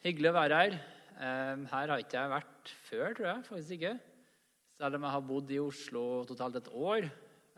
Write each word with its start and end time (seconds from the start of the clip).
Hyggelig 0.00 0.30
å 0.30 0.32
være 0.32 0.56
her. 0.56 0.74
Eh, 1.20 1.64
her 1.68 1.90
har 1.92 2.00
ikke 2.00 2.16
jeg 2.16 2.32
vært 2.32 2.70
før, 2.86 3.10
tror 3.18 3.26
jeg. 3.26 3.42
faktisk 3.50 3.74
ikke. 3.74 3.90
Selv 4.80 4.96
om 4.96 5.02
jeg 5.04 5.12
har 5.12 5.26
bodd 5.28 5.52
i 5.52 5.58
Oslo 5.60 6.04
totalt 6.24 6.56
et 6.56 6.70
år. 6.72 7.04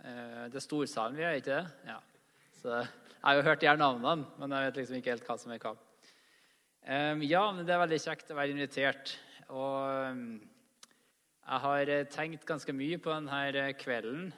Eh, 0.02 0.40
det 0.50 0.58
er 0.58 0.64
storsalen 0.64 1.20
vi 1.20 1.22
er, 1.22 1.38
ikke 1.38 1.60
det? 1.60 1.92
Ja. 1.92 2.00
Så 2.58 2.74
Jeg 2.80 3.22
har 3.22 3.38
jo 3.38 3.46
hørt 3.46 3.60
de 3.60 3.70
her 3.70 3.78
navnene, 3.78 4.26
men 4.40 4.50
jeg 4.50 4.66
vet 4.66 4.82
liksom 4.82 4.98
ikke 4.98 5.14
helt 5.14 5.30
hva 5.30 5.38
som 5.38 5.54
er 5.54 5.62
hva. 5.62 5.76
Eh, 6.82 7.22
ja, 7.30 7.46
men 7.52 7.62
det 7.62 7.76
er 7.76 7.82
veldig 7.84 8.02
kjekt 8.08 8.34
å 8.34 8.40
være 8.40 8.56
invitert. 8.56 9.16
Og 9.46 10.18
jeg 11.46 11.64
har 11.68 11.96
tenkt 12.10 12.44
ganske 12.44 12.74
mye 12.74 12.98
på 12.98 13.20
denne 13.20 13.72
kvelden, 13.78 14.32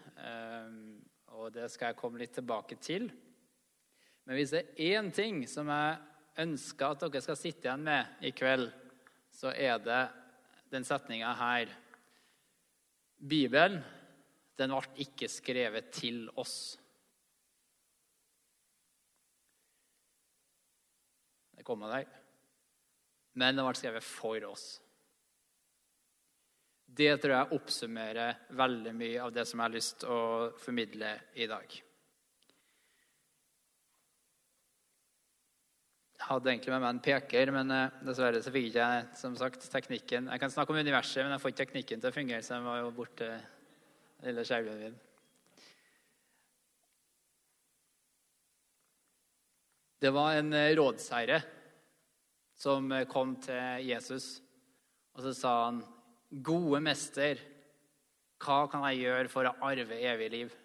og 1.32 1.52
det 1.56 1.70
skal 1.72 1.94
jeg 1.94 2.02
komme 2.02 2.20
litt 2.20 2.36
tilbake 2.36 2.76
til. 2.76 3.08
Men 4.26 4.36
hvis 4.36 4.52
det 4.52 4.66
er 4.76 5.00
én 5.00 5.08
ting 5.14 5.46
som 5.48 5.72
jeg 5.72 6.02
ønsker 6.42 6.94
at 6.94 7.04
dere 7.04 7.22
skal 7.22 7.38
sitte 7.38 7.68
igjen 7.68 7.84
med 7.86 8.24
i 8.26 8.32
kveld, 8.34 8.68
så 9.34 9.52
er 9.54 9.78
det 9.82 10.02
den 10.72 10.86
setninga 10.86 11.32
her. 11.38 11.70
Bibelen, 13.18 13.82
den 14.58 14.74
ble 14.74 15.04
ikke 15.06 15.28
skrevet 15.30 15.90
til 15.94 16.26
oss. 16.38 16.76
Det 21.54 21.66
kommer 21.66 21.94
der. 21.94 22.08
Men 23.34 23.56
den 23.56 23.66
ble 23.66 23.78
skrevet 23.78 24.06
for 24.06 24.50
oss. 24.50 24.66
Det 26.94 27.16
tror 27.18 27.34
jeg 27.34 27.56
oppsummerer 27.56 28.44
veldig 28.54 28.92
mye 28.94 29.22
av 29.24 29.32
det 29.34 29.46
som 29.48 29.58
jeg 29.58 29.66
har 29.66 29.74
lyst 29.74 29.96
til 30.02 30.12
å 30.14 30.50
formidle 30.62 31.16
i 31.34 31.48
dag. 31.50 31.72
Hadde 36.24 36.50
egentlig 36.50 36.72
med 36.72 36.82
meg 36.82 36.92
en 36.94 37.02
peker, 37.04 37.50
men 37.52 37.72
eh, 37.74 37.96
dessverre 38.06 38.40
så 38.42 38.52
fikk 38.52 38.76
jeg 38.78 39.08
som 39.18 39.34
sagt, 39.38 39.64
teknikken. 39.72 40.30
Jeg 40.32 40.40
kan 40.40 40.52
snakke 40.52 40.72
om 40.72 40.80
universet, 40.80 41.22
men 41.24 41.34
jeg 41.34 41.42
får 41.42 41.52
ikke 41.52 41.62
teknikken 41.64 42.00
til 42.00 42.10
å 42.10 42.14
fungere, 42.14 42.44
så 42.44 42.56
jeg 42.56 42.64
var 42.64 42.80
jo 42.80 42.94
borte 42.96 43.28
lille 44.24 44.46
skjermen 44.48 44.80
min. 44.80 44.96
Det 50.00 50.12
var 50.12 50.38
en 50.38 50.56
eh, 50.56 50.72
rådsherre 50.78 51.42
som 52.60 52.90
eh, 52.92 53.06
kom 53.10 53.36
til 53.44 53.84
Jesus, 53.90 54.38
og 55.14 55.26
så 55.26 55.36
sa 55.36 55.54
han, 55.66 55.84
'Gode 56.34 56.80
mester, 56.82 57.38
hva 58.42 58.64
kan 58.66 58.82
jeg 58.88 59.04
gjøre 59.04 59.30
for 59.30 59.46
å 59.46 59.56
arve 59.62 60.00
evig 60.00 60.30
liv?' 60.32 60.60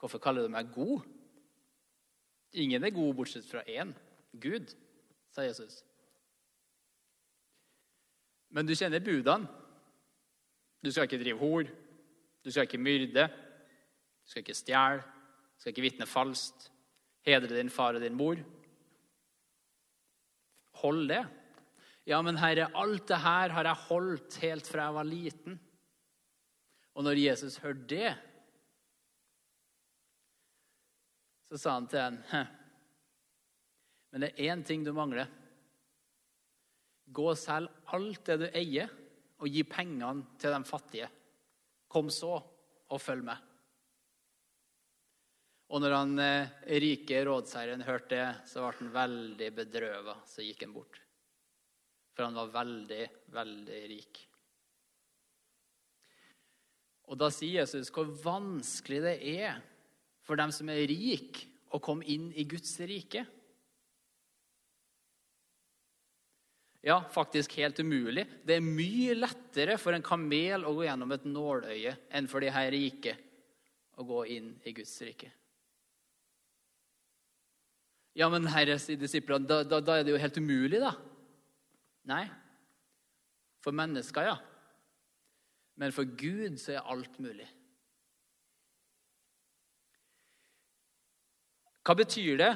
Hvorfor 0.00 0.18
kaller 0.18 0.48
du 0.48 0.52
meg 0.52 0.72
god? 0.72 1.04
Ingen 2.52 2.84
er 2.84 2.94
god 2.94 3.14
bortsett 3.14 3.46
fra 3.46 3.62
én 3.68 3.92
Gud, 4.40 4.74
sa 5.34 5.44
Jesus. 5.46 5.82
Men 8.50 8.66
du 8.66 8.74
kjenner 8.74 9.02
budene. 9.02 9.46
Du 10.82 10.90
skal 10.90 11.06
ikke 11.06 11.20
drive 11.20 11.38
hor. 11.38 11.68
Du 12.44 12.50
skal 12.50 12.66
ikke 12.66 12.80
myrde. 12.80 13.26
Du 13.28 14.30
skal 14.30 14.42
ikke 14.42 14.58
stjele. 14.58 15.02
Du 15.02 15.62
skal 15.62 15.74
ikke 15.74 15.84
vitne 15.84 16.08
falskt. 16.08 16.70
Hedre 17.26 17.52
din 17.52 17.70
far 17.70 17.98
og 17.98 18.02
din 18.02 18.16
mor. 18.16 18.40
Hold 20.80 21.08
det. 21.10 21.24
Ja, 22.08 22.22
men 22.24 22.40
Herre, 22.40 22.70
alt 22.74 23.06
det 23.10 23.20
her 23.22 23.52
har 23.54 23.68
jeg 23.68 23.86
holdt 23.90 24.38
helt 24.42 24.66
fra 24.66 24.88
jeg 24.88 24.96
var 24.96 25.06
liten. 25.06 25.60
Og 26.96 27.04
når 27.04 27.20
Jesus 27.20 27.60
hørte 27.62 27.86
det, 27.92 28.14
Så 31.50 31.58
sa 31.58 31.74
han 31.74 31.88
til 31.90 31.98
henne, 31.98 32.44
men 34.10 34.22
det 34.22 34.30
er 34.30 34.52
én 34.54 34.62
ting 34.66 34.84
du 34.86 34.92
mangler. 34.94 35.26
Gå 37.10 37.24
og 37.32 37.38
selg 37.38 37.90
alt 37.94 38.22
det 38.28 38.36
du 38.38 38.46
eier, 38.54 38.90
og 39.40 39.50
gi 39.50 39.64
pengene 39.66 40.38
til 40.38 40.54
de 40.54 40.60
fattige. 40.68 41.08
Kom 41.90 42.10
så, 42.14 42.36
og 42.90 43.02
følg 43.02 43.24
med. 43.26 43.46
Og 45.70 45.82
når 45.82 45.94
han 45.94 46.22
eh, 46.22 46.54
rike 46.82 47.22
rådsherren 47.26 47.82
hørte 47.86 48.14
det, 48.14 48.30
så 48.50 48.64
ble 48.64 48.72
han 48.80 48.94
veldig 48.94 49.50
bedrøva. 49.54 50.16
Så 50.26 50.42
gikk 50.42 50.64
han 50.66 50.74
bort. 50.74 50.98
For 52.14 52.26
han 52.26 52.38
var 52.38 52.54
veldig, 52.54 53.04
veldig 53.34 53.82
rik. 53.90 54.22
Og 57.10 57.18
da 57.18 57.30
sier 57.34 57.62
Jesus 57.62 57.90
hvor 57.94 58.10
vanskelig 58.22 59.02
det 59.02 59.16
er 59.34 59.62
for 60.26 60.38
dem 60.38 60.52
som 60.54 60.68
er 60.70 60.84
rike, 60.86 61.49
å 61.70 61.80
komme 61.82 62.06
inn 62.10 62.30
i 62.34 62.44
Guds 62.48 62.72
rike. 62.86 63.24
Ja, 66.80 67.02
faktisk 67.12 67.58
helt 67.60 67.78
umulig. 67.82 68.24
Det 68.44 68.56
er 68.56 68.64
mye 68.64 69.14
lettere 69.18 69.76
for 69.78 69.92
en 69.92 70.04
kamel 70.04 70.64
å 70.64 70.72
gå 70.78 70.86
gjennom 70.86 71.12
et 71.12 71.26
nåløye 71.28 71.92
enn 72.16 72.28
for 72.30 72.40
de 72.40 72.52
her 72.54 72.70
rike 72.72 73.16
å 74.00 74.06
gå 74.08 74.22
inn 74.32 74.54
i 74.64 74.72
Guds 74.72 74.94
rike. 75.04 75.28
Ja, 78.16 78.26
men 78.32 78.48
herre, 78.50 78.78
sier 78.80 78.98
disiplene, 78.98 79.46
da, 79.46 79.60
da, 79.62 79.78
da 79.84 79.98
er 79.98 80.06
det 80.06 80.14
jo 80.14 80.20
helt 80.20 80.40
umulig, 80.40 80.80
da. 80.82 80.94
Nei. 82.10 82.24
For 83.62 83.76
mennesker, 83.76 84.32
ja. 84.32 84.38
Men 85.80 85.94
for 85.94 86.08
Gud 86.08 86.58
så 86.60 86.74
er 86.74 86.88
alt 86.90 87.20
mulig. 87.22 87.46
Hva 91.86 91.96
betyr 91.96 92.40
det? 92.40 92.50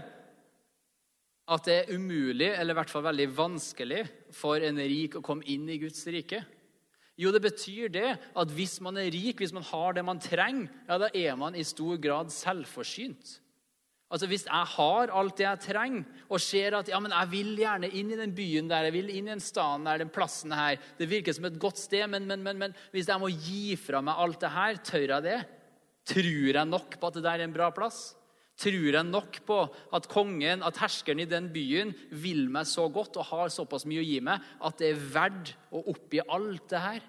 At 1.44 1.66
det 1.68 1.76
er 1.76 1.94
umulig, 1.96 2.48
eller 2.48 2.72
i 2.72 2.78
hvert 2.78 2.92
fall 2.92 3.04
veldig 3.04 3.28
vanskelig, 3.36 4.02
for 4.32 4.64
en 4.64 4.80
rik 4.80 5.18
å 5.18 5.24
komme 5.24 5.44
inn 5.52 5.68
i 5.68 5.80
Guds 5.82 6.06
rike? 6.08 6.40
Jo, 7.20 7.30
det 7.30 7.44
betyr 7.44 7.92
det 7.94 8.08
at 8.16 8.52
hvis 8.56 8.80
man 8.82 8.98
er 8.98 9.12
rik, 9.14 9.38
hvis 9.38 9.54
man 9.54 9.66
har 9.68 9.94
det 9.94 10.02
man 10.06 10.22
trenger, 10.22 10.70
ja, 10.88 10.98
da 10.98 11.10
er 11.14 11.36
man 11.38 11.54
i 11.54 11.66
stor 11.66 12.00
grad 12.02 12.32
selvforsynt. 12.34 13.38
Altså 14.14 14.28
Hvis 14.30 14.44
jeg 14.46 14.70
har 14.76 15.10
alt 15.10 15.38
det 15.40 15.46
jeg 15.46 15.62
trenger, 15.64 16.02
og 16.28 16.42
ser 16.42 16.76
at 16.78 16.90
ja, 16.90 16.98
men 17.02 17.14
jeg 17.14 17.30
vil 17.32 17.54
gjerne 17.58 17.88
inn 17.98 18.12
i 18.12 18.18
den 18.18 18.34
byen 18.36 18.68
der, 18.70 18.86
jeg 18.86 18.94
vil 18.94 19.08
inn 19.10 19.30
i 19.30 19.32
den 19.32 19.42
staden 19.42 19.86
der, 19.88 20.02
den 20.04 20.12
plassen 20.12 20.52
her 20.54 20.76
Det 20.98 21.08
virker 21.10 21.34
som 21.34 21.48
et 21.48 21.58
godt 21.58 21.80
sted, 21.80 22.04
men, 22.12 22.26
men, 22.28 22.42
men, 22.44 22.60
men 22.60 22.76
hvis 22.94 23.08
jeg 23.10 23.22
må 23.22 23.30
gi 23.32 23.74
fra 23.80 24.02
meg 24.04 24.20
alt 24.20 24.38
det 24.44 24.52
her, 24.54 24.82
tør 24.86 25.06
jeg 25.16 25.26
det? 25.26 25.40
Tror 26.12 26.60
jeg 26.60 26.68
nok 26.68 26.98
på 27.00 27.10
at 27.10 27.18
det 27.18 27.24
der 27.24 27.40
er 27.40 27.48
en 27.48 27.56
bra 27.56 27.70
plass? 27.74 28.12
Tror 28.54 28.90
jeg 28.94 29.06
nok 29.08 29.40
på 29.46 29.56
at 29.96 30.06
kongen, 30.10 30.62
at 30.62 30.78
herskeren 30.78 31.24
i 31.24 31.28
den 31.28 31.48
byen, 31.54 31.90
vil 32.10 32.46
meg 32.52 32.68
så 32.70 32.86
godt 32.92 33.18
og 33.18 33.28
har 33.32 33.50
såpass 33.50 33.86
mye 33.90 34.02
å 34.02 34.06
gi 34.06 34.20
meg 34.22 34.44
at 34.62 34.78
det 34.78 34.92
er 34.92 35.06
verdt 35.16 35.54
å 35.74 35.82
oppgi 35.90 36.22
alt 36.22 36.68
det 36.70 36.82
her? 36.84 37.08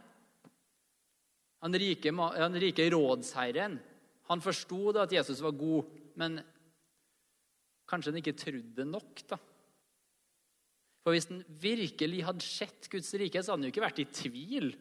Han 1.65 1.77
rike, 1.81 2.13
han 2.13 2.57
rike 2.61 2.89
rådsherren 2.93 3.77
han 4.29 4.41
forsto 4.41 4.89
at 4.97 5.13
Jesus 5.13 5.41
var 5.43 5.53
god, 5.57 5.89
men 6.17 6.39
kanskje 7.89 8.11
han 8.11 8.21
ikke 8.21 8.37
trodde 8.37 8.87
nok. 8.89 9.21
da. 9.29 9.37
For 11.05 11.13
Hvis 11.13 11.29
han 11.29 11.43
virkelig 11.61 12.23
hadde 12.25 12.45
sett 12.45 12.89
Guds 12.89 13.13
rike, 13.13 13.43
så 13.43 13.53
hadde 13.53 13.61
han 13.61 13.69
jo 13.69 13.73
ikke 13.73 13.85
vært 13.85 14.01
i 14.01 14.09
tvil 14.09 14.71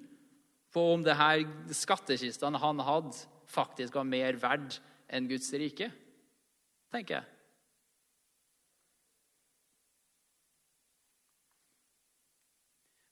på 0.75 0.87
om 0.95 1.05
det 1.05 1.17
her 1.19 1.45
skattkistene 1.77 2.61
han 2.63 2.81
hadde, 2.83 3.13
faktisk 3.45 3.99
var 3.99 4.09
mer 4.09 4.41
verdt 4.41 4.81
enn 5.13 5.29
Guds 5.29 5.53
rike 5.53 5.91
tenker 6.94 7.19
jeg. 7.19 7.31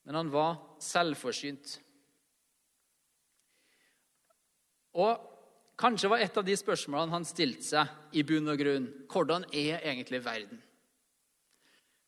Men 0.03 0.19
han 0.19 0.31
var 0.33 0.57
selvforsynt. 0.83 1.77
Og 4.99 5.29
kanskje 5.79 6.11
var 6.11 6.21
et 6.21 6.37
av 6.37 6.45
de 6.45 6.55
spørsmålene 6.59 7.15
han 7.15 7.25
stilte 7.25 7.65
seg 7.65 8.19
i 8.19 8.25
bunn 8.27 8.51
og 8.51 8.59
grunn, 8.59 8.89
hvordan 9.09 9.47
er 9.49 9.79
egentlig 9.79 10.21
verden? 10.25 10.59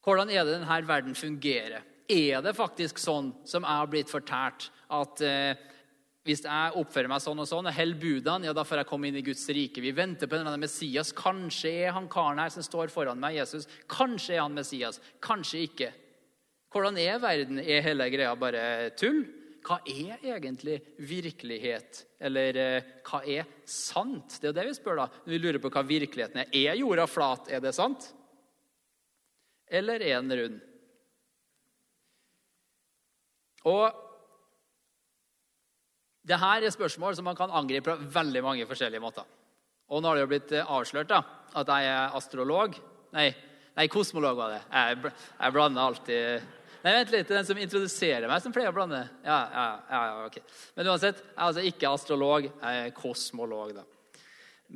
Hvordan 0.06 0.30
er 0.30 0.44
det 0.44 0.60
denne 0.60 0.82
verden 0.86 1.16
fungerer? 1.18 1.86
Er 2.06 2.44
det 2.46 2.54
faktisk 2.54 3.00
sånn 3.02 3.32
som 3.48 3.66
jeg 3.66 3.82
har 3.82 3.90
blitt 3.90 4.12
fortalt, 4.12 4.68
at 4.94 5.24
eh, 5.26 5.58
hvis 6.26 6.42
jeg 6.42 6.74
oppfører 6.80 7.10
meg 7.12 7.22
sånn 7.22 7.42
og 7.44 7.46
sånn 7.46 7.68
og 7.70 7.76
holder 7.78 8.00
budene, 8.02 8.48
ja, 8.50 8.54
da 8.58 8.64
får 8.66 8.82
jeg 8.82 8.90
komme 8.90 9.12
inn 9.12 9.20
i 9.20 9.26
Guds 9.26 9.44
rike. 9.54 9.84
Vi 9.84 9.94
venter 9.94 10.30
på 10.30 10.40
denne 10.40 10.58
Messias. 10.58 11.14
Kanskje 11.14 11.70
er 11.86 11.94
han 11.94 12.08
karen 12.10 12.42
her 12.42 12.50
som 12.54 12.66
står 12.66 12.90
foran 12.94 13.22
meg, 13.22 13.38
Jesus. 13.38 13.68
Kanskje 13.92 14.40
er 14.40 14.42
han 14.42 14.58
Messias. 14.58 14.98
Kanskje 15.22 15.62
ikke. 15.68 15.92
Hvordan 16.74 16.98
er 17.00 17.22
verden? 17.22 17.62
Er 17.62 17.86
hele 17.86 18.08
greia 18.10 18.34
bare 18.42 18.64
tull? 18.98 19.22
Hva 19.66 19.78
er 19.86 20.18
egentlig 20.34 20.80
virkelighet? 20.98 22.02
Eller 22.22 22.58
eh, 22.62 22.90
hva 23.06 23.22
er 23.22 23.46
sant? 23.70 24.40
Det 24.40 24.50
er 24.50 24.52
jo 24.52 24.58
det 24.58 24.66
vi 24.68 24.76
spør 24.78 25.00
da, 25.04 25.06
når 25.26 25.34
vi 25.36 25.40
lurer 25.42 25.62
på 25.62 25.72
hva 25.74 25.86
virkeligheten 25.86 26.42
er. 26.42 26.50
Er 26.54 26.82
jorda 26.82 27.06
flat? 27.10 27.50
Er 27.54 27.62
det 27.62 27.74
sant? 27.78 28.10
Eller 29.70 30.02
er 30.02 30.26
den 30.26 30.42
rund? 30.42 30.58
Og 33.66 34.05
dette 36.26 36.52
er 36.58 36.74
spørsmål 36.74 37.18
som 37.18 37.28
man 37.30 37.38
kan 37.38 37.54
angripe 37.54 37.94
på 37.94 38.12
veldig 38.16 38.44
mange 38.44 38.68
forskjellige 38.70 39.04
måter. 39.04 39.26
Og 39.94 40.02
nå 40.02 40.10
har 40.10 40.18
det 40.18 40.24
jo 40.26 40.32
blitt 40.32 40.54
eh, 40.58 40.72
avslørt 40.78 41.12
da, 41.12 41.22
at 41.54 41.70
jeg 41.70 41.92
er 41.92 42.16
astrolog. 42.18 42.80
Nei, 43.16 43.30
Nei, 43.76 43.90
kosmolog 43.92 44.38
var 44.40 44.54
det. 44.54 44.62
Jeg, 44.72 45.12
jeg 45.36 45.56
blander 45.56 45.90
alltid 45.90 46.54
Nei, 46.86 46.92
vent 47.00 47.12
litt, 47.16 47.26
det 47.26 47.34
er 47.34 47.40
den 47.40 47.48
som 47.48 47.58
introduserer 47.58 48.30
meg, 48.30 48.42
som 48.44 48.54
pleier 48.54 48.70
å 48.70 48.76
blande. 48.76 49.00
Ja, 49.26 49.38
ja, 49.50 49.64
ja, 49.90 50.26
ok. 50.28 50.36
Men 50.78 50.90
uansett, 50.92 51.18
jeg 51.24 51.34
er 51.34 51.48
altså 51.48 51.64
ikke 51.66 51.90
astrolog, 51.90 52.46
jeg 52.46 52.84
er 52.84 52.92
kosmolog, 52.94 53.72
da. 53.74 54.22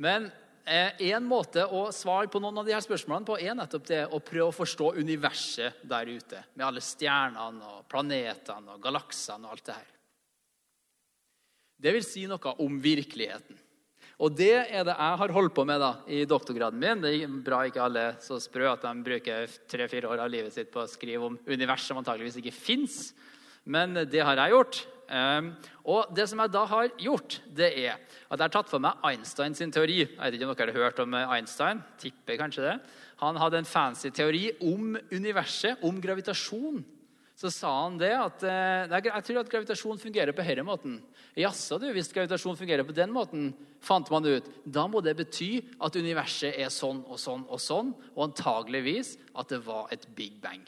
Men 0.02 0.26
eh, 0.66 0.98
en 1.12 1.28
måte 1.30 1.68
å 1.70 1.84
svare 1.94 2.26
på 2.26 2.42
noen 2.42 2.58
av 2.58 2.66
de 2.66 2.74
her 2.74 2.82
spørsmålene 2.82 3.28
på 3.30 3.38
er 3.38 3.54
nettopp 3.54 3.86
det 3.92 4.00
å 4.10 4.18
prøve 4.26 4.48
å 4.50 4.56
forstå 4.58 4.90
universet 4.98 5.86
der 5.86 6.10
ute, 6.10 6.42
med 6.56 6.66
alle 6.66 6.82
stjernene 6.82 7.76
og 7.76 7.86
planetene 7.94 8.74
og 8.74 8.82
galaksene 8.82 9.46
og 9.46 9.54
alt 9.54 9.70
det 9.70 9.78
her. 9.78 9.88
Det 11.80 11.94
vil 11.96 12.04
si 12.04 12.26
noe 12.28 12.54
om 12.60 12.76
virkeligheten. 12.82 13.56
Og 14.20 14.34
det 14.36 14.52
er 14.52 14.84
det 14.84 14.92
jeg 14.92 15.18
har 15.22 15.32
holdt 15.32 15.54
på 15.56 15.64
med 15.64 15.80
da, 15.80 15.94
i 16.04 16.26
doktorgraden 16.28 16.80
min. 16.80 17.00
Det 17.00 17.14
er 17.16 17.36
bra 17.44 17.62
ikke 17.64 17.80
alle 17.80 18.02
er 18.10 18.18
så 18.20 18.36
sprø 18.42 18.66
at 18.68 18.84
de 18.84 18.92
bruker 19.06 19.54
tre-fire 19.70 20.10
år 20.12 20.26
av 20.26 20.32
livet 20.32 20.52
sitt 20.52 20.68
på 20.72 20.82
å 20.82 20.90
skrive 20.90 21.30
om 21.30 21.38
univers 21.48 21.86
som 21.88 22.00
antageligvis 22.00 22.36
ikke 22.42 22.52
fins. 22.52 22.98
Men 23.64 23.96
det 24.12 24.20
har 24.20 24.36
jeg 24.42 24.52
gjort. 24.52 24.82
Um, 25.10 25.48
og 25.90 26.12
det 26.14 26.28
som 26.30 26.38
jeg 26.38 26.52
da 26.52 26.66
har 26.70 26.92
gjort, 27.00 27.40
det 27.48 27.72
er 27.72 27.96
at 27.96 28.36
jeg 28.36 28.44
har 28.44 28.52
tatt 28.52 28.68
for 28.70 28.82
meg 28.84 29.00
Einstein 29.08 29.56
sin 29.56 29.72
teori. 29.72 30.02
Jeg 30.04 30.20
vet 30.20 30.36
ikke 30.36 30.50
om 30.50 30.54
dere 30.54 30.76
har 30.76 30.84
hørt 30.84 31.02
om 31.02 31.16
Einstein. 31.24 31.80
Tipper 31.98 32.38
kanskje 32.44 32.68
det. 32.68 32.76
Han 33.24 33.40
hadde 33.40 33.64
en 33.64 33.68
fancy 33.68 34.12
teori 34.14 34.50
om 34.68 34.94
universet, 35.10 35.80
om 35.82 35.96
gravitasjon 36.00 36.84
så 37.40 37.48
sa 37.48 37.70
han 37.86 37.94
det 37.96 38.10
at 38.12 38.42
eh, 38.44 38.90
jeg 39.06 39.24
tror 39.24 39.38
at 39.40 39.50
gravitasjon 39.52 40.00
fungerer 40.00 40.36
på 40.36 40.44
denne 40.44 40.64
måten. 40.66 40.98
Jaså, 41.38 41.78
du, 41.80 41.86
hvis 41.96 42.10
gravitasjon 42.12 42.58
fungerer 42.58 42.84
på 42.84 42.92
den 42.92 43.14
måten, 43.14 43.46
fant 43.80 44.10
man 44.12 44.26
ut. 44.28 44.50
Da 44.68 44.84
må 44.90 45.00
det 45.00 45.14
bety 45.16 45.62
at 45.80 45.96
universet 45.96 46.58
er 46.60 46.68
sånn 46.74 47.00
og 47.08 47.16
sånn 47.22 47.46
og 47.48 47.62
sånn, 47.64 47.94
og 48.12 48.26
antageligvis 48.26 49.14
at 49.32 49.54
det 49.54 49.62
var 49.64 49.88
et 49.94 50.04
big 50.18 50.36
bang. 50.42 50.66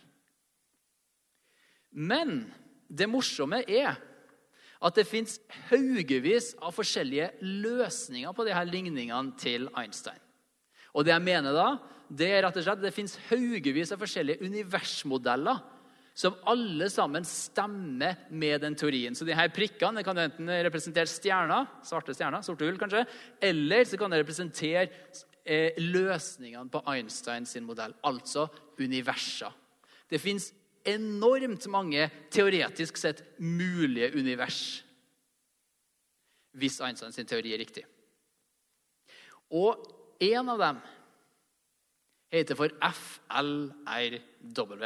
Men 1.92 2.46
det 2.88 3.10
morsomme 3.10 3.60
er 3.68 4.00
at 4.82 4.96
det 4.96 5.04
fins 5.06 5.36
haugevis 5.68 6.54
av 6.56 6.72
forskjellige 6.72 7.34
løsninger 7.44 8.32
på 8.32 8.48
disse 8.48 8.64
ligningene 8.70 9.36
til 9.36 9.68
Einstein. 9.76 10.24
Og 10.96 11.04
det 11.04 11.12
jeg 11.12 11.26
mener 11.28 11.52
da, 11.52 11.68
det 12.08 12.32
er 12.32 12.46
rett 12.46 12.56
og 12.56 12.64
slett 12.64 12.80
at 12.80 12.88
det 12.88 12.96
fins 12.96 13.18
haugevis 13.28 13.92
av 13.92 14.00
forskjellige 14.00 14.40
universmodeller 14.48 15.60
som 16.14 16.36
alle 16.48 16.90
sammen 16.92 17.24
stemmer 17.24 18.26
med 18.30 18.60
den 18.60 18.76
teorien. 18.76 19.14
Så 19.16 19.24
de 19.24 19.36
her 19.36 19.48
prikkene 19.54 20.04
kan 20.04 20.18
enten 20.20 20.50
representere 20.66 21.08
stjerner, 21.08 21.68
svarte 21.86 22.14
stjerner, 22.16 22.44
sorte 22.44 22.68
hull 22.68 22.80
kanskje, 22.80 23.06
eller 23.40 23.86
så 23.88 24.00
kan 24.00 24.12
det 24.12 24.20
representere 24.20 24.88
eh, 25.44 25.78
løsningene 25.80 26.68
på 26.72 26.82
Einsteins 26.92 27.56
modell, 27.64 27.96
altså 28.04 28.48
universer. 28.80 29.54
Det 30.10 30.20
fins 30.20 30.50
enormt 30.84 31.66
mange 31.72 32.10
teoretisk 32.32 32.98
sett 32.98 33.22
mulige 33.38 34.12
univers 34.18 34.82
hvis 36.58 36.80
Einsteins 36.84 37.16
teori 37.24 37.54
er 37.54 37.62
riktig. 37.62 37.84
Og 39.52 39.78
en 40.20 40.48
av 40.52 40.58
dem 40.60 40.80
heter 42.32 42.56
for 42.56 42.72
FLRW. 42.88 44.84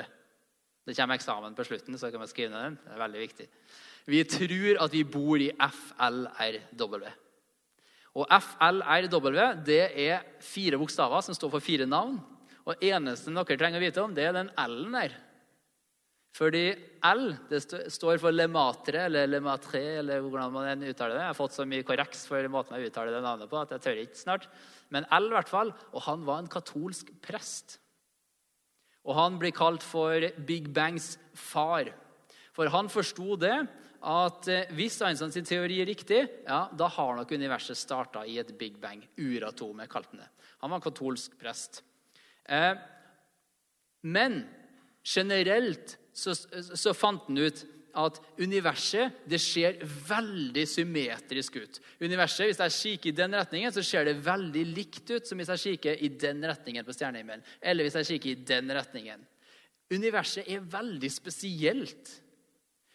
Det 0.87 0.94
kommer 0.94 1.19
eksamen 1.19 1.55
på 1.59 1.67
slutten, 1.67 1.99
så 1.99 2.12
kan 2.12 2.23
vi 2.23 2.31
skrive 2.31 2.53
ned 2.53 2.62
den. 2.62 2.79
Det 2.85 2.94
er 2.94 3.03
veldig 3.03 3.23
viktig. 3.25 3.47
Vi 4.06 4.23
tror 4.31 4.83
at 4.85 4.93
vi 4.94 5.03
bor 5.03 5.43
i 5.43 5.50
FLRW. 5.50 7.06
Og 8.17 8.31
FLRW 8.31 9.41
det 9.67 9.83
er 10.06 10.25
fire 10.41 10.79
bokstaver 10.81 11.25
som 11.27 11.37
står 11.37 11.56
for 11.56 11.65
fire 11.65 11.88
navn. 11.91 12.21
Og 12.67 12.83
eneste 12.83 13.35
dere 13.35 13.59
trenger 13.59 13.83
å 13.83 13.87
vite 13.87 14.03
om, 14.03 14.15
det 14.15 14.29
er 14.29 14.37
den 14.38 14.53
L-en 14.62 14.94
der. 14.94 15.17
Fordi 16.37 16.65
L 17.06 17.31
det 17.49 17.62
står 17.65 18.21
for 18.21 18.35
lematre 18.35 19.06
eller 19.09 19.31
lematre, 19.31 19.81
eller 20.03 20.21
hvordan 20.21 20.53
man 20.53 20.85
uttaler 20.85 21.17
det. 21.17 21.23
Jeg 21.23 21.33
har 21.33 21.38
fått 21.38 21.56
så 21.56 21.65
mye 21.69 21.87
korreks 21.87 22.27
for 22.29 22.50
måten 22.53 22.77
jeg 22.77 22.91
uttaler 22.91 23.15
det 23.15 23.23
navnet 23.25 23.50
på 23.50 23.61
at 23.61 23.73
jeg 23.73 23.85
tør 23.85 24.00
ikke 24.03 24.21
snart. 24.21 24.49
Men 24.93 25.09
L 25.17 25.31
i 25.31 25.35
hvert 25.35 25.50
fall. 25.50 25.73
Og 25.94 26.05
han 26.05 26.27
var 26.29 26.43
en 26.43 26.50
katolsk 26.53 27.15
prest. 27.25 27.79
Og 29.06 29.14
han 29.14 29.38
blir 29.41 29.55
kalt 29.55 29.85
for 29.87 30.23
Big 30.47 30.69
Bangs 30.75 31.14
far. 31.35 31.93
For 32.56 32.70
han 32.73 32.91
forsto 32.91 33.37
det 33.38 33.56
at 34.06 34.49
hvis 34.76 35.00
Einstein 35.03 35.32
sin 35.35 35.47
teori 35.47 35.81
er 35.82 35.88
riktig, 35.88 36.20
ja, 36.47 36.67
da 36.70 36.88
har 36.94 37.17
nok 37.17 37.32
universet 37.35 37.79
starta 37.79 38.25
i 38.26 38.37
et 38.38 38.53
big 38.58 38.76
bang. 38.82 39.00
Uratomet 39.19 39.91
kalte 39.91 40.14
han 40.14 40.23
det. 40.23 40.29
Han 40.62 40.75
var 40.75 40.85
katolsk 40.85 41.35
prest. 41.41 41.81
Eh, 42.44 42.75
men 44.06 44.44
generelt 45.06 45.97
så, 46.14 46.35
så 46.35 46.94
fant 46.97 47.26
han 47.29 47.38
ut 47.38 47.64
at 47.97 48.19
universet 48.39 49.23
det 49.29 49.39
ser 49.41 49.79
veldig 49.83 50.67
symmetrisk 50.69 51.57
ut. 51.57 51.81
Universet, 52.01 52.51
Hvis 52.51 52.61
jeg 52.61 52.77
kikker 52.77 53.11
i 53.11 53.17
den 53.23 53.37
retningen, 53.39 53.73
så 53.73 53.83
ser 53.83 54.05
det 54.05 54.19
veldig 54.25 54.65
likt 54.77 55.11
ut 55.11 55.27
som 55.27 55.39
hvis 55.41 55.53
jeg 55.55 55.65
kikker 55.65 56.03
i 56.05 56.09
den 56.09 56.45
retningen 56.45 56.85
på 56.85 56.95
stjernehimmelen. 56.97 57.45
Eller 57.63 57.87
hvis 57.87 57.97
jeg 58.01 58.11
kikker 58.13 58.31
i 58.35 58.45
den 58.53 58.73
retningen. 58.77 59.25
Universet 59.91 60.49
er 60.51 60.61
veldig 60.61 61.11
spesielt. 61.13 62.11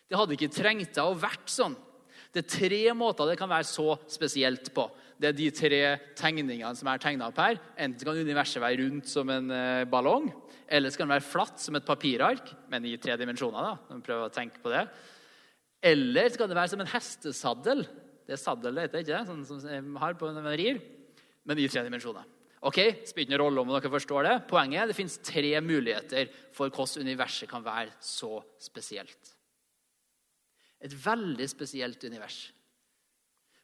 Det 0.09 0.19
hadde 0.19 0.36
ikke 0.36 0.51
trengt 0.51 1.00
å 1.00 1.13
vært 1.15 1.50
sånn. 1.50 1.77
Det 2.31 2.45
er 2.45 2.51
tre 2.51 2.81
måter 2.95 3.27
det 3.27 3.38
kan 3.39 3.50
være 3.51 3.68
så 3.68 3.95
spesielt 4.12 4.69
på. 4.75 4.86
Det 5.19 5.30
er 5.30 5.38
de 5.38 5.50
tre 5.53 5.81
tegningene 6.18 6.71
som 6.77 6.89
er 6.89 7.01
tegna 7.01 7.27
opp 7.30 7.39
her. 7.42 7.59
Enten 7.80 8.07
kan 8.07 8.18
universet 8.18 8.63
være 8.63 8.86
rundt 8.86 9.09
som 9.12 9.30
en 9.30 9.51
eh, 9.53 9.83
ballong, 9.89 10.31
eller 10.71 10.91
så 10.91 11.01
kan 11.01 11.09
det 11.09 11.18
være 11.18 11.27
flatt 11.27 11.59
som 11.59 11.75
et 11.75 11.88
papirark, 11.88 12.53
men 12.71 12.85
i 12.88 12.95
tre 13.01 13.18
dimensjoner. 13.19 13.73
da. 13.73 13.97
prøver 14.00 14.29
å 14.29 14.33
tenke 14.33 14.62
på 14.63 14.71
det. 14.71 14.85
Eller 15.83 16.29
så 16.29 16.39
kan 16.39 16.51
det 16.51 16.56
være 16.56 16.71
som 16.71 16.83
en 16.83 16.94
hestesaddel. 16.94 17.83
Det 18.23 18.38
er 18.38 18.39
saddel, 18.39 18.77
det 18.77 18.85
heter 18.85 19.03
ikke? 19.03 19.23
Sånn 19.27 19.41
som 19.50 19.65
de 19.65 19.81
har 20.00 20.15
på 20.15 20.29
når 20.29 20.45
man 20.45 20.56
rir. 20.56 20.79
Men 21.44 21.59
i 21.59 21.68
tre 21.68 21.83
dimensjoner. 21.83 22.23
Ok, 22.62 22.79
Spiller 23.09 23.33
ingen 23.33 23.41
rolle 23.41 23.63
om 23.63 23.73
dere 23.73 23.89
forstår 23.89 24.27
det. 24.27 24.38
Poenget 24.47 24.83
er 24.83 24.89
det 24.91 24.95
fins 24.95 25.18
tre 25.25 25.56
muligheter 25.65 26.29
for 26.53 26.69
hvordan 26.69 27.07
universet 27.09 27.50
kan 27.50 27.65
være 27.65 27.95
så 28.06 28.38
spesielt. 28.62 29.35
Et 30.81 30.94
veldig 30.94 31.47
spesielt 31.50 32.03
univers. 32.06 32.51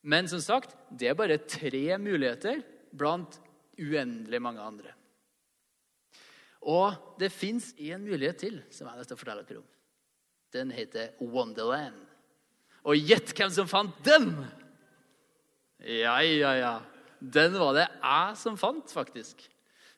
Men 0.02 0.28
som 0.30 0.42
sagt, 0.42 0.76
det 0.90 1.12
er 1.12 1.18
bare 1.18 1.40
tre 1.46 1.98
muligheter 2.02 2.64
blant 2.98 3.40
uendelig 3.78 4.42
mange 4.42 4.66
andre. 4.66 4.98
Og 6.68 7.16
det 7.20 7.32
fins 7.32 7.72
én 7.80 8.04
mulighet 8.04 8.42
til 8.44 8.60
som 8.76 8.90
jeg 8.90 9.08
til 9.08 9.16
å 9.16 9.20
fortelle 9.20 9.48
dere 9.48 9.62
om. 9.62 9.68
Den 10.56 10.72
heter 10.76 11.14
Wonderland. 11.24 12.00
Og 12.88 13.00
gjett 13.00 13.34
hvem 13.36 13.52
som 13.52 13.70
fant 13.72 13.96
den! 14.06 14.32
Ja, 15.84 16.18
ja, 16.24 16.54
ja. 16.58 16.76
Den 17.20 17.56
var 17.60 17.76
det 17.78 17.88
jeg 17.88 18.38
som 18.40 18.58
fant, 18.60 18.92
faktisk. 18.94 19.44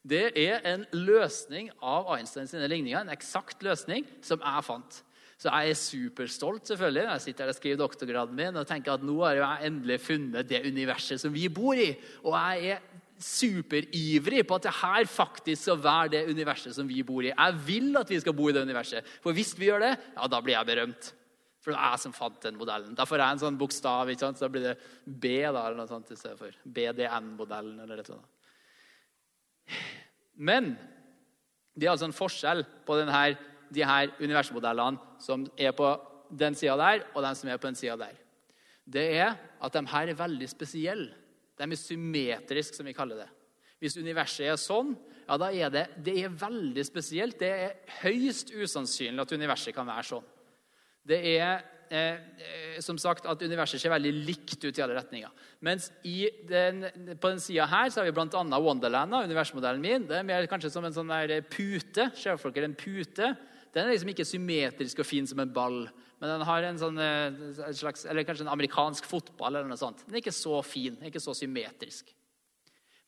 Det 0.09 0.29
er 0.39 0.63
en 0.67 0.85
løsning 0.95 1.69
av 1.83 2.07
Einsteins 2.15 2.53
ligninger, 2.55 3.01
en 3.01 3.13
eksakt 3.13 3.63
løsning, 3.65 4.05
som 4.25 4.41
jeg 4.41 4.65
fant. 4.67 5.01
Så 5.39 5.47
jeg 5.47 5.71
er 5.71 5.77
superstolt 5.79 6.67
selvfølgelig, 6.67 7.03
jeg 7.05 7.23
sitter 7.23 7.45
her 7.45 7.53
og 7.53 7.55
skriver 7.55 7.79
doktorgraden 7.79 8.35
min 8.35 8.59
og 8.59 8.67
tenker 8.67 8.97
at 8.97 9.03
nå 9.07 9.21
har 9.23 9.38
jeg 9.38 9.69
endelig 9.69 9.99
funnet 10.03 10.49
det 10.49 10.65
universet 10.67 11.21
som 11.21 11.31
vi 11.31 11.45
bor 11.47 11.79
i. 11.79 11.93
Og 12.25 12.35
jeg 12.35 12.73
er 12.73 12.88
superivrig 13.19 14.45
på 14.47 14.55
at 14.55 14.65
det 14.69 14.75
her 14.79 15.07
faktisk 15.11 15.65
skal 15.65 15.81
være 15.83 16.11
det 16.15 16.21
universet 16.31 16.75
som 16.75 16.88
vi 16.88 17.03
bor 17.03 17.25
i. 17.25 17.33
Jeg 17.33 17.61
vil 17.67 17.97
at 17.99 18.09
vi 18.09 18.19
skal 18.23 18.35
bo 18.35 18.47
i 18.49 18.53
det 18.55 18.63
universet. 18.63 19.07
For 19.23 19.35
hvis 19.35 19.51
vi 19.59 19.67
gjør 19.67 19.83
det, 19.83 19.93
ja, 20.15 20.27
da 20.31 20.39
blir 20.43 20.55
jeg 20.55 20.69
berømt. 20.69 21.11
For 21.59 21.75
det 21.75 21.79
er 21.79 21.91
jeg 21.91 22.03
som 22.05 22.15
fant 22.15 22.39
den 22.45 22.55
modellen. 22.55 22.95
Da 22.95 23.03
får 23.07 23.19
jeg 23.19 23.35
en 23.35 23.41
sånn 23.43 23.59
bokstav. 23.59 24.09
ikke 24.09 24.23
sant? 24.23 24.39
Så 24.39 24.47
da 24.47 24.53
blir 24.53 24.69
det 24.69 24.77
B 25.05 25.33
da, 25.43 25.65
eller 25.65 25.81
noe 25.81 25.91
sånt 25.91 26.11
i 26.13 26.19
stedet 26.19 26.39
for 26.39 26.55
BDN-modellen. 26.63 27.81
eller 27.83 27.99
noe 27.99 28.07
sånt. 28.07 28.27
Men 30.39 30.71
det 31.75 31.88
er 31.88 31.93
altså 31.93 32.07
en 32.07 32.15
forskjell 32.15 32.63
på 32.88 32.97
denne 32.99 33.23
de 33.69 33.83
her 33.85 34.09
universmodellene 34.17 35.19
som 35.21 35.43
er 35.59 35.75
på 35.77 35.91
den 36.31 36.55
sida 36.57 36.77
der, 36.79 37.03
og 37.13 37.21
den 37.25 37.35
som 37.38 37.49
er 37.49 37.59
på 37.59 37.67
den 37.67 37.77
sida 37.77 37.97
der. 37.99 38.15
Det 38.89 39.05
er 39.19 39.35
at 39.61 39.75
de 39.75 39.83
her 39.91 40.09
er 40.09 40.17
veldig 40.17 40.47
spesielle. 40.49 41.13
De 41.59 41.67
er 41.67 41.79
symmetriske, 41.79 42.77
som 42.79 42.87
vi 42.87 42.95
kaller 42.95 43.25
det. 43.25 43.29
Hvis 43.79 43.97
universet 43.99 44.47
er 44.47 44.59
sånn, 44.59 44.93
ja, 45.29 45.37
da 45.39 45.49
er 45.53 45.71
det, 45.71 45.85
det 46.03 46.15
er 46.23 46.35
veldig 46.35 46.83
spesielt. 46.87 47.39
Det 47.39 47.49
er 47.49 47.99
høyst 48.01 48.51
usannsynlig 48.51 49.23
at 49.23 49.35
universet 49.35 49.75
kan 49.75 49.87
være 49.87 50.07
sånn. 50.09 50.25
Det 51.09 51.19
er 51.37 51.61
eh, 51.93 52.79
som 52.83 52.97
sagt 53.01 53.27
at 53.29 53.45
universet 53.45 53.81
ser 53.81 53.93
veldig 53.93 54.11
likt 54.27 54.65
ut 54.65 54.73
i 54.73 54.83
alle 54.83 54.97
retninger. 54.97 55.31
Mens 55.65 55.89
den, 56.03 56.83
på 57.21 57.31
den 57.31 57.43
sida 57.43 57.69
her 57.71 57.91
så 57.91 58.01
har 58.01 58.09
vi 58.09 58.15
bl.a. 58.17 58.43
Wonderland, 58.59 59.15
universmodellen 59.29 59.83
min. 59.83 60.09
Det 60.09 60.19
er 60.19 60.27
mer 60.27 60.49
kanskje 60.51 60.73
som 60.73 60.85
en 60.87 60.95
sånn 60.95 61.13
der 61.13 61.39
pute. 61.47 62.09
Ser 62.19 62.39
dere 62.49 62.71
en 62.71 62.77
pute? 62.77 63.33
Den 63.69 63.85
er 63.85 63.93
liksom 63.93 64.11
ikke 64.11 64.27
symmetrisk 64.27 65.03
og 65.03 65.07
fin 65.07 65.27
som 65.29 65.39
en 65.43 65.53
ball. 65.53 65.83
Men 66.19 66.33
den 66.33 66.45
har 66.47 66.65
en 66.67 66.79
sånn, 66.79 66.97
en 66.99 67.75
slags, 67.75 68.03
eller 68.05 68.25
kanskje 68.27 68.43
en 68.43 68.51
amerikansk 68.51 69.07
fotball. 69.07 69.55
eller 69.55 69.69
noe 69.69 69.79
sånt. 69.79 70.03
Den 70.05 70.17
er 70.17 70.23
ikke 70.23 70.35
så 70.35 70.59
fin, 70.67 70.97
ikke 71.07 71.21
så 71.23 71.35
symmetrisk. 71.38 72.11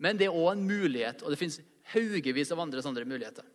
Men 0.01 0.17
det 0.17 0.29
er 0.29 0.37
òg 0.37 0.53
en 0.53 0.63
mulighet, 0.65 1.21
og 1.21 1.33
det 1.33 1.39
fins 1.39 1.59
haugevis 1.91 2.53
av 2.55 2.61
andre 2.63 2.81
sånne 2.81 3.03
muligheter. 3.05 3.45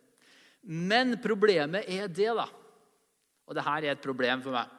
Men 0.61 1.17
problemet 1.23 1.89
er 1.89 2.07
det, 2.07 2.29
da. 2.37 2.47
Og 3.47 3.55
det 3.55 3.65
her 3.65 3.83
er 3.83 3.95
et 3.95 4.03
problem 4.03 4.43
for 4.45 4.55
meg. 4.55 4.69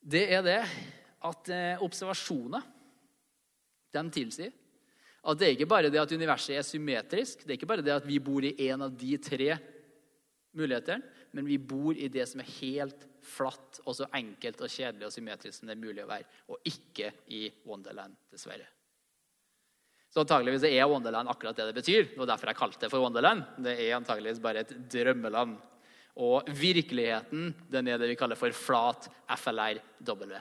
Det 0.00 0.24
er 0.32 0.42
det 0.44 0.60
at 1.28 1.50
eh, 1.52 1.82
observasjoner 1.84 2.64
de 3.92 4.04
tilsier 4.14 4.54
at 5.20 5.36
det 5.36 5.46
er 5.46 5.56
ikke 5.56 5.68
bare 5.68 5.90
det 5.92 6.00
at 6.00 6.12
universet 6.16 6.56
er 6.56 6.64
symmetrisk, 6.64 7.42
det 7.44 7.52
er 7.52 7.58
ikke 7.58 7.68
bare 7.68 7.84
det 7.84 7.92
at 7.92 8.06
vi 8.08 8.16
bor 8.24 8.44
i 8.46 8.54
en 8.70 8.86
av 8.86 8.94
de 8.96 9.18
tre 9.20 9.50
mulighetene, 10.56 11.04
men 11.36 11.46
vi 11.46 11.58
bor 11.58 11.94
i 11.94 12.08
det 12.10 12.26
som 12.28 12.42
er 12.42 12.50
helt 12.58 13.06
flatt 13.22 13.80
og 13.84 13.94
så 13.96 14.08
enkelt 14.16 14.60
og 14.64 14.72
kjedelig 14.72 15.06
og 15.06 15.14
symmetrisk 15.14 15.60
som 15.60 15.70
det 15.70 15.76
er 15.76 15.82
mulig 15.84 16.04
å 16.04 16.10
være, 16.10 16.28
og 16.50 16.70
ikke 16.70 17.12
i 17.36 17.46
Wonderland, 17.68 18.16
dessverre. 18.32 18.66
Så 20.10 20.24
antageligvis 20.24 20.66
er 20.66 20.88
Wonderland 20.90 21.30
akkurat 21.30 21.58
det 21.58 21.68
det 21.68 21.76
betyr. 21.76 22.08
Det 22.10 22.18
var 22.18 22.32
derfor 22.32 22.50
jeg 22.50 22.58
kalte 22.58 22.80
det 22.82 22.90
for 22.90 23.04
Wonderland. 23.04 23.44
Det 23.62 23.76
er 23.78 23.94
antageligvis 23.94 24.40
bare 24.42 24.64
et 24.64 24.72
drømmeland. 24.90 25.52
Og 26.18 26.48
virkeligheten 26.50 27.52
den 27.70 27.88
er 27.88 28.00
det 28.00 28.08
vi 28.10 28.16
kaller 28.18 28.38
for 28.38 28.50
flat 28.56 29.06
FLRW. 29.38 30.34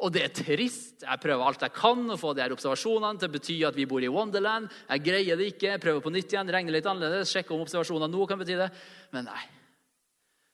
Og 0.00 0.12
det 0.14 0.24
er 0.24 0.32
trist. 0.32 1.04
Jeg 1.04 1.20
prøver 1.20 1.44
alt 1.44 1.64
jeg 1.64 1.76
kan 1.76 2.02
å 2.08 2.18
få 2.20 2.32
de 2.34 2.44
her 2.44 2.54
observasjonene 2.54 3.20
til 3.20 3.28
å 3.28 3.34
bety 3.36 3.56
at 3.68 3.76
vi 3.76 3.88
bor 3.88 4.04
i 4.04 4.10
Wonderland. 4.12 4.70
Jeg 4.88 5.04
greier 5.04 5.40
det 5.40 5.50
ikke. 5.52 5.74
Jeg 5.74 5.82
prøver 5.82 6.04
på 6.04 6.12
nytt 6.14 6.32
igjen, 6.32 6.52
regner 6.52 6.76
litt 6.76 6.88
annerledes, 6.88 7.32
sjekker 7.32 7.56
om 7.56 7.64
observasjonene 7.66 8.12
nå 8.12 8.28
kan 8.28 8.40
bety 8.40 8.56
det. 8.60 8.70
Men 9.12 9.28
nei. 9.28 9.42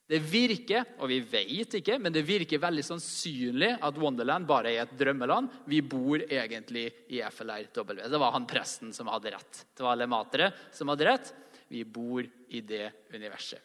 Det 0.07 0.21
virker, 0.23 0.85
og 1.03 1.11
vi 1.11 1.19
vet 1.27 1.73
ikke, 1.81 1.97
men 1.99 2.15
det 2.15 2.23
virker 2.27 2.63
veldig 2.63 2.85
sannsynlig 2.87 3.73
at 3.83 3.97
Wonderland 3.99 4.47
bare 4.47 4.71
er 4.71 4.85
et 4.85 4.95
drømmeland. 4.99 5.51
Vi 5.67 5.81
bor 5.83 6.23
egentlig 6.23 6.87
i 7.11 7.19
FLRW. 7.27 8.05
Det 8.07 8.21
var 8.23 8.35
han 8.37 8.47
presten 8.47 8.95
som 8.95 9.11
hadde 9.11 9.35
rett. 9.35 9.65
Det 9.75 9.83
var 9.83 9.99
Lematere 9.99 10.53
som 10.75 10.95
hadde 10.95 11.09
rett. 11.11 11.33
Vi 11.75 11.83
bor 11.83 12.23
i 12.23 12.63
det 12.63 12.93
universet. 13.11 13.59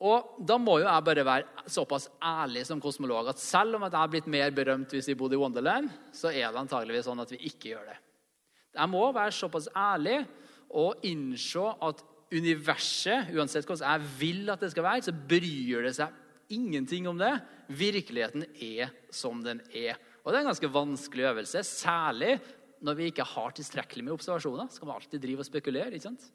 Og 0.00 0.36
Da 0.48 0.56
må 0.56 0.78
jo 0.80 0.86
jeg 0.86 1.04
bare 1.04 1.24
være 1.26 1.66
såpass 1.68 2.08
ærlig 2.24 2.64
som 2.66 2.80
kosmolog 2.80 3.28
at 3.28 3.40
selv 3.40 3.76
om 3.76 3.84
jeg 3.84 3.92
har 3.92 4.12
blitt 4.12 4.30
mer 4.32 4.52
berømt 4.56 4.94
hvis 4.94 5.10
vi 5.12 5.18
bodde 5.18 5.36
i 5.36 5.40
Wonderland, 5.40 5.90
så 6.16 6.32
er 6.32 6.48
det 6.48 6.62
antageligvis 6.62 7.04
sånn 7.04 7.20
at 7.20 7.34
vi 7.34 7.42
ikke 7.50 7.74
gjør 7.74 7.90
det. 7.90 7.98
Jeg 8.78 8.88
må 8.88 9.02
være 9.12 9.34
såpass 9.34 9.68
ærlig 9.76 10.22
og 10.70 11.04
innse 11.04 11.66
at 11.82 12.00
universet, 12.30 13.32
uansett 13.34 13.66
hvordan 13.66 13.88
jeg 13.90 14.10
vil 14.20 14.52
at 14.52 14.62
det 14.62 14.70
skal 14.72 14.86
være, 14.86 15.04
så 15.04 15.12
bryr 15.12 15.84
det 15.84 15.94
seg 15.98 16.16
ingenting 16.54 17.08
om 17.10 17.18
det. 17.20 17.32
Virkeligheten 17.68 18.46
er 18.54 18.94
som 19.14 19.42
den 19.44 19.60
er. 19.74 19.98
Og 20.24 20.32
Det 20.32 20.38
er 20.38 20.44
en 20.44 20.50
ganske 20.52 20.72
vanskelig 20.72 21.28
øvelse, 21.30 21.64
særlig 21.66 22.38
når 22.80 22.96
vi 22.96 23.08
ikke 23.10 23.26
har 23.26 23.52
tilstrekkelig 23.56 24.04
med 24.06 24.14
observasjoner. 24.14 24.70
Så 24.70 24.80
kan 24.80 24.88
vi 24.88 24.96
alltid 24.96 25.22
drive 25.22 25.44
og 25.44 25.48
spekulere, 25.48 25.92
ikke 25.92 26.08
sant? 26.08 26.30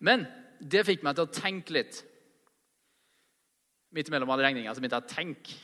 Men 0.00 0.24
det 0.60 0.84
fikk 0.86 1.04
meg 1.06 1.16
til 1.16 1.26
å 1.26 1.32
tenke 1.32 1.74
litt. 1.74 2.02
Midt 3.96 4.10
imellom 4.10 4.30
alle 4.30 4.46
regninger 4.46 4.74
så 4.74 4.82
begynte 4.82 5.00
jeg 5.00 5.08
å 5.08 5.14
tenke. 5.14 5.56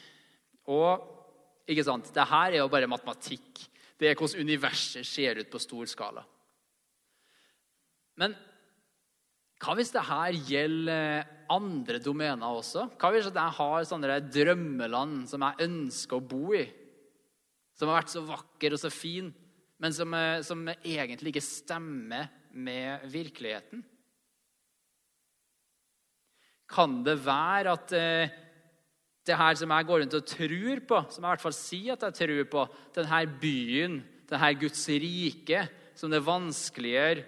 Og 0.72 1.70
ikke 1.70 1.84
sant, 1.86 2.10
det 2.14 2.26
her 2.30 2.54
er 2.54 2.60
jo 2.62 2.72
bare 2.72 2.90
matematikk. 2.90 3.62
Det 3.96 4.10
er 4.10 4.18
hvordan 4.18 4.44
universet 4.46 5.06
ser 5.08 5.40
ut 5.40 5.50
på 5.52 5.62
stor 5.62 5.88
skala. 5.90 6.24
Men 8.20 8.34
hva 9.62 9.72
hvis 9.76 9.92
det 9.94 10.04
her 10.04 10.36
gjelder 10.50 11.28
andre 11.52 12.00
domener 12.02 12.58
også? 12.58 12.90
Hva 13.00 13.12
hvis 13.14 13.30
jeg 13.30 13.56
har 13.58 13.86
sånne 13.88 14.18
drømmeland 14.28 15.24
som 15.30 15.44
jeg 15.46 15.68
ønsker 15.68 16.18
å 16.18 16.26
bo 16.34 16.52
i? 16.56 16.64
Som 17.76 17.90
har 17.90 18.02
vært 18.02 18.12
så 18.12 18.24
vakker 18.24 18.76
og 18.76 18.80
så 18.80 18.90
fin, 18.92 19.30
men 19.80 19.92
som, 19.92 20.12
eh, 20.16 20.42
som 20.44 20.64
egentlig 20.68 21.34
ikke 21.34 21.44
stemmer 21.44 22.30
med 22.52 23.04
virkeligheten? 23.12 23.84
Kan 26.70 27.00
det 27.06 27.16
være 27.22 27.74
at 27.76 27.94
eh, 27.94 28.34
det 29.26 29.38
her 29.38 29.58
som 29.58 29.72
jeg 29.74 29.86
går 29.86 30.02
rundt 30.02 30.18
og 30.18 30.26
tror 30.26 30.82
på, 30.86 31.00
som 31.10 31.22
jeg 31.22 31.26
i 31.26 31.32
hvert 31.34 31.44
fall 31.44 31.56
sier 31.56 31.94
at 31.96 32.04
jeg 32.06 32.18
tror 32.20 32.44
på, 32.50 32.66
denne 32.94 33.22
byen, 33.42 33.96
denne 34.30 34.50
Guds 34.60 34.84
rike, 34.90 35.64
som 35.98 36.12
det 36.12 36.20
er 36.20 36.26
vanskeligere 36.26 37.24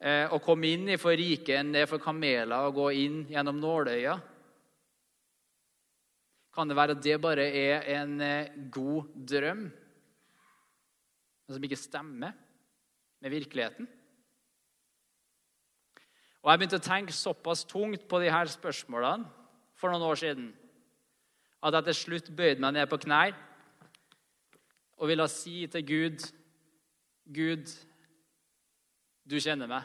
eh, 0.00 0.26
å 0.32 0.40
komme 0.44 0.72
inn 0.74 0.88
i 0.92 0.98
for 1.00 1.16
rike 1.16 1.56
enn 1.56 1.72
det 1.74 1.84
er 1.84 1.90
for 1.90 2.02
kameler 2.02 2.66
å 2.66 2.74
gå 2.74 2.90
inn 3.00 3.22
gjennom 3.32 3.60
nåløya? 3.60 4.18
Kan 6.58 6.68
det 6.68 6.76
være 6.78 6.96
at 6.96 7.04
det 7.04 7.20
bare 7.22 7.46
er 7.54 7.86
en 8.00 8.16
eh, 8.24 8.56
god 8.72 9.12
drøm, 9.30 9.68
men 11.48 11.56
som 11.56 11.64
ikke 11.64 11.80
stemmer 11.80 12.34
med 13.22 13.32
virkeligheten? 13.32 13.88
Og 16.42 16.50
Jeg 16.50 16.60
begynte 16.60 16.78
å 16.78 16.86
tenke 16.86 17.14
såpass 17.14 17.64
tungt 17.66 18.06
på 18.08 18.20
de 18.22 18.30
her 18.30 18.50
spørsmålene 18.50 19.26
for 19.78 19.90
noen 19.90 20.06
år 20.06 20.20
siden 20.20 20.48
at 21.62 21.74
jeg 21.74 21.88
til 21.88 21.98
slutt 21.98 22.28
bøyde 22.38 22.62
meg 22.62 22.76
ned 22.76 22.90
på 22.90 23.00
knær 23.02 23.34
og 24.98 25.10
ville 25.10 25.26
si 25.30 25.64
til 25.70 25.86
Gud 25.86 26.26
Gud, 27.28 27.68
du 29.28 29.36
kjenner 29.36 29.68
meg, 29.68 29.84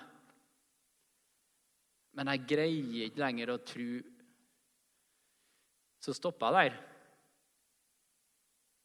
men 2.16 2.30
jeg 2.32 2.46
greier 2.48 3.10
ikke 3.10 3.20
lenger 3.20 3.52
å 3.52 3.62
tro 3.68 3.90
Så 6.04 6.14
stoppa 6.16 6.50
jeg 6.52 6.72
der. 6.72 6.74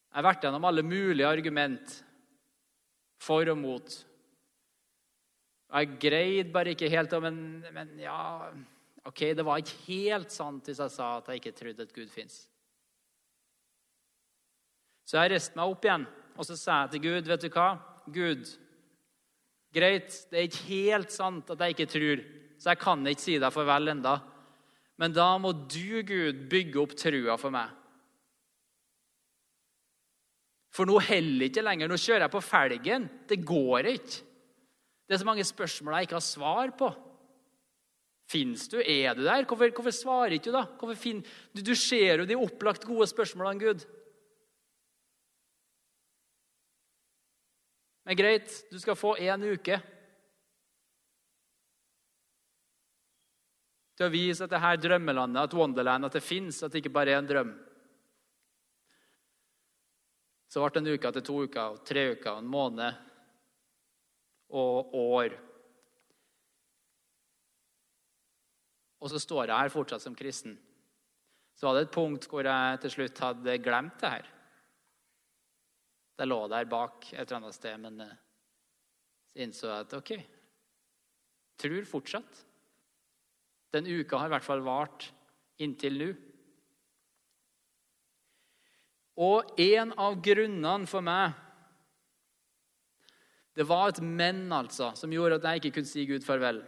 Jeg 0.09 0.17
har 0.17 0.25
vært 0.25 0.45
gjennom 0.47 0.67
alle 0.69 0.85
mulige 0.87 1.27
argument 1.27 1.95
for 3.19 3.51
og 3.51 3.59
mot. 3.59 3.97
Jeg 5.69 5.99
greide 6.01 6.53
bare 6.53 6.73
ikke 6.73 6.89
helt 6.89 7.13
men, 7.21 7.41
men, 7.75 7.91
ja 8.01 8.51
Ok, 9.09 9.21
det 9.37 9.45
var 9.45 9.61
ikke 9.61 9.83
helt 9.87 10.33
sant 10.33 10.67
hvis 10.69 10.81
jeg 10.83 10.93
sa 10.93 11.17
at 11.19 11.29
jeg 11.29 11.41
ikke 11.41 11.57
trodde 11.57 11.85
at 11.85 11.93
Gud 11.95 12.09
fins. 12.13 12.43
Så 15.09 15.17
jeg 15.17 15.33
reiste 15.33 15.57
meg 15.57 15.71
opp 15.71 15.87
igjen 15.87 16.05
og 16.39 16.47
så 16.47 16.55
sa 16.59 16.83
jeg 16.83 16.93
til 16.95 17.05
Gud, 17.09 17.31
vet 17.31 17.45
du 17.45 17.49
hva? 17.51 17.69
Gud, 18.15 18.51
greit, 19.75 20.13
det 20.31 20.39
er 20.39 20.47
ikke 20.47 20.67
helt 20.69 21.15
sant 21.15 21.51
at 21.51 21.65
jeg 21.65 21.75
ikke 21.75 21.89
tror, 21.91 22.23
så 22.61 22.73
jeg 22.73 22.81
kan 22.83 23.03
ikke 23.11 23.25
si 23.25 23.39
deg 23.43 23.55
farvel 23.55 23.95
enda. 23.95 24.15
Men 24.99 25.15
da 25.15 25.27
må 25.41 25.53
du, 25.55 26.03
Gud, 26.07 26.45
bygge 26.51 26.81
opp 26.83 26.95
trua 26.99 27.37
for 27.41 27.55
meg. 27.55 27.75
For 30.75 30.87
nå 30.87 30.99
holder 31.03 31.49
ikke 31.49 31.65
lenger. 31.65 31.91
Nå 31.91 31.99
kjører 31.99 32.27
jeg 32.27 32.35
på 32.35 32.43
felgen. 32.45 33.07
Det 33.31 33.39
går 33.47 33.89
ikke. 33.95 34.28
Det 35.09 35.17
er 35.17 35.23
så 35.23 35.29
mange 35.29 35.45
spørsmål 35.49 35.95
jeg 35.97 36.09
ikke 36.09 36.19
har 36.19 36.25
svar 36.25 36.73
på. 36.77 36.91
Fins 38.29 38.67
du? 38.69 38.77
Er 38.85 39.17
du 39.17 39.23
der? 39.25 39.47
Hvorfor, 39.49 39.71
hvorfor 39.73 39.95
svarer 39.95 40.35
ikke 40.37 40.51
du, 40.51 40.59
da? 40.59 40.95
Fin... 41.01 41.23
Du, 41.57 41.63
du, 41.65 41.73
ser 41.75 42.21
jo 42.21 42.27
de 42.29 42.37
opplagt 42.37 42.85
gode 42.85 43.07
spørsmålene, 43.09 43.63
Gud. 43.63 43.87
Men 48.05 48.21
greit, 48.21 48.53
du 48.69 48.77
skal 48.81 49.01
få 49.01 49.15
én 49.17 49.49
uke 49.49 49.81
til 53.97 54.07
å 54.07 54.13
vise 54.13 54.45
at 54.45 54.53
det 54.53 54.61
her 54.63 54.77
drømmelandet, 54.77 55.49
at 55.49 55.57
Wonderland, 55.57 56.05
at 56.05 56.21
det 56.21 56.25
fins, 56.25 56.61
at 56.63 56.73
det 56.73 56.85
ikke 56.85 56.95
bare 57.01 57.17
er 57.17 57.23
en 57.23 57.33
drøm. 57.33 57.57
Så 60.53 60.61
ble 60.61 60.71
det 60.77 60.85
en 60.85 60.95
uke 60.95 61.17
til 61.17 61.29
to 61.33 61.43
uker, 61.49 61.75
og 61.75 61.85
tre 61.89 62.11
uker 62.13 62.35
og 62.37 62.45
en 62.45 62.53
måned 62.53 63.08
og 64.49 64.95
år. 64.97 65.37
Og 68.99 69.13
så 69.13 69.21
står 69.23 69.47
jeg 69.47 69.61
her 69.61 69.73
fortsatt 69.73 70.03
som 70.03 70.17
kristen. 70.19 70.57
Så 71.59 71.67
var 71.67 71.77
det 71.77 71.87
et 71.87 71.95
punkt 71.95 72.27
hvor 72.31 72.47
jeg 72.47 72.81
til 72.83 72.95
slutt 72.95 73.23
hadde 73.23 73.59
glemt 73.63 73.99
det 74.03 74.11
her. 74.17 74.31
Det 76.19 76.27
lå 76.27 76.39
der 76.51 76.67
bak 76.67 77.13
et 77.13 77.21
eller 77.21 77.39
annet 77.39 77.55
sted, 77.55 77.79
men 77.79 78.01
eh, 78.03 78.17
så 79.31 79.43
innså 79.45 79.69
jeg 79.71 79.85
at 79.85 79.97
OK, 79.99 80.13
tror 81.63 81.87
fortsatt. 81.87 82.41
Den 83.75 83.87
uka 83.87 84.19
har 84.19 84.31
i 84.31 84.35
hvert 84.35 84.47
fall 84.47 84.65
vart 84.67 85.11
inntil 85.63 85.99
nå. 86.01 86.09
Og 89.19 89.59
en 89.61 89.93
av 89.99 90.19
grunnene 90.23 90.91
for 90.91 91.03
meg 91.07 91.35
det 93.59 93.67
var 93.67 93.91
et 93.91 93.99
men 94.05 94.45
altså, 94.55 94.93
som 94.95 95.11
gjorde 95.11 95.41
at 95.41 95.47
jeg 95.49 95.61
ikke 95.61 95.79
kunne 95.81 95.91
si 95.91 96.05
Gud 96.07 96.23
farvel. 96.23 96.61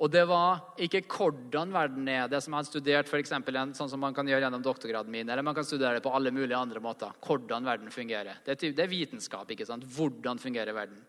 Og 0.00 0.08
det 0.12 0.22
var 0.28 0.78
ikke 0.80 1.02
hvordan 1.08 1.72
verden 1.72 2.08
er, 2.08 2.28
det 2.28 2.40
som 2.40 2.54
jeg 2.54 2.62
hadde 2.62 2.70
studert 2.70 3.08
for 3.08 3.20
eksempel, 3.20 3.56
sånn 3.76 3.88
som 3.92 4.00
man 4.00 4.16
kan 4.16 4.28
gjøre 4.28 4.46
gjennom 4.46 4.64
doktorgraden 4.64 5.12
min, 5.12 5.28
eller 5.28 5.44
man 5.44 5.56
kan 5.56 5.64
studere 5.64 5.98
det 5.98 6.04
på 6.04 6.12
alle 6.16 6.32
mulige 6.32 6.56
andre 6.56 6.80
måter. 6.84 7.12
Hvordan 7.24 7.68
verden 7.68 7.92
fungerer. 7.92 8.40
Det 8.44 8.56
er, 8.56 8.88
vitenskap. 8.88 9.48
ikke 9.52 9.68
sant? 9.68 9.84
Hvordan 9.84 10.40
fungerer 10.40 10.76
verden. 10.76 11.00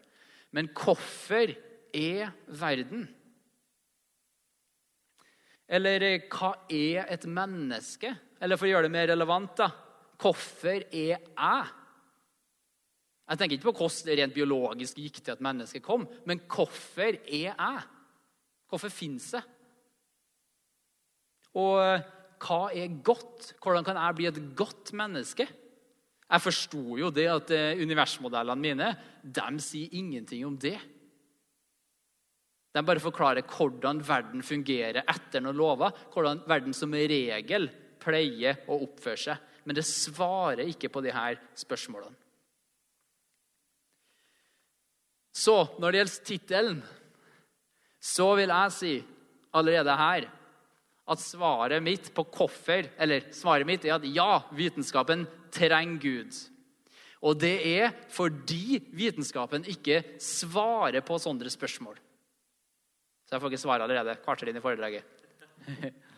Men 0.52 0.72
hvorfor 0.76 1.52
er 1.96 2.32
verden? 2.48 3.06
Eller 5.72 6.04
eh, 6.04 6.28
hva 6.32 6.54
er 6.68 7.12
et 7.12 7.28
menneske? 7.28 8.12
Eller 8.44 8.60
for 8.60 8.68
å 8.68 8.74
gjøre 8.74 8.88
det 8.90 8.96
mer 8.96 9.12
relevant, 9.12 9.56
da 9.60 9.72
Hvorfor 10.22 10.84
er 10.92 11.16
jeg? 11.16 11.72
Jeg 13.32 13.40
tenker 13.40 13.56
ikke 13.56 13.70
på 13.70 13.86
hvordan 13.86 14.10
det 14.10 14.16
rent 14.20 14.36
biologisk 14.36 14.98
gikk 15.00 15.22
til 15.24 15.32
at 15.38 15.44
mennesket 15.44 15.84
kom, 15.86 16.04
men 16.28 16.42
hvorfor 16.52 17.16
er 17.16 17.54
jeg? 17.54 17.84
Hvorfor 18.68 18.92
fins 18.92 19.30
jeg? 19.38 19.46
Og 21.56 21.78
eh, 21.80 22.04
hva 22.44 22.62
er 22.76 22.98
godt? 23.04 23.54
Hvordan 23.64 23.86
kan 23.88 24.00
jeg 24.00 24.18
bli 24.18 24.28
et 24.28 24.40
godt 24.58 24.92
menneske? 25.00 25.48
Jeg 26.32 26.44
forsto 26.44 26.98
jo 27.00 27.12
det 27.12 27.28
at 27.32 27.54
eh, 27.56 27.80
universmodellene 27.80 28.64
mine 28.64 28.90
de 29.24 29.64
sier 29.64 29.96
ingenting 30.00 30.44
om 30.48 30.58
det. 30.60 30.78
De 32.72 32.84
bare 32.88 33.04
forklarer 33.04 33.48
hvordan 33.48 34.00
verden 34.08 34.44
fungerer 34.44 35.04
etter 35.04 35.44
noen 35.44 35.60
lover, 35.60 35.96
hvordan 36.12 36.44
verden 36.48 36.76
som 36.76 36.92
regel 36.96 37.68
pleier 38.02 38.64
å 38.68 38.80
oppføre 38.88 39.24
seg. 39.24 39.48
Men 39.64 39.78
det 39.78 39.88
svarer 39.88 40.68
ikke 40.68 40.92
på 40.92 41.04
de 41.04 41.16
her 41.16 41.40
spørsmålene. 41.60 42.16
Så 45.32 45.56
når 45.80 45.92
det 45.92 46.02
gjelder 46.02 46.28
tittelen, 46.28 46.80
så 48.02 48.32
vil 48.40 48.52
jeg 48.52 48.76
si 48.76 48.94
allerede 49.56 49.96
her 50.00 50.28
at 51.12 51.22
svaret 51.22 51.84
mitt 51.84 52.10
på 52.16 52.24
hvorfor 52.24 52.88
Eller 53.02 53.26
svaret 53.36 53.68
mitt 53.68 53.86
er 53.86 53.98
at 53.98 54.06
ja, 54.08 54.44
vitenskapen 54.56 55.26
trenger 55.52 56.00
Gud. 56.02 56.38
Og 57.22 57.38
det 57.38 57.58
er 57.68 57.92
fordi 58.10 58.80
vitenskapen 58.98 59.68
ikke 59.70 60.02
svarer 60.22 61.04
på 61.06 61.20
sånne 61.22 61.52
spørsmål. 61.54 62.00
Så 63.28 63.36
jeg 63.36 63.44
får 63.44 63.52
ikke 63.52 63.62
svare 63.62 63.86
allerede. 63.86 64.18
Kvarter 64.24 64.50
inn 64.50 64.58
i 64.58 64.64
foredraget. 64.64 65.06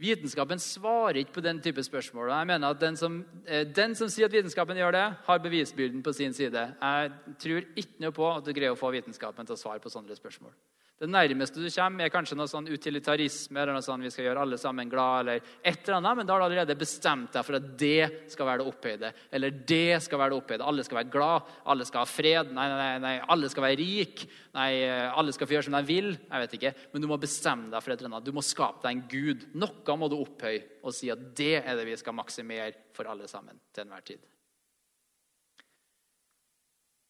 Vitenskapen 0.00 0.58
svarer 0.58 1.20
ikke 1.20 1.36
på 1.36 1.42
den 1.44 1.60
type 1.62 1.82
spørsmål. 1.82 2.32
Jeg 2.32 2.46
mener 2.50 2.74
at 2.74 2.80
den 2.80 2.96
som, 2.96 3.24
eh, 3.46 3.62
den 3.64 3.94
som, 3.94 4.08
sier 4.08 4.26
at 4.26 4.32
vitenskapen 4.32 4.76
gjør 4.76 4.90
det, 4.92 5.04
har 5.24 5.38
bevisbyrden 5.38 6.02
på 6.02 6.12
sin 6.12 6.32
side. 6.32 6.74
Jeg 6.80 7.12
tror 7.38 7.62
ikke 7.76 8.00
noe 8.02 8.12
på 8.12 8.36
at 8.36 8.44
du 8.44 8.52
greier 8.52 8.74
å 8.74 8.78
få 8.78 8.90
vitenskapen 8.90 9.46
til 9.46 9.54
å 9.54 9.58
svare 9.58 9.78
på 9.78 9.92
sånne 9.92 10.16
spørsmål. 10.16 10.50
Det 10.94 11.08
nærmeste 11.10 11.58
du 11.58 11.66
kommer, 11.74 12.06
er 12.06 12.12
kanskje 12.14 12.36
noe 12.38 12.46
sånn 12.46 12.68
utilitarisme 12.70 13.58
eller 13.58 13.74
noe 13.74 13.82
sånn 13.82 14.04
vi 14.06 14.12
skal 14.14 14.28
gjøre 14.28 14.44
alle 14.44 14.58
sammen 14.62 14.88
glad, 14.88 15.24
eller 15.24 15.48
et 15.66 15.80
eller 15.82 15.96
annet, 15.98 16.18
men 16.20 16.28
da 16.28 16.36
har 16.36 16.42
du 16.42 16.44
allerede 16.46 16.76
bestemt 16.78 17.34
deg 17.34 17.46
for 17.46 17.58
at 17.58 17.66
det 17.80 18.30
skal 18.30 18.46
være 18.46 18.62
det 18.62 18.68
opphøyde. 18.70 19.10
Eller 19.34 19.56
det 19.72 19.98
skal 20.04 20.20
være 20.22 20.30
det 20.32 20.38
opphøyde. 20.38 20.68
Alle 20.70 20.84
skal 20.86 21.00
være 21.00 21.10
glad, 21.16 21.50
alle 21.74 21.86
skal 21.88 22.04
ha 22.04 22.08
fred. 22.08 22.52
Nei, 22.54 22.66
nei, 22.70 22.86
nei, 23.02 23.14
alle 23.34 23.50
skal 23.50 23.66
være 23.66 23.78
rik. 23.82 24.22
Nei, 24.54 24.68
alle 25.10 25.34
skal 25.34 25.50
få 25.50 25.56
gjøre 25.56 25.66
som 25.66 25.78
de 25.80 25.82
vil. 25.88 26.12
Jeg 26.14 26.44
vet 26.44 26.54
ikke. 26.60 26.72
Men 26.92 27.02
du 27.02 27.10
må 27.10 27.18
bestemme 27.24 27.72
deg 27.74 27.82
for 27.82 27.96
et 27.96 27.98
eller 27.98 28.12
annet. 28.12 28.28
Du 28.28 28.38
må 28.38 28.46
skape 28.46 28.86
deg 28.86 28.94
en 28.94 29.04
gud. 29.10 29.48
Noe 29.58 29.98
må 29.98 30.10
du 30.12 30.20
opphøye 30.20 30.62
og 30.84 30.94
si 30.94 31.10
at 31.10 31.26
det 31.34 31.56
er 31.58 31.74
det 31.74 31.88
vi 31.90 31.98
skal 31.98 32.14
maksimere 32.14 32.70
for 32.94 33.10
alle 33.10 33.26
sammen 33.30 33.58
til 33.74 33.82
enhver 33.82 34.06
tid. 34.14 34.22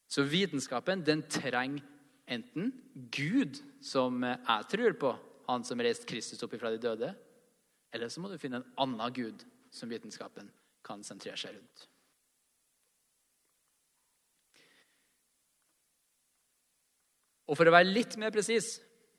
Så 0.09 0.25
vitenskapen 0.25 1.05
den 1.05 1.25
trenger 1.29 1.85
enten 2.31 2.73
Gud, 3.13 3.59
som 3.85 4.23
jeg 4.25 4.69
tror 4.73 4.97
på, 5.01 5.15
han 5.45 5.65
som 5.67 5.81
reiste 5.85 6.09
Kristus 6.09 6.41
opp 6.45 6.55
fra 6.57 6.73
de 6.73 6.81
døde, 6.81 7.11
eller 7.95 8.11
så 8.11 8.23
må 8.23 8.31
du 8.31 8.41
finne 8.41 8.63
en 8.63 8.71
annen 8.81 9.13
Gud 9.15 9.45
som 9.75 9.91
vitenskapen 9.93 10.49
kan 10.85 11.05
sentrere 11.05 11.37
seg 11.39 11.57
rundt. 11.57 11.85
Og 17.45 17.59
For 17.59 17.69
å 17.69 17.75
være 17.75 17.93
litt 17.93 18.17
mer 18.21 18.33
presis 18.33 18.79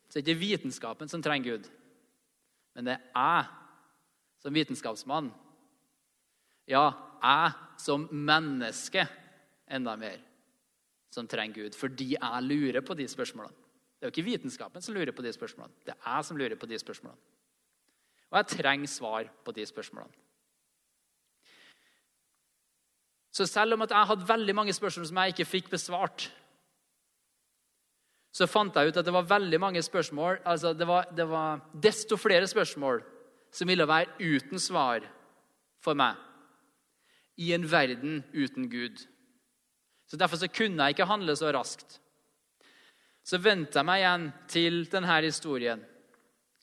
så 0.09 0.17
er 0.17 0.23
det 0.25 0.33
ikke 0.33 0.41
vitenskapen 0.41 1.09
som 1.11 1.21
trenger 1.23 1.55
Gud, 1.55 1.69
men 2.75 2.89
det 2.89 2.97
er 2.97 3.45
jeg 3.45 3.51
som 4.45 4.53
vitenskapsmann. 4.53 5.29
Ja, 6.69 6.89
jeg 7.21 7.81
som 7.81 8.07
menneske 8.11 9.05
enda 9.65 9.95
mer 9.97 10.19
som 11.13 11.29
trenger 11.29 11.63
Gud, 11.65 11.77
fordi 11.77 12.11
jeg 12.15 12.45
lurer 12.45 12.83
på 12.85 12.97
de 12.97 13.07
spørsmålene. 13.09 13.64
Det 14.05 14.11
er 14.11 14.13
jo 14.13 14.21
ikke 14.21 14.37
vitenskapen 14.37 14.83
som 14.85 14.93
lurer 14.93 15.09
på 15.17 15.23
de 15.25 15.31
spørsmålene. 15.33 15.73
Det 15.81 15.93
er 15.95 16.03
jeg 16.05 16.25
som 16.27 16.37
lurer 16.37 16.55
på 16.61 16.67
de 16.69 16.77
spørsmålene. 16.77 17.21
Og 18.29 18.37
jeg 18.37 18.47
trenger 18.51 18.91
svar 18.91 19.31
på 19.45 19.53
de 19.55 19.65
spørsmålene. 19.65 20.13
Så 23.33 23.47
selv 23.49 23.73
om 23.73 23.81
at 23.81 23.89
jeg 23.89 24.09
hadde 24.11 24.27
veldig 24.27 24.55
mange 24.55 24.73
spørsmål 24.77 25.07
som 25.09 25.17
jeg 25.17 25.33
ikke 25.33 25.45
fikk 25.45 25.73
besvart, 25.73 26.27
så 28.29 28.45
fant 28.45 28.77
jeg 28.77 28.93
ut 28.93 29.01
at 29.01 29.09
det 29.09 29.15
var 29.17 29.25
veldig 29.25 29.59
mange 29.59 29.81
spørsmål 29.81 30.37
altså 30.45 30.73
det 30.77 30.87
var, 30.87 31.09
det 31.17 31.25
var 31.29 31.65
desto 31.73 32.17
flere 32.17 32.47
spørsmål 32.47 33.01
som 33.51 33.67
ville 33.67 33.87
være 33.87 34.13
uten 34.21 34.59
svar 34.59 35.01
for 35.81 35.97
meg 35.97 36.13
i 37.41 37.53
en 37.57 37.65
verden 37.71 38.23
uten 38.33 38.69
Gud. 38.69 39.07
Så 40.07 40.17
Derfor 40.17 40.37
så 40.37 40.47
kunne 40.47 40.83
jeg 40.83 40.89
ikke 40.89 41.09
handle 41.09 41.35
så 41.35 41.49
raskt. 41.51 42.04
Så 43.25 43.41
vendte 43.41 43.79
jeg 43.79 43.87
meg 43.87 44.03
igjen 44.03 44.29
til 44.51 44.83
denne 44.91 45.17
historien. 45.25 45.81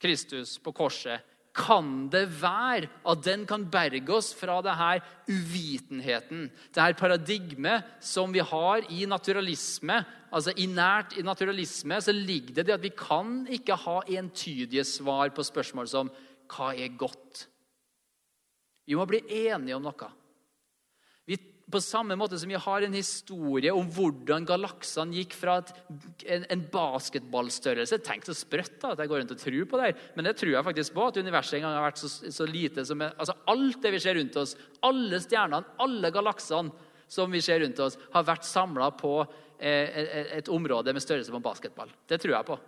Kristus 0.02 0.56
på 0.62 0.74
korset. 0.74 1.22
Kan 1.52 2.06
det 2.08 2.24
være 2.40 2.88
at 3.04 3.24
den 3.26 3.42
kan 3.44 3.66
berge 3.68 4.14
oss 4.14 4.30
fra 4.32 4.62
denne 4.64 5.02
uvitenheten, 5.28 6.46
dette 6.72 6.96
paradigmet 6.96 7.90
som 8.00 8.32
vi 8.32 8.40
har 8.40 8.86
i 8.88 9.04
naturalisme? 9.04 9.98
Altså 10.32 10.54
i 10.56 10.64
Nært 10.70 11.18
i 11.20 11.26
naturalisme 11.26 11.98
så 12.00 12.14
ligger 12.16 12.56
det 12.56 12.66
det 12.70 12.78
at 12.78 12.86
vi 12.86 12.94
kan 12.96 13.42
ikke 13.52 13.76
ha 13.84 13.98
entydige 14.08 14.86
svar 14.88 15.34
på 15.34 15.44
spørsmål 15.44 15.90
som 15.92 16.12
hva 16.52 16.72
er 16.72 16.96
godt? 16.96 17.46
Vi 18.88 18.96
må 18.96 19.04
bli 19.08 19.20
enige 19.44 19.76
om 19.76 19.84
noe. 19.84 20.08
På 21.72 21.80
samme 21.80 22.16
måte 22.20 22.36
som 22.38 22.50
vi 22.52 22.58
har 22.60 22.84
en 22.84 22.94
historie 22.96 23.72
om 23.72 23.88
hvordan 23.94 24.44
galaksene 24.48 25.16
gikk 25.16 25.36
fra 25.38 25.56
et, 25.62 25.70
en, 26.36 26.44
en, 26.52 26.64
basketballstørrelse 26.72 27.98
Tenk 28.04 28.26
så 28.28 28.36
sprøtt 28.36 28.76
da, 28.82 28.92
at 28.92 29.00
jeg 29.00 29.10
går 29.10 29.22
rundt 29.22 29.34
og 29.34 29.40
tror 29.40 29.68
på 29.70 29.80
det. 29.80 29.92
Men 30.16 30.28
det 30.28 30.34
tror 30.40 30.52
jeg 30.52 30.66
faktisk 30.68 30.96
på. 30.96 31.06
At 31.08 31.20
universet 31.22 31.58
en 31.58 31.66
gang 31.66 31.78
har 31.78 31.86
vært 31.88 32.02
så, 32.02 32.10
så 32.10 32.48
lite 32.48 32.84
som 32.88 33.04
altså 33.08 33.36
Alt 33.52 33.80
det 33.84 33.94
vi 33.94 34.02
ser 34.04 34.18
rundt 34.20 34.36
oss, 34.42 34.56
alle 34.84 35.20
stjernene, 35.24 35.76
alle 35.82 36.12
galaksene 36.12 36.90
som 37.12 37.32
vi 37.32 37.40
ser 37.44 37.60
rundt 37.60 37.80
oss, 37.84 37.98
har 38.12 38.24
vært 38.24 38.46
samla 38.48 38.90
på 38.96 39.14
eh, 39.60 40.36
et 40.38 40.48
område 40.52 40.94
med 40.96 41.04
størrelse 41.04 41.32
på 41.32 41.40
en 41.40 41.44
basketball. 41.44 41.90
Det 42.08 42.20
tror 42.20 42.36
jeg 42.38 42.48
på. 42.48 42.60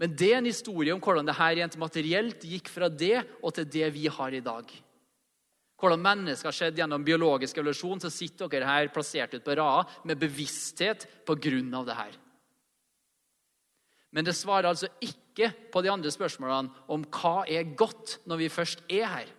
Men 0.00 0.14
det 0.16 0.30
er 0.32 0.38
en 0.40 0.48
historie 0.48 0.94
om 0.94 1.02
hvordan 1.04 1.28
det 1.28 1.36
her 1.36 1.58
rent 1.58 1.76
materielt 1.80 2.44
gikk 2.48 2.70
fra 2.72 2.88
det 2.88 3.18
og 3.42 3.52
til 3.56 3.68
det 3.68 3.90
vi 3.92 4.06
har 4.08 4.32
i 4.32 4.40
dag. 4.44 4.70
Hvordan 5.80 6.02
mennesker 6.04 6.50
har 6.50 6.56
skjedd 6.56 6.80
gjennom 6.82 7.04
biologisk 7.04 7.56
evolusjon, 7.56 8.02
så 8.02 8.12
sitter 8.12 8.50
dere 8.52 8.68
her 8.68 8.90
plassert 8.92 9.32
ut 9.32 9.44
på 9.46 9.56
rad 9.56 9.94
med 10.04 10.20
bevissthet 10.20 11.06
på 11.24 11.38
grunn 11.40 11.72
av 11.76 11.86
det 11.88 11.96
her. 11.96 12.18
Men 14.10 14.26
det 14.26 14.36
svarer 14.36 14.68
altså 14.72 14.90
ikke 15.00 15.52
på 15.72 15.80
de 15.80 15.92
andre 15.92 16.12
spørsmålene 16.12 16.86
om 16.90 17.04
hva 17.14 17.44
er 17.48 17.72
godt 17.78 18.18
når 18.28 18.42
vi 18.42 18.50
først 18.52 18.82
er 18.90 19.06
her. 19.08 19.30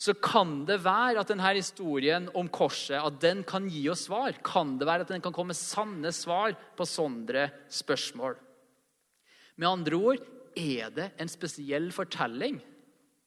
Så 0.00 0.14
kan 0.16 0.62
det 0.68 0.78
være 0.80 1.20
at 1.20 1.28
denne 1.28 1.52
historien 1.52 2.30
om 2.36 2.48
korset 2.48 2.96
at 2.96 3.18
den 3.20 3.42
kan 3.44 3.66
gi 3.68 3.82
oss 3.92 4.06
svar. 4.08 4.32
Kan 4.44 4.78
det 4.80 4.88
være 4.88 5.04
at 5.04 5.12
den 5.12 5.20
kan 5.24 5.34
komme 5.36 5.56
sanne 5.56 6.12
svar 6.16 6.56
på 6.76 6.86
sånne 6.88 7.50
spørsmål? 7.68 8.38
Med 9.60 9.68
andre 9.68 10.00
ord 10.00 10.22
er 10.56 10.88
det 10.96 11.10
en 11.20 11.28
spesiell 11.30 11.90
fortelling 11.92 12.56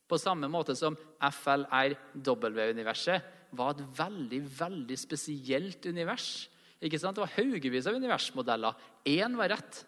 på 0.09 0.17
samme 0.19 0.47
måte 0.51 0.75
som 0.75 0.97
FLRW-universet 1.23 3.21
var 3.55 3.69
et 3.73 3.83
veldig 3.97 4.41
veldig 4.59 4.97
spesielt 4.99 5.85
univers. 5.85 6.49
Ikke 6.83 6.99
sant? 6.99 7.15
Det 7.15 7.23
var 7.23 7.35
haugevis 7.37 7.87
av 7.87 7.95
universmodeller. 7.95 8.73
Én 9.07 9.37
var 9.39 9.49
rett. 9.53 9.85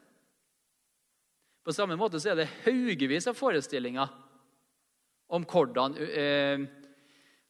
På 1.66 1.74
samme 1.74 1.96
måte 2.00 2.20
så 2.22 2.30
er 2.32 2.36
det 2.44 2.54
haugevis 2.64 3.28
av 3.28 3.36
forestillinger 3.38 4.08
om 5.36 5.44
hvordan 5.50 5.98
eh, 5.98 6.60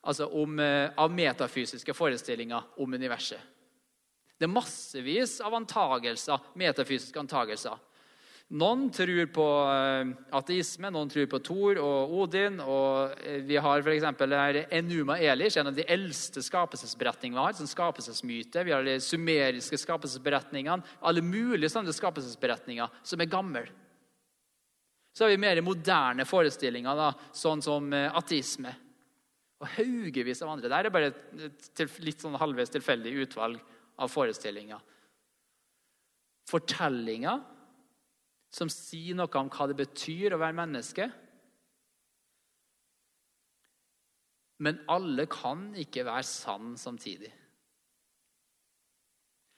altså 0.05 0.29
om, 0.39 0.59
eh, 0.59 0.89
av 0.97 1.11
metafysiske 1.11 1.93
forestillinger 1.93 2.61
om 2.79 2.93
universet. 2.93 3.41
Det 4.35 4.47
er 4.47 4.51
massevis 4.51 5.39
av 5.43 5.53
antagelser, 5.55 6.39
metafysiske 6.59 7.19
antagelser. 7.19 7.77
Noen 8.53 8.91
tror 8.93 9.23
på 9.33 9.43
eh, 9.73 10.09
ateisme, 10.37 10.91
noen 10.93 11.09
tror 11.09 11.25
på 11.31 11.39
Thor 11.41 11.79
og 11.81 12.11
Odin. 12.21 12.59
og 12.61 13.15
eh, 13.25 13.39
Vi 13.41 13.57
har 13.57 13.81
f.eks. 13.81 14.05
Enuma 14.69 15.17
Elish, 15.17 15.57
en 15.57 15.71
av 15.71 15.73
de 15.73 15.85
eldste 15.89 16.43
skapelsesberetningene 16.45 17.39
vi 17.39 17.41
har. 17.41 17.55
Sånn 17.57 17.71
skapelsesmyte. 17.71 18.61
Vi 18.67 18.75
har 18.75 18.85
de 18.85 18.99
sumeriske 19.01 19.79
skapelsesberetningene. 19.81 20.85
Alle 21.01 21.23
mulige 21.25 21.71
sånne 21.73 21.95
skapelsesberetninger 21.95 23.01
som 23.01 23.25
er 23.25 23.31
gamle. 23.33 23.65
Så 25.15 25.25
har 25.25 25.33
vi 25.33 25.41
mer 25.41 25.63
moderne 25.65 26.27
forestillinger, 26.27 27.01
da, 27.01 27.09
sånn 27.33 27.65
som 27.65 27.89
eh, 27.97 28.11
ateisme. 28.13 28.75
Og 29.57 29.73
haugevis 29.79 30.45
av 30.45 30.53
andre. 30.53 30.69
Der 30.69 30.85
er 30.85 30.93
bare 30.93 31.09
et 31.49 31.97
litt 32.05 32.21
sånn 32.21 32.37
halvveis 32.37 32.69
tilfeldig 32.77 33.17
utvalg 33.25 33.57
av 33.97 34.13
forestillinger. 34.13 34.85
Fortellinger 36.45 37.41
som 38.55 38.71
sier 38.71 39.17
noe 39.17 39.31
om 39.39 39.51
hva 39.51 39.67
det 39.67 39.77
betyr 39.81 40.35
å 40.35 40.41
være 40.41 40.55
menneske. 40.55 41.09
Men 44.63 44.79
alle 44.87 45.25
kan 45.27 45.73
ikke 45.75 46.05
være 46.07 46.27
sann 46.27 46.77
samtidig. 46.79 47.33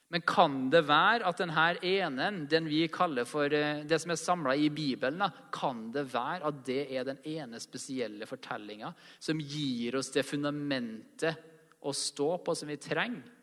Men 0.07 0.23
kan 0.23 0.55
det 0.71 0.85
være 0.87 1.27
at 1.27 1.41
denne 1.41 1.65
ene, 1.83 2.29
den 2.47 2.69
vi 2.71 2.85
kaller 2.87 3.27
for 3.27 3.51
eh, 3.51 3.83
det 3.83 3.99
som 3.99 4.13
er 4.13 4.19
samla 4.21 4.55
i 4.55 4.69
Bibelen, 4.71 5.25
kan 5.53 5.89
det 5.91 6.05
være 6.13 6.47
at 6.47 6.61
det 6.65 6.85
er 6.95 7.09
den 7.09 7.19
ene 7.27 7.59
spesielle 7.59 8.25
fortellinga 8.29 8.93
som 9.19 9.41
gir 9.43 9.99
oss 9.99 10.13
det 10.15 10.23
fundamentet 10.25 11.43
å 11.83 11.91
stå 11.91 12.37
på 12.39 12.55
som 12.55 12.71
vi 12.71 12.79
trenger? 12.79 13.36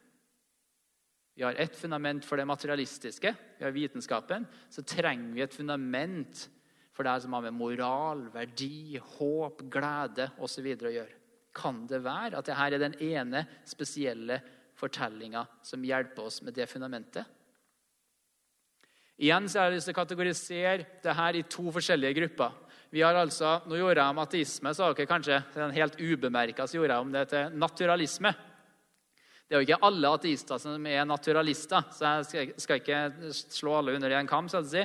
Vi 1.35 1.43
har 1.43 1.55
ett 1.59 1.77
fundament 1.77 2.25
for 2.25 2.39
det 2.39 2.47
materialistiske, 2.47 3.35
vi 3.59 3.65
har 3.65 3.75
vitenskapen. 3.75 4.47
Så 4.71 4.83
trenger 4.87 5.35
vi 5.35 5.43
et 5.43 5.55
fundament 5.55 6.49
for 6.95 7.07
det 7.07 7.17
som 7.25 7.35
har 7.35 7.43
med 7.49 7.57
moral, 7.59 8.29
verdi, 8.35 9.01
håp, 9.19 9.65
glede 9.71 10.29
osv. 10.39 10.69
å 10.79 10.93
gjøre. 10.95 11.21
Kan 11.55 11.85
det 11.91 12.03
være 12.05 12.39
at 12.39 12.47
dette 12.47 12.67
er 12.67 12.79
den 12.79 12.95
ene 13.03 13.45
spesielle 13.67 14.41
fortellinga 14.79 15.45
som 15.63 15.83
hjelper 15.87 16.31
oss 16.31 16.41
med 16.43 16.55
det 16.55 16.69
fundamentet? 16.71 17.27
Igjen 19.19 19.47
så 19.47 19.61
har 19.61 19.71
jeg 19.71 19.79
lyst 19.79 19.87
til 19.91 19.95
å 19.95 20.01
kategorisere 20.01 20.87
dette 21.03 21.27
i 21.39 21.45
to 21.47 21.71
forskjellige 21.75 22.17
grupper. 22.19 22.57
Vi 22.95 23.03
har 23.03 23.15
altså, 23.19 23.61
Nå 23.67 23.79
gjorde 23.79 24.03
jeg 24.03 24.15
om 24.15 24.23
ateisme, 24.23 24.71
så 24.75 24.85
har 24.85 24.95
dere 24.95 25.11
kanskje 25.11 25.39
den 25.55 25.75
helt 25.75 25.99
ubemerka 25.99 26.67
gjorde 26.71 26.95
jeg 26.95 27.07
om 27.07 27.15
det 27.15 27.29
til 27.31 27.57
naturalisme. 27.59 28.35
Det 29.45 29.53
er 29.53 29.61
jo 29.61 29.67
ikke 29.67 29.85
alle 29.85 30.11
ateister 30.17 30.61
som 30.61 30.87
er 30.89 31.05
naturalister, 31.05 31.85
så 31.93 32.15
jeg 32.33 32.55
skal 32.63 32.81
ikke 32.81 33.01
slå 33.33 33.75
alle 33.79 33.97
under 33.99 34.15
en 34.17 34.31
kam. 34.31 34.49
så 34.49 34.63
å 34.63 34.69
si. 34.69 34.85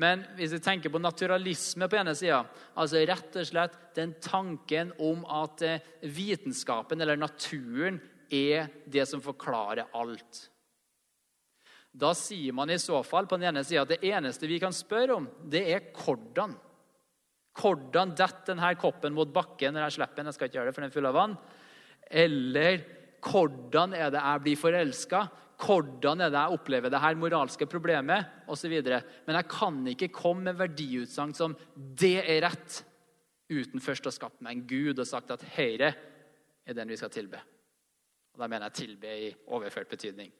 Men 0.00 0.24
hvis 0.38 0.54
vi 0.56 0.62
tenker 0.64 0.90
på 0.90 1.00
naturalisme 1.02 1.86
på 1.90 1.98
ene 2.00 2.14
sida, 2.18 2.40
altså 2.74 3.02
rett 3.06 3.36
og 3.36 3.46
slett 3.46 3.76
den 3.94 4.14
tanken 4.22 4.92
om 5.02 5.22
at 5.26 5.62
eh, 5.66 5.84
vitenskapen 6.02 7.00
eller 7.00 7.20
naturen 7.20 8.00
er 8.30 8.70
det 8.86 9.06
som 9.10 9.22
forklarer 9.22 9.90
alt. 9.98 10.46
Da 11.90 12.12
sier 12.14 12.54
man 12.54 12.70
i 12.70 12.78
så 12.78 13.00
fall 13.02 13.26
på 13.26 13.38
den 13.38 13.50
ene 13.50 13.64
sida 13.66 13.82
at 13.82 13.94
det 13.96 14.12
eneste 14.12 14.48
vi 14.50 14.60
kan 14.62 14.74
spørre 14.74 15.18
om, 15.18 15.26
det 15.50 15.64
er 15.74 15.88
hvordan. 15.90 16.54
Hvordan 17.60 18.14
detter 18.14 18.54
denne 18.54 18.70
koppen 18.78 19.14
mot 19.14 19.30
bakken 19.34 19.74
når 19.74 19.88
jeg 19.88 19.98
slipper 19.98 20.22
den? 20.22 20.30
Jeg 20.30 20.38
skal 20.38 20.50
ikke 20.50 20.60
gjøre 20.60 20.70
det, 20.70 20.74
for 20.76 20.84
den 20.84 20.92
er 20.92 20.96
full 20.96 21.10
av 21.10 21.18
vann. 21.18 21.36
Eller 22.10 22.84
hvordan 23.20 23.94
er 23.94 24.10
det 24.12 24.20
jeg 24.22 24.42
blir 24.44 24.60
forelska? 24.60 25.22
Hvordan 25.60 26.24
er 26.24 26.32
det 26.32 26.40
jeg 26.40 26.56
opplever 26.56 26.92
det 26.92 27.00
her 27.02 27.18
moralske 27.20 27.66
problemet? 27.68 28.26
Og 28.48 28.58
videre. 28.64 29.02
Men 29.26 29.36
jeg 29.36 29.48
kan 29.52 29.80
ikke 29.92 30.12
komme 30.12 30.48
med 30.48 30.56
verdiutsagn 30.56 31.34
som 31.34 31.56
'det 31.76 32.24
er 32.24 32.48
rett', 32.48 32.84
uten 33.50 33.80
først 33.80 34.06
å 34.06 34.12
skape 34.12 34.40
meg 34.40 34.56
en 34.56 34.66
gud 34.66 34.98
og 34.98 35.06
sagt 35.06 35.30
at 35.30 35.42
'Høyre 35.42 35.94
er 36.66 36.74
den 36.74 36.88
vi 36.88 36.96
skal 36.96 37.10
tilbe'. 37.10 37.40
Og 38.34 38.38
Da 38.38 38.46
mener 38.46 38.66
jeg 38.66 38.72
tilbe 38.72 39.06
i 39.06 39.34
overført 39.48 39.88
betydning. 39.88 40.32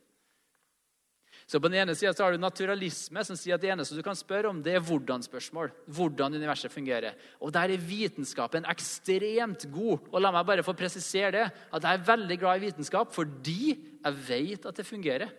Så 1.51 1.59
På 1.59 1.67
den 1.67 1.81
ene 1.83 1.97
sida 1.99 2.13
har 2.23 2.31
du 2.31 2.39
naturalisme, 2.39 3.25
som 3.27 3.35
sier 3.35 3.57
at 3.57 3.63
det 3.65 3.73
eneste 3.73 3.97
du 3.99 4.05
kan 4.07 4.15
spørre 4.15 4.53
om, 4.53 4.61
det 4.63 4.77
er 4.77 4.85
hvordan-spørsmål. 4.87 5.73
Hvordan 5.91 6.37
universet 6.39 6.71
fungerer. 6.71 7.17
Og 7.43 7.51
Der 7.51 7.75
er 7.75 7.83
vitenskapen 7.83 8.69
ekstremt 8.71 9.67
god. 9.75 10.07
Og 10.13 10.23
La 10.23 10.31
meg 10.31 10.47
bare 10.47 10.63
få 10.63 10.77
presisere 10.79 11.33
det, 11.35 11.47
at 11.51 11.83
jeg 11.83 11.99
er 11.99 12.07
veldig 12.07 12.39
glad 12.39 12.61
i 12.61 12.67
vitenskap 12.69 13.11
fordi 13.11 13.75
jeg 13.75 14.21
vet 14.29 14.67
at 14.71 14.79
det 14.79 14.87
fungerer. 14.87 15.33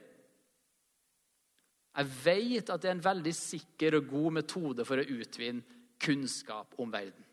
Jeg 1.96 2.12
vet 2.26 2.70
at 2.70 2.82
det 2.82 2.90
er 2.90 2.98
en 2.98 3.08
veldig 3.08 3.36
sikker 3.36 3.96
og 4.02 4.12
god 4.12 4.32
metode 4.42 4.88
for 4.88 5.00
å 5.00 5.08
utvinne 5.16 5.64
kunnskap 6.02 6.76
om 6.82 6.92
verden. 6.92 7.24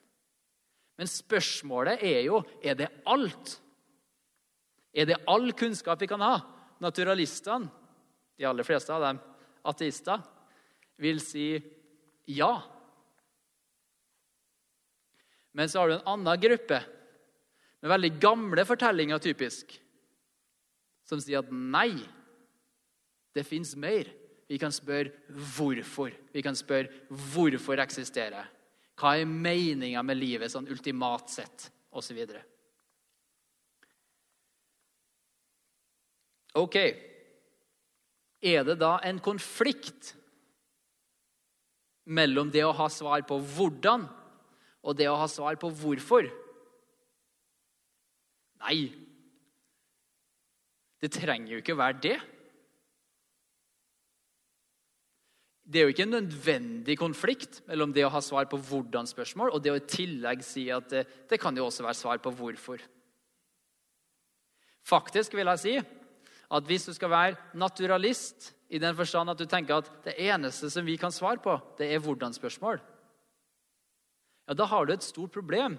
Men 0.99 1.11
spørsmålet 1.11 2.03
er 2.03 2.23
jo 2.29 2.45
er 2.63 2.79
det 2.79 2.93
alt 3.07 3.59
er 4.95 5.07
det 5.07 5.19
all 5.31 5.53
kunnskap 5.53 6.01
vi 6.01 6.09
kan 6.11 6.23
ha? 6.25 6.41
Naturalistene, 6.83 7.69
de 8.39 8.47
aller 8.47 8.67
fleste 8.67 8.95
av 8.95 9.03
dem 9.03 9.21
ateister, 9.69 10.23
vil 10.99 11.21
si 11.23 11.51
ja. 12.29 12.53
Men 15.53 15.71
så 15.71 15.83
har 15.83 15.91
du 15.91 15.97
en 15.99 16.13
annen 16.15 16.41
gruppe 16.41 16.79
med 17.79 17.93
veldig 17.93 18.13
gamle 18.23 18.65
fortellinger, 18.67 19.21
typisk, 19.23 19.75
som 21.07 21.21
sier 21.23 21.43
at 21.43 21.51
nei, 21.51 21.93
det 23.35 23.47
fins 23.47 23.75
mer. 23.79 24.11
Vi 24.49 24.59
kan 24.59 24.73
spørre 24.73 25.13
hvorfor. 25.29 26.15
Vi 26.33 26.43
kan 26.43 26.57
spørre 26.57 26.89
hvorfor 27.35 27.83
eksisterer 27.83 28.47
Hva 28.99 29.13
er 29.21 29.29
meninga 29.29 30.01
med 30.03 30.17
livet 30.19 30.51
sånn 30.51 30.67
ultimat 30.73 31.29
sett, 31.31 31.69
osv. 31.95 32.17
Ok, 36.59 36.79
er 38.45 38.65
det 38.67 38.79
da 38.81 38.99
en 39.07 39.19
konflikt 39.23 40.15
mellom 42.09 42.51
det 42.53 42.65
å 42.65 42.77
ha 42.77 42.89
svar 42.93 43.25
på 43.29 43.39
hvordan 43.43 44.07
og 44.83 44.97
det 44.97 45.09
å 45.11 45.19
ha 45.19 45.27
svar 45.31 45.59
på 45.61 45.71
hvorfor? 45.75 46.29
Nei, 48.63 48.89
det 50.99 51.13
trenger 51.15 51.53
jo 51.53 51.61
ikke 51.63 51.77
å 51.77 51.81
være 51.81 52.03
det. 52.03 52.17
Det 55.69 55.81
er 55.81 55.85
jo 55.85 55.93
ikke 55.93 56.07
en 56.07 56.17
nødvendig 56.17 56.97
konflikt 56.99 57.61
mellom 57.69 57.93
det 57.93 58.07
å 58.07 58.13
ha 58.15 58.23
svar 58.25 58.49
på 58.49 58.57
hvordan-spørsmål 58.71 59.53
og 59.53 59.61
det 59.63 59.75
å 59.75 59.77
i 59.77 59.85
tillegg 59.85 60.41
si 60.47 60.65
at 60.73 60.89
det, 60.91 61.05
det 61.29 61.39
kan 61.43 61.57
jo 61.59 61.67
også 61.69 61.85
være 61.85 61.99
svar 61.99 62.23
på 62.25 62.33
hvorfor. 62.33 62.81
Faktisk 64.89 65.37
vil 65.37 65.51
jeg 65.53 65.61
si 65.61 65.75
at 66.49 66.69
hvis 66.69 66.87
du 66.89 66.95
skal 66.97 67.13
være 67.13 67.59
naturalist, 67.59 68.55
i 68.69 68.81
den 68.81 68.97
forstand 68.97 69.33
at 69.33 69.41
du 69.41 69.47
tenker 69.49 69.81
at 69.81 69.89
det 70.05 70.15
eneste 70.21 70.69
som 70.69 70.85
vi 70.85 70.99
kan 71.01 71.13
svare 71.13 71.41
på, 71.41 71.55
det 71.79 71.89
er 71.89 72.03
hvordan-spørsmål, 72.05 72.81
ja, 74.49 74.57
da 74.57 74.67
har 74.69 74.87
du 74.87 74.93
et 74.95 75.05
stort 75.05 75.33
problem. 75.33 75.77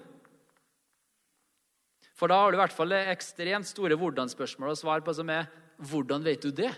For 2.17 2.29
da 2.29 2.41
har 2.41 2.51
du 2.51 2.57
i 2.57 2.61
hvert 2.61 2.75
fall 2.75 2.93
ekstremt 2.97 3.69
store 3.69 3.97
hvordan-spørsmål 3.97 4.73
å 4.73 4.77
svare 4.77 5.05
på, 5.05 5.13
som 5.15 5.29
er 5.33 5.47
hvordan 5.89 6.25
vet 6.25 6.43
du 6.43 6.51
det? 6.53 6.71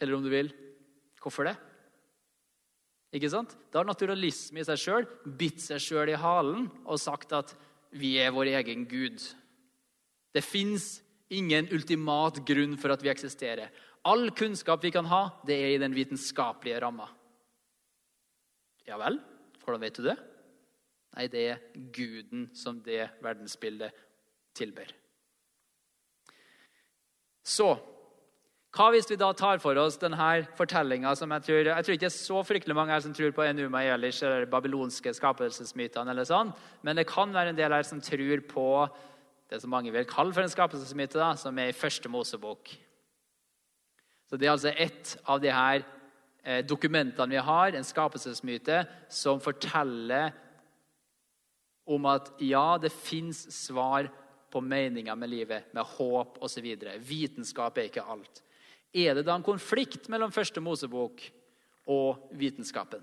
Eller 0.00 0.16
om 0.16 0.24
du 0.24 0.30
vil 0.32 0.52
hvorfor 1.20 1.48
det? 1.48 1.56
Ikke 3.16 3.30
sant? 3.32 3.56
Da 3.72 3.80
har 3.80 3.88
naturalisme 3.88 4.60
i 4.60 4.66
seg 4.66 4.78
sjøl 4.78 5.08
bitt 5.24 5.62
seg 5.64 5.82
sjøl 5.82 6.12
i 6.12 6.20
halen 6.20 6.68
og 6.84 7.00
sagt 7.02 7.34
at 7.34 7.56
vi 7.90 8.14
er 8.22 8.30
vår 8.34 8.52
egen 8.60 8.86
gud. 8.88 9.18
Det 10.34 10.42
fins 10.46 11.00
ingen 11.30 11.68
ultimat 11.74 12.40
grunn 12.46 12.76
for 12.80 12.94
at 12.94 13.02
vi 13.04 13.10
eksisterer. 13.12 13.70
All 14.08 14.30
kunnskap 14.32 14.84
vi 14.84 14.92
kan 14.94 15.08
ha, 15.10 15.26
det 15.46 15.58
er 15.58 15.74
i 15.74 15.82
den 15.82 15.94
vitenskapelige 15.94 16.80
ramma. 16.82 17.08
Ja 18.88 18.98
vel? 18.98 19.20
Hvordan 19.62 19.84
vet 19.84 20.00
du 20.00 20.06
det? 20.08 20.16
Nei, 21.16 21.26
det 21.30 21.44
er 21.52 21.62
guden 21.94 22.48
som 22.56 22.78
det 22.82 23.08
verdensbildet 23.22 23.94
tilber. 24.56 24.90
Så 27.46 27.74
hva 28.70 28.86
hvis 28.94 29.08
vi 29.10 29.16
da 29.18 29.32
tar 29.34 29.58
for 29.58 29.74
oss 29.82 29.96
denne 29.98 30.26
fortellinga 30.54 31.10
som 31.18 31.32
jeg 31.34 31.42
tror 31.42 31.68
Jeg 31.72 31.84
tror 31.84 31.96
ikke 31.96 32.04
det 32.04 32.10
er 32.12 32.14
så 32.14 32.42
fryktelig 32.46 32.76
mange 32.78 32.94
her 32.94 33.02
som 33.02 33.14
tror 33.14 33.32
på 33.34 33.42
Enuma 33.42 33.82
Elish 33.82 34.22
eller 34.22 34.46
babylonske 34.46 35.10
skapelsesmytene, 35.16 36.12
eller 36.12 36.28
sånn, 36.28 36.52
men 36.86 37.00
det 37.00 37.08
kan 37.10 37.34
være 37.34 37.50
en 37.50 37.58
del 37.58 37.74
her 37.74 37.82
som 37.86 37.98
tror 37.98 38.44
på 38.46 38.66
det 39.50 39.58
som 39.62 39.72
mange 39.72 39.90
vil 39.90 40.06
kalle 40.08 40.34
for 40.34 40.46
en 40.46 40.52
skapelsesmyte, 40.52 41.18
da, 41.18 41.32
som 41.38 41.58
er 41.58 41.72
i 41.72 41.76
første 41.76 42.08
Mosebok. 42.08 42.70
Så 44.30 44.38
Det 44.38 44.46
er 44.46 44.52
altså 44.52 44.70
ett 44.76 45.16
av 45.26 45.40
de 45.42 45.50
her 45.50 45.82
eh, 46.44 46.62
dokumentene 46.64 47.34
vi 47.34 47.42
har, 47.42 47.74
en 47.74 47.84
skapelsesmyte, 47.84 48.84
som 49.10 49.40
forteller 49.42 50.30
om 51.90 52.06
at 52.06 52.30
ja, 52.38 52.78
det 52.78 52.92
fins 52.94 53.48
svar 53.50 54.06
på 54.50 54.62
meninga 54.62 55.16
med 55.18 55.30
livet, 55.30 55.74
med 55.74 55.82
håp 55.96 56.38
osv. 56.42 56.68
Vitenskap 57.02 57.78
er 57.78 57.90
ikke 57.90 58.06
alt. 58.06 58.42
Er 58.94 59.14
det 59.14 59.26
da 59.26 59.34
en 59.34 59.46
konflikt 59.46 60.08
mellom 60.10 60.30
første 60.34 60.62
Mosebok 60.62 61.22
og 61.90 62.30
vitenskapen? 62.38 63.02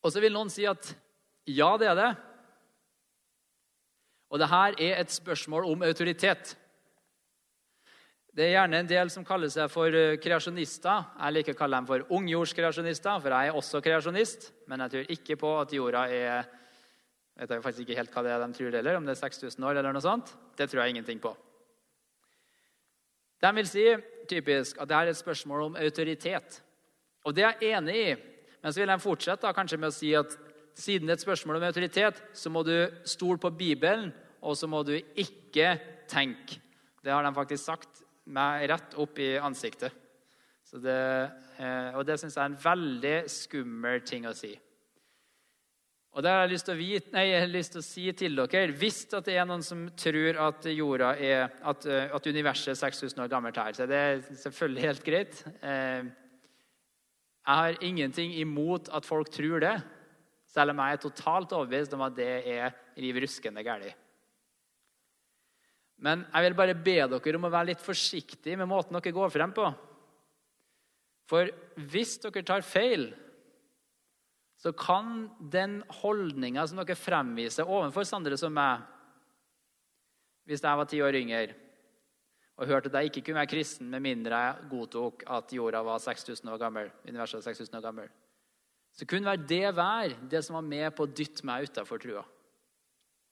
Og 0.00 0.12
så 0.12 0.22
vil 0.24 0.32
noen 0.32 0.48
si 0.52 0.64
at 0.68 0.94
ja, 1.48 1.72
det 1.80 1.88
er 1.90 1.98
det. 1.98 2.08
Og 4.28 4.40
det 4.40 4.50
her 4.50 4.76
er 4.76 4.98
et 5.00 5.12
spørsmål 5.12 5.70
om 5.72 5.84
autoritet. 5.86 6.52
Det 8.36 8.44
er 8.44 8.54
gjerne 8.54 8.82
en 8.82 8.90
del 8.90 9.10
som 9.10 9.24
kaller 9.26 9.50
seg 9.50 9.70
for 9.72 9.94
eh, 9.96 10.18
kreasjonister. 10.22 11.08
Jeg 11.16 11.34
liker 11.34 11.56
å 11.56 11.58
kalle 11.58 11.80
dem 11.80 11.88
for 11.88 12.04
ungjordskreasjonister, 12.20 13.18
for 13.24 13.34
jeg 13.34 13.50
er 13.50 13.58
også 13.58 13.80
kreasjonist. 13.82 14.50
Men 14.70 14.84
jeg 14.84 14.94
tror 14.94 15.12
ikke 15.16 15.38
på 15.40 15.52
at 15.58 15.74
jorda 15.74 16.04
er 16.12 16.46
jeg 17.38 17.46
vet 17.46 17.62
faktisk 17.62 17.84
ikke 17.84 17.98
helt 18.00 18.14
hva 18.14 18.22
det 18.26 18.30
er 18.34 18.40
de 18.42 18.54
tror 18.56 18.74
heller, 18.74 18.96
om 18.98 19.04
det 19.06 19.12
er 19.14 19.20
6000 19.20 19.66
år 19.68 19.78
eller 19.78 19.94
noe 19.94 20.02
sånt. 20.02 20.32
Det 20.58 20.66
tror 20.66 20.82
jeg 20.82 20.96
ingenting 20.96 21.20
på. 21.22 21.30
De 23.38 23.52
vil 23.54 23.68
si 23.70 23.84
typisk 24.26 24.80
at 24.82 24.90
det 24.90 24.96
er 24.96 25.10
et 25.12 25.18
spørsmål 25.18 25.68
om 25.68 25.76
autoritet. 25.78 26.58
Og 27.22 27.36
det 27.36 27.44
er 27.46 27.62
jeg 27.62 27.78
enig 27.78 27.94
i. 27.94 28.16
Men 28.58 28.74
så 28.74 28.82
vil 28.82 28.90
de 28.90 28.98
fortsette 28.98 29.46
da, 29.46 29.54
kanskje 29.54 29.78
med 29.78 29.92
å 29.92 29.94
si 29.94 30.10
at 30.18 30.34
siden 30.78 31.08
det 31.08 31.16
er 31.16 31.18
et 31.18 31.26
spørsmål 31.26 31.58
om 31.58 31.68
autoritet, 31.68 32.20
så 32.32 32.50
må 32.54 32.62
du 32.66 32.74
stole 33.08 33.40
på 33.42 33.50
Bibelen, 33.50 34.12
og 34.42 34.56
så 34.56 34.68
må 34.70 34.84
du 34.86 34.94
ikke 34.94 35.72
tenke. 36.10 36.60
Det 37.02 37.12
har 37.12 37.24
de 37.24 37.34
faktisk 37.34 37.64
sagt 37.64 38.04
meg 38.28 38.68
rett 38.70 38.94
opp 39.00 39.18
i 39.22 39.32
ansiktet. 39.40 39.94
Det, 40.68 41.02
eh, 41.64 41.94
og 41.96 42.04
det 42.04 42.18
syns 42.20 42.36
jeg 42.36 42.42
er 42.44 42.50
en 42.50 42.62
veldig 42.62 43.18
skummel 43.32 44.02
ting 44.04 44.26
å 44.28 44.34
si. 44.36 44.52
Og 46.12 46.24
det 46.24 46.32
har 46.32 46.42
jeg 46.42 46.52
lyst 46.52 46.66
til 46.68 46.74
å, 46.74 46.80
vite, 46.80 47.12
nei, 47.14 47.24
jeg 47.28 47.42
har 47.44 47.50
lyst 47.52 47.74
til 47.74 47.80
å 47.80 47.86
si 47.86 48.04
til 48.16 48.38
dere 48.38 48.74
Hvis 48.80 49.02
det 49.12 49.34
er 49.36 49.44
noen 49.46 49.62
som 49.62 49.84
tror 49.96 50.38
at 50.48 50.66
er, 50.66 51.52
at, 51.62 51.86
eh, 51.86 52.14
at 52.14 52.26
universet 52.26 52.72
er 52.72 52.80
6000 52.80 53.22
år 53.24 53.30
gammelt 53.32 53.60
her, 53.60 53.72
så 53.72 53.86
det 53.86 53.96
er 53.96 54.24
selvfølgelig 54.44 54.86
helt 54.86 55.04
greit. 55.04 55.44
Eh, 55.62 56.08
jeg 57.48 57.54
har 57.62 57.78
ingenting 57.80 58.34
imot 58.36 58.90
at 58.92 59.06
folk 59.08 59.30
tror 59.32 59.60
det, 59.64 59.76
selv 60.48 60.72
om 60.72 60.82
jeg 60.82 60.96
er 60.96 61.02
totalt 61.02 61.54
overbevist 61.56 61.94
om 61.96 62.04
at 62.06 62.16
det 62.16 62.28
er 62.48 62.76
riv 62.96 63.20
ruskende 63.24 63.64
galt. 63.66 63.92
Men 65.98 66.24
jeg 66.30 66.46
vil 66.46 66.56
bare 66.58 66.78
be 66.78 66.96
dere 67.10 67.38
om 67.38 67.48
å 67.48 67.52
være 67.52 67.72
litt 67.72 67.82
forsiktige 67.82 68.58
med 68.58 68.70
måten 68.70 68.96
dere 68.96 69.14
går 69.14 69.32
frem 69.34 69.54
på. 69.54 69.66
For 71.28 71.50
hvis 71.90 72.16
dere 72.22 72.46
tar 72.46 72.64
feil 72.64 73.10
så 74.58 74.72
kan 74.74 75.28
den 75.38 75.80
holdninga 76.00 76.64
som 76.66 76.80
dere 76.80 76.98
fremviser 76.98 77.68
overfor 77.68 78.06
Sandre 78.08 78.38
som 78.38 78.54
meg 78.54 78.82
Hvis 80.48 80.64
jeg 80.64 80.80
var 80.80 80.88
ti 80.88 81.02
år 81.04 81.18
yngre 81.20 81.56
og 82.58 82.66
hørte 82.66 82.90
at 82.90 82.96
jeg 82.98 83.12
ikke 83.12 83.28
kunne 83.28 83.38
være 83.38 83.52
kristen 83.52 83.90
med 83.92 84.02
mindre 84.02 84.38
jeg 84.42 84.70
godtok 84.72 85.20
at 85.30 85.52
jorda 85.54 85.78
var 85.86 86.00
6000 86.02 86.48
år 86.50 86.58
gammel, 86.58 86.88
universet 87.06 87.38
var 87.38 87.44
6000 87.44 87.76
år 87.78 87.84
gammel, 87.84 88.08
så 88.98 89.06
kunne 89.06 89.30
være 89.30 89.46
det 89.46 89.76
være 89.76 90.28
det 90.30 90.42
som 90.44 90.58
var 90.58 90.66
med 90.66 90.90
på 90.96 91.06
å 91.06 91.10
dytte 91.10 91.46
meg 91.46 91.68
utafor 91.68 92.02
trua. 92.02 92.24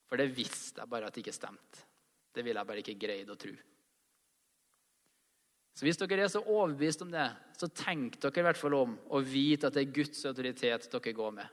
For 0.06 0.20
det 0.20 0.28
visste 0.36 0.78
jeg 0.78 0.90
bare 0.90 1.08
at 1.08 1.16
det 1.16 1.24
ikke 1.24 1.34
stemte. 1.34 1.82
Det 2.30 2.44
ville 2.44 2.60
jeg 2.60 2.68
bare 2.68 2.84
ikke 2.84 3.00
greid 3.00 3.32
å 3.32 3.38
tro. 3.40 3.54
Så 5.76 5.84
Hvis 5.84 5.98
dere 6.00 6.22
er 6.24 6.32
så 6.32 6.40
overbevist 6.40 7.02
om 7.04 7.10
det, 7.12 7.26
så 7.58 7.68
tenk 7.68 8.20
dere 8.22 8.40
i 8.40 8.46
hvert 8.46 8.60
fall 8.60 8.78
om 8.78 8.94
å 9.12 9.20
vite 9.20 9.68
at 9.68 9.74
det 9.76 9.82
er 9.82 9.96
Guds 9.98 10.22
autoritet 10.24 10.86
dere 10.92 11.16
går 11.18 11.34
med. 11.36 11.50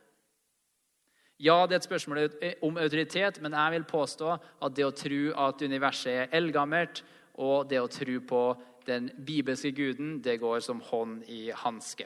Ja, 1.44 1.66
det 1.66 1.76
er 1.76 1.82
et 1.82 1.90
spørsmål 1.90 2.22
om 2.64 2.78
autoritet, 2.80 3.42
men 3.42 3.58
jeg 3.58 3.74
vil 3.74 3.90
påstå 3.90 4.30
at 4.38 4.76
det 4.78 4.86
å 4.86 4.96
tro 4.96 5.22
at 5.48 5.66
universet 5.66 6.14
er 6.14 6.36
eldgammelt, 6.38 7.02
og 7.42 7.68
det 7.68 7.82
å 7.82 7.90
tro 7.92 8.20
på 8.30 8.44
den 8.86 9.10
bibelske 9.26 9.74
guden, 9.76 10.22
det 10.22 10.38
går 10.40 10.62
som 10.64 10.80
hånd 10.92 11.26
i 11.28 11.48
hanske. 11.64 12.06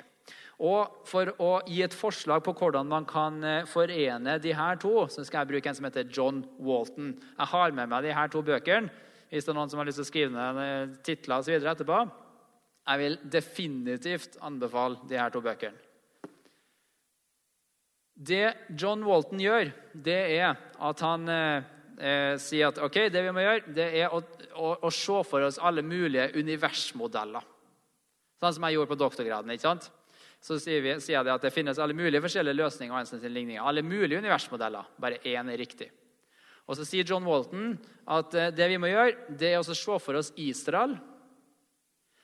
Og 0.57 1.03
For 1.05 1.29
å 1.37 1.51
gi 1.69 1.83
et 1.85 1.93
forslag 1.93 2.41
på 2.45 2.55
hvordan 2.57 2.87
man 2.89 3.05
kan 3.05 3.37
eh, 3.45 3.65
forene 3.69 4.39
de 4.41 4.55
her 4.57 4.79
to, 4.81 5.05
så 5.05 5.25
skal 5.25 5.43
jeg 5.43 5.51
bruke 5.51 5.69
en 5.69 5.77
som 5.77 5.85
heter 5.85 6.07
John 6.09 6.41
Walton. 6.57 7.11
Jeg 7.37 7.51
har 7.53 7.75
med 7.77 7.91
meg 7.91 8.07
de 8.07 8.15
her 8.17 8.31
to 8.33 8.41
bøkene 8.45 8.89
hvis 9.27 9.43
det 9.43 9.51
er 9.51 9.57
noen 9.57 9.69
som 9.69 9.81
har 9.81 9.87
lyst 9.89 9.99
til 9.99 10.05
å 10.05 10.09
skrive 10.09 10.33
ned 10.33 10.61
eh, 10.63 10.95
titler 11.05 11.43
osv. 11.43 11.57
etterpå. 11.59 11.99
Jeg 12.87 13.01
vil 13.03 13.17
definitivt 13.37 14.37
anbefale 14.47 15.01
de 15.09 15.19
her 15.19 15.33
to 15.33 15.43
bøkene. 15.43 15.83
Det 18.17 18.45
John 18.73 19.03
Walton 19.05 19.41
gjør, 19.43 19.69
det 19.93 20.21
er 20.39 20.55
at 20.57 21.03
han 21.05 21.27
eh, 21.29 21.67
eh, 22.01 22.33
sier 22.41 22.71
at 22.71 22.79
ok, 22.81 23.03
det 23.13 23.21
vi 23.27 23.33
må 23.35 23.43
gjøre, 23.43 23.75
det 23.77 23.91
er 23.99 24.15
å, 24.15 24.23
å, 24.57 24.71
å 24.87 24.93
se 24.93 25.19
for 25.27 25.45
oss 25.45 25.59
alle 25.61 25.83
mulige 25.85 26.31
universmodeller. 26.39 27.45
Sånn 28.41 28.57
som 28.57 28.65
jeg 28.65 28.77
gjorde 28.77 28.93
på 28.93 28.99
doktorgraden. 29.03 29.53
ikke 29.53 29.67
sant? 29.67 29.91
Så 30.47 30.55
sier, 30.63 30.79
vi, 30.79 30.93
sier 31.03 31.17
jeg 31.17 31.33
at 31.33 31.43
det 31.43 31.51
finnes 31.51 31.79
alle 31.81 31.95
mulige 31.97 32.23
forskjellige 32.23 32.55
løsninger. 32.55 32.95
og 32.95 33.31
ligninger. 33.31 33.63
Alle 33.63 33.83
mulige 33.83 34.19
universmodeller. 34.21 34.85
Bare 34.97 35.19
én 35.19 35.51
er 35.51 35.57
riktig. 35.59 35.89
Og 36.67 36.75
så 36.75 36.85
sier 36.87 37.07
John 37.07 37.27
Walton 37.27 37.73
at 38.07 38.33
eh, 38.35 38.51
det 38.55 38.67
vi 38.71 38.77
må 38.79 38.87
gjøre, 38.87 39.35
det 39.39 39.53
er 39.53 39.59
å 39.59 39.63
se 39.63 39.99
for 39.99 40.19
oss 40.19 40.31
Israel 40.35 40.95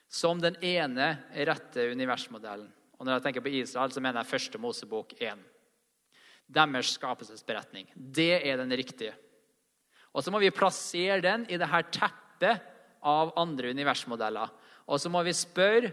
som 0.08 0.40
den 0.40 0.56
ene 0.62 1.18
rette 1.48 1.90
universmodellen. 1.92 2.70
Og 3.00 3.08
når 3.08 3.18
jeg 3.18 3.26
tenker 3.26 3.44
på 3.44 3.56
Israel, 3.60 3.92
så 3.92 4.04
mener 4.04 4.22
jeg 4.22 4.32
første 4.32 4.62
Mosebok 4.62 5.16
1. 5.20 5.40
Deres 6.54 6.94
skapelsesberetning. 6.96 7.90
Det 7.96 8.40
er 8.46 8.60
den 8.62 8.72
riktige. 8.72 9.16
Og 10.14 10.24
så 10.24 10.32
må 10.32 10.40
vi 10.44 10.54
plassere 10.54 11.20
den 11.24 11.48
i 11.50 11.60
dette 11.60 11.84
teppet 11.98 12.70
av 13.04 13.34
andre 13.40 13.74
universmodeller. 13.74 14.52
Og 14.88 15.02
så 15.02 15.12
må 15.12 15.24
vi 15.26 15.36
spørre 15.36 15.92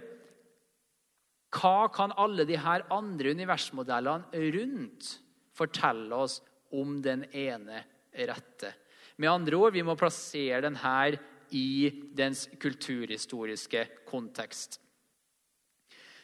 hva 1.51 1.89
kan 1.93 2.15
alle 2.21 2.47
de 2.47 2.59
her 2.61 2.85
andre 2.95 3.33
universmodellene 3.35 4.45
rundt 4.55 5.09
fortelle 5.57 6.15
oss 6.15 6.39
om 6.71 7.01
den 7.03 7.25
ene 7.35 7.83
rette. 8.15 8.73
Med 9.21 9.31
andre 9.31 9.59
ord, 9.59 9.75
vi 9.75 9.83
må 9.85 9.97
plassere 9.99 10.63
den 10.65 10.79
her 10.81 11.19
i 11.51 11.91
dens 12.17 12.47
kulturhistoriske 12.63 13.83
kontekst. 14.09 14.79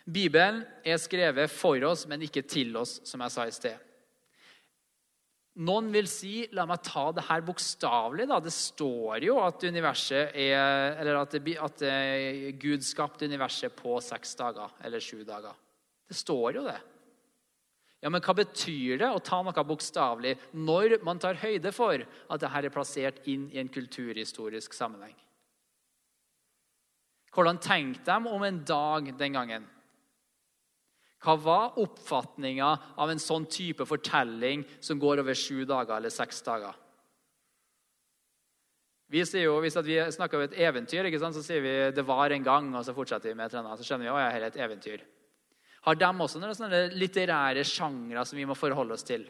Bibelen 0.07 0.63
er 0.87 1.01
skrevet 1.03 1.51
for 1.51 1.83
oss, 1.89 2.07
men 2.07 2.23
ikke 2.23 2.45
til 2.47 2.77
oss, 2.79 3.01
som 3.05 3.25
jeg 3.25 3.35
sa 3.35 3.47
i 3.49 3.55
sted. 3.55 3.83
Noen 5.57 5.87
vil 5.89 6.09
si 6.11 6.43
la 6.53 6.67
meg 6.69 6.83
ta 6.85 7.07
det 7.17 7.25
her 7.31 7.41
bokstavelig. 7.45 8.27
Det 8.45 8.53
står 8.53 9.25
jo 9.25 9.39
at, 9.41 9.63
er, 9.65 11.13
at, 11.17 11.37
det, 11.39 11.55
at 11.57 11.85
eh, 11.89 12.51
Gud 12.61 12.85
skapte 12.85 13.25
universet 13.25 13.73
på 13.77 13.97
seks 14.05 14.37
dager 14.37 14.75
eller 14.85 15.01
sju 15.01 15.23
dager. 15.25 15.57
Det 16.07 16.17
står 16.19 16.59
jo 16.61 16.67
det. 16.67 16.77
Ja, 18.05 18.11
men 18.13 18.21
Hva 18.21 18.35
betyr 18.37 19.01
det 19.01 19.09
å 19.09 19.23
ta 19.25 19.41
noe 19.43 19.65
bokstavelig 19.65 20.35
når 20.53 20.99
man 21.07 21.19
tar 21.23 21.41
høyde 21.41 21.73
for 21.73 22.05
at 22.05 22.43
dette 22.43 22.61
er 22.61 22.75
plassert 22.75 23.25
inn 23.25 23.49
i 23.55 23.63
en 23.63 23.73
kulturhistorisk 23.73 24.77
sammenheng? 24.77 25.17
Hvordan 27.33 27.59
tenkte 27.61 28.13
de 28.13 28.33
om 28.33 28.45
en 28.45 28.61
dag 28.65 29.09
den 29.17 29.35
gangen? 29.37 29.65
Hva 31.27 31.35
var 31.43 31.79
oppfatninga 31.83 32.69
av 32.97 33.11
en 33.11 33.19
sånn 33.19 33.49
type 33.51 33.83
fortelling 33.89 34.63
som 34.79 35.01
går 35.03 35.25
over 35.25 35.35
sju 35.35 35.65
dager 35.67 35.99
eller 35.99 36.15
seks 36.15 36.39
dager? 36.47 36.79
Vi 39.11 39.23
sier 39.27 39.47
jo, 39.47 39.59
Hvis 39.63 39.77
vi 39.87 39.99
snakker 40.11 40.39
om 40.39 40.47
et 40.47 40.59
eventyr, 40.59 41.11
så 41.19 41.43
sier 41.43 41.61
vi 41.61 41.91
'det 41.95 42.07
var 42.07 42.31
en 42.31 42.43
gang', 42.45 42.75
og 42.75 42.85
så 42.85 42.95
fortsetter 42.95 43.29
vi 43.29 43.35
med 43.35 43.55
annet. 43.55 43.79
Så 43.79 43.85
skjønner 43.85 44.07
vi 44.07 44.09
at 44.09 44.33
det 44.33 44.43
er 44.43 44.47
et 44.47 44.71
eventyr 44.71 45.01
har 45.87 45.99
de 45.99 46.07
også 46.11 46.41
noen 46.43 46.57
sånne 46.57 46.87
litterære 46.99 47.63
sjangre 47.67 48.25
som 48.27 48.39
vi 48.39 48.47
må 48.49 48.57
forholde 48.59 48.97
oss 48.97 49.07
til. 49.07 49.23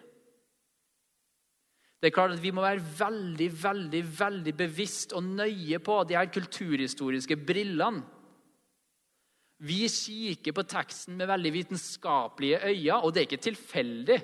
Det 2.01 2.11
er 2.11 2.15
klart 2.15 2.37
at 2.37 2.43
Vi 2.43 2.53
må 2.53 2.65
være 2.65 2.81
veldig 2.81 3.49
veldig, 3.63 4.03
veldig 4.19 4.55
bevisst 4.57 5.13
og 5.17 5.25
nøye 5.25 5.79
på 5.85 6.03
de 6.09 6.17
her 6.17 6.29
kulturhistoriske 6.33 7.37
brillene. 7.37 8.05
Vi 9.65 9.87
kikker 9.89 10.53
på 10.53 10.67
teksten 10.69 11.17
med 11.17 11.31
veldig 11.31 11.53
vitenskapelige 11.55 12.61
øyne, 12.69 12.99
og 13.01 13.13
det 13.13 13.23
er 13.23 13.29
ikke 13.29 13.47
tilfeldig. 13.47 14.19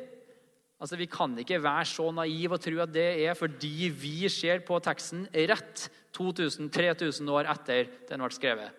Altså, 0.82 0.96
Vi 0.96 1.06
kan 1.06 1.38
ikke 1.38 1.62
være 1.62 1.84
så 1.84 2.10
naive 2.10 2.58
og 2.58 2.60
tro 2.60 2.78
at 2.82 2.92
det 2.92 3.24
er 3.24 3.34
fordi 3.34 3.88
vi 3.88 4.28
ser 4.28 4.60
på 4.66 4.78
teksten 4.82 5.28
rett 5.32 5.88
2000-3000 6.12 7.30
år 7.30 7.48
etter 7.48 7.88
den 8.08 8.20
ble 8.20 8.30
skrevet 8.34 8.78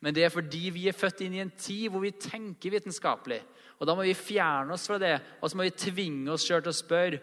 men 0.00 0.14
det 0.16 0.24
er 0.24 0.32
fordi 0.32 0.70
vi 0.72 0.86
er 0.88 0.96
født 0.96 1.20
inn 1.26 1.34
i 1.36 1.42
en 1.42 1.52
tid 1.52 1.90
hvor 1.92 2.00
vi 2.00 2.10
tenker 2.16 2.72
vitenskapelig. 2.72 3.42
Og 3.76 3.86
Da 3.86 3.94
må 3.94 4.06
vi 4.06 4.14
fjerne 4.16 4.72
oss 4.72 4.86
fra 4.88 4.96
det, 4.96 5.20
og 5.40 5.50
så 5.50 5.56
må 5.56 5.66
vi 5.66 5.76
tvinge 5.76 6.32
oss 6.32 6.46
sjøl 6.48 6.62
til 6.64 6.72
å 6.72 6.78
spørre 6.78 7.20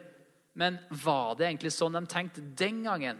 men 0.57 0.79
var 1.03 1.35
det 1.37 1.45
egentlig 1.51 1.69
sånn 1.75 1.93
de 1.93 2.01
tenkte 2.09 2.41
den 2.57 2.81
gangen. 2.87 3.19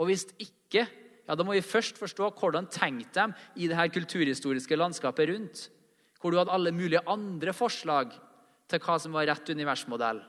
Og 0.00 0.08
hvis 0.08 0.24
ikke, 0.40 0.86
ja, 1.28 1.36
da 1.36 1.44
må 1.44 1.52
vi 1.52 1.64
først 1.64 1.98
forstå 2.00 2.30
hvordan 2.38 2.70
tenkte 2.72 3.26
de 3.28 3.60
i 3.60 3.68
det 3.68 3.76
her 3.76 3.90
kulturhistoriske 3.92 4.78
landskapet 4.78 5.28
rundt. 5.28 5.66
Hvor 6.18 6.32
du 6.32 6.38
hadde 6.40 6.54
alle 6.54 6.72
mulige 6.72 7.04
andre 7.06 7.52
forslag 7.54 8.14
til 8.68 8.80
hva 8.82 8.96
som 9.00 9.12
var 9.14 9.28
rett 9.28 9.52
universmodell. 9.52 10.22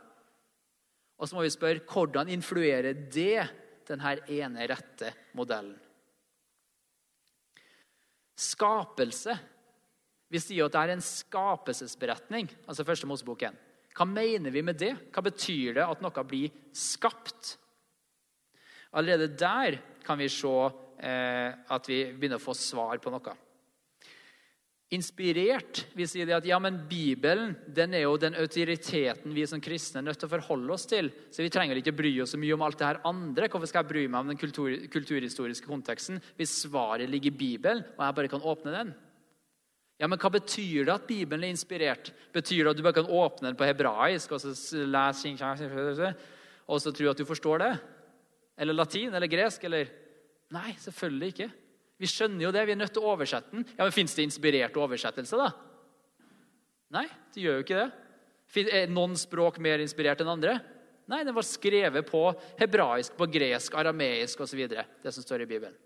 Og 1.19 1.27
så 1.27 1.35
må 1.35 1.45
vi 1.45 1.53
spørre 1.53 1.83
hvordan 1.87 2.31
influerer 2.31 2.91
det 3.11 3.47
denne 3.87 4.17
ene 4.27 4.67
rette 4.69 5.13
modellen. 5.39 5.77
Skapelse. 8.39 9.33
Vi 10.29 10.39
sier 10.39 10.67
at 10.67 10.75
det 10.75 10.83
er 10.83 10.93
en 10.93 11.03
skapelsesberetning, 11.03 12.51
altså 12.69 12.85
første 12.87 13.07
Moseboken. 13.09 13.55
Hva 13.95 14.05
mener 14.07 14.53
vi 14.53 14.61
med 14.63 14.77
det? 14.79 14.93
Hva 15.15 15.23
betyr 15.25 15.79
det 15.79 15.87
at 15.87 16.03
noe 16.03 16.23
blir 16.27 16.53
skapt? 16.75 17.55
Allerede 18.95 19.31
der 19.39 19.79
kan 20.05 20.19
vi 20.21 20.29
se 20.31 20.53
at 20.99 21.87
vi 21.87 22.01
begynner 22.11 22.41
å 22.41 22.43
få 22.43 22.53
svar 22.57 22.99
på 22.99 23.11
noe 23.13 23.35
inspirert. 24.89 25.83
Vi 25.93 26.05
sier 26.09 26.25
det 26.25 26.33
at 26.39 26.47
ja, 26.49 26.57
men 26.61 26.79
Bibelen 26.89 27.53
den 27.69 27.93
er 27.93 28.07
jo 28.07 28.15
den 28.21 28.37
autoriteten 28.39 29.35
vi 29.35 29.45
som 29.49 29.61
kristne 29.61 30.01
er 30.01 30.07
nødt 30.07 30.17
til 30.21 30.29
å 30.29 30.31
forholde 30.31 30.73
oss 30.73 30.87
til. 30.89 31.11
Så 31.29 31.45
vi 31.45 31.51
trenger 31.53 31.77
ikke 31.77 31.93
bry 31.97 32.15
oss 32.23 32.33
så 32.33 32.39
mye 32.41 32.55
om 32.55 32.65
alt 32.65 32.79
det 32.79 32.87
her 32.87 33.01
andre. 33.05 33.49
Hvorfor 33.51 33.69
skal 33.69 33.83
jeg 33.83 33.91
bry 33.91 34.07
meg 34.07 34.23
om 34.23 34.31
den 34.33 34.41
kultur, 34.41 34.73
kulturhistoriske 34.89 35.69
konteksten 35.69 36.17
hvis 36.39 36.57
svaret 36.63 37.09
ligger 37.09 37.29
i 37.29 37.41
Bibelen, 37.43 37.85
og 37.97 38.03
jeg 38.05 38.17
bare 38.17 38.33
kan 38.33 38.49
åpne 38.53 38.75
den? 38.79 38.91
Ja, 39.99 40.07
men 40.07 40.19
Hva 40.21 40.31
betyr 40.31 40.87
det 40.87 40.95
at 40.95 41.07
Bibelen 41.09 41.45
er 41.45 41.53
inspirert? 41.53 42.13
Betyr 42.33 42.63
det 42.63 42.71
at 42.71 42.79
du 42.79 42.85
bare 42.85 42.97
kan 43.01 43.13
åpne 43.13 43.51
den 43.51 43.59
på 43.59 43.67
hebraisk 43.67 44.33
og 44.33 44.41
så 44.41 44.55
lese 44.87 46.13
og 46.69 46.77
så 46.81 46.93
tro 46.93 47.09
at 47.11 47.17
du 47.17 47.25
forstår 47.27 47.61
det? 47.61 47.73
Eller 48.57 48.73
latin 48.73 49.13
eller 49.13 49.29
gresk? 49.29 49.63
eller... 49.69 50.08
Nei, 50.55 50.73
selvfølgelig 50.81 51.33
ikke. 51.33 51.49
Vi 51.99 52.09
skjønner 52.09 52.47
jo 52.47 52.51
det. 52.55 52.65
Vi 52.65 52.73
er 52.73 52.79
nødt 52.79 52.93
til 52.95 53.03
å 53.03 53.11
oversette 53.13 53.53
den. 53.53 53.65
Ja, 53.75 53.83
men 53.83 53.93
Fins 53.95 54.15
det 54.17 54.25
inspirert 54.25 54.77
oversettelse, 54.79 55.37
da? 55.37 55.51
Nei, 56.95 57.05
det 57.35 57.43
gjør 57.43 57.59
jo 57.59 57.65
ikke 57.65 57.81
det. 57.83 57.89
Er 58.73 58.89
noen 58.89 59.13
språk 59.19 59.59
mer 59.61 59.83
inspirert 59.83 60.23
enn 60.23 60.31
andre? 60.31 60.57
Nei, 61.09 61.21
den 61.25 61.35
var 61.35 61.45
skrevet 61.45 62.07
på 62.07 62.23
hebraisk, 62.57 63.13
på 63.17 63.27
gresk, 63.29 63.75
arameisk 63.77 64.41
osv. 64.45 64.63
Det 64.69 65.13
som 65.13 65.25
står 65.25 65.45
i 65.45 65.49
Bibelen. 65.49 65.77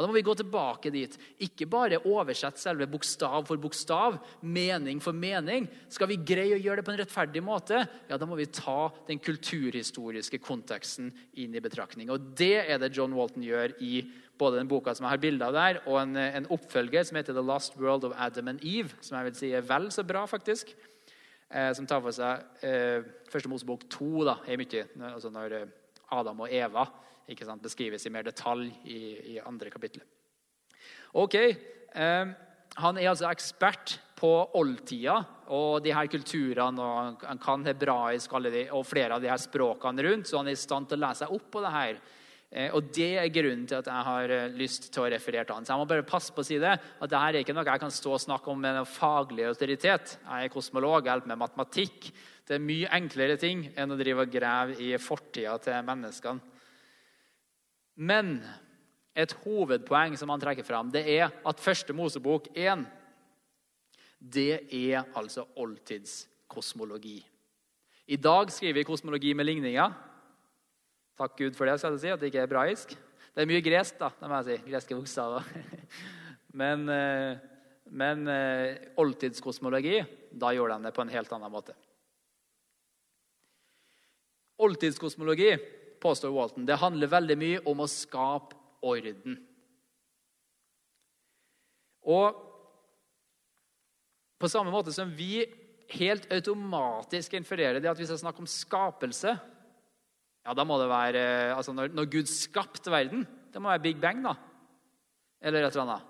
Ja, 0.00 0.06
Da 0.06 0.08
må 0.08 0.16
vi 0.16 0.22
gå 0.24 0.32
tilbake 0.32 0.88
dit. 0.88 1.12
Ikke 1.44 1.66
bare 1.68 1.98
oversette 2.08 2.56
selve 2.56 2.86
bokstav 2.88 3.44
for 3.44 3.60
bokstav, 3.60 4.16
mening 4.40 4.96
for 5.04 5.12
mening. 5.12 5.66
Skal 5.92 6.08
vi 6.08 6.16
greie 6.16 6.56
å 6.56 6.60
gjøre 6.60 6.80
det 6.80 6.86
på 6.86 6.94
en 6.94 7.00
rettferdig 7.02 7.42
måte, 7.44 7.82
ja, 8.08 8.16
da 8.16 8.24
må 8.24 8.38
vi 8.38 8.46
ta 8.48 8.88
den 9.10 9.20
kulturhistoriske 9.20 10.40
konteksten 10.40 11.10
inn 11.36 11.52
i 11.52 11.60
betraktning. 11.60 12.08
Og 12.08 12.32
Det 12.32 12.64
er 12.64 12.80
det 12.80 12.94
John 12.96 13.12
Walton 13.12 13.44
gjør 13.44 13.76
i 13.84 14.06
både 14.40 14.56
den 14.56 14.70
boka 14.70 14.94
som 14.96 15.04
jeg 15.04 15.12
har 15.12 15.20
bilde 15.20 15.44
av 15.44 15.52
der, 15.52 15.82
og 15.84 16.00
en, 16.00 16.16
en, 16.16 16.48
oppfølger 16.48 17.04
som 17.04 17.20
heter 17.20 17.36
The 17.36 17.44
Last 17.44 17.76
World 17.76 18.08
of 18.08 18.16
Adam 18.16 18.48
and 18.54 18.64
Eve, 18.64 18.96
som 19.04 19.18
jeg 19.18 19.28
vil 19.28 19.36
si 19.36 19.52
er 19.52 19.68
vel 19.68 19.90
så 19.92 20.06
bra, 20.06 20.24
faktisk. 20.24 20.72
Eh, 21.50 21.74
som 21.76 21.84
tar 21.84 22.00
for 22.00 22.14
seg 22.14 22.64
eh, 22.64 23.04
Første 23.28 23.50
Mosebok 23.52 23.84
2, 23.92 24.10
da, 24.24 24.38
er 24.48 24.56
mye, 24.56 24.86
altså 25.10 25.28
når 25.34 25.56
eh, 25.58 25.70
Adam 26.16 26.40
og 26.46 26.56
Eva 26.56 26.88
sant, 27.38 27.62
beskrives 27.62 28.06
i 28.06 28.12
mer 28.12 28.26
detalj 28.26 28.70
i, 28.84 29.00
i 29.34 29.40
andre 29.40 29.70
kapittel. 29.70 30.02
Ok, 31.14 31.34
eh, 31.34 32.26
Han 32.80 32.98
er 32.98 33.10
altså 33.10 33.26
ekspert 33.26 33.98
på 34.20 34.30
oldtida 34.54 35.16
og 35.50 35.82
de 35.82 35.92
her 35.94 36.06
kulturene. 36.06 36.78
og 36.80 37.24
Han 37.26 37.38
kan 37.42 37.64
hebraisk 37.66 38.30
de, 38.46 38.68
og 38.70 38.86
flere 38.86 39.14
av 39.14 39.20
de 39.20 39.28
her 39.28 39.40
språkene 39.40 40.04
rundt, 40.06 40.28
så 40.28 40.38
han 40.38 40.48
er 40.48 40.52
i 40.52 40.60
stand 40.60 40.88
til 40.88 41.00
å 41.00 41.06
lese 41.08 41.24
seg 41.24 41.34
opp 41.34 41.50
på 41.50 41.62
det 41.64 41.72
her. 41.74 42.00
Eh, 42.50 42.70
og 42.74 42.90
Det 42.92 43.16
er 43.18 43.30
grunnen 43.30 43.66
til 43.66 43.78
at 43.78 43.86
jeg 43.86 44.06
har 44.06 44.30
eh, 44.30 44.48
lyst 44.58 44.92
til 44.92 45.04
å 45.04 45.10
referere 45.10 45.44
til 45.46 45.54
han. 45.54 45.66
Så 45.66 45.72
jeg 45.72 45.82
må 45.82 45.88
bare 45.90 46.06
passe 46.06 46.34
på 46.34 46.42
å 46.42 46.46
si 46.46 46.58
det, 46.58 46.72
at 46.78 47.10
det 47.10 47.22
her 47.22 47.34
er 47.34 47.44
ikke 47.44 47.54
noe 47.54 47.66
jeg 47.66 47.82
kan 47.82 47.94
stå 47.94 48.14
og 48.16 48.22
snakke 48.22 48.50
om 48.50 48.60
med 48.60 48.76
en 48.80 48.86
faglig 48.86 49.46
autoritet. 49.46 50.16
Jeg 50.18 50.46
er 50.46 50.54
kosmolog, 50.54 51.04
jeg 51.04 51.12
hjelper 51.14 51.30
med 51.30 51.42
matematikk. 51.42 52.10
Det 52.46 52.56
er 52.56 52.64
mye 52.64 52.90
enklere 52.90 53.36
ting 53.38 53.68
enn 53.78 53.94
å 53.94 53.98
drive 53.98 54.26
og 54.26 54.32
grave 54.32 54.78
i 54.82 54.96
fortida 54.98 55.58
til 55.62 55.78
menneskene. 55.86 56.58
Men 57.96 58.38
et 59.16 59.32
hovedpoeng 59.42 60.16
som 60.18 60.30
han 60.32 60.40
trekker 60.42 60.66
fram, 60.66 60.90
det 60.92 61.02
er 61.10 61.30
at 61.46 61.62
første 61.62 61.94
Mosebok 61.96 62.48
1 62.54 62.86
det 64.20 64.66
er 64.68 65.06
altså 65.16 65.46
oldtidskosmologi. 65.56 67.18
I 68.10 68.16
dag 68.20 68.50
skriver 68.52 68.80
vi 68.80 68.84
kosmologi 68.84 69.32
med 69.34 69.46
ligninger. 69.48 69.92
Takk 71.16 71.36
Gud 71.38 71.56
for 71.56 71.68
det, 71.68 71.78
skal 71.80 71.94
jeg 71.96 72.02
si, 72.02 72.10
at 72.12 72.20
det 72.20 72.28
ikke 72.28 72.42
er 72.42 72.48
hebraisk. 72.48 72.92
Det 73.30 73.42
er 73.42 73.48
mye 73.48 73.64
gresk, 73.64 73.96
da, 74.00 74.10
det 74.18 74.28
må 74.28 74.40
jeg 74.40 74.48
si. 74.48 74.70
Greske 74.70 74.98
bokstaver. 74.98 75.46
Men, 76.60 76.88
eh, 76.90 77.38
men 77.94 78.24
eh, 78.26 78.88
oldtidskosmologi, 78.98 80.00
da 80.34 80.50
gjør 80.54 80.72
de 80.72 80.86
det 80.88 80.92
på 80.94 81.02
en 81.04 81.12
helt 81.12 81.30
annen 81.34 81.52
måte. 81.52 81.76
Oldtidskosmologi 84.58 85.52
påstår 86.00 86.32
Walton, 86.34 86.66
det 86.66 86.80
handler 86.80 87.12
veldig 87.12 87.36
mye 87.38 87.62
om 87.68 87.82
å 87.82 87.88
skape 87.90 88.56
orden. 88.86 89.38
Og 92.08 92.46
på 94.40 94.48
samme 94.48 94.72
måte 94.72 94.92
som 94.96 95.10
vi 95.12 95.44
helt 95.92 96.30
automatisk 96.32 97.34
infererer 97.36 97.80
det 97.82 97.90
at 97.90 97.98
hvis 97.98 98.12
jeg 98.14 98.22
snakker 98.22 98.44
om 98.44 98.48
skapelse, 98.48 99.34
ja, 100.40 100.54
da 100.56 100.64
må 100.64 100.78
det 100.80 100.88
være 100.88 101.24
altså 101.52 101.74
når, 101.76 101.92
når 101.92 102.08
Gud 102.14 102.30
skapte 102.32 102.92
verden, 102.92 103.26
det 103.52 103.60
må 103.60 103.68
være 103.68 103.84
Big 103.84 104.00
Bang, 104.00 104.22
da. 104.24 104.36
Eller 105.42 105.66
et 105.66 105.74
eller 105.74 105.84
annet. 105.84 106.08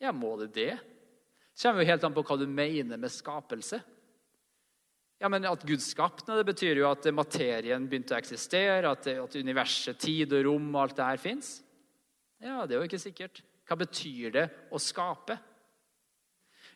Ja, 0.00 0.12
må 0.16 0.32
det 0.40 0.52
det? 0.56 0.72
Det 0.80 1.66
kommer 1.66 1.84
jo 1.84 1.90
helt 1.90 2.04
an 2.06 2.14
på 2.16 2.24
hva 2.24 2.38
du 2.40 2.46
mener 2.48 3.00
med 3.00 3.12
skapelse. 3.12 3.82
Ja, 5.20 5.28
men 5.28 5.44
At 5.44 5.66
Gud 5.68 5.82
skapte 5.84 6.38
det 6.38 6.46
betyr 6.48 6.80
jo 6.80 6.88
at 6.88 7.04
materien 7.12 7.84
begynte 7.88 8.16
å 8.16 8.20
eksistere, 8.20 8.88
at, 8.88 9.04
at 9.04 9.36
universet, 9.36 9.98
tid 10.00 10.32
og 10.32 10.46
rom 10.46 10.70
og 10.72 10.82
alt 10.86 10.96
det 10.96 11.08
her 11.10 11.20
fins. 11.20 11.50
Ja, 12.40 12.64
det 12.64 12.76
er 12.76 12.80
jo 12.80 12.88
ikke 12.88 13.02
sikkert. 13.02 13.42
Hva 13.68 13.76
betyr 13.82 14.32
det 14.34 14.46
å 14.72 14.80
skape? 14.80 15.36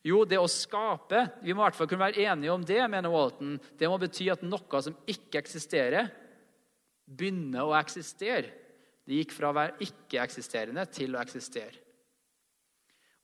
Jo, 0.04 0.20
det 0.28 0.36
å 0.36 0.50
skape 0.50 1.22
Vi 1.40 1.54
må 1.54 1.62
i 1.62 1.64
hvert 1.64 1.78
fall 1.78 1.88
kunne 1.88 2.04
være 2.04 2.26
enige 2.28 2.52
om 2.52 2.66
det, 2.68 2.82
mener 2.92 3.12
Walton. 3.12 3.56
Det 3.80 3.88
må 3.88 3.96
bety 4.02 4.28
at 4.34 4.44
noe 4.44 4.82
som 4.84 4.98
ikke 5.08 5.40
eksisterer, 5.40 6.12
begynner 7.04 7.64
å 7.64 7.72
eksistere. 7.78 8.52
Det 9.04 9.22
gikk 9.22 9.32
fra 9.36 9.50
å 9.50 9.56
være 9.56 9.80
ikke-eksisterende 9.84 10.84
til 10.92 11.16
å 11.16 11.22
eksistere. 11.24 11.83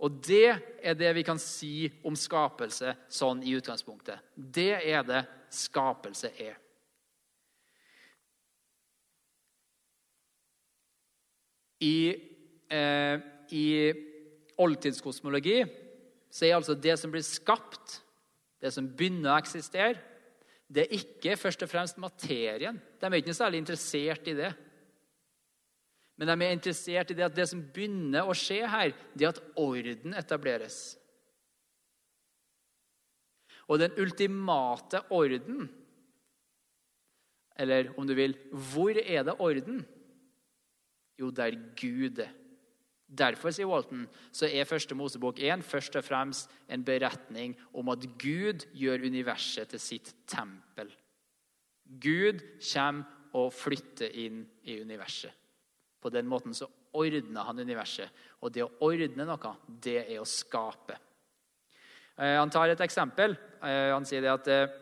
Og 0.01 0.17
det 0.25 0.55
er 0.81 0.97
det 0.97 1.11
vi 1.19 1.25
kan 1.27 1.39
si 1.41 1.91
om 2.09 2.17
skapelse 2.17 2.95
sånn 3.13 3.43
i 3.45 3.53
utgangspunktet. 3.59 4.23
Det 4.35 4.73
er 4.81 5.05
det 5.05 5.25
skapelse 5.53 6.33
er. 6.41 6.57
I, 11.81 12.13
eh, 12.69 13.21
i 13.57 13.67
oldtidskosmologi 14.61 15.63
så 16.31 16.47
er 16.47 16.57
altså 16.59 16.77
det 16.77 16.97
som 17.01 17.13
blir 17.13 17.25
skapt, 17.25 18.01
det 18.61 18.73
som 18.73 18.89
begynner 18.89 19.33
å 19.33 19.41
eksistere, 19.41 19.97
det 20.71 20.85
er 20.85 20.99
ikke 21.01 21.39
først 21.41 21.65
og 21.65 21.71
fremst 21.73 21.99
materien. 21.99 22.77
De 23.01 23.09
er 23.09 23.19
ikke 23.19 23.35
særlig 23.35 23.59
interessert 23.59 24.29
i 24.31 24.37
det. 24.39 24.53
Men 26.21 26.29
de 26.29 26.45
er 26.45 26.53
interessert 26.53 27.11
i 27.11 27.17
det 27.17 27.25
at 27.25 27.37
det 27.37 27.47
som 27.49 27.63
begynner 27.73 28.29
å 28.29 28.37
skje 28.37 28.61
her, 28.69 28.91
det 29.17 29.25
er 29.25 29.33
at 29.33 29.41
orden 29.57 30.13
etableres. 30.21 30.99
Og 33.71 33.81
den 33.81 33.95
ultimate 34.03 35.01
orden, 35.15 35.65
eller 37.57 37.89
om 37.97 38.05
du 38.05 38.13
vil, 38.19 38.37
hvor 38.53 39.01
er 39.01 39.25
det 39.25 39.39
orden? 39.41 39.81
Jo, 41.21 41.31
der 41.33 41.57
Gud 41.79 42.21
er. 42.21 42.37
Derfor 43.11 43.51
sier 43.51 43.67
Walton, 43.67 44.05
så 44.31 44.47
er 44.47 44.69
første 44.69 44.95
Mosebok 44.95 45.41
1 45.43 45.65
først 45.67 45.97
og 45.99 46.05
fremst 46.07 46.53
en 46.71 46.85
beretning 46.87 47.57
om 47.75 47.89
at 47.91 48.05
Gud 48.21 48.69
gjør 48.77 49.09
universet 49.09 49.73
til 49.73 49.83
sitt 49.83 50.13
tempel. 50.31 50.93
Gud 51.91 52.45
kommer 52.61 53.17
og 53.35 53.53
flytter 53.55 54.15
inn 54.15 54.45
i 54.69 54.79
universet. 54.83 55.40
På 56.01 56.11
den 56.13 56.29
måten 56.29 56.55
så 56.57 56.69
ordner 56.97 57.45
han 57.45 57.61
universet. 57.61 58.09
Og 58.41 58.53
det 58.55 58.65
å 58.65 58.73
ordne 58.87 59.27
noe, 59.29 59.55
det 59.69 59.99
er 60.07 60.21
å 60.21 60.29
skape. 60.29 60.97
Eh, 62.21 62.37
han 62.37 62.53
tar 62.53 62.73
et 62.73 62.85
eksempel. 62.85 63.37
Eh, 63.65 63.91
han 63.93 64.07
sier 64.09 64.25
det 64.25 64.33
at 64.33 64.49
eh, 64.53 64.73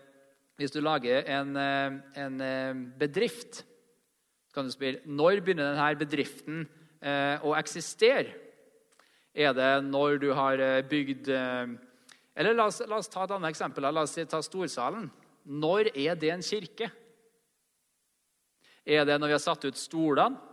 hvis 0.59 0.75
du 0.75 0.81
lager 0.83 1.27
en, 1.31 1.55
en 1.55 2.39
bedrift, 2.99 3.61
så 4.49 4.57
kan 4.57 4.67
du 4.67 4.75
spørre 4.75 5.05
når 5.07 5.43
begynner 5.47 5.71
denne 5.71 6.01
bedriften 6.01 6.65
å 7.47 7.53
eksistere? 7.55 8.33
Er 9.39 9.53
det 9.55 9.69
når 9.87 10.17
du 10.19 10.33
har 10.35 10.59
bygd 10.91 11.29
Eller 11.31 12.57
la 12.59 12.67
oss, 12.67 12.81
la 12.91 12.99
oss 12.99 13.07
ta 13.13 13.23
et 13.23 13.37
annet 13.37 13.53
eksempel. 13.53 13.87
La 13.87 14.03
oss 14.03 14.19
ta 14.19 14.41
Storsalen. 14.43 15.07
Når 15.47 15.93
er 15.95 16.19
det 16.19 16.33
en 16.35 16.43
kirke? 16.43 16.91
Er 18.83 19.07
det 19.07 19.21
når 19.21 19.31
vi 19.31 19.37
har 19.37 19.47
satt 19.47 19.69
ut 19.69 19.79
stolene? 19.79 20.48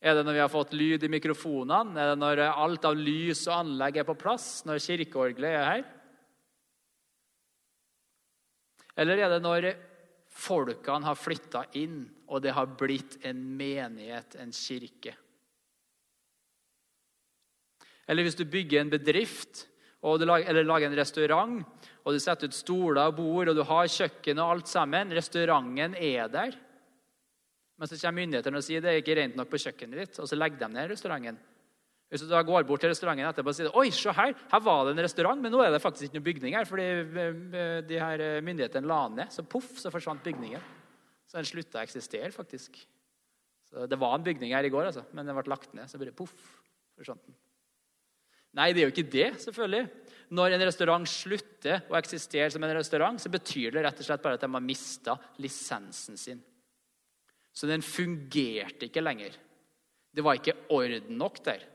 Er 0.00 0.16
det 0.16 0.24
når 0.24 0.36
vi 0.38 0.40
har 0.40 0.52
fått 0.52 0.72
lyd 0.72 1.04
i 1.04 1.12
mikrofonene? 1.12 1.92
Er 2.00 2.12
det 2.12 2.20
når 2.22 2.40
alt 2.48 2.86
av 2.88 2.96
lys 2.96 3.44
og 3.50 3.56
anlegg 3.58 4.00
er 4.00 4.08
på 4.08 4.16
plass? 4.16 4.62
Når 4.64 4.80
kirkeorgelet 4.80 5.50
er 5.52 5.66
her? 5.68 5.88
Eller 9.00 9.20
er 9.20 9.34
det 9.34 9.42
når 9.44 9.68
folkene 10.40 11.04
har 11.04 11.18
flytta 11.18 11.66
inn, 11.78 12.04
og 12.30 12.40
det 12.44 12.54
har 12.56 12.70
blitt 12.80 13.18
en 13.28 13.42
menighet, 13.58 14.38
en 14.40 14.52
kirke. 14.54 15.12
Eller 18.10 18.26
hvis 18.26 18.38
du 18.38 18.46
bygger 18.48 18.80
en 18.80 18.92
bedrift 18.92 19.66
lager, 20.02 20.48
eller 20.48 20.64
lager 20.64 20.88
en 20.88 20.98
restaurant, 20.98 21.60
og 22.04 22.16
du 22.16 22.20
setter 22.22 22.48
ut 22.48 22.56
stoler 22.56 23.04
og 23.04 23.18
bord, 23.20 23.50
og 23.52 23.58
du 23.58 23.62
har 23.68 23.90
kjøkken 23.90 24.40
og 24.40 24.56
alt 24.56 24.70
sammen 24.70 25.12
Restauranten 25.12 25.94
er 25.94 26.30
der. 26.32 26.56
Men 27.80 27.88
så 27.88 27.96
kommer 27.96 28.20
myndighetene 28.20 28.60
og 28.60 28.66
sier 28.66 28.82
det 28.84 28.92
er 28.92 29.00
ikke 29.00 29.16
rent 29.16 29.38
nok 29.38 29.48
på 29.48 29.62
kjøkkenet 29.62 30.02
ditt, 30.02 30.18
og 30.20 30.28
så 30.28 30.36
legger 30.36 30.60
de 30.60 30.68
ned 30.74 30.90
restauranten. 30.92 31.38
Hvis 32.10 32.24
du 32.26 32.28
da 32.28 32.42
går 32.42 32.66
bort 32.66 32.82
til 32.82 32.90
restauranten 32.90 33.24
etterpå 33.28 33.52
og 33.52 33.56
sier 33.56 33.76
Oi, 33.78 33.86
se 33.94 34.12
her, 34.12 34.34
her 34.50 34.62
var 34.66 34.82
det 34.84 34.96
en 34.96 35.04
restaurant, 35.06 35.40
men 35.40 35.54
nå 35.54 35.62
er 35.62 35.70
det 35.72 35.80
faktisk 35.80 36.08
ikke 36.08 36.18
noen 36.18 36.26
bygning 36.26 36.56
her. 36.58 36.66
fordi 36.68 36.88
eh, 36.90 37.76
de 37.86 38.00
her 38.02 38.24
eh, 38.24 38.40
myndighetene 38.44 38.90
la 38.90 39.04
ned. 39.14 39.30
Så 39.32 39.46
poff, 39.46 39.70
så 39.78 39.92
forsvant 39.94 40.24
bygningen. 40.26 40.64
Så 41.30 41.38
den 41.38 41.46
slutta 41.46 41.78
å 41.78 41.86
eksistere, 41.86 42.32
faktisk. 42.34 42.80
Så 43.70 43.86
Det 43.86 44.00
var 44.02 44.16
en 44.18 44.26
bygning 44.26 44.52
her 44.52 44.66
i 44.66 44.72
går, 44.74 44.90
altså, 44.90 45.06
men 45.14 45.30
den 45.30 45.38
ble 45.38 45.54
lagt 45.54 45.72
ned. 45.78 45.86
Så 45.88 46.02
bare 46.02 46.16
poff, 46.18 46.34
forsvant 46.98 47.22
den. 47.30 47.38
Nei, 48.58 48.72
det 48.74 48.82
er 48.82 48.88
jo 48.88 48.92
ikke 48.96 49.12
det, 49.14 49.28
selvfølgelig. 49.46 49.84
Når 50.34 50.56
en 50.56 50.66
restaurant 50.66 51.06
slutter 51.06 51.86
å 51.86 51.96
eksistere 52.00 52.50
som 52.50 52.66
en 52.66 52.74
restaurant, 52.74 53.22
så 53.22 53.30
betyr 53.30 53.76
det 53.76 53.86
rett 53.86 54.02
og 54.02 54.10
slett 54.10 54.24
bare 54.24 54.36
at 54.36 54.42
de 54.42 54.50
har 54.50 54.64
mista 54.66 55.14
lisensen 55.38 56.18
sin. 56.18 56.42
Så 57.60 57.68
den 57.68 57.82
fungerte 57.84 58.86
ikke 58.88 59.02
lenger. 59.04 59.34
Det 60.10 60.24
var 60.24 60.38
ikke 60.38 60.56
orden 60.72 61.18
nok 61.20 61.42
der. 61.44 61.66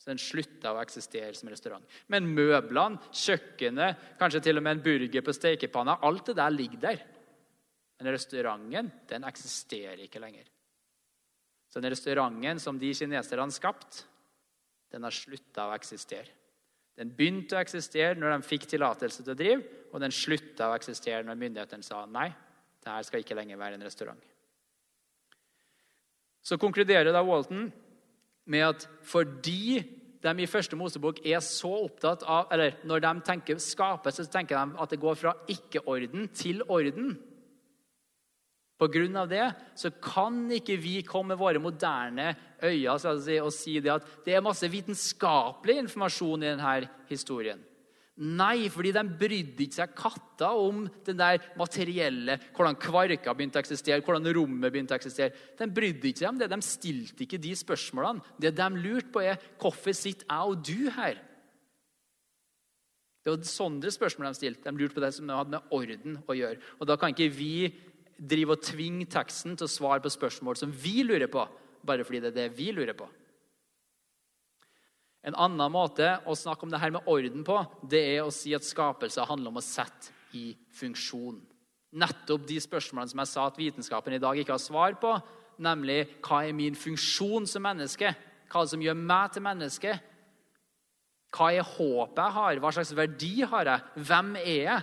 Så 0.00 0.08
den 0.08 0.20
slutta 0.20 0.72
å 0.72 0.80
eksistere 0.80 1.34
som 1.36 1.50
restaurant. 1.52 1.84
Men 2.08 2.30
møblene, 2.32 3.12
kjøkkenet, 3.12 4.16
kanskje 4.20 4.40
til 4.46 4.60
og 4.60 4.64
med 4.64 4.78
en 4.78 4.82
burger 4.86 5.24
på 5.24 5.34
stekepanna, 5.36 5.98
alt 6.00 6.30
det 6.30 6.38
der 6.40 6.56
ligger 6.56 6.80
der. 6.86 7.04
Men 8.00 8.10
restauranten 8.16 8.90
den 9.12 9.28
eksisterer 9.28 10.00
ikke 10.06 10.22
lenger. 10.24 10.48
Så 11.68 11.80
den 11.84 11.92
restauranten 11.92 12.60
som 12.62 12.80
de 12.80 12.94
kineserne 12.96 13.52
skapte, 13.52 14.08
den 14.94 15.04
har 15.04 15.12
slutta 15.12 15.68
å 15.68 15.76
eksistere. 15.76 16.32
Den 16.96 17.12
begynte 17.12 17.58
å 17.58 17.60
eksistere 17.60 18.16
når 18.16 18.38
de 18.38 18.48
fikk 18.48 18.68
tillatelse 18.70 19.24
til 19.24 19.34
å 19.34 19.38
drive, 19.38 19.80
og 19.92 20.00
den 20.00 20.14
slutta 20.14 20.70
å 20.70 20.76
eksistere 20.78 21.24
når 21.26 21.40
myndighetene 21.40 21.84
sa 21.84 22.06
nei, 22.08 22.30
det 22.80 22.96
her 22.96 23.04
skal 23.04 23.24
ikke 23.24 23.36
lenger 23.36 23.60
være 23.60 23.76
en 23.76 23.84
restaurant. 23.84 24.30
Så 26.44 26.58
konkluderer 26.60 27.12
da 27.12 27.24
Walton 27.24 27.70
med 28.44 28.66
at 28.66 28.88
fordi 29.08 29.82
de 30.24 30.32
i 30.40 30.48
første 30.48 30.76
Mosebok 30.76 31.20
er 31.26 31.40
så 31.44 31.70
opptatt 31.84 32.24
av 32.24 32.52
eller 32.52 32.78
Når 32.84 33.00
de 33.04 33.12
tenker 33.26 33.60
skapelse, 33.60 34.24
så 34.24 34.32
tenker 34.32 34.56
de 34.56 34.80
at 34.80 34.90
det 34.90 35.00
går 35.00 35.16
fra 35.20 35.34
ikke-orden 35.48 36.28
til 36.32 36.62
orden. 36.68 37.14
På 38.80 38.88
grunn 38.90 39.16
av 39.16 39.28
det 39.30 39.44
så 39.78 39.92
kan 40.02 40.48
ikke 40.52 40.76
vi 40.80 40.96
komme 41.06 41.34
med 41.34 41.40
våre 41.40 41.60
moderne 41.62 42.32
øyne 42.64 42.96
si, 42.98 43.38
og 43.38 43.52
si 43.54 43.78
det 43.80 43.92
at 43.92 44.08
det 44.26 44.34
er 44.34 44.44
masse 44.44 44.68
vitenskapelig 44.68 45.78
informasjon 45.84 46.42
i 46.42 46.50
denne 46.50 46.74
historien. 47.08 47.60
Nei, 48.14 48.68
fordi 48.70 48.92
de 48.94 49.02
brydde 49.18 49.64
ikke 49.64 49.74
seg 49.80 49.94
katta 49.98 50.52
om 50.54 50.84
den 51.02 51.16
der 51.18 51.40
materielle, 51.58 52.36
hvordan 52.54 52.76
kvarka 52.78 53.32
begynte 53.34 53.58
å 53.58 53.64
eksistere, 53.64 54.04
hvordan 54.06 54.30
rommet 54.36 54.70
begynte 54.70 54.94
å 54.94 55.00
eksistere. 55.00 55.34
De 55.58 55.66
brydde 55.66 56.12
ikke 56.12 56.22
seg 56.22 56.30
om 56.30 56.38
det. 56.38 56.46
De 56.52 56.58
stilte 56.62 57.24
ikke 57.26 57.40
de 57.42 57.50
spørsmålene. 57.58 58.22
Det 58.38 58.52
de 58.54 58.68
lurte 58.76 59.10
på, 59.10 59.24
er 59.24 59.40
hvorfor 59.58 59.96
sitter 59.98 60.28
jeg 60.30 60.52
og 60.52 60.62
du 60.62 60.92
her? 60.94 61.18
Det 63.24 63.32
var 63.32 63.50
sånne 63.50 63.90
spørsmål 63.90 64.30
de 64.30 64.38
stilte. 64.38 64.68
De 64.68 64.78
lurte 64.78 64.94
på 64.94 65.02
det 65.02 65.10
som 65.16 65.34
hadde 65.34 65.56
med 65.56 65.74
orden 65.74 66.18
å 66.28 66.38
gjøre. 66.38 66.62
Og 66.78 66.86
Da 66.86 67.00
kan 67.00 67.10
ikke 67.16 67.32
vi 67.34 67.72
drive 68.14 68.54
og 68.54 68.62
tvinge 68.62 69.10
teksten 69.10 69.56
til 69.58 69.66
å 69.66 69.74
svare 69.74 70.04
på 70.04 70.12
spørsmål 70.12 70.60
som 70.60 70.70
vi 70.70 71.02
lurer 71.02 71.26
på, 71.26 71.42
bare 71.82 72.06
fordi 72.06 72.22
det 72.22 72.30
er 72.30 72.40
det 72.44 72.56
vi 72.60 72.70
lurer 72.70 72.94
på. 72.94 73.08
En 75.24 75.36
annen 75.40 75.72
måte 75.72 76.10
å 76.28 76.36
snakke 76.36 76.66
om 76.66 76.72
det 76.72 76.80
her 76.82 76.92
med 76.92 77.06
orden 77.08 77.44
på, 77.46 77.56
det 77.88 78.02
er 78.16 78.26
å 78.26 78.32
si 78.34 78.52
at 78.56 78.66
skapelse 78.66 79.24
handler 79.24 79.54
om 79.54 79.60
å 79.60 79.64
sette 79.64 80.12
i 80.36 80.50
funksjon. 80.76 81.38
Nettopp 81.94 82.44
de 82.48 82.58
spørsmålene 82.60 83.12
som 83.12 83.22
jeg 83.22 83.30
sa 83.30 83.46
at 83.48 83.58
vitenskapen 83.60 84.16
i 84.16 84.20
dag 84.20 84.36
ikke 84.40 84.56
har 84.56 84.62
svar 84.62 84.96
på, 85.00 85.14
nemlig 85.62 86.02
hva 86.26 86.42
er 86.44 86.56
min 86.56 86.76
funksjon 86.76 87.46
som 87.48 87.64
menneske? 87.64 88.10
Hva 88.50 88.60
er 88.60 88.66
det 88.66 88.74
som 88.74 88.84
gjør 88.84 88.98
meg 88.98 89.32
til 89.32 89.46
menneske? 89.46 89.94
Hva 91.34 91.48
er 91.54 91.66
håpet 91.66 92.20
jeg 92.20 92.36
har? 92.36 92.60
Hva 92.62 92.74
slags 92.74 92.92
verdi 92.98 93.36
har 93.48 93.70
jeg? 93.70 94.04
Hvem 94.10 94.34
er 94.42 94.60
jeg? 94.66 94.82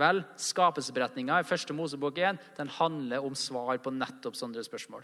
Vel, 0.00 0.20
skapelsesberetninga 0.38 1.40
i 1.40 1.46
første 1.46 1.74
Mosebok 1.74 2.20
1 2.20 2.38
den 2.58 2.70
handler 2.76 3.24
om 3.26 3.34
svar 3.38 3.80
på 3.82 3.90
nettopp 3.94 4.36
sånne 4.38 4.62
spørsmål. 4.66 5.02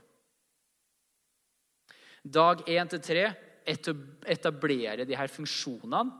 Dag 2.22 2.62
1-3 2.66 3.26
etablerer 3.66 5.04
de 5.06 5.18
her 5.18 5.30
funksjonene, 5.32 6.12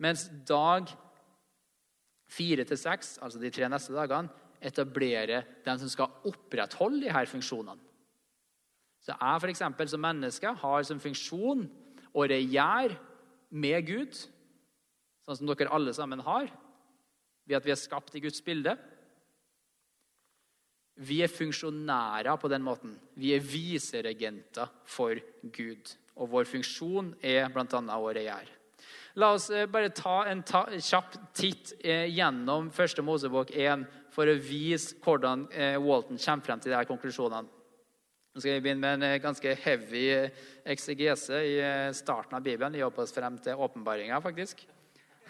mens 0.00 0.26
dag 0.48 0.88
4-6, 2.30 3.18
altså 3.20 3.40
de 3.42 3.50
tre 3.52 3.68
neste 3.68 3.94
dagene, 3.94 4.30
etablerer 4.60 5.46
den 5.64 5.80
som 5.80 5.90
skal 5.90 6.28
opprettholde 6.28 7.04
de 7.06 7.12
her 7.12 7.28
funksjonene. 7.28 7.80
Så 9.00 9.14
jeg 9.14 9.40
for 9.40 9.48
eksempel, 9.48 9.88
som 9.88 10.02
menneske 10.04 10.52
har 10.62 10.82
som 10.84 11.00
funksjon 11.00 11.64
å 12.12 12.26
regjere 12.28 12.98
med 13.50 13.86
Gud, 13.88 14.18
sånn 15.24 15.38
som 15.38 15.48
dere 15.48 15.72
alle 15.72 15.94
sammen 15.96 16.20
har 16.26 16.50
ved 17.48 17.56
at 17.58 17.66
vi 17.66 17.72
er 17.74 17.80
skapt 17.80 18.14
i 18.14 18.22
Guds 18.22 18.42
bilde. 18.44 18.76
Vi 21.00 21.22
er 21.24 21.32
funksjonærer 21.32 22.36
på 22.36 22.50
den 22.52 22.62
måten. 22.62 22.92
Vi 23.16 23.32
er 23.34 23.42
viseregenter 23.42 24.68
for 24.84 25.16
Gud. 25.42 25.94
Og 26.20 26.28
vår 26.28 26.48
funksjon 26.48 27.14
er 27.24 27.48
bl.a. 27.52 27.80
å 27.96 28.10
regjere. 28.12 28.58
La 29.18 29.32
oss 29.34 29.48
eh, 29.50 29.66
bare 29.66 29.90
ta 29.94 30.20
en 30.30 30.42
ta, 30.46 30.66
kjapp 30.70 31.16
titt 31.34 31.72
eh, 31.80 32.06
gjennom 32.14 32.68
første 32.74 33.02
Mosebok 33.02 33.50
1 33.50 33.82
for 34.14 34.30
å 34.30 34.36
vise 34.38 35.00
hvordan 35.02 35.48
eh, 35.50 35.78
Walton 35.82 36.20
kommer 36.20 36.46
frem 36.46 36.62
til 36.62 36.70
de 36.70 36.78
her 36.78 36.88
konklusjonene. 36.88 37.56
Nå 38.30 38.38
skal 38.38 38.60
vi 38.60 38.62
begynne 38.62 38.84
med 38.84 39.00
en 39.00 39.08
eh, 39.08 39.18
ganske 39.22 39.56
heavy 39.64 40.04
eh, 40.14 40.42
eksegese 40.70 41.40
i 41.42 41.56
starten 41.98 42.38
av 42.38 42.44
Bibelen. 42.46 42.76
Vi 42.76 42.84
jobber 42.84 43.02
oss 43.02 43.14
frem 43.16 43.40
til 43.42 43.58
åpenbaringa, 43.58 44.20
faktisk. 44.22 44.62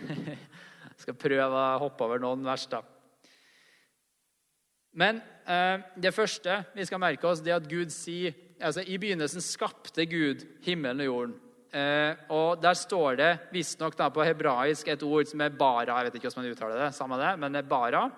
Jeg 0.05 0.37
skal 1.07 1.17
prøve 1.17 1.49
å 1.49 1.81
hoppe 1.87 2.05
over 2.05 2.21
noen 2.21 2.45
vers. 2.45 2.67
da. 2.69 2.83
Men 4.93 5.23
eh, 5.49 5.81
det 5.97 6.13
første 6.13 6.61
vi 6.75 6.85
skal 6.85 7.01
merke 7.01 7.29
oss, 7.31 7.41
det 7.41 7.55
er 7.55 7.63
at 7.63 7.71
Gud 7.71 7.93
sier 7.95 8.37
altså 8.61 8.85
I 8.87 8.99
begynnelsen 9.01 9.43
skapte 9.45 10.07
Gud 10.07 10.45
himmelen 10.65 11.01
og 11.05 11.09
jorden. 11.09 11.35
Eh, 11.71 12.15
og 12.35 12.63
Der 12.63 12.75
står 12.75 13.17
det 13.17 13.31
visstnok 13.53 13.97
på 13.97 14.25
hebraisk 14.25 14.89
et 14.89 15.03
ord 15.03 15.27
som 15.27 15.41
er 15.41 15.49
bara. 15.49 15.99
Jeg 15.99 16.05
vet 16.05 16.15
ikke 16.15 16.29
hvordan 16.29 16.45
man 16.45 16.53
uttaler 16.53 16.85
det, 16.85 16.95
samme 16.95 17.17
det, 17.21 17.39
men 17.39 17.69
bara. 17.69 18.11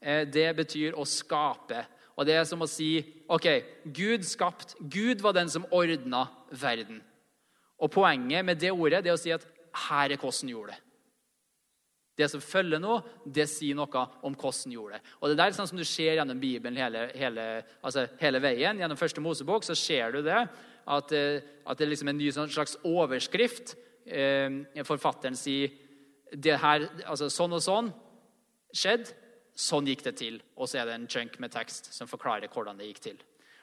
Eh, 0.00 0.24
det 0.24 0.56
betyr 0.56 0.96
å 0.96 1.04
skape. 1.04 1.84
Og 2.16 2.26
Det 2.26 2.34
er 2.34 2.44
som 2.44 2.62
å 2.62 2.68
si 2.68 3.04
ok, 3.28 3.46
Gud 3.92 4.24
skapt. 4.24 4.74
Gud 4.80 5.20
var 5.20 5.32
den 5.32 5.48
som 5.48 5.66
ordna 5.70 6.28
verden. 6.50 7.02
Og 7.78 7.90
Poenget 7.90 8.44
med 8.44 8.58
det 8.58 8.72
ordet 8.72 9.04
det 9.04 9.10
er 9.10 9.18
å 9.18 9.20
si 9.20 9.32
at 9.32 9.44
her 9.88 10.10
er 10.10 10.16
hvordan 10.16 10.48
gjorde 10.48 10.72
det. 10.72 10.85
Det 12.16 12.28
som 12.32 12.40
følger 12.40 12.80
nå, 12.80 12.98
det 13.28 13.44
sier 13.50 13.76
noe 13.76 14.04
om 14.24 14.36
hvordan 14.36 14.72
gjorde 14.72 14.96
det. 14.96 15.14
Og 15.20 15.32
det 15.32 15.44
er 15.44 15.56
sånn 15.56 15.68
som 15.68 15.80
du 15.80 15.84
ser 15.84 16.16
gjennom 16.16 16.40
Bibelen 16.40 16.78
hele, 16.80 17.10
hele, 17.18 17.44
altså 17.84 18.06
hele 18.22 18.40
veien. 18.40 18.80
Gjennom 18.80 19.00
første 19.00 19.24
Mosebok 19.24 19.66
så 19.66 19.76
ser 19.76 20.16
du 20.16 20.22
det. 20.24 20.46
At, 20.86 21.12
eh, 21.12 21.44
at 21.66 21.76
det 21.76 21.84
er 21.84 21.92
liksom 21.92 22.12
en 22.12 22.18
ny 22.18 22.30
sånn 22.32 22.52
slags 22.52 22.78
overskrift. 22.86 23.74
Eh, 24.06 24.62
forfatteren 24.86 25.36
sier 25.36 25.74
det 26.32 26.56
her, 26.62 26.88
altså 27.04 27.28
sånn 27.32 27.56
og 27.58 27.62
sånn 27.64 27.92
skjedde. 28.72 29.12
Sånn 29.56 29.86
gikk 29.88 30.02
det 30.04 30.16
til. 30.20 30.40
Og 30.56 30.68
så 30.68 30.82
er 30.82 30.88
det 30.88 30.96
en 30.96 31.08
chunk 31.08 31.38
med 31.40 31.52
tekst 31.52 31.88
som 31.96 32.08
forklarer 32.08 32.52
hvordan 32.52 32.76
det 32.80 32.90
gikk 32.90 33.02
til. 33.10 33.20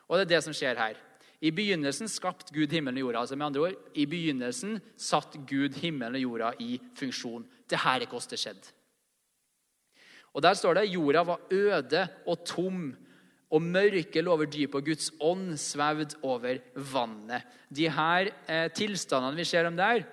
Og 0.10 0.18
det 0.18 0.26
er 0.26 0.32
det 0.36 0.44
som 0.46 0.56
skjer 0.56 0.80
her. 0.80 0.98
I 1.44 1.52
begynnelsen 1.52 2.08
skapte 2.08 2.54
Gud 2.56 2.72
himmelen 2.72 3.02
og 3.02 3.10
jorda. 3.10 3.20
altså 3.20 3.36
med 3.36 3.50
andre 3.50 3.66
ord, 3.66 3.76
I 3.96 4.06
begynnelsen 4.08 4.80
satt 4.96 5.36
Gud 5.50 5.76
himmelen 5.82 6.16
og 6.16 6.24
jorda 6.24 6.54
i 6.64 6.78
funksjon. 6.96 7.44
Det 7.68 7.82
her 7.84 8.02
er 8.02 8.08
hvordan 8.08 8.30
det 8.32 8.40
skjedde. 8.40 8.72
Og 10.34 10.42
Der 10.42 10.54
står 10.54 10.74
det 10.74 10.90
jorda 10.90 11.24
var 11.24 11.42
øde 11.52 12.08
og 12.26 12.46
tom, 12.46 12.96
og 13.54 13.62
mørket 13.62 14.24
lå 14.24 14.32
over 14.34 14.46
dypet, 14.50 14.76
og 14.76 14.86
Guds 14.86 15.12
ånd 15.22 15.58
svevd 15.62 16.16
over 16.24 16.58
vannet. 16.74 17.44
De 17.70 17.86
her 17.90 18.32
eh, 18.48 18.72
tilstandene 18.74 19.38
vi 19.38 19.46
ser 19.46 19.68
om 19.70 19.78
der, 19.78 20.08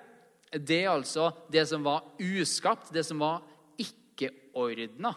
det 0.53 0.83
er 0.83 0.91
altså 0.91 1.31
det 1.49 1.63
som 1.69 1.85
var 1.85 2.05
uskapt, 2.21 2.93
det 2.93 3.07
som 3.07 3.23
var 3.23 3.41
ikke-ordna. 3.79 5.15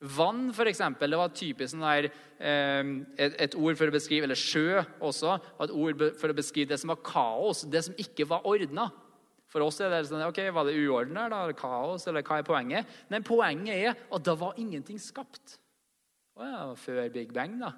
Vann, 0.00 0.48
eksempel, 0.64 1.12
det 1.12 1.18
var 1.20 1.32
typisk 1.36 1.74
sånn 1.74 1.84
der, 1.84 2.06
eh, 2.40 2.90
et, 3.20 3.34
et, 3.36 3.54
ord 3.54 3.76
for 3.76 3.90
å 3.90 3.92
beskrive 3.92 4.24
Eller 4.24 4.38
sjø 4.38 4.80
også. 4.98 5.34
Et 5.60 5.74
ord 5.76 6.04
for 6.16 6.32
å 6.32 6.36
beskrive 6.36 6.72
det 6.72 6.80
som 6.80 6.88
var 6.94 7.02
kaos, 7.04 7.66
det 7.68 7.84
som 7.84 7.98
ikke 8.00 8.24
var 8.30 8.46
ordna. 8.48 8.88
For 9.50 9.60
oss 9.66 9.80
er 9.82 9.90
det 9.92 10.06
sånn 10.08 10.22
ok, 10.24 10.40
Var 10.54 10.64
det 10.64 10.78
uorden 10.86 11.18
der? 11.18 11.28
da? 11.28 11.42
Kaos? 11.52 12.06
Eller 12.08 12.24
hva 12.24 12.38
er 12.38 12.46
poenget? 12.46 12.96
Men 13.10 13.26
poenget 13.26 13.76
er 13.76 13.92
at 13.98 14.24
da 14.24 14.36
var 14.38 14.56
ingenting 14.56 14.98
skapt. 15.02 15.58
Å 16.38 16.48
ja, 16.48 16.64
før 16.78 17.08
Big 17.12 17.34
Bang, 17.36 17.58
da? 17.60 17.74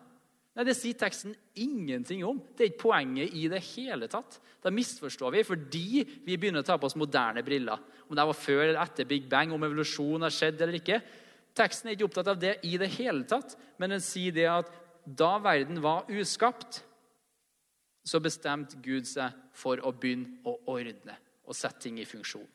Nei, 0.52 0.66
Det 0.68 0.76
sier 0.76 0.94
teksten 1.00 1.34
ingenting 1.56 2.22
om. 2.28 2.38
Det 2.54 2.64
er 2.64 2.70
ikke 2.70 2.84
poenget 2.84 3.34
i 3.34 3.48
det 3.50 3.62
hele 3.72 4.06
tatt. 4.12 4.36
Da 4.62 4.70
misforstår 4.70 5.32
vi 5.32 5.46
fordi 5.48 6.04
vi 6.26 6.36
begynner 6.36 6.62
å 6.62 6.68
ta 6.68 6.76
på 6.78 6.86
oss 6.86 6.98
moderne 7.00 7.42
briller. 7.42 7.80
Om 8.06 8.14
det 8.14 8.26
var 8.28 8.38
før 8.38 8.62
eller 8.66 8.82
etter 8.84 9.08
Big 9.08 9.26
Bang, 9.32 9.50
om 9.50 9.64
evolusjon 9.64 10.22
har 10.22 10.34
skjedd 10.34 10.60
eller 10.60 10.78
ikke. 10.78 11.00
Teksten 11.56 11.90
er 11.90 11.96
ikke 11.96 12.08
opptatt 12.08 12.30
av 12.32 12.40
det 12.40 12.56
i 12.64 12.76
det 12.80 12.88
hele 12.96 13.26
tatt, 13.28 13.56
men 13.78 13.92
den 13.92 14.02
sier 14.04 14.32
det 14.32 14.48
at 14.48 14.70
da 15.04 15.34
verden 15.42 15.82
var 15.82 16.08
uskapt, 16.12 16.82
så 18.04 18.18
bestemte 18.22 18.80
Gud 18.82 19.06
seg 19.06 19.34
for 19.54 19.82
å 19.84 19.92
begynne 19.94 20.40
å 20.48 20.56
ordne 20.72 21.18
og 21.46 21.54
sette 21.54 21.84
ting 21.84 22.00
i 22.00 22.08
funksjon. 22.08 22.48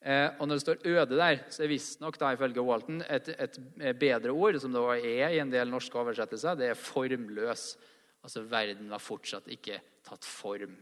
Eh, 0.00 0.32
og 0.40 0.48
Når 0.48 0.54
det 0.54 0.60
står 0.60 0.76
'øde' 0.84 1.16
der, 1.16 1.38
så 1.50 1.62
er 1.62 1.68
visstnok 1.68 2.16
ifølge 2.16 2.64
Walton 2.64 3.02
et, 3.08 3.28
et 3.28 3.58
bedre 3.98 4.32
ord, 4.32 4.58
som 4.60 4.72
det 4.72 4.80
er 5.04 5.28
i 5.28 5.38
en 5.38 5.50
del 5.50 5.68
norske 5.68 5.94
oversettelser, 5.98 6.54
det 6.56 6.70
er 6.70 6.74
'formløs'. 6.74 7.76
Altså 8.22 8.42
verden 8.42 8.90
var 8.90 8.98
fortsatt 8.98 9.46
ikke 9.48 9.80
tatt 10.04 10.24
form. 10.24 10.76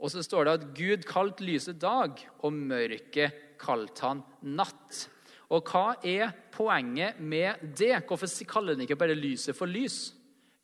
Og 0.00 0.12
så 0.12 0.22
står 0.24 0.46
det 0.46 0.52
at 0.56 0.68
Gud 0.76 1.04
kalte 1.08 1.44
lyset 1.44 1.80
dag, 1.80 2.20
og 2.40 2.56
mørket 2.56 3.56
kalte 3.60 4.06
han 4.06 4.22
natt. 4.48 5.02
Og 5.50 5.66
hva 5.66 5.98
er 6.06 6.32
poenget 6.54 7.18
med 7.20 7.60
det? 7.76 7.92
Hvorfor 8.08 8.30
kaller 8.48 8.76
den 8.76 8.86
ikke 8.86 8.98
bare 9.00 9.18
lyset 9.18 9.56
for 9.56 9.68
lys? 9.68 10.14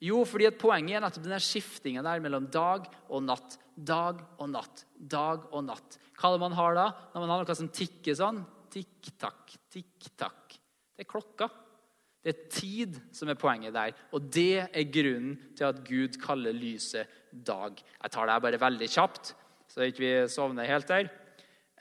Jo, 0.01 0.21
fordi 0.29 0.47
at 0.49 0.59
poenget 0.61 0.97
er 0.97 1.03
nettopp 1.03 1.25
denne 1.25 1.41
skiftinga 1.41 2.03
der 2.05 2.21
mellom 2.23 2.47
dag 2.53 2.85
og 3.09 3.23
natt. 3.25 3.57
Dag 3.77 4.23
og 4.41 4.49
natt, 4.49 4.85
dag 4.97 5.45
og 5.51 5.65
natt. 5.67 5.99
Hva 6.17 6.31
er 6.31 6.37
det 6.37 6.41
man 6.41 6.57
har 6.57 6.77
da? 6.77 6.87
Når 7.13 7.23
man 7.23 7.33
har 7.33 7.43
noe 7.43 7.57
som 7.57 7.69
tikker 7.69 8.17
sånn? 8.17 8.41
Tikk-takk, 8.73 9.53
tikk-takk. 9.73 10.57
Det 10.97 11.05
er 11.05 11.09
klokka. 11.09 11.49
Det 12.25 12.33
er 12.33 12.47
tid 12.51 12.97
som 13.15 13.29
er 13.29 13.37
poenget 13.39 13.75
der. 13.75 13.93
Og 14.17 14.25
det 14.33 14.65
er 14.65 14.89
grunnen 14.91 15.37
til 15.57 15.69
at 15.69 15.83
Gud 15.85 16.17
kaller 16.21 16.55
lyset 16.57 17.07
dag. 17.45 17.77
Jeg 18.03 18.11
tar 18.11 18.25
det 18.25 18.35
her 18.35 18.43
bare 18.45 18.61
veldig 18.61 18.89
kjapt, 18.89 19.33
så 19.67 19.87
ikke 19.87 20.03
vi 20.03 20.11
sovner 20.31 20.69
helt 20.69 20.87
der. 20.89 21.09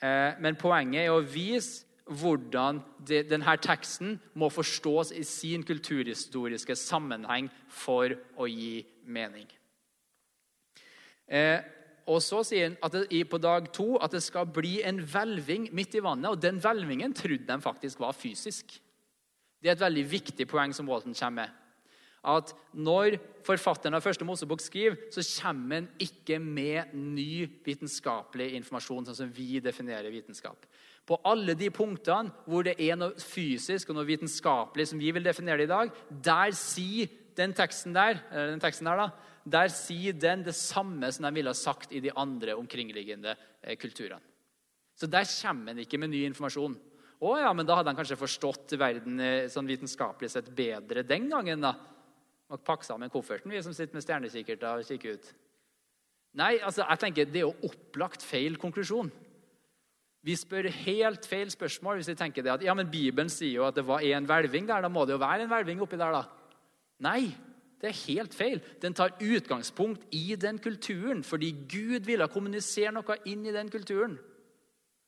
Eh, 0.03 0.33
men 0.43 0.59
poenget 0.61 1.07
er 1.07 1.15
å 1.15 1.25
vise 1.25 1.85
hvordan 2.07 2.79
denne 3.07 3.55
teksten 3.59 4.19
må 4.39 4.49
forstås 4.53 5.11
i 5.17 5.25
sin 5.27 5.65
kulturhistoriske 5.67 6.77
sammenheng 6.79 7.49
for 7.73 8.15
å 8.39 8.47
gi 8.47 8.85
mening. 9.03 9.49
Eh, 11.27 11.59
og 12.07 12.23
Så 12.23 12.45
sier 12.47 12.69
han 12.69 12.77
at 12.87 12.93
det, 13.11 13.25
på 13.27 13.39
dag 13.43 13.73
to 13.75 13.97
at 13.99 14.13
det 14.15 14.23
skal 14.23 14.47
bli 14.47 14.79
en 14.87 15.01
hvelving 15.03 15.73
midt 15.75 15.97
i 15.99 16.03
vannet. 16.03 16.31
og 16.31 16.43
Den 16.43 16.61
hvelvingen 16.63 17.13
trodde 17.13 17.47
de 17.47 17.61
faktisk 17.61 17.99
var 18.01 18.15
fysisk. 18.15 18.81
Det 19.63 19.69
er 19.69 19.75
et 19.75 19.81
veldig 19.81 20.11
viktig 20.11 20.47
poeng 20.47 20.73
som 20.73 20.87
Walton 20.87 21.15
kommer 21.15 21.43
med. 21.43 21.51
At 22.27 22.51
når 22.75 23.21
forfatteren 23.47 23.95
av 23.95 24.03
første 24.03 24.27
Mosebok 24.27 24.63
skriver, 24.65 24.99
så 25.15 25.23
kommer 25.23 25.83
han 25.83 25.89
ikke 26.03 26.41
med 26.43 26.95
ny 26.99 27.47
vitenskapelig 27.67 28.51
informasjon, 28.59 29.07
sånn 29.07 29.21
som 29.21 29.31
vi 29.33 29.61
definerer 29.63 30.11
vitenskap. 30.11 30.67
På 31.07 31.21
alle 31.29 31.55
de 31.55 31.69
punktene 31.71 32.35
hvor 32.51 32.67
det 32.67 32.75
er 32.83 32.99
noe 32.99 33.15
fysisk 33.23 33.93
og 33.93 34.01
noe 34.01 34.09
vitenskapelig 34.09 34.89
som 34.91 34.99
vi 34.99 35.13
vil 35.15 35.27
definere 35.27 35.63
det 35.63 35.69
i 35.69 35.75
dag, 35.75 35.95
der 36.11 36.57
sier 36.59 37.13
den 37.39 37.55
teksten 37.55 37.95
der, 37.95 38.19
den 38.33 38.63
teksten 38.63 38.89
der, 38.91 39.05
da, 39.05 39.37
der 39.47 39.71
sier 39.71 40.17
den 40.19 40.43
det 40.47 40.57
samme 40.59 41.13
som 41.15 41.29
de 41.29 41.35
ville 41.37 41.53
ha 41.53 41.59
sagt 41.59 41.95
i 41.95 42.03
de 42.03 42.11
andre 42.19 42.57
omkringliggende 42.59 43.37
eh, 43.63 43.77
kulturene. 43.79 44.25
Så 44.97 45.07
der 45.07 45.29
kommer 45.29 45.75
han 45.75 45.83
ikke 45.85 46.01
med 46.01 46.11
ny 46.11 46.25
informasjon. 46.27 46.75
Å 47.17 47.35
ja, 47.39 47.53
men 47.57 47.69
da 47.69 47.77
hadde 47.79 47.93
han 47.93 47.99
kanskje 47.99 48.19
forstått 48.19 48.75
verden 48.81 49.21
eh, 49.23 49.51
sånn 49.53 49.69
vitenskapelig 49.69 50.33
sett 50.33 50.49
bedre 50.57 51.05
den 51.07 51.31
gangen. 51.31 51.63
da. 51.63 51.77
Må 52.51 52.59
pakke 52.63 52.87
sammen 52.87 53.11
kofferten, 53.11 53.51
vi 53.51 53.63
som 53.65 53.75
sitter 53.75 53.97
med 53.97 54.05
stjernekikkerter 54.05 54.81
og 54.81 54.87
kikker 54.87 55.19
ut. 55.19 55.31
Nei, 56.37 56.57
altså, 56.61 56.85
jeg 56.85 57.01
tenker 57.03 57.31
det 57.31 57.41
er 57.41 57.49
jo 57.49 57.71
opplagt 57.71 58.25
feil 58.25 58.59
konklusjon. 58.61 59.11
Vi 60.27 60.35
spør 60.35 60.69
helt 60.83 61.27
feil 61.31 61.51
spørsmål 61.53 62.01
hvis 62.01 62.11
vi 62.11 62.19
tenker 62.19 62.45
det 62.45 62.53
at 62.57 62.65
ja, 62.67 62.75
men 62.75 62.91
Bibelen 62.91 63.31
sier 63.31 63.61
jo 63.61 63.67
at 63.67 63.77
det 63.79 63.87
var 63.87 64.03
en 64.03 64.27
hvelving 64.27 64.67
der. 64.69 64.83
Da 64.83 64.91
må 64.91 65.05
det 65.07 65.15
jo 65.15 65.23
være 65.23 65.47
en 65.47 65.53
hvelving 65.53 65.83
oppi 65.85 65.99
der, 65.99 66.17
da. 66.19 66.25
Nei, 67.07 67.31
det 67.81 67.91
er 67.91 68.01
helt 68.07 68.35
feil. 68.35 68.63
Den 68.83 68.97
tar 68.97 69.15
utgangspunkt 69.23 70.07
i 70.17 70.35
den 70.41 70.59
kulturen 70.63 71.23
fordi 71.27 71.53
Gud 71.71 72.09
ville 72.09 72.29
kommunisere 72.33 72.95
noe 72.97 73.19
inn 73.31 73.47
i 73.47 73.55
den 73.55 73.71
kulturen. 73.73 74.19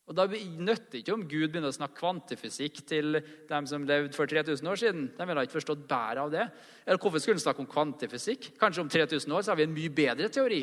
Og 0.09 0.17
Da 0.17 0.25
nytter 0.25 0.89
det 0.93 1.03
ikke 1.03 1.15
om 1.15 1.27
Gud 1.29 1.51
begynner 1.53 1.69
å 1.69 1.77
snakke 1.77 2.01
kvantefysikk 2.01 2.81
til 2.89 3.21
dem 3.49 3.67
som 3.69 3.85
levde 3.85 4.17
for 4.17 4.31
3000 4.31 4.71
år 4.71 4.81
siden. 4.81 5.07
De 5.19 5.27
ville 5.29 5.45
ikke 5.45 5.59
forstått 5.59 5.85
bæret 5.89 6.23
av 6.23 6.33
det. 6.33 6.47
Eller 6.87 7.01
Hvorfor 7.03 7.21
skulle 7.21 7.37
han 7.37 7.45
snakke 7.45 7.61
om 7.61 7.69
kvantefysikk? 7.69 8.55
Kanskje 8.61 8.85
om 8.87 8.89
3000 8.89 9.37
år 9.37 9.45
så 9.45 9.53
har 9.53 9.61
vi 9.61 9.67
en 9.69 9.77
mye 9.77 9.93
bedre 9.93 10.31
teori. 10.33 10.63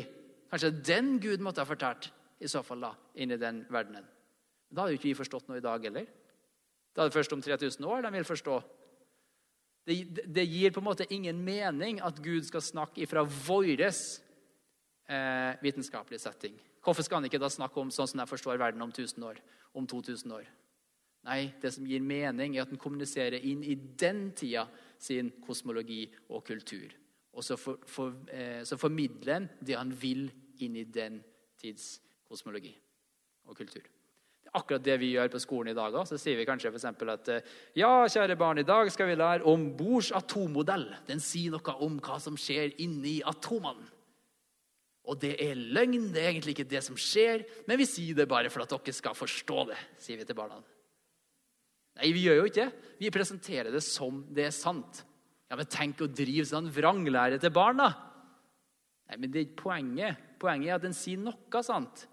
Kanskje 0.50 0.74
den 0.82 1.18
Gud 1.22 1.44
måtte 1.46 1.62
ha 1.62 1.68
fortalt 1.68 2.10
i 2.42 2.50
så 2.50 2.62
fall 2.66 2.82
da, 2.82 2.92
inn 3.14 3.30
i 3.32 3.38
den 3.40 3.62
verdenen. 3.70 4.04
Da 4.68 4.82
hadde 4.82 4.96
jo 4.96 5.00
ikke 5.00 5.12
vi 5.12 5.20
forstått 5.22 5.46
noe 5.48 5.60
i 5.60 5.64
dag 5.64 5.84
heller. 5.86 6.10
Da 6.96 7.04
er 7.04 7.08
det 7.08 7.16
først 7.16 7.34
om 7.36 7.42
3000 7.44 7.86
år 7.86 8.02
de 8.02 8.12
vil 8.16 8.26
forstå. 8.26 8.56
Det, 9.86 9.96
det, 10.26 10.44
gir 10.50 10.72
på 10.74 10.82
en 10.82 10.88
måte 10.88 11.06
ingen 11.14 11.38
mening 11.46 12.00
at 12.02 12.18
Gud 12.18 12.48
skal 12.48 12.64
snakke 12.64 13.04
ifra 13.04 13.22
vår 13.22 13.76
eh, 15.08 15.56
vitenskapelig 15.62 16.20
setting. 16.20 16.56
Hvorfor 16.84 17.02
skal 17.02 17.20
han 17.20 17.28
ikke 17.28 17.42
da 17.42 17.50
snakke 17.50 17.80
om 17.82 17.90
sånn 17.90 18.08
som 18.10 18.22
jeg 18.22 18.30
forstår 18.30 18.60
verden 18.62 18.84
om 18.84 18.92
1000 18.94 19.26
år? 19.26 19.40
Om 19.76 19.88
2000 19.90 20.36
år? 20.36 20.46
Nei, 21.26 21.40
det 21.62 21.72
som 21.74 21.86
gir 21.88 22.04
mening, 22.04 22.54
er 22.54 22.62
at 22.62 22.70
han 22.70 22.78
kommuniserer 22.78 23.42
inn 23.42 23.64
i 23.66 23.74
den 23.74 24.28
tida 24.38 24.68
sin 25.02 25.32
kosmologi 25.42 26.04
og 26.30 26.44
kultur. 26.46 26.94
Og 27.36 27.44
så, 27.44 27.58
for, 27.58 27.82
for, 27.90 28.14
eh, 28.30 28.62
så 28.64 28.78
formidler 28.78 29.32
han 29.34 29.48
det 29.60 29.76
han 29.76 29.90
vil 29.90 30.28
inn 30.62 30.78
i 30.78 30.86
den 30.88 31.18
tids 31.60 31.96
kosmologi 32.28 32.72
og 33.46 33.58
kultur. 33.58 33.82
Det 33.82 34.52
er 34.52 34.60
akkurat 34.60 34.86
det 34.86 34.96
vi 35.02 35.10
gjør 35.16 35.32
på 35.34 35.42
skolen 35.42 35.72
i 35.72 35.76
dag 35.76 35.98
òg. 35.98 36.06
Så 36.08 36.20
sier 36.22 36.38
vi 36.38 36.46
kanskje 36.46 36.70
for 36.70 37.10
at 37.12 37.28
eh, 37.34 37.52
ja, 37.74 37.90
kjære 38.06 38.38
barn, 38.38 38.62
i 38.62 38.68
dag 38.68 38.88
skal 38.94 39.10
vi 39.10 39.18
lære 39.18 39.44
om 39.44 39.72
Bohrs 39.76 40.12
atommodell. 40.14 40.86
Den 41.10 41.20
sier 41.20 41.58
noe 41.58 41.76
om 41.82 41.98
hva 41.98 42.20
som 42.22 42.38
skjer 42.38 42.78
inni 42.78 43.18
atomene. 43.26 43.95
Og 45.06 45.18
det 45.22 45.36
er 45.42 45.54
løgn, 45.54 46.08
det 46.14 46.22
er 46.22 46.32
egentlig 46.32 46.56
ikke 46.56 46.70
det 46.70 46.82
som 46.82 46.96
skjer, 46.98 47.44
men 47.68 47.78
vi 47.78 47.86
sier 47.86 48.16
det 48.18 48.26
bare 48.30 48.50
for 48.50 48.64
at 48.64 48.72
dere 48.72 48.94
skal 48.94 49.14
forstå 49.14 49.68
det, 49.70 49.78
sier 50.02 50.18
vi 50.18 50.26
til 50.26 50.38
barna. 50.38 50.58
Nei, 51.96 52.10
vi 52.12 52.26
gjør 52.26 52.40
jo 52.40 52.48
ikke 52.50 52.64
det. 52.66 52.90
Vi 53.00 53.12
presenterer 53.14 53.70
det 53.72 53.84
som 53.86 54.24
det 54.34 54.48
er 54.48 54.54
sant. 54.54 55.04
Ja, 55.46 55.56
Men 55.56 55.70
tenk 55.70 56.02
å 56.02 56.10
drive 56.10 56.44
sånn 56.48 56.68
vranglære 56.74 57.38
til 57.40 57.54
barn, 57.54 57.80
da! 57.80 57.92
Nei, 59.06 59.20
men 59.22 59.30
det 59.30 59.38
er 59.38 59.46
ikke 59.46 59.62
poenget. 59.62 60.22
Poenget 60.42 60.72
er 60.72 60.78
at 60.80 60.84
den 60.84 60.96
sier 60.96 61.20
noe 61.22 61.62
sant. 61.64 62.08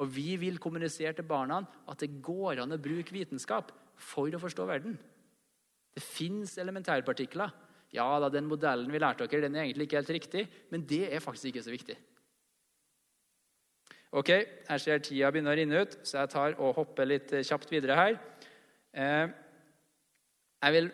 Og 0.00 0.10
vi 0.12 0.36
vil 0.40 0.60
kommunisere 0.60 1.14
til 1.16 1.26
barna 1.28 1.62
at 1.88 2.04
det 2.04 2.20
går 2.24 2.62
an 2.62 2.76
å 2.76 2.80
bruke 2.80 3.14
vitenskap 3.14 3.72
for 3.96 4.28
å 4.28 4.40
forstå 4.42 4.66
verden. 4.68 4.98
Det 5.92 6.04
fins 6.04 6.56
elementærpartikler. 6.60 7.52
Ja 7.92 8.06
da, 8.22 8.30
den 8.32 8.48
modellen 8.48 8.88
vi 8.92 9.00
lærte 9.02 9.26
dere, 9.28 9.44
den 9.44 9.58
er 9.58 9.66
egentlig 9.66 9.88
ikke 9.88 10.00
helt 10.00 10.14
riktig, 10.16 10.46
men 10.72 10.86
det 10.88 11.04
er 11.12 11.20
faktisk 11.20 11.50
ikke 11.50 11.64
så 11.66 11.74
viktig. 11.74 11.98
Ok, 14.12 14.28
Jeg 14.28 14.80
ser 14.80 15.00
tida 15.00 15.30
begynner 15.32 15.54
å 15.54 15.56
rinne 15.56 15.84
ut, 15.84 15.94
så 16.04 16.20
jeg 16.20 16.32
tar 16.34 16.56
og 16.60 16.74
hopper 16.76 17.08
litt 17.08 17.30
kjapt 17.48 17.70
videre 17.72 17.96
her. 17.96 18.18
Eh, 18.92 19.30
jeg 20.62 20.74
vil 20.76 20.90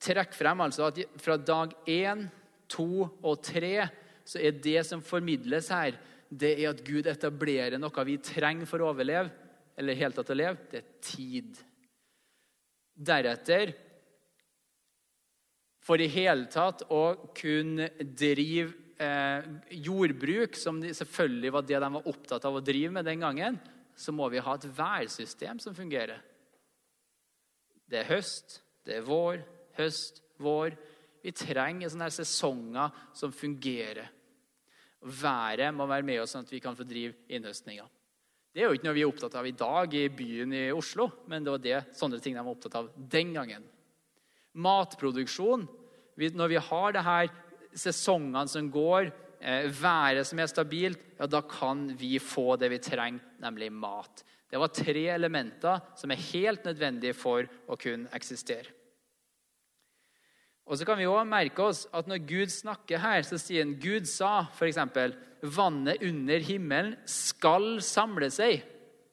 trekke 0.00 0.38
frem 0.38 0.62
altså 0.64 0.86
at 0.86 1.00
fra 1.20 1.36
dag 1.36 1.74
én, 1.90 2.28
to 2.70 3.08
og 3.26 3.42
tre 3.42 3.88
så 4.22 4.38
er 4.38 4.54
det 4.62 4.84
som 4.86 5.02
formidles 5.02 5.70
her, 5.74 5.98
det 6.30 6.52
er 6.60 6.70
at 6.70 6.82
Gud 6.86 7.08
etablerer 7.10 7.80
noe 7.82 8.06
vi 8.06 8.20
trenger 8.22 8.68
for 8.70 8.82
å 8.82 8.92
overleve, 8.92 9.32
eller 9.74 9.98
helt 9.98 10.14
tatt 10.20 10.30
å 10.30 10.38
leve. 10.38 10.68
Det 10.70 10.78
er 10.78 10.90
tid. 11.02 11.58
Deretter 12.94 13.74
for 15.90 15.98
i 15.98 16.06
hele 16.06 16.46
tatt 16.46 16.84
å 16.94 17.32
kunne 17.34 17.88
drive 17.98 18.70
eh, 19.02 19.46
jordbruk, 19.82 20.54
som 20.54 20.78
selvfølgelig 20.78 21.50
var 21.56 21.64
det 21.66 21.80
de 21.82 21.88
var 21.96 22.06
opptatt 22.12 22.44
av 22.46 22.58
å 22.60 22.62
drive 22.62 22.92
med 22.94 23.08
den 23.10 23.24
gangen, 23.24 23.56
så 23.98 24.14
må 24.14 24.28
vi 24.30 24.38
ha 24.38 24.54
et 24.54 24.68
værsystem 24.76 25.58
som 25.58 25.74
fungerer. 25.74 26.20
Det 27.90 28.04
er 28.04 28.06
høst, 28.12 28.60
det 28.86 29.00
er 29.00 29.08
vår, 29.08 29.42
høst, 29.80 30.22
vår. 30.38 30.76
Vi 31.24 31.34
trenger 31.34 31.90
sånne 31.90 32.12
sesonger 32.14 33.02
som 33.18 33.34
fungerer. 33.34 34.12
Været 35.02 35.74
må 35.74 35.88
være 35.90 36.06
med 36.06 36.22
oss 36.22 36.36
sånn 36.36 36.46
at 36.46 36.54
vi 36.54 36.62
kan 36.62 36.78
få 36.78 36.86
drive 36.86 37.18
innhøstninga. 37.34 37.88
Det 38.54 38.62
er 38.62 38.70
jo 38.70 38.78
ikke 38.78 38.86
noe 38.86 38.94
vi 38.94 39.02
er 39.02 39.10
opptatt 39.10 39.34
av 39.42 39.50
i 39.50 39.56
dag 39.58 39.98
i 39.98 40.06
byen 40.06 40.54
i 40.54 40.64
Oslo, 40.70 41.10
men 41.26 41.42
det 41.42 41.56
var 41.56 41.66
det, 41.66 41.76
sånne 41.98 42.22
ting 42.22 42.38
de 42.38 42.46
var 42.46 42.54
opptatt 42.54 42.78
av 42.78 42.94
den 42.94 43.34
gangen 43.34 43.66
matproduksjon 44.52 45.68
Når 46.28 46.52
vi 46.52 46.60
har 46.60 46.92
det 46.92 47.04
her 47.06 47.30
sesongene 47.76 48.48
som 48.48 48.70
går, 48.70 49.10
eh, 49.40 49.68
været 49.70 50.26
som 50.26 50.38
er 50.38 50.46
stabilt, 50.46 51.00
ja, 51.18 51.26
da 51.26 51.40
kan 51.40 51.88
vi 51.96 52.18
få 52.18 52.56
det 52.56 52.70
vi 52.70 52.78
trenger, 52.78 53.20
nemlig 53.40 53.72
mat. 53.72 54.24
Det 54.50 54.58
var 54.58 54.68
tre 54.68 55.06
elementer 55.14 55.80
som 55.96 56.10
er 56.10 56.16
helt 56.32 56.64
nødvendige 56.64 57.14
for 57.14 57.46
å 57.68 57.78
kunne 57.78 58.10
eksistere. 58.12 58.66
Og 60.66 60.78
så 60.78 60.86
kan 60.86 60.98
vi 60.98 61.06
også 61.06 61.26
merke 61.26 61.62
oss 61.62 61.86
at 61.92 62.06
Når 62.06 62.26
Gud 62.26 62.50
snakker 62.50 62.98
her, 62.98 63.22
så 63.22 63.38
sier 63.38 63.64
han 63.64 63.78
Gud 63.80 64.06
sa 64.06 64.46
f.eks.: 64.54 64.78
Vannet 65.42 66.02
under 66.02 66.38
himmelen 66.38 66.96
skal 67.06 67.80
samle 67.80 68.30
seg. 68.30 68.62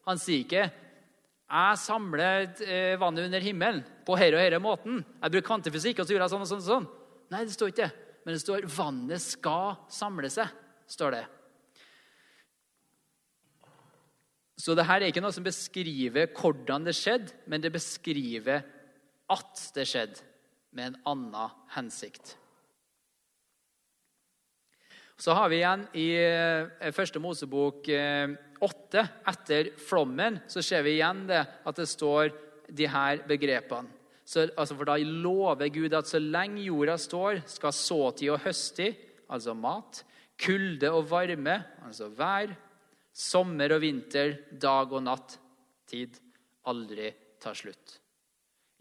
Han 0.06 0.18
sier 0.18 0.44
ikke 0.44 0.72
jeg 1.48 1.80
samler 1.80 2.50
eh, 2.68 3.00
vannet 3.00 3.30
under 3.30 3.40
himmelen 3.40 3.84
på 4.04 4.18
herre 4.20 4.36
og 4.36 4.42
herre 4.44 4.60
måten. 4.60 5.00
Jeg 5.22 5.32
bruker 5.32 5.48
kvantefysikk, 5.48 6.02
og 6.02 6.08
så 6.08 6.14
gjør 6.14 6.26
jeg 6.26 6.34
sånn 6.34 6.44
og 6.44 6.50
sånn. 6.50 6.60
og 6.60 6.68
sånn. 6.68 6.88
Nei, 7.32 7.44
det 7.44 7.56
står 7.56 7.74
ikke 7.74 7.88
det. 7.88 8.06
Men 8.26 8.36
det 8.36 8.44
står 8.44 8.68
'vannet 8.68 9.24
skal 9.24 9.76
samle 9.90 10.30
seg'. 10.30 10.52
står 10.88 11.12
det. 11.12 11.26
Så 14.58 14.74
det 14.76 14.86
her 14.88 15.02
er 15.02 15.12
ikke 15.12 15.22
noe 15.22 15.36
som 15.36 15.44
beskriver 15.44 16.32
hvordan 16.34 16.86
det 16.88 16.96
skjedde, 16.96 17.34
men 17.46 17.62
det 17.62 17.74
beskriver 17.76 18.64
at 19.30 19.72
det 19.76 19.86
skjedde 19.88 20.24
med 20.72 20.88
en 20.88 20.98
annen 21.06 21.56
hensikt. 21.76 22.38
Så 25.18 25.34
har 25.34 25.50
vi 25.50 25.60
igjen 25.62 25.86
i 25.98 26.08
eh, 26.14 26.92
første 26.94 27.20
Mosebok 27.20 27.88
eh, 27.90 28.34
åtte, 28.62 29.04
etter 29.28 29.72
flommen, 29.82 30.40
så 30.48 30.62
ser 30.62 30.86
vi 30.86 30.98
igjen 30.98 31.26
det 31.30 31.42
at 31.42 31.80
det 31.80 31.88
står 31.90 32.32
de 32.70 32.90
her 32.90 33.24
begrepene. 33.28 33.97
Så, 34.28 34.50
altså 34.60 34.76
for 34.76 34.90
Da 34.90 34.98
lover 35.00 35.70
Gud 35.72 35.94
at 35.96 36.10
så 36.10 36.20
lenge 36.20 36.66
jorda 36.66 36.98
står, 37.00 37.46
skal 37.48 37.76
såtid 37.76 38.34
og 38.34 38.42
høsttid, 38.44 38.98
altså 39.32 39.56
mat, 39.56 40.02
kulde 40.40 40.92
og 40.92 41.08
varme, 41.10 41.62
altså 41.88 42.10
vær, 42.12 42.52
sommer 43.16 43.72
og 43.74 43.82
vinter, 43.82 44.36
dag 44.52 44.92
og 44.92 45.06
natt, 45.06 45.38
tid, 45.88 46.20
aldri 46.68 47.14
ta 47.42 47.56
slutt. 47.56 48.02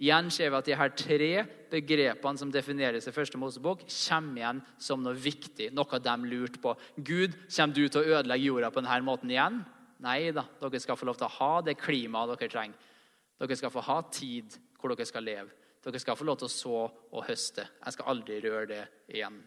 Igjen 0.02 0.28
ser 0.34 0.50
vi 0.50 0.58
at 0.58 0.66
de 0.66 0.76
her 0.76 0.90
tre 0.92 1.30
begrepene 1.70 2.40
som 2.42 2.50
defineres 2.52 3.06
i 3.08 3.14
første 3.14 3.38
Mosebok, 3.40 3.86
kommer 3.86 4.42
igjen 4.42 4.60
som 4.82 5.00
noe 5.00 5.16
viktig, 5.16 5.70
noe 5.72 6.02
de 6.02 6.16
lurte 6.26 6.60
på. 6.60 6.74
Gud, 6.98 7.38
kommer 7.46 7.78
du 7.78 7.86
til 7.86 8.02
å 8.02 8.18
ødelegge 8.18 8.50
jorda 8.50 8.74
på 8.74 8.82
denne 8.82 9.06
måten 9.06 9.32
igjen? 9.32 9.62
Nei 10.04 10.34
da, 10.36 10.44
dere 10.60 10.82
skal 10.82 10.98
få 11.00 11.08
lov 11.08 11.16
til 11.22 11.30
å 11.30 11.36
ha 11.38 11.52
det 11.64 11.78
klimaet 11.80 12.34
dere 12.34 12.52
trenger. 12.52 12.92
Dere 13.40 13.56
skal 13.56 13.72
få 13.72 13.84
ha 13.86 14.02
tid 14.12 14.58
hvor 14.78 14.92
dere 14.92 15.08
skal 15.08 15.26
leve. 15.26 15.50
Dere 15.84 16.00
skal 16.02 16.18
få 16.18 16.26
lov 16.26 16.40
til 16.40 16.48
å 16.48 16.52
så 16.52 16.78
og 16.86 17.26
høste. 17.28 17.66
Jeg 17.84 17.94
skal 17.94 18.10
aldri 18.12 18.40
røre 18.42 18.66
det 18.70 18.82
igjen. 19.14 19.38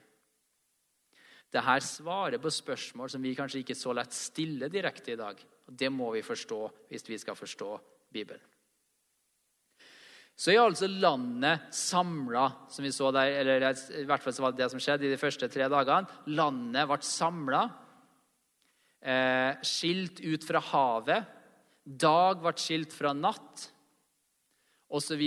Dette 1.49 1.79
svarer 1.81 2.37
på 2.41 2.51
spørsmål 2.53 3.09
som 3.09 3.23
vi 3.25 3.33
kanskje 3.37 3.63
ikke 3.63 3.77
så 3.77 3.95
lett 3.97 4.13
stiller 4.13 4.71
direkte 4.71 5.15
i 5.15 5.19
dag. 5.19 5.41
Og 5.67 5.73
Det 5.73 5.89
må 5.91 6.11
vi 6.13 6.25
forstå 6.25 6.61
hvis 6.89 7.09
vi 7.09 7.17
skal 7.21 7.37
forstå 7.37 7.73
Bibelen. 8.13 8.45
Så 10.39 10.53
er 10.53 10.61
altså 10.63 10.87
landet 10.87 11.65
samla, 11.75 12.45
som 12.71 12.85
vi 12.85 12.93
så 12.95 13.09
der, 13.11 13.33
eller 13.41 13.65
i 13.99 14.05
hvert 14.07 14.23
fall 14.23 14.31
så 14.31 14.45
var 14.45 14.53
det 14.53 14.61
det 14.61 14.69
som 14.71 14.79
skjedde 14.79 15.09
i 15.09 15.11
de 15.11 15.19
første 15.19 15.49
tre 15.51 15.65
dagene. 15.67 16.07
Landet 16.31 16.87
ble 16.87 16.97
samla, 17.03 17.63
eh, 19.03 19.59
skilt 19.67 20.21
ut 20.23 20.47
fra 20.47 20.61
havet. 20.63 21.27
Dag 21.83 22.39
ble 22.39 22.53
skilt 22.55 22.95
fra 22.95 23.11
natt, 23.11 23.67
osv. 24.89 25.23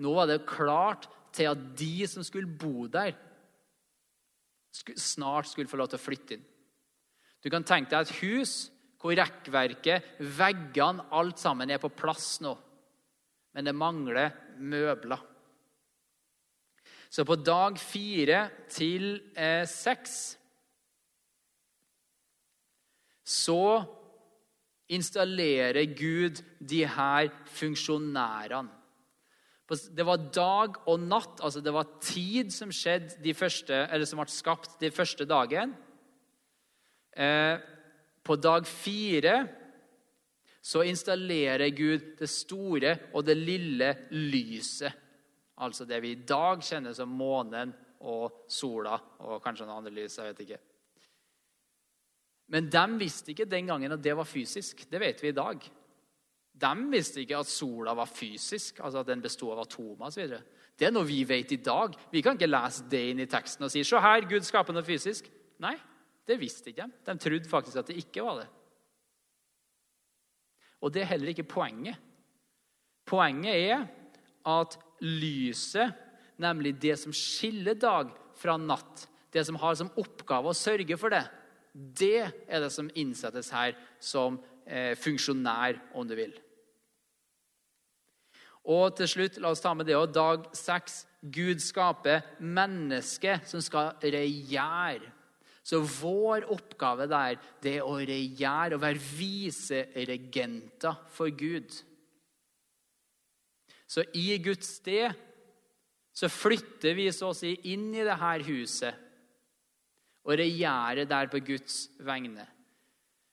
Nå 0.00 0.14
var 0.14 0.30
det 0.30 0.44
klart 0.48 1.08
til 1.34 1.50
at 1.50 1.66
de 1.78 2.06
som 2.10 2.24
skulle 2.26 2.48
bo 2.48 2.86
der, 2.90 3.14
snart 4.94 5.50
skulle 5.50 5.70
få 5.70 5.80
lov 5.80 5.90
til 5.90 5.98
å 5.98 6.02
flytte 6.02 6.36
inn. 6.36 6.48
Du 7.40 7.48
kan 7.50 7.64
tenke 7.66 7.90
deg 7.90 8.06
et 8.06 8.18
hus 8.20 8.70
hvor 9.00 9.16
rekkverket, 9.16 10.20
veggene, 10.36 11.06
alt 11.16 11.40
sammen 11.40 11.72
er 11.72 11.80
på 11.80 11.88
plass 11.88 12.36
nå 12.44 12.52
men 13.54 13.66
det 13.66 13.76
mangler 13.76 14.34
møbler. 14.58 15.22
Så 17.10 17.24
på 17.26 17.34
dag 17.42 17.78
fire 17.82 18.44
til 18.70 19.16
eh, 19.34 19.66
seks 19.66 20.36
så 23.26 23.82
installerer 24.90 25.86
Gud 25.98 26.42
de 26.58 26.84
her 26.86 27.30
funksjonærene. 27.50 28.76
Det 29.70 30.02
var 30.02 30.24
dag 30.34 30.80
og 30.90 31.02
natt, 31.04 31.38
altså 31.46 31.60
det 31.62 31.70
var 31.70 31.92
tid 32.02 32.50
som 32.50 32.72
skjedde 32.74 33.20
de 33.22 33.34
første, 33.38 33.84
eller 33.86 34.08
som 34.08 34.18
ble 34.18 34.32
skapt 34.32 34.80
de 34.80 34.90
første 34.90 35.26
dagen. 35.30 35.76
Eh, 37.14 37.54
på 38.26 38.36
dag 38.36 38.66
fire 38.66 39.36
så 40.60 40.82
installerer 40.84 41.70
Gud 41.72 42.16
det 42.18 42.28
store 42.30 42.96
og 43.14 43.24
det 43.28 43.38
lille 43.38 43.92
lyset. 44.10 45.06
Altså 45.60 45.86
det 45.86 46.00
vi 46.02 46.16
i 46.16 46.24
dag 46.26 46.64
kjenner 46.64 46.96
som 46.96 47.12
månen 47.12 47.72
og 48.10 48.44
sola 48.50 48.96
og 49.22 49.40
kanskje 49.44 49.68
noen 49.68 49.80
andre 49.80 49.94
lys. 50.00 50.18
jeg 50.18 50.32
vet 50.32 50.44
ikke. 50.46 50.60
Men 52.50 52.70
de 52.72 52.84
visste 52.98 53.30
ikke 53.30 53.46
den 53.46 53.68
gangen 53.70 53.92
at 53.92 54.02
det 54.02 54.16
var 54.16 54.26
fysisk. 54.26 54.82
Det 54.90 55.00
vet 55.00 55.22
vi 55.22 55.30
i 55.30 55.36
dag. 55.36 55.62
De 56.60 56.72
visste 56.92 57.22
ikke 57.22 57.38
at 57.40 57.48
sola 57.48 57.94
var 57.96 58.08
fysisk, 58.10 58.82
altså 58.84 59.00
at 59.00 59.08
den 59.08 59.22
bestod 59.24 59.54
av 59.54 59.62
atomer 59.64 60.10
osv. 60.10 60.34
Det 60.76 60.88
er 60.88 60.92
noe 60.92 61.08
vi 61.08 61.22
vet 61.28 61.54
i 61.56 61.60
dag. 61.64 61.94
Vi 62.12 62.22
kan 62.24 62.36
ikke 62.36 62.50
lese 62.50 62.86
det 62.90 63.00
inn 63.10 63.22
i 63.24 63.28
teksten 63.30 63.66
og 63.66 63.72
si 63.72 63.84
se 63.84 64.00
her, 64.00 64.26
Gud 64.28 64.44
skaper 64.46 64.76
noe 64.76 64.84
fysisk. 64.84 65.28
Nei, 65.60 65.74
det 66.28 66.38
visste 66.40 66.72
ikke 66.72 66.86
de. 66.88 66.98
De 67.06 67.16
trodde 67.20 67.50
faktisk 67.50 67.80
at 67.80 67.90
det 67.90 67.98
ikke 68.00 68.24
var 68.24 68.42
det. 68.42 68.48
Og 70.80 70.92
det 70.92 71.02
er 71.02 71.12
heller 71.12 71.32
ikke 71.32 71.48
poenget. 71.48 72.00
Poenget 73.08 73.56
er 73.56 73.86
at 74.48 74.76
lyset, 75.04 75.96
nemlig 76.40 76.76
det 76.80 76.96
som 77.00 77.12
skiller 77.12 77.76
dag 77.76 78.12
fra 78.40 78.56
natt, 78.60 79.06
det 79.32 79.44
som 79.46 79.58
har 79.60 79.76
som 79.76 79.92
oppgave 80.00 80.50
å 80.50 80.56
sørge 80.56 80.96
for 81.00 81.12
det, 81.12 81.24
det 81.72 82.24
er 82.24 82.62
det 82.64 82.70
som 82.74 82.88
innsettes 82.98 83.52
her 83.54 83.76
som 84.02 84.40
eh, 84.66 84.96
funksjonær, 84.98 85.78
om 85.94 86.08
du 86.08 86.16
vil. 86.18 86.32
Og 88.70 88.94
til 88.98 89.08
slutt, 89.10 89.38
la 89.42 89.50
oss 89.50 89.62
ta 89.62 89.72
med 89.74 89.88
det 89.88 89.96
òg. 89.98 90.12
Dag 90.14 90.50
seks. 90.56 91.04
Gud 91.20 91.60
skaper 91.60 92.22
mennesket 92.40 93.48
som 93.50 93.60
skal 93.60 93.92
regjere. 94.00 95.10
Så 95.60 95.82
vår 95.84 96.46
oppgave 96.50 97.04
der 97.10 97.36
det 97.62 97.76
er 97.78 97.84
å 97.84 97.98
regjere 97.98 98.78
og 98.78 98.82
være 98.82 99.02
viseregenter 99.18 100.96
for 101.12 101.28
Gud. 101.36 101.68
Så 103.90 104.06
i 104.16 104.38
Guds 104.40 104.78
sted 104.78 105.12
så 106.16 106.30
flytter 106.32 106.96
vi 106.96 107.10
så 107.12 107.30
å 107.30 107.36
si 107.36 107.52
inn 107.72 107.90
i 107.92 108.06
dette 108.06 108.32
huset 108.48 109.06
og 110.24 110.36
regjerer 110.40 111.08
der 111.08 111.30
på 111.32 111.40
Guds 111.44 111.84
vegne. 112.04 112.46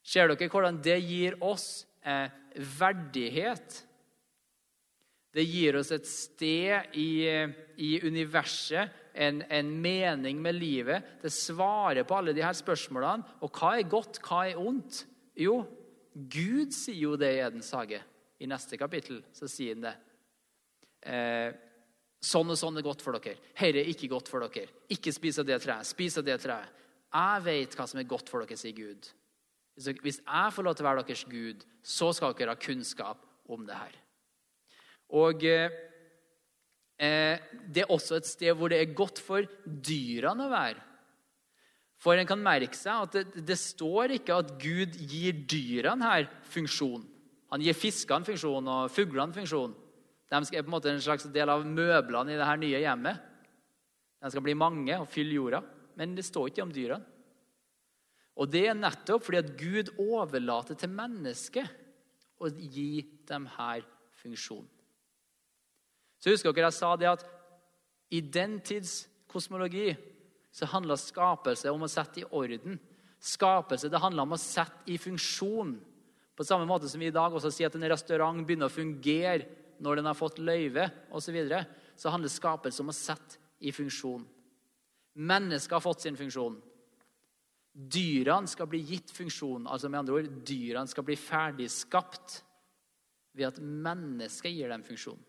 Ser 0.07 0.29
dere 0.31 0.51
hvordan 0.51 0.79
det 0.83 0.99
gir 1.03 1.35
oss 1.43 1.85
eh, 2.03 2.31
verdighet? 2.79 3.86
Det 5.37 5.45
gir 5.45 5.77
oss 5.77 5.91
et 5.93 6.07
sted 6.09 6.95
i, 6.97 7.27
i 7.77 7.89
universet 8.01 8.95
en, 9.13 9.43
en, 9.49 9.69
mening 9.81 10.41
med 10.41 10.57
livet. 10.57 11.03
Det 11.21 11.29
svarer 11.33 12.07
på 12.09 12.17
alle 12.17 12.33
de 12.33 12.41
her 12.41 12.55
spørsmålene. 12.57 13.37
Og 13.45 13.53
hva 13.53 13.75
er 13.77 13.89
godt, 13.89 14.17
hva 14.25 14.47
er 14.47 14.57
ondt? 14.57 15.03
Jo, 15.37 15.59
Gud 16.13 16.73
sier 16.73 17.03
jo 17.03 17.13
det 17.21 17.35
i 17.35 17.43
Edens 17.45 17.69
hage. 17.77 18.01
I 18.41 18.49
neste 18.49 18.79
kapittel 18.81 19.21
så 19.33 19.49
sier 19.49 19.75
han 19.75 19.85
det. 19.85 19.93
Eh, 21.05 21.51
sånn 22.21 22.53
og 22.53 22.57
sånn 22.57 22.81
er 22.81 22.85
godt 22.85 23.05
for 23.05 23.17
dere. 23.17 23.37
Herre 23.57 23.83
er 23.83 23.93
ikke 23.93 24.09
godt 24.15 24.33
for 24.33 24.41
dere. 24.45 24.73
Ikke 24.93 25.13
spis 25.13 25.37
av 25.41 25.45
det 25.49 25.59
treet. 25.61 25.89
Spis 25.89 26.17
av 26.17 26.25
det 26.25 26.39
treet. 26.41 26.73
Jeg 27.13 27.45
vet 27.45 27.77
hva 27.77 27.85
som 27.89 28.01
er 28.01 28.09
godt 28.09 28.29
for 28.33 28.41
dere, 28.41 28.57
sier 28.57 28.73
Gud. 28.77 29.05
Hvis 29.77 30.19
jeg 30.23 30.53
får 30.53 30.65
lov 30.65 30.77
til 30.77 30.85
å 30.85 30.89
være 30.89 31.05
deres 31.05 31.25
Gud, 31.29 31.63
så 31.85 32.09
skal 32.17 32.33
dere 32.37 32.57
ha 32.57 32.61
kunnskap 32.61 33.21
om 33.53 33.69
det 33.69 33.77
her. 33.77 33.93
Og 35.15 35.43
eh, 35.47 35.71
det 36.97 37.83
er 37.83 37.93
også 37.93 38.17
et 38.17 38.27
sted 38.27 38.55
hvor 38.57 38.71
det 38.73 38.81
er 38.81 38.97
godt 38.97 39.21
for 39.23 39.47
dyrene 39.65 40.47
å 40.47 40.51
være. 40.51 40.83
For 41.97 42.19
en 42.19 42.29
kan 42.29 42.41
merke 42.41 42.77
seg 42.77 43.07
at 43.07 43.15
det, 43.15 43.45
det 43.47 43.57
står 43.57 44.17
ikke 44.19 44.41
at 44.43 44.53
Gud 44.61 44.97
gir 45.09 45.39
dyrene 45.49 46.11
her 46.11 46.27
funksjon. 46.51 47.05
Han 47.53 47.63
gir 47.63 47.77
fiskene 47.77 48.27
funksjon 48.27 48.67
og 48.69 48.91
fuglene 48.93 49.33
funksjon. 49.33 49.73
De 50.27 50.37
er 50.37 50.61
på 50.61 50.67
en 50.67 50.75
måte 50.75 50.91
en 50.91 51.01
slags 51.01 51.25
del 51.31 51.49
av 51.49 51.63
møblene 51.65 52.33
i 52.33 52.37
det 52.37 52.47
her 52.47 52.59
nye 52.59 52.81
hjemmet. 52.83 53.21
De 54.19 54.31
skal 54.33 54.43
bli 54.43 54.57
mange 54.57 54.97
og 54.99 55.07
fylle 55.09 55.37
jorda. 55.37 55.61
Men 55.97 56.13
det 56.17 56.27
står 56.27 56.51
ikke 56.51 56.65
om 56.67 56.73
dyrene. 56.73 57.13
Og 58.37 58.49
det 58.53 58.67
er 58.69 58.77
nettopp 58.77 59.23
fordi 59.25 59.39
at 59.39 59.53
Gud 59.57 59.93
overlater 59.97 60.77
til 60.77 60.91
mennesket 60.93 61.71
å 62.37 62.51
gi 62.53 63.01
dem 63.25 63.47
her 63.55 63.81
funksjon. 64.21 64.67
Så 66.17 66.33
husker 66.33 66.53
dere 66.53 66.71
jeg 66.71 66.79
sa 66.79 66.93
det 66.97 67.09
at 67.11 67.25
i 68.13 68.21
den 68.21 68.59
tids 68.65 69.05
kosmologi 69.29 69.91
så 70.51 70.69
handla 70.71 70.97
skapelse 70.97 71.69
om 71.69 71.83
å 71.85 71.91
sette 71.91 72.23
i 72.23 72.29
orden. 72.31 72.79
Skapelse 73.21 73.91
det 73.91 74.01
handla 74.01 74.25
om 74.25 74.33
å 74.33 74.41
sette 74.41 74.87
i 74.89 74.97
funksjon. 75.01 75.75
På 76.37 76.45
samme 76.45 76.65
måte 76.69 76.89
som 76.89 77.01
vi 77.01 77.09
i 77.11 77.13
dag 77.13 77.33
også 77.33 77.51
sier 77.53 77.69
at 77.69 77.75
en 77.77 77.89
restaurant 77.89 78.45
begynner 78.45 78.69
å 78.69 78.73
fungere 78.73 79.45
når 79.83 79.99
den 79.99 80.09
har 80.09 80.17
fått 80.17 80.39
løyve 80.41 80.87
osv., 81.11 81.27
så, 81.27 81.35
videre, 81.35 81.61
så 81.97 82.13
handler 82.13 82.33
skapelse 82.33 82.81
om 82.81 82.89
å 82.89 82.95
sette 82.95 83.37
i 83.65 83.73
funksjon. 83.73 84.25
Mennesket 85.17 85.77
har 85.77 85.83
fått 85.83 86.05
sin 86.05 86.17
funksjon. 86.17 86.57
Dyrene 87.77 88.49
skal 88.49 88.69
bli 88.69 88.81
gitt 88.85 89.11
funksjon. 89.13 89.67
altså 89.67 89.89
med 89.89 89.99
andre 89.99 90.15
ord, 90.17 90.29
Dyrene 90.45 90.89
skal 90.89 91.05
bli 91.05 91.17
ferdigskapt 91.17 92.41
ved 93.37 93.49
at 93.51 93.61
mennesket 93.61 94.53
gir 94.53 94.69
dem 94.73 94.85
funksjon. 94.85 95.19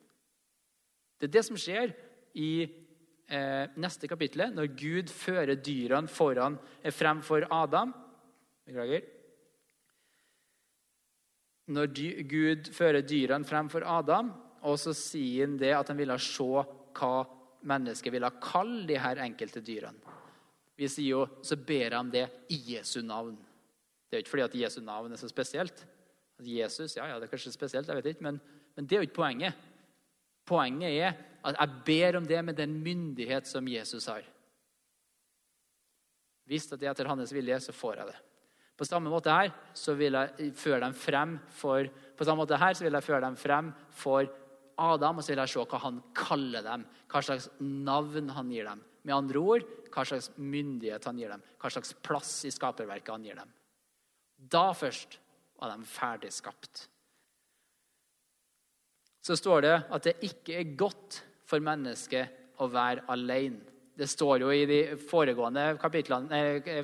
Det 1.18 1.28
er 1.28 1.34
det 1.34 1.44
som 1.46 1.58
skjer 1.58 1.92
i 2.38 2.50
eh, 2.62 3.76
neste 3.80 4.08
kapittel, 4.10 4.46
når 4.54 4.72
Gud 4.78 5.12
fører 5.12 5.58
dyrene 5.58 6.10
foran, 6.10 6.58
fremfor 6.82 6.98
frem 6.98 7.22
for 7.26 7.46
Adam. 7.54 7.94
Beklager. 8.68 9.06
Når 11.68 11.90
dy, 11.92 12.06
Gud 12.28 12.70
fører 12.72 13.04
dyrene 13.04 13.48
frem 13.48 13.68
for 13.72 13.84
Adam, 13.84 14.30
og 14.64 14.78
så 14.80 14.94
sier 14.96 15.46
han 15.46 15.58
det 15.60 15.74
at 15.76 15.90
han 15.90 15.98
ville 15.98 16.16
se 16.22 16.46
hva 16.98 17.12
mennesket 17.68 18.14
ville 18.14 18.30
kalle 18.42 18.86
de 18.88 18.96
her 18.98 19.20
enkelte 19.24 19.62
dyrene. 19.64 20.16
Vi 20.78 20.86
sier 20.86 21.10
jo, 21.10 21.24
så 21.42 21.58
ber 21.58 21.96
han 21.98 22.10
det 22.12 22.24
i 22.54 22.58
Jesu 22.76 23.00
navn. 23.02 23.34
Det 24.06 24.14
er 24.14 24.20
jo 24.20 24.24
ikke 24.24 24.34
fordi 24.36 24.46
at 24.46 24.58
Jesu 24.62 24.78
navn 24.86 25.12
er 25.12 25.20
så 25.20 25.28
spesielt. 25.30 25.82
At 26.38 26.46
Jesus, 26.46 26.94
ja, 26.96 27.08
ja, 27.10 27.16
det 27.18 27.26
er 27.26 27.32
kanskje 27.32 27.52
spesielt, 27.52 27.88
jeg 27.90 27.98
vet 27.98 28.12
ikke, 28.12 28.26
men, 28.28 28.38
men 28.76 28.86
det 28.86 28.94
er 28.94 29.02
jo 29.02 29.08
ikke 29.08 29.18
poenget. 29.18 29.58
Poenget 30.48 30.94
er 30.96 31.18
at 31.48 31.58
jeg 31.58 31.82
ber 31.86 32.18
om 32.18 32.26
det 32.26 32.40
med 32.44 32.56
den 32.58 32.78
myndighet 32.82 33.46
som 33.46 33.68
Jesus 33.68 34.08
har. 34.10 34.24
Hvis 36.48 36.66
det 36.70 36.80
er 36.82 36.94
etter 36.94 37.08
hans 37.10 37.32
vilje, 37.34 37.60
så 37.60 37.74
får 37.76 38.00
jeg 38.00 38.10
det. 38.10 38.18
På 38.78 38.86
samme 38.86 39.10
måte 39.10 39.34
her 39.34 39.50
så 39.76 39.94
vil 39.98 40.14
jeg 40.14 40.52
føre 40.56 40.80
dem 40.84 40.94
frem 40.94 41.34
for, 41.50 41.88
på 41.88 42.26
samme 42.26 42.44
måte 42.44 42.60
her 42.60 42.76
så 42.78 42.86
vil 42.86 42.94
jeg 42.94 43.06
føre 43.06 43.24
dem 43.26 43.36
frem 43.36 43.72
for 43.90 44.28
Adam, 44.78 45.18
og 45.18 45.26
så 45.26 45.32
vil 45.32 45.42
jeg 45.42 45.50
se 45.50 45.64
hva 45.66 45.80
han 45.82 45.98
kaller 46.14 46.62
dem. 46.62 46.84
Hva 47.10 47.22
slags 47.26 47.48
navn 47.58 48.30
han 48.30 48.52
gir 48.54 48.68
dem. 48.68 48.84
Med 49.02 49.16
andre 49.16 49.42
ord, 49.42 49.66
hva 49.90 50.04
slags 50.06 50.30
myndighet 50.36 51.08
han 51.10 51.18
gir 51.18 51.32
dem. 51.34 51.42
Hva 51.58 51.72
slags 51.74 51.96
plass 52.06 52.36
i 52.46 52.52
skaperverket 52.54 53.10
han 53.10 53.26
gir 53.26 53.40
dem. 53.40 53.50
Da 54.38 54.70
først 54.78 55.18
var 55.58 55.74
de 55.74 55.88
ferdig 55.90 56.30
skapt. 56.36 56.86
Så 59.24 59.36
står 59.38 59.64
det 59.66 59.74
at 59.94 60.06
det 60.06 60.18
ikke 60.28 60.60
er 60.60 60.76
godt 60.78 61.22
for 61.48 61.62
mennesket 61.64 62.60
å 62.62 62.68
være 62.70 63.06
alene. 63.12 63.64
Det 63.98 64.06
står 64.06 64.44
jo 64.44 64.50
I 64.54 64.66
de 64.68 64.80
foregående 65.08 65.72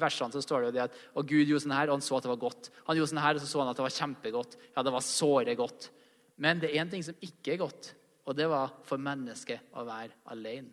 versene 0.03 0.35
så 0.35 0.43
står 0.43 0.65
det 0.65 0.67
jo 0.67 0.75
det 0.75 0.85
at 0.89 0.97
og 1.15 1.29
Gud 1.31 1.47
gjorde 1.47 1.63
sånn 1.63 1.77
her, 1.77 1.91
og 1.91 2.01
han 2.01 2.03
så 2.03 2.17
at 2.19 2.25
det 2.27 2.33
var 2.33 2.41
godt. 2.43 2.71
Han 2.89 2.99
gjorde 2.99 3.13
sånn 3.13 3.23
her, 3.23 3.39
og 3.39 3.45
så 3.45 3.51
så 3.51 3.61
han 3.63 3.71
at 3.71 3.79
det 3.79 3.87
var 3.87 3.99
kjempegodt. 3.99 4.57
Ja, 4.75 4.83
det 4.83 4.95
var 4.97 5.05
såre 5.07 5.55
godt. 5.59 5.91
Men 6.43 6.59
det 6.59 6.73
er 6.73 6.83
én 6.83 6.91
ting 6.91 7.05
som 7.07 7.21
ikke 7.23 7.55
er 7.55 7.61
godt, 7.63 7.93
og 8.27 8.35
det 8.35 8.49
var 8.51 8.75
for 8.89 8.99
mennesket 8.99 9.77
å 9.79 9.87
være 9.87 10.11
alene. 10.35 10.73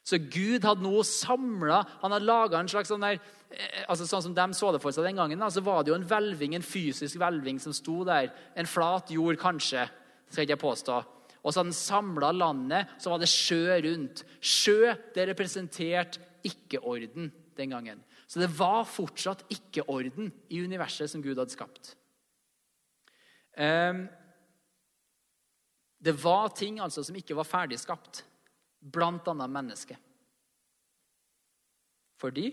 Så 0.00 0.16
Gud 0.32 0.64
hadde 0.64 0.82
nå 0.82 1.02
samla 1.04 1.82
Han 2.00 2.14
hadde 2.14 2.26
laga 2.26 2.58
en 2.58 2.70
slags 2.72 2.88
sånn 2.90 3.04
der 3.04 3.18
eh, 3.52 3.82
altså 3.84 4.06
Sånn 4.08 4.24
som 4.24 4.34
de 4.34 4.46
så 4.56 4.70
det 4.72 4.80
for 4.82 4.96
seg 4.96 5.04
den 5.06 5.20
gangen, 5.20 5.44
så 5.52 5.62
var 5.62 5.84
det 5.84 5.92
jo 5.92 5.98
en 5.98 6.06
hvelving, 6.08 6.56
en 6.56 6.64
fysisk 6.64 7.20
hvelving 7.20 7.60
som 7.62 7.76
sto 7.76 8.00
der. 8.08 8.32
En 8.58 8.66
flat 8.66 9.12
jord, 9.12 9.36
kanskje. 9.38 9.84
Skal 10.30 10.46
ikke 10.46 10.54
jeg 10.54 10.62
påstå. 10.62 11.00
Og 11.40 11.54
så 11.54 11.64
han 11.64 11.74
samla 11.74 12.30
landet, 12.36 12.94
så 13.00 13.12
var 13.12 13.20
det 13.20 13.30
sjø 13.32 13.80
rundt. 13.86 14.24
Sjø 14.40 14.92
det 15.14 15.26
representerte 15.30 16.22
ikke-orden 16.46 17.30
den 17.56 17.74
gangen. 17.74 18.02
Så 18.30 18.40
det 18.42 18.50
var 18.54 18.84
fortsatt 18.86 19.42
ikke-orden 19.50 20.30
i 20.52 20.60
universet 20.62 21.10
som 21.10 21.22
Gud 21.24 21.38
hadde 21.40 21.54
skapt. 21.54 21.94
Um, 23.58 24.04
det 26.00 26.14
var 26.22 26.52
ting 26.56 26.78
altså 26.80 27.02
som 27.04 27.16
ikke 27.18 27.36
var 27.36 27.48
ferdig 27.48 27.80
skapt, 27.82 28.22
bl.a. 28.80 29.34
mennesket. 29.34 29.98
Fordi 32.20 32.52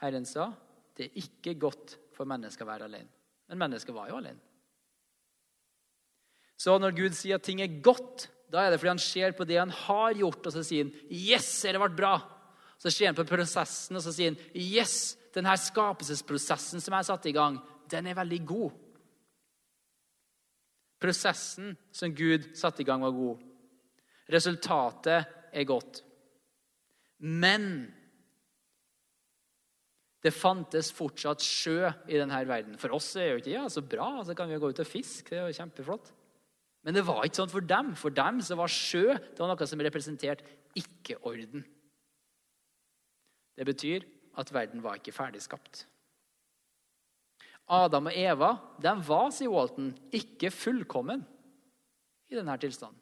Herren 0.00 0.26
sa 0.26 0.48
det 0.94 1.08
er 1.08 1.22
ikke 1.22 1.56
godt 1.58 1.96
for 2.14 2.26
mennesket 2.30 2.62
å 2.64 2.70
være 2.70 2.88
alene. 2.88 3.10
Men 3.50 3.60
mennesket 3.66 3.94
var 3.94 4.08
jo 4.08 4.18
alene. 4.20 4.53
Så 6.60 6.76
når 6.78 6.94
Gud 6.96 7.16
sier 7.18 7.38
at 7.38 7.44
ting 7.46 7.60
er 7.62 7.80
godt, 7.82 8.28
da 8.52 8.62
er 8.62 8.70
det 8.70 8.78
fordi 8.80 8.92
han 8.92 9.02
ser 9.02 9.34
på 9.34 9.46
det 9.48 9.58
han 9.58 9.72
har 9.74 10.14
gjort, 10.14 10.46
og 10.46 10.54
så 10.54 10.62
sier 10.62 10.84
han 10.84 10.94
'Yes, 11.10 11.62
det 11.62 11.80
ble 11.80 11.90
bra'. 11.90 12.22
Så 12.78 12.90
ser 12.90 13.06
han 13.06 13.18
på 13.18 13.26
prosessen, 13.26 13.96
og 13.96 14.02
så 14.02 14.12
sier 14.12 14.30
han 14.30 14.38
'Yes, 14.54 15.16
denne 15.34 15.56
skapelsesprosessen 15.56 16.80
som 16.80 16.92
jeg 16.92 16.98
har 16.98 17.10
satt 17.10 17.26
i 17.26 17.32
gang, 17.32 17.58
den 17.90 18.06
er 18.06 18.14
veldig 18.14 18.46
god'. 18.46 18.72
Prosessen 21.00 21.76
som 21.92 22.14
Gud 22.14 22.54
satte 22.56 22.80
i 22.80 22.84
gang, 22.84 23.02
var 23.02 23.10
god. 23.10 23.42
Resultatet 24.30 25.26
er 25.52 25.64
godt. 25.64 26.02
Men 27.18 27.92
det 30.24 30.32
fantes 30.32 30.88
fortsatt 30.96 31.44
sjø 31.44 31.90
i 32.08 32.16
denne 32.16 32.38
verden. 32.48 32.78
For 32.80 32.94
oss 32.96 33.10
er 33.20 33.34
jo 33.34 33.42
ikke 33.42 33.52
ja, 33.52 33.68
så 33.68 33.82
bra. 33.84 34.24
Så 34.24 34.34
kan 34.36 34.48
vi 34.48 34.56
gå 34.56 34.70
ut 34.72 34.80
og 34.80 34.88
fiske. 34.88 35.28
Det 35.28 35.38
er 35.38 35.50
jo 35.50 35.58
kjempeflott. 35.58 36.08
Men 36.84 36.96
det 36.96 37.06
var 37.08 37.24
ikke 37.24 37.40
sånn 37.40 37.52
for 37.52 37.64
dem. 37.64 37.94
For 37.96 38.12
dem 38.12 38.42
så 38.44 38.56
var 38.60 38.72
sjø 38.72 39.14
det 39.16 39.40
var 39.40 39.50
noe 39.50 39.68
som 39.68 39.82
representerte 39.84 40.44
ikke-orden. 40.76 41.64
Det 43.54 43.66
betyr 43.68 44.04
at 44.40 44.50
verden 44.52 44.82
var 44.84 44.98
ikke 44.98 45.14
ferdigskapt. 45.14 45.84
Adam 47.70 48.10
og 48.10 48.18
Eva 48.18 48.50
de 48.82 48.92
var, 49.06 49.30
sier 49.32 49.52
Walton, 49.52 49.94
ikke 50.12 50.50
fullkommen 50.52 51.22
i 52.28 52.36
denne 52.36 52.56
tilstanden. 52.60 53.00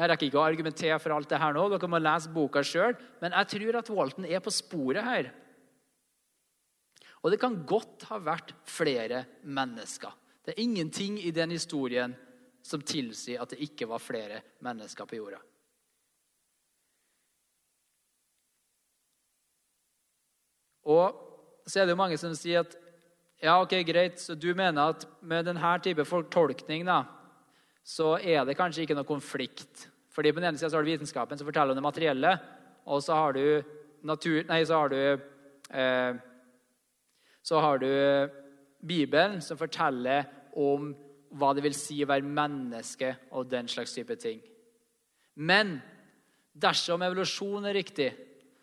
Jeg 0.00 0.08
rekker 0.08 0.30
ikke 0.30 0.40
å 0.40 0.46
argumentere 0.48 0.96
for 1.02 1.12
alt 1.12 1.28
det 1.28 1.38
her 1.42 1.52
nå, 1.52 1.66
dere 1.68 1.90
må 1.90 1.98
lese 2.00 2.30
boka 2.32 2.62
sjøl, 2.64 2.94
men 3.20 3.34
jeg 3.36 3.50
tror 3.52 3.78
at 3.82 3.90
Walton 3.92 4.26
er 4.26 4.40
på 4.42 4.52
sporet 4.54 5.04
her. 5.04 5.28
Og 7.20 7.34
det 7.34 7.40
kan 7.42 7.58
godt 7.68 8.06
ha 8.08 8.16
vært 8.24 8.54
flere 8.64 9.26
mennesker. 9.44 10.14
Det 10.44 10.54
er 10.54 10.62
ingenting 10.62 11.18
i 11.20 11.30
den 11.30 11.52
historien 11.52 12.14
som 12.64 12.82
tilsier 12.82 13.42
at 13.42 13.52
det 13.52 13.60
ikke 13.64 13.88
var 13.88 14.02
flere 14.02 14.40
mennesker 14.64 15.08
på 15.08 15.18
jorda. 15.18 15.40
Og 20.90 21.26
så 21.68 21.80
er 21.80 21.86
det 21.86 21.94
jo 21.94 22.00
mange 22.00 22.18
som 22.20 22.32
sier 22.36 22.64
at 22.64 22.76
ja, 23.40 23.54
ok, 23.62 23.72
greit, 23.88 24.20
så 24.20 24.34
du 24.36 24.50
mener 24.56 24.92
at 24.92 25.06
med 25.24 25.46
denne 25.48 25.72
type 25.80 26.04
fortolkning 26.04 26.84
da, 26.88 27.04
så 27.84 28.18
er 28.18 28.44
det 28.44 28.56
kanskje 28.58 28.84
ikke 28.84 28.96
noe 28.98 29.08
konflikt. 29.08 29.86
Fordi 30.12 30.32
På 30.32 30.40
den 30.40 30.50
ene 30.50 30.60
sida 30.60 30.76
har 30.76 30.84
du 30.84 30.90
vitenskapen 30.90 31.38
som 31.38 31.48
forteller 31.48 31.72
om 31.72 31.78
det 31.78 31.86
materielle, 31.86 32.34
og 32.84 33.00
så 33.04 33.16
har 33.16 33.36
du 33.36 33.62
natur... 34.04 34.42
Nei, 34.48 34.60
så 34.68 34.82
har 34.82 34.92
du 34.92 35.00
eh, 35.70 36.12
Så 37.42 37.60
har 37.60 37.78
du 37.80 37.88
Bibelen, 38.80 39.40
som 39.44 39.58
forteller 39.60 40.26
om 40.56 40.92
hva 41.38 41.52
det 41.54 41.62
vil 41.64 41.76
si 41.76 42.00
å 42.02 42.08
være 42.10 42.26
menneske 42.26 43.12
og 43.36 43.50
den 43.50 43.68
slags 43.70 43.94
type 43.94 44.16
ting. 44.18 44.40
Men 45.38 45.78
dersom 46.52 47.02
evolusjon 47.06 47.68
er 47.68 47.76
riktig, 47.78 48.10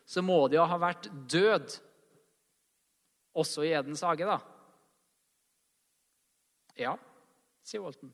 så 0.08 0.22
må 0.24 0.40
det 0.48 0.58
jo 0.58 0.66
ha 0.68 0.78
vært 0.80 1.08
død 1.30 1.78
også 3.38 3.64
i 3.66 3.74
Edens 3.76 4.02
hage, 4.04 4.26
da. 4.28 4.38
Ja, 6.78 6.94
sier 7.66 7.82
Walton. 7.82 8.12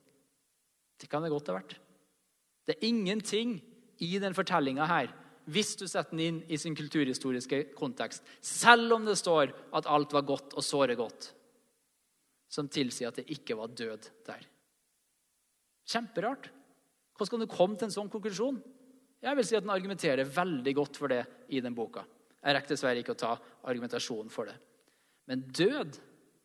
Det 1.01 1.11
kan 1.11 1.25
det 1.25 1.33
godt 1.33 1.51
ha 1.51 1.59
vært. 1.59 1.77
Det 2.65 2.77
er 2.77 2.89
ingenting 2.89 3.59
i 4.03 4.17
den 4.23 4.35
fortellinga 4.37 4.87
her, 4.89 5.13
hvis 5.45 5.75
du 5.77 5.85
setter 5.85 6.15
den 6.15 6.23
inn 6.25 6.37
i 6.49 6.57
sin 6.61 6.77
kulturhistoriske 6.77 7.77
kontekst, 7.77 8.25
selv 8.41 8.95
om 8.97 9.05
det 9.05 9.19
står 9.21 9.53
at 9.77 9.89
alt 9.91 10.15
var 10.17 10.25
godt 10.27 10.57
og 10.57 10.65
såre 10.65 10.97
godt, 10.97 11.35
som 12.51 12.69
tilsier 12.71 13.11
at 13.11 13.21
det 13.21 13.27
ikke 13.33 13.57
var 13.59 13.73
død 13.73 14.09
der. 14.27 14.45
Kjemperart. 15.89 16.51
Hvordan 17.15 17.35
kan 17.35 17.45
du 17.45 17.51
komme 17.51 17.79
til 17.79 17.89
en 17.89 17.95
sånn 17.95 18.11
konklusjon? 18.13 18.61
Jeg 19.25 19.39
vil 19.39 19.47
si 19.47 19.57
at 19.57 19.65
Den 19.65 19.73
argumenterer 19.73 20.29
veldig 20.29 20.75
godt 20.77 20.99
for 21.01 21.13
det 21.13 21.23
i 21.49 21.61
den 21.65 21.75
boka. 21.77 22.05
Jeg 22.45 22.57
rekker 22.57 22.75
dessverre 22.75 23.01
ikke 23.01 23.15
å 23.15 23.21
ta 23.21 23.35
argumentasjonen 23.65 24.33
for 24.33 24.51
det. 24.51 24.57
Men 25.31 25.47
død, 25.49 25.97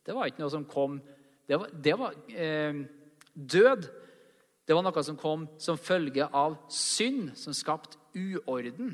det 0.06 0.14
var 0.16 0.30
ikke 0.30 0.44
noe 0.44 0.52
som 0.52 0.68
kom 0.68 1.00
det 1.50 1.58
var, 1.58 1.72
det 1.74 1.94
var 1.98 2.14
eh, 2.30 2.76
Død 3.34 3.88
det 4.70 4.76
var 4.76 4.84
noe 4.86 5.02
som 5.02 5.16
kom 5.18 5.48
som 5.58 5.78
følge 5.80 6.28
av 6.30 6.52
synd, 6.70 7.32
som 7.34 7.54
skapte 7.56 7.98
uorden. 8.14 8.92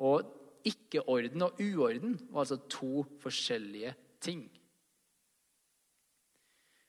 Og 0.00 0.30
ikke-orden 0.64 1.44
og 1.44 1.60
uorden 1.60 2.14
var 2.30 2.46
altså 2.46 2.56
to 2.72 3.04
forskjellige 3.20 3.92
ting. 4.24 4.46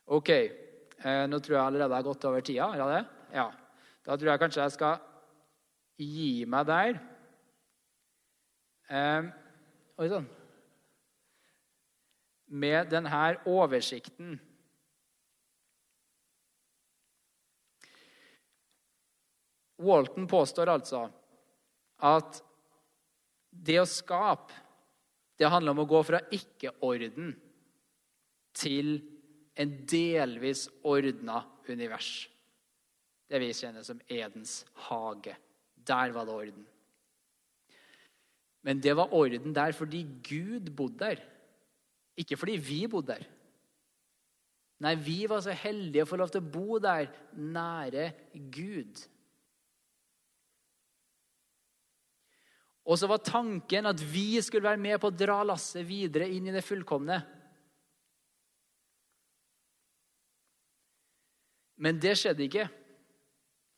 Ok, 0.06 0.30
eh, 0.30 1.24
nå 1.28 1.40
tror 1.42 1.58
jeg 1.58 1.66
allerede 1.66 1.92
jeg 1.92 1.98
har 2.04 2.08
gått 2.08 2.26
over 2.30 2.46
tida. 2.46 2.72
Er 2.74 2.92
det? 2.94 3.04
Ja. 3.36 3.50
Da 4.06 4.18
tror 4.18 4.32
jeg 4.32 4.42
kanskje 4.44 4.62
jeg 4.62 4.76
skal 4.76 5.00
gi 5.98 6.46
meg 6.50 6.68
der. 6.70 6.98
Eh, 8.90 9.32
Oi 9.98 10.10
sann. 10.12 10.28
Med 12.46 12.92
denne 12.92 13.22
oversikten 13.50 14.36
Walton 19.82 20.28
påstår 20.28 20.70
altså 20.72 21.08
at 22.06 22.38
det 23.50 23.80
å 23.82 23.88
skape 23.90 24.65
det 25.40 25.50
handler 25.52 25.76
om 25.76 25.84
å 25.84 25.90
gå 25.90 26.02
fra 26.08 26.22
ikke-orden 26.34 27.34
til 28.56 28.96
en 29.60 29.74
delvis 29.88 30.68
ordna 30.88 31.42
univers. 31.68 32.28
Det 33.28 33.42
vi 33.42 33.52
kjenner 33.56 33.84
som 33.84 34.00
Edens 34.12 34.64
hage. 34.88 35.36
Der 35.76 36.14
var 36.16 36.28
det 36.28 36.36
orden. 36.36 36.66
Men 38.66 38.82
det 38.82 38.96
var 38.98 39.14
orden 39.14 39.54
der 39.56 39.76
fordi 39.78 40.04
Gud 40.26 40.72
bodde 40.76 41.00
der. 41.04 41.24
Ikke 42.18 42.38
fordi 42.40 42.58
vi 42.58 42.86
bodde 42.90 43.14
der. 43.14 43.26
Nei, 44.84 44.96
vi 45.00 45.24
var 45.30 45.44
så 45.44 45.54
heldige 45.56 46.04
å 46.04 46.10
få 46.10 46.18
lov 46.20 46.32
til 46.34 46.44
å 46.44 46.52
bo 46.52 46.80
der, 46.84 47.08
nære 47.32 48.10
Gud. 48.52 49.00
Og 52.86 53.00
så 53.02 53.10
var 53.10 53.24
tanken 53.26 53.90
at 53.90 53.98
vi 53.98 54.38
skulle 54.46 54.70
være 54.70 54.82
med 54.82 55.00
på 55.02 55.10
å 55.10 55.18
dra 55.18 55.40
lasset 55.48 55.88
videre 55.88 56.28
inn 56.30 56.48
i 56.48 56.54
det 56.54 56.66
fullkomne. 56.66 57.18
Men 61.82 62.00
det 62.00 62.18
skjedde 62.20 62.46
ikke 62.46 62.68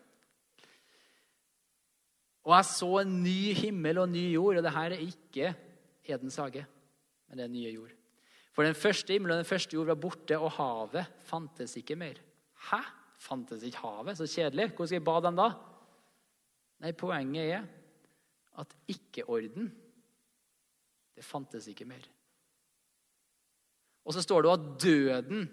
Og 2.47 2.55
jeg 2.55 2.69
så 2.71 2.89
en 3.01 3.15
ny 3.23 3.53
himmel 3.59 4.01
og 4.01 4.07
en 4.07 4.15
ny 4.15 4.25
jord, 4.31 4.57
og 4.57 4.65
det 4.65 4.75
her 4.75 4.95
er 4.95 5.05
ikke 5.05 5.53
Edens 6.07 6.39
hage, 6.39 6.63
men 7.27 7.39
det 7.39 7.45
er 7.45 7.51
nye 7.51 7.73
jord. 7.73 7.96
For 8.57 8.65
den 8.65 8.73
første 8.73 9.13
himmelen 9.13 9.35
og 9.35 9.43
den 9.43 9.45
første 9.45 9.75
jord 9.77 9.85
var 9.91 9.99
borte, 10.01 10.37
og 10.41 10.55
havet 10.55 11.03
fantes 11.29 11.75
ikke 11.77 11.93
mer. 11.95 12.17
Hæ? 12.71 12.79
Fantes 13.21 13.61
ikke 13.61 13.83
havet? 13.83 14.17
Så 14.17 14.25
kjedelig. 14.25 14.71
Hvor 14.73 14.89
skal 14.89 14.97
jeg 14.97 15.05
bade 15.05 15.27
den 15.27 15.37
da? 15.37 15.51
Nei, 16.81 16.93
poenget 16.97 17.51
er 17.53 17.67
at 18.57 18.73
ikke-orden, 18.89 19.69
det 21.13 21.25
fantes 21.25 21.67
ikke 21.69 21.85
mer. 21.85 22.01
Og 24.09 24.17
så 24.17 24.25
står 24.25 24.41
det 24.41 24.55
at 24.55 24.67
døden 24.81 25.47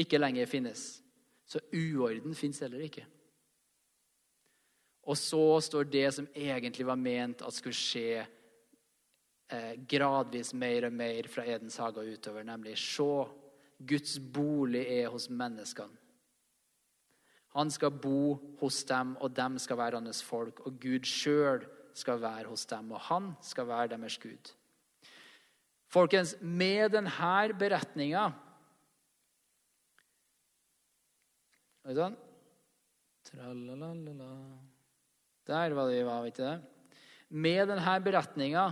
ikke 0.00 0.18
lenger 0.18 0.48
finnes. 0.48 1.02
Så 1.44 1.60
uorden 1.76 2.34
fins 2.34 2.64
heller 2.64 2.80
ikke. 2.88 3.04
Og 5.02 5.16
så 5.20 5.60
står 5.60 5.92
det 5.92 6.08
som 6.14 6.28
egentlig 6.32 6.88
var 6.88 6.96
ment 6.96 7.44
at 7.44 7.52
skulle 7.52 7.76
skje 7.76 8.24
gradvis 9.90 10.52
mer 10.54 10.86
og 10.86 10.94
mer 10.94 11.28
fra 11.30 11.44
Edens 11.48 11.78
hage 11.82 12.04
utover, 12.12 12.44
nemlig 12.46 12.76
se, 12.78 13.08
Guds 13.80 14.18
bolig 14.20 14.84
er 14.92 15.08
hos 15.10 15.30
menneskene. 15.32 15.96
Han 17.56 17.70
skal 17.74 17.90
bo 17.90 18.36
hos 18.60 18.84
dem, 18.86 19.16
og 19.18 19.32
dem 19.34 19.58
skal 19.58 19.78
være 19.80 19.98
hans 19.98 20.22
folk. 20.22 20.60
Og 20.66 20.76
Gud 20.78 21.06
sjøl 21.08 21.64
skal 21.98 22.20
være 22.22 22.46
hos 22.46 22.62
dem, 22.70 22.92
og 22.94 23.00
han 23.08 23.32
skal 23.42 23.66
være 23.66 23.88
deres 23.96 24.18
Gud. 24.22 24.52
Folkens, 25.90 26.36
med 26.40 26.92
denne 26.94 27.56
beretninga 27.58 28.28
sånn. 31.90 32.14
Der 35.50 35.74
var 35.74 35.88
det 35.88 35.96
vi 35.96 36.04
var, 36.06 36.22
vet 36.22 36.36
du 36.38 36.44
det? 36.44 36.58
Med 37.30 37.68
denne 37.72 37.96
beretninga 38.04 38.64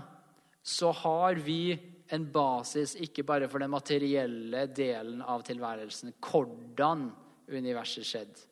så 0.69 0.91
har 0.93 1.39
vi 1.41 1.79
en 2.13 2.27
basis 2.33 2.95
ikke 3.01 3.25
bare 3.27 3.49
for 3.49 3.63
den 3.63 3.73
materielle 3.73 4.67
delen 4.77 5.23
av 5.25 5.45
tilværelsen, 5.47 6.13
hvordan 6.21 7.09
universet 7.49 8.05
skjedde. 8.05 8.45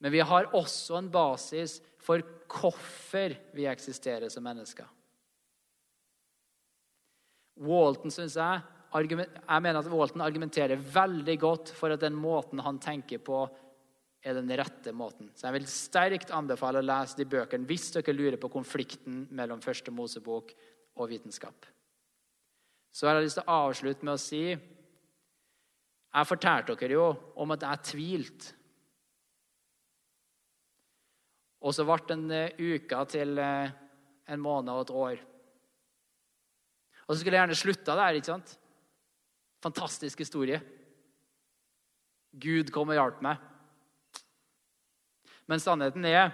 Men 0.00 0.14
vi 0.14 0.22
har 0.24 0.52
også 0.56 1.00
en 1.00 1.10
basis 1.12 1.80
for 2.00 2.22
hvorfor 2.50 3.34
vi 3.56 3.66
eksisterer 3.68 4.30
som 4.32 4.46
mennesker. 4.46 4.86
Walton 7.60 8.14
synes 8.14 8.38
jeg, 8.40 8.62
jeg 8.94 9.62
mener 9.62 9.82
at 9.82 9.90
Walton 9.92 10.24
argumenterer 10.24 10.80
veldig 10.80 11.36
godt 11.42 11.74
for 11.76 11.92
at 11.92 12.00
den 12.00 12.16
måten 12.16 12.62
han 12.64 12.80
tenker 12.80 13.20
på, 13.22 13.44
er 14.22 14.36
den 14.36 14.50
rette 14.56 14.92
måten. 14.92 15.30
Så 15.34 15.46
Jeg 15.48 15.56
vil 15.58 15.68
sterkt 15.70 16.32
anbefale 16.36 16.80
å 16.80 16.84
lese 16.84 17.16
de 17.16 17.28
bøkene 17.28 17.68
hvis 17.68 17.90
dere 17.94 18.12
lurer 18.16 18.36
på 18.40 18.50
konflikten 18.52 19.24
mellom 19.32 19.62
Første 19.64 19.92
Mosebok 19.94 20.52
og 20.96 21.10
vitenskap. 21.10 21.66
Så 22.92 23.06
har 23.06 23.18
jeg 23.18 23.28
lyst 23.28 23.38
til 23.38 23.46
å 23.46 23.58
avslutte 23.68 24.06
med 24.06 24.16
å 24.16 24.20
si 24.20 24.44
Jeg 24.50 26.26
fortalte 26.26 26.74
dere 26.74 26.96
jo 26.96 27.04
om 27.38 27.52
at 27.54 27.62
jeg 27.62 27.86
tvilte. 27.92 28.56
Og 31.60 31.76
så 31.76 31.84
ble 31.86 31.98
den 32.08 32.24
en 32.32 32.56
uka 32.58 33.04
til 33.06 33.38
eh, 33.38 33.70
en 34.32 34.40
måned 34.42 34.72
og 34.72 34.80
et 34.82 34.90
år. 34.90 35.22
Og 37.06 37.14
så 37.14 37.20
skulle 37.20 37.36
jeg 37.36 37.44
gjerne 37.44 37.58
slutta 37.58 37.96
der. 37.98 38.16
ikke 38.16 38.32
sant? 38.32 38.56
Fantastisk 39.62 40.22
historie. 40.24 40.60
Gud 42.32 42.70
kom 42.72 42.90
og 42.90 42.98
hjalp 42.98 43.22
meg. 43.26 43.36
Men 45.50 45.62
sannheten 45.62 46.06
er 46.06 46.30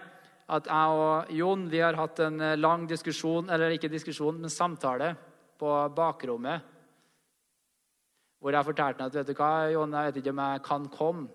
at 0.47 0.69
jeg 0.71 0.99
og 1.01 1.33
Jon 1.35 1.65
vi 1.71 1.81
har 1.83 1.99
hatt 1.99 2.21
en 2.23 2.39
eh, 2.41 2.59
lang 2.59 2.87
diskusjon, 2.87 3.51
eller 3.51 3.75
ikke 3.75 3.91
diskusjon, 3.91 4.39
men 4.39 4.53
samtale 4.53 5.11
på 5.59 5.73
bakrommet. 5.97 6.73
Hvor 8.39 8.55
jeg 8.55 8.69
fortalte 8.69 9.03
ham 9.03 9.11
at 9.11 9.19
vet 9.19 9.33
du 9.33 9.35
hva, 9.35 9.51
Jon, 9.73 9.97
jeg 9.97 10.11
vet 10.11 10.21
ikke 10.21 10.35
om 10.37 10.45
jeg 10.45 10.65
kan 10.69 10.89
komme, 10.93 11.27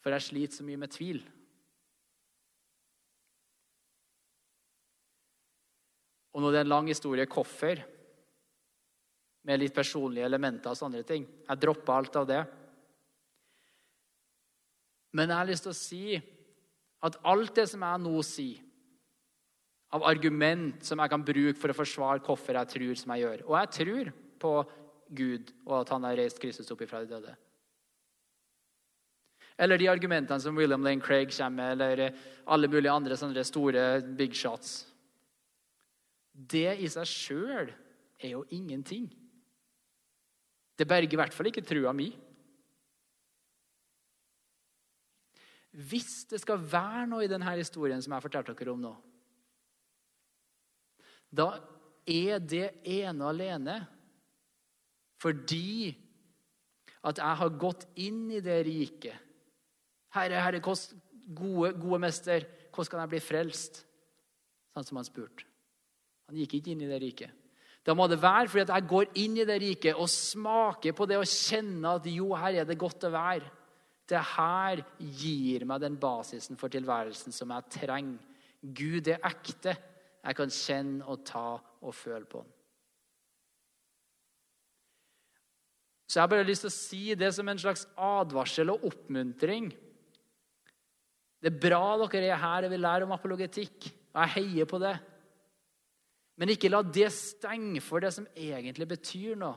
for 0.00 0.16
jeg 0.16 0.26
sliter 0.28 0.60
så 0.60 0.66
mye 0.66 0.80
med 0.80 0.94
tvil. 0.94 1.20
Og 6.32 6.40
nå 6.40 6.48
er 6.48 6.56
det 6.56 6.64
en 6.64 6.72
lang 6.72 6.88
historie 6.88 7.28
hvorfor 7.28 7.82
med 9.42 9.60
litt 9.60 9.74
personlige 9.74 10.24
elementer 10.24 10.72
og 10.72 10.78
sånne 10.78 11.02
ting. 11.04 11.26
Jeg 11.44 11.60
droppa 11.60 11.98
alt 11.98 12.16
av 12.16 12.28
det. 12.30 12.42
Men 15.12 15.28
jeg 15.28 15.36
har 15.36 15.50
lyst 15.50 15.66
til 15.66 15.74
å 15.74 15.76
si 15.76 16.04
at 17.02 17.18
alt 17.26 17.54
det 17.56 17.66
som 17.70 17.82
jeg 17.82 18.02
nå 18.02 18.22
sier, 18.26 18.60
av 19.92 20.06
argument 20.08 20.80
som 20.86 21.02
jeg 21.02 21.12
kan 21.12 21.24
bruke 21.24 21.58
for 21.60 21.72
å 21.72 21.76
forsvare 21.76 22.22
hvorfor 22.24 22.56
jeg 22.56 22.70
tror 22.70 22.92
som 22.96 23.10
jeg 23.12 23.26
gjør 23.26 23.42
Og 23.44 23.56
jeg 23.58 23.72
tror 23.76 24.10
på 24.40 24.52
Gud 25.12 25.50
og 25.66 25.74
at 25.82 25.92
han 25.92 26.06
har 26.08 26.16
reist 26.16 26.40
Kristus 26.40 26.70
opp 26.72 26.80
ifra 26.80 27.02
de 27.02 27.10
døde. 27.10 27.34
Eller 29.60 29.76
de 29.78 29.90
argumentene 29.92 30.40
som 30.40 30.56
William 30.56 30.80
Lane 30.80 31.04
Craig 31.04 31.28
kommer 31.36 31.58
med, 31.58 31.82
eller 31.82 32.16
alle 32.48 32.70
mulige 32.72 32.94
andre 32.94 33.18
sånne 33.20 33.44
store 33.44 33.84
big 34.16 34.32
shots. 34.32 34.86
Det 36.32 36.78
i 36.80 36.88
seg 36.88 37.08
sjøl 37.08 37.68
er 38.16 38.32
jo 38.32 38.46
ingenting. 38.48 39.10
Det 40.78 40.88
berger 40.88 41.12
i 41.12 41.20
hvert 41.20 41.36
fall 41.36 41.50
ikke 41.52 41.66
trua 41.68 41.92
mi. 41.92 42.08
Hvis 45.72 46.26
det 46.28 46.42
skal 46.42 46.60
være 46.60 47.06
noe 47.08 47.24
i 47.24 47.30
denne 47.30 47.54
historien 47.56 48.02
som 48.04 48.12
jeg 48.12 48.24
fortalte 48.26 48.54
dere 48.56 48.74
om 48.74 48.82
nå, 48.82 48.92
da 51.32 51.48
er 52.04 52.42
det 52.44 52.66
ene 52.84 53.24
og 53.24 53.30
alene 53.30 53.76
fordi 55.22 55.92
at 57.06 57.18
jeg 57.18 57.38
har 57.38 57.54
gått 57.58 57.86
inn 58.02 58.26
i 58.34 58.40
det 58.42 58.58
riket. 58.66 59.14
Herre, 60.12 60.42
herre, 60.42 60.60
gode, 60.60 61.72
gode 61.78 62.00
mester, 62.02 62.44
hvordan 62.70 62.90
kan 62.90 63.02
jeg 63.04 63.12
bli 63.14 63.22
frelst? 63.22 63.80
Sånn 64.74 64.86
som 64.86 65.00
han 65.00 65.06
spurte. 65.06 65.46
Han 66.28 66.38
gikk 66.38 66.58
ikke 66.58 66.74
inn 66.74 66.84
i 66.84 66.90
det 66.90 67.00
riket. 67.02 67.38
Da 67.82 67.96
må 67.98 68.06
det 68.10 68.20
være 68.22 68.50
fordi 68.50 68.64
at 68.66 68.76
jeg 68.76 68.90
går 68.92 69.16
inn 69.24 69.40
i 69.42 69.46
det 69.48 69.58
riket 69.62 69.98
og 69.98 70.10
smaker 70.10 70.94
på 70.94 71.06
det 71.10 71.18
og 71.18 71.26
kjenner 71.26 71.98
at 71.98 72.06
jo, 72.12 72.30
her 72.38 72.62
er 72.62 72.68
det 72.68 72.78
godt 72.78 73.08
å 73.08 73.14
være. 73.14 73.50
Det 74.12 74.20
her 74.34 74.82
gir 74.98 75.64
meg 75.68 75.80
den 75.80 75.96
basisen 76.00 76.58
for 76.60 76.72
tilværelsen 76.72 77.32
som 77.32 77.52
jeg 77.54 77.70
trenger. 77.78 78.18
Gud 78.62 79.08
er 79.08 79.22
ekte. 79.26 79.74
Jeg 80.22 80.38
kan 80.38 80.52
kjenne 80.54 81.06
og 81.10 81.24
ta 81.26 81.46
og 81.58 81.94
føle 81.96 82.28
på 82.28 82.42
den. 82.44 82.50
Så 86.06 86.18
jeg 86.18 86.22
har 86.26 86.30
bare 86.34 86.44
lyst 86.44 86.66
til 86.66 86.68
å 86.68 86.76
si 86.76 87.14
det 87.16 87.30
som 87.32 87.48
en 87.48 87.60
slags 87.60 87.86
advarsel 87.96 88.74
og 88.74 88.84
oppmuntring. 88.90 89.70
Det 91.40 91.48
er 91.48 91.62
bra 91.62 91.96
dere 92.04 92.28
er 92.28 92.42
her 92.42 92.66
og 92.66 92.74
vil 92.74 92.84
lære 92.84 93.06
om 93.06 93.14
apologetikk, 93.16 93.88
og 94.12 94.20
jeg 94.20 94.34
heier 94.36 94.68
på 94.68 94.78
det. 94.82 94.92
Men 96.36 96.52
ikke 96.52 96.68
la 96.68 96.82
det 96.84 97.08
stenge 97.16 97.80
for 97.80 98.04
det 98.04 98.12
som 98.14 98.28
egentlig 98.36 98.86
betyr 98.92 99.40
noe. 99.40 99.56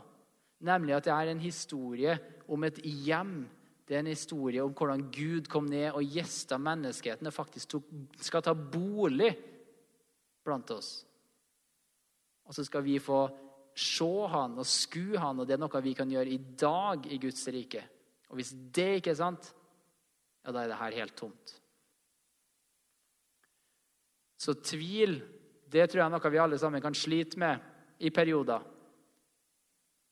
Nemlig 0.65 0.95
at 0.95 1.05
det 1.05 1.13
er 1.13 1.33
en 1.33 1.43
historie 1.43 2.15
om 2.47 2.63
et 2.63 2.79
hjem. 2.79 3.43
Det 3.85 3.95
er 3.95 4.01
en 4.01 4.09
historie 4.09 4.63
om 4.65 4.73
hvordan 4.73 5.03
Gud 5.13 5.49
kom 5.51 5.67
ned 5.69 5.91
og 5.93 6.05
gjesta 6.09 6.57
menneskeheten 6.57 7.29
og 7.29 7.35
faktisk 7.35 7.75
tok, 7.75 7.89
skal 8.17 8.43
ta 8.45 8.55
bolig 8.57 9.29
blant 10.45 10.71
oss. 10.73 10.89
Og 12.45 12.53
så 12.57 12.65
skal 12.65 12.85
vi 12.85 12.97
få 13.01 13.25
se 13.75 14.09
han 14.31 14.55
og 14.61 14.67
skue 14.69 15.19
han, 15.19 15.41
og 15.41 15.47
det 15.47 15.57
er 15.57 15.61
noe 15.61 15.83
vi 15.83 15.93
kan 15.97 16.09
gjøre 16.09 16.33
i 16.33 16.39
dag 16.57 17.05
i 17.11 17.19
Guds 17.21 17.45
rike. 17.53 17.83
Og 18.31 18.39
hvis 18.39 18.53
det 18.73 18.89
ikke 18.99 19.13
er 19.13 19.19
sant, 19.19 19.51
ja, 20.45 20.53
da 20.53 20.63
er 20.63 20.71
det 20.71 20.79
her 20.79 20.99
helt 21.01 21.15
tomt. 21.17 21.55
Så 24.37 24.55
tvil, 24.61 25.17
det 25.71 25.87
tror 25.89 26.01
jeg 26.01 26.05
er 26.05 26.13
noe 26.13 26.31
vi 26.31 26.41
alle 26.41 26.59
sammen 26.61 26.83
kan 26.83 26.97
slite 26.97 27.39
med 27.41 27.61
i 27.99 28.11
perioder. 28.13 28.63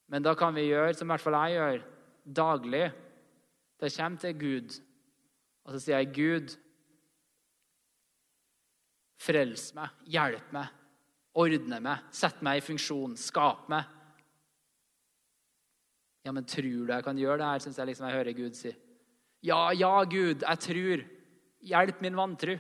Men 0.10 0.26
da 0.26 0.34
kan 0.38 0.56
vi 0.56 0.68
gjøre 0.68 0.94
som 0.98 1.08
i 1.08 1.14
hvert 1.14 1.24
fall 1.24 1.40
jeg 1.42 1.58
gjør, 1.58 1.84
daglig. 2.24 2.86
Da 3.84 3.90
kommer 3.92 4.20
til 4.20 4.38
Gud, 4.40 4.76
og 5.68 5.74
så 5.74 5.80
sier 5.84 6.00
jeg, 6.00 6.14
'Gud, 6.16 6.54
frels 9.20 9.74
meg, 9.76 9.92
hjelp 10.08 10.54
meg, 10.56 10.70
ordne 11.36 11.82
meg, 11.84 12.06
sett 12.16 12.40
meg 12.46 12.62
i 12.62 12.64
funksjon, 12.64 13.18
skap 13.20 13.68
meg.' 13.74 13.92
Ja, 16.24 16.32
men 16.32 16.48
tror 16.48 16.88
du 16.88 16.94
jeg 16.94 17.04
kan 17.04 17.20
gjøre 17.20 17.42
det 17.42 17.52
her, 17.52 17.60
syns 17.60 17.78
jeg 17.82 17.92
liksom 17.92 18.08
jeg 18.08 18.16
hører 18.22 18.40
Gud 18.40 18.56
si. 18.56 18.72
Ja, 19.44 19.74
ja, 19.76 19.92
Gud, 20.08 20.48
jeg 20.48 20.60
tror. 20.64 21.04
Hjelp 21.60 22.00
min 22.02 22.16
vantru. 22.16 22.56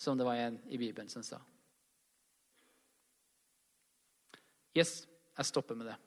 Som 0.00 0.16
det 0.16 0.24
var 0.24 0.40
en 0.40 0.56
i 0.72 0.80
Bibelen 0.80 1.12
som 1.12 1.22
sa. 1.22 1.36
Yes, 4.72 5.02
jeg 5.36 5.52
stopper 5.52 5.76
med 5.76 5.92
det. 5.92 6.00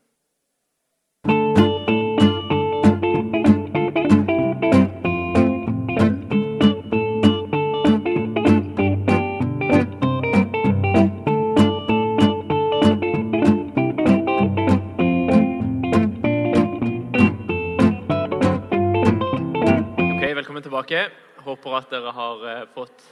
Tilbake. 20.83 21.11
Håper 21.43 21.75
at 21.77 21.89
dere 21.91 22.11
har 22.13 22.43
eh, 22.47 22.65
fått 22.73 23.03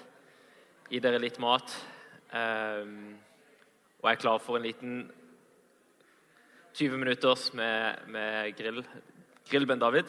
i 0.92 1.00
dere 1.00 1.20
litt 1.20 1.40
mat. 1.40 1.72
Ehm, 2.34 3.18
og 4.02 4.10
er 4.12 4.20
klar 4.20 4.40
for 4.40 4.58
en 4.58 4.64
liten 4.66 5.12
20 6.74 6.98
minutters 6.98 7.50
med, 7.54 8.08
med 8.08 8.56
grill. 8.58 8.84
Grill, 9.50 9.66
Ben 9.68 9.80
David. 9.80 10.06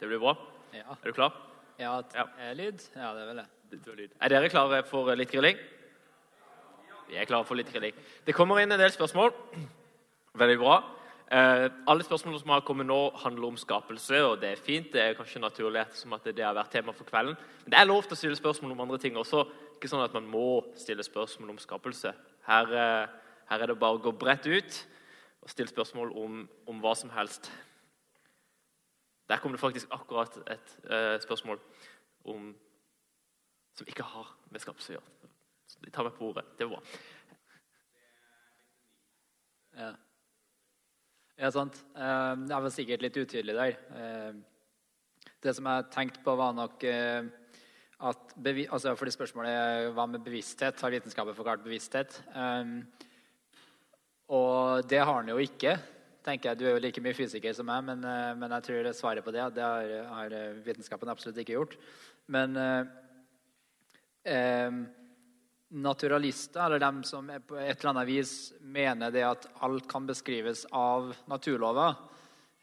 Det 0.00 0.08
blir 0.10 0.18
bra. 0.18 0.34
Ja, 0.74 0.96
Er 1.02 1.06
du 1.06 1.12
klar? 1.12 1.32
ja, 1.78 2.02
Ja. 2.14 2.26
er 2.38 2.54
lyd? 2.54 2.82
Ja, 2.96 3.12
det 3.14 3.22
er 3.22 3.26
vel 3.26 3.36
det. 3.36 3.48
Lyd. 3.96 4.10
Er 4.20 4.28
dere 4.28 4.48
klare 4.48 4.84
for 4.86 5.14
litt 5.14 5.30
grilling? 5.30 5.56
Vi 7.08 7.16
er 7.16 7.24
klare 7.26 7.44
for 7.44 7.54
litt 7.54 7.70
grilling. 7.72 7.94
Det 8.26 8.34
kommer 8.34 8.58
inn 8.60 8.72
en 8.72 8.78
del 8.80 8.90
spørsmål. 8.90 9.32
Veldig 10.34 10.58
bra. 10.58 10.82
Eh, 11.32 11.70
alle 11.88 12.04
spørsmålene 12.04 12.40
som 12.42 12.50
har 12.52 12.64
kommet 12.68 12.86
nå, 12.86 12.98
handler 13.22 13.48
om 13.48 13.56
skapelse, 13.56 14.18
og 14.26 14.40
det 14.42 14.50
er 14.50 14.60
fint. 14.60 14.90
Det 14.92 15.00
er 15.00 15.16
kanskje 15.16 15.40
naturlig 15.40 15.80
ettersom 15.80 16.12
at 16.12 16.26
det 16.28 16.44
har 16.44 16.56
vært 16.56 16.74
tema 16.76 16.92
for 16.92 17.08
kvelden. 17.08 17.38
Men 17.64 17.72
det 17.72 17.78
er 17.80 17.88
lov 17.88 18.02
til 18.04 18.16
å 18.16 18.20
stille 18.20 18.36
spørsmål 18.36 18.74
om 18.74 18.82
andre 18.84 18.98
ting 19.00 19.16
også. 19.16 19.46
Ikke 19.74 19.88
sånn 19.88 20.04
at 20.04 20.12
man 20.16 20.28
må 20.28 20.60
stille 20.76 21.04
spørsmål 21.06 21.54
om 21.54 21.62
skapelse. 21.62 22.12
Her, 22.44 22.74
eh, 22.76 23.08
her 23.48 23.62
er 23.62 23.72
det 23.72 23.78
bare 23.80 23.96
å 23.96 24.02
gå 24.04 24.12
bredt 24.12 24.46
ut 24.46 24.86
og 25.42 25.50
stille 25.50 25.72
spørsmål 25.72 26.12
om, 26.12 26.44
om 26.68 26.84
hva 26.84 26.94
som 26.96 27.10
helst. 27.16 27.50
Der 29.28 29.40
kom 29.40 29.52
det 29.52 29.60
faktisk 29.60 29.88
akkurat 29.90 30.36
et 30.44 30.78
eh, 30.90 31.16
spørsmål 31.24 31.58
om 32.24 32.54
som 33.74 33.86
ikke 33.88 34.04
har 34.06 34.28
med 34.52 34.60
skapelse 34.62 34.92
å 34.92 34.98
gjøre. 34.98 35.30
Så 35.66 35.80
de 35.82 35.90
tar 35.90 36.04
meg 36.04 36.14
på 36.14 36.28
ordet. 36.28 36.44
Det 36.58 36.68
var 36.68 36.76
bra. 36.76 36.82
Ja. 39.74 39.94
Ja, 41.38 41.50
sant. 41.50 41.80
Eh, 41.96 42.34
Jeg 42.48 42.62
var 42.66 42.70
sikkert 42.74 43.02
litt 43.02 43.16
utydelig 43.16 43.54
der. 43.56 43.78
Eh, 43.94 44.32
Det 45.44 45.54
som 45.54 45.66
jeg 45.68 45.90
tenkte 45.92 46.22
på, 46.24 46.36
var 46.36 46.54
nok 46.56 46.84
eh, 46.88 47.24
at 48.00 48.34
altså 48.72 48.94
Fordi 48.96 49.10
spørsmålet 49.12 49.92
hva 49.94 50.06
med 50.08 50.24
bevissthet? 50.24 50.80
Har 50.80 50.90
vitenskapen 50.90 51.34
forklart 51.36 51.64
bevissthet? 51.64 52.20
Eh, 52.34 52.64
Og 54.28 54.88
det 54.88 55.02
har 55.04 55.22
den 55.22 55.34
jo 55.34 55.38
ikke. 55.38 55.78
tenker 56.24 56.50
jeg. 56.50 56.58
Du 56.58 56.64
er 56.64 56.70
jo 56.72 56.80
like 56.80 57.00
mye 57.04 57.12
fysiker 57.12 57.52
som 57.52 57.66
meg, 57.66 57.84
men, 57.84 58.02
eh, 58.02 58.34
men 58.34 58.50
jeg 58.50 58.62
tror 58.64 58.92
svaret 58.96 59.22
på 59.24 59.30
det 59.32 59.54
det 59.54 59.62
har, 59.62 60.06
har 60.08 60.32
eh, 60.32 60.54
vitenskapen 60.64 61.08
absolutt 61.08 61.36
ikke 61.36 61.52
gjort. 61.52 61.76
Men 62.26 62.56
eh, 62.56 62.84
eh, 64.24 64.70
naturalister, 65.74 66.66
eller 66.66 66.82
dem 66.82 67.02
som 67.06 67.28
på 67.46 67.58
et 67.58 67.76
eller 67.78 67.90
annet 67.90 68.08
vis 68.08 68.32
mener 68.60 69.10
det 69.14 69.24
at 69.26 69.46
alt 69.66 69.88
kan 69.90 70.06
beskrives 70.06 70.66
av 70.72 71.14
naturlover, 71.30 71.94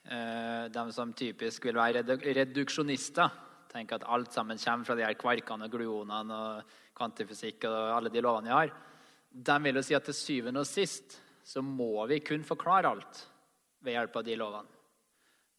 De 0.01 0.83
som 0.91 1.11
typisk 1.13 1.67
vil 1.67 1.77
være 1.77 2.01
reduksjonister, 2.01 3.29
tenker 3.69 3.99
at 3.99 4.07
alt 4.09 4.33
sammen 4.33 4.57
kommer 4.57 4.87
fra 4.87 4.95
de 4.97 5.05
her 5.05 5.13
kvarkene 5.13 5.67
og 5.67 5.75
gluonene 5.75 6.37
og 6.37 6.71
kvantifysikk 6.97 7.67
og 7.69 7.77
alle 7.97 8.09
de 8.09 8.23
lovene 8.23 8.49
de 8.49 8.55
har, 8.55 8.71
de 9.31 9.57
vil 9.63 9.79
jo 9.79 9.83
si 9.85 9.95
at 9.95 10.07
til 10.09 10.17
syvende 10.17 10.63
og 10.63 10.67
sist 10.67 11.19
så 11.47 11.63
må 11.63 12.05
vi 12.09 12.19
kun 12.25 12.43
forklare 12.47 12.91
alt 12.91 13.21
ved 13.81 13.95
hjelp 13.95 14.17
av 14.19 14.25
de 14.27 14.37
lovene. 14.39 14.79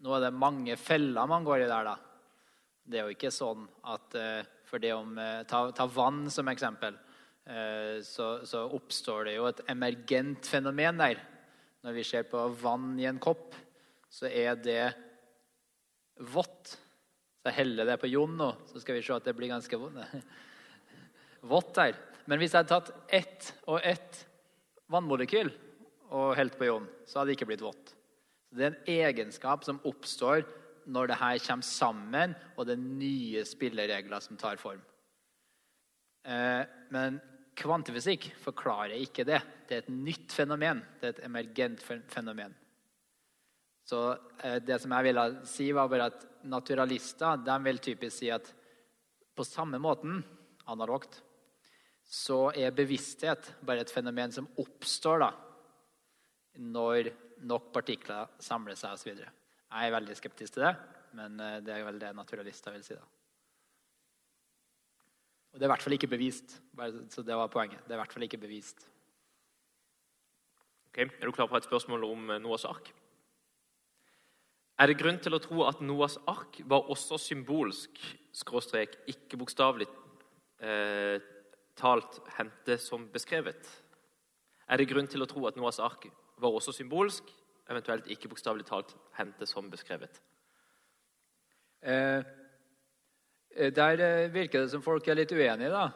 Nå 0.02 0.16
er 0.16 0.24
det 0.24 0.34
mange 0.34 0.76
feller 0.80 1.30
man 1.30 1.46
går 1.46 1.62
i 1.62 1.70
der, 1.70 1.86
da. 1.86 1.96
Det 2.82 2.98
er 2.98 3.06
jo 3.06 3.14
ikke 3.14 3.30
sånn 3.30 3.62
at 3.86 4.16
eh, 4.18 4.42
for 4.66 4.82
det 4.82 4.92
om 4.96 5.14
eh, 5.18 5.44
ta, 5.48 5.64
ta 5.70 5.86
vann 5.86 6.24
som 6.32 6.50
eksempel, 6.50 6.96
eh, 6.96 7.11
så, 7.42 8.26
så 8.46 8.60
oppstår 8.70 9.26
det 9.26 9.32
jo 9.34 9.48
et 9.48 9.62
emergent 9.72 10.46
fenomen 10.46 11.00
der. 11.00 11.18
Når 11.82 11.96
vi 11.96 12.04
ser 12.06 12.28
på 12.30 12.44
vann 12.60 12.94
i 13.00 13.08
en 13.10 13.18
kopp, 13.22 13.56
så 14.12 14.28
er 14.30 14.54
det 14.62 14.92
vått. 16.22 16.76
Så 17.42 17.50
jeg 17.50 17.58
heller 17.58 17.88
det 17.88 17.98
på 17.98 18.10
Jon 18.12 18.36
nå, 18.38 18.52
så 18.70 18.78
skal 18.78 18.98
vi 18.98 19.02
se 19.02 19.16
at 19.16 19.26
det 19.26 19.34
blir 19.34 19.50
ganske 19.50 19.78
vått 21.52 21.72
der. 21.74 21.98
Men 22.30 22.38
hvis 22.38 22.54
jeg 22.54 22.62
hadde 22.62 22.70
tatt 22.70 22.92
ett 23.10 23.48
og 23.66 23.80
ett 23.82 24.20
vannmolekyl 24.92 25.50
og 26.12 26.36
helt 26.38 26.54
på 26.60 26.68
Jon, 26.68 26.86
så 27.08 27.18
hadde 27.18 27.32
det 27.32 27.40
ikke 27.40 27.50
blitt 27.50 27.64
vått. 27.64 27.96
Så 28.46 28.58
Det 28.58 28.66
er 28.66 28.74
en 28.74 28.92
egenskap 29.08 29.66
som 29.66 29.80
oppstår 29.88 30.44
når 30.92 31.10
det 31.10 31.18
her 31.18 31.42
kommer 31.42 31.66
sammen, 31.66 32.34
og 32.56 32.66
det 32.66 32.76
er 32.76 32.86
nye 33.02 33.44
spilleregler 33.48 34.22
som 34.22 34.38
tar 34.38 34.60
form. 34.60 34.82
Eh, 36.26 36.62
Men 36.94 37.20
kvantifysikk 37.58 38.30
forklarer 38.42 38.98
ikke 39.00 39.26
det. 39.28 39.40
Det 39.68 39.76
er 39.76 39.84
et 39.84 39.94
nytt 39.94 40.34
fenomen. 40.34 40.82
Det 41.00 41.08
er 41.08 41.14
et 41.16 41.24
emergent 41.26 41.82
fenomen. 41.82 42.54
Så 43.84 44.00
eh, 44.42 44.58
det 44.62 44.78
som 44.82 44.94
jeg 44.94 45.08
ville 45.08 45.26
si, 45.48 45.68
var 45.74 45.90
bare 45.90 46.10
at 46.12 46.26
naturalister 46.48 47.42
de 47.42 47.58
vil 47.66 47.80
typisk 47.82 48.16
si 48.20 48.30
at 48.32 48.48
på 49.36 49.44
samme 49.48 49.80
måten, 49.82 50.20
analogt, 50.70 51.18
så 52.04 52.50
er 52.52 52.74
bevissthet 52.76 53.54
bare 53.64 53.82
et 53.82 53.90
fenomen 53.90 54.32
som 54.34 54.48
oppstår 54.60 55.22
da, 55.24 55.30
når 56.60 57.08
nok 57.48 57.70
partikler 57.74 58.28
samler 58.42 58.76
seg 58.78 58.94
osv. 58.94 59.22
Jeg 59.22 59.88
er 59.88 59.94
veldig 59.94 60.16
skeptisk 60.18 60.58
til 60.58 60.66
det, 60.68 60.74
men 61.18 61.40
eh, 61.40 61.58
det 61.64 61.74
er 61.74 61.88
vel 61.88 62.00
det 62.02 62.14
naturalister 62.16 62.76
vil 62.76 62.86
si. 62.86 62.98
da. 62.98 63.21
Og 65.52 65.60
det 65.60 65.66
er 65.66 65.68
i 65.68 65.72
hvert 65.74 65.84
fall 65.84 65.96
ikke 65.98 66.08
bevist. 66.08 66.56
Så 67.12 67.22
det 67.22 67.36
var 67.36 67.52
poenget. 67.52 67.84
Det 67.84 67.92
er 67.92 67.98
i 67.98 68.02
hvert 68.02 68.12
fall 68.12 68.24
ikke 68.24 68.40
bevist. 68.40 68.86
Ok, 70.88 70.98
Er 70.98 71.26
du 71.26 71.32
klar 71.32 71.48
på 71.48 71.56
et 71.56 71.64
spørsmål 71.64 72.04
om 72.04 72.30
eh, 72.30 72.40
Noas 72.40 72.64
ark? 72.64 72.92
Er 74.80 74.88
det 74.88 74.98
grunn 74.98 75.20
til 75.20 75.36
å 75.36 75.40
tro 75.40 75.62
at 75.68 75.80
Noas 75.84 76.18
ark 76.28 76.58
var 76.68 76.88
også 76.90 77.18
symbolsk, 77.20 78.00
skråstrek, 78.32 78.96
ikke 79.08 79.38
bokstavelig 79.40 79.86
eh, 80.60 81.20
talt 81.78 82.18
hente 82.38 82.78
som 82.80 83.06
beskrevet? 83.12 83.68
Er 84.68 84.80
det 84.80 84.88
grunn 84.90 85.08
til 85.08 85.22
å 85.22 85.28
tro 85.28 85.46
at 85.48 85.56
Noas 85.56 85.80
ark 85.80 86.08
var 86.40 86.56
også 86.56 86.74
symbolsk, 86.76 87.28
eventuelt 87.70 88.08
ikke 88.10 88.28
bokstavelig 88.32 88.66
talt 88.68 88.96
hente 89.16 89.48
som 89.48 89.68
beskrevet? 89.72 90.20
Eh, 91.82 92.24
der 93.52 94.00
eh, 94.00 94.30
virker 94.32 94.62
det 94.64 94.72
som 94.72 94.84
folk 94.84 95.06
er 95.08 95.18
litt 95.20 95.32
uenige, 95.32 95.70
da. 95.72 95.90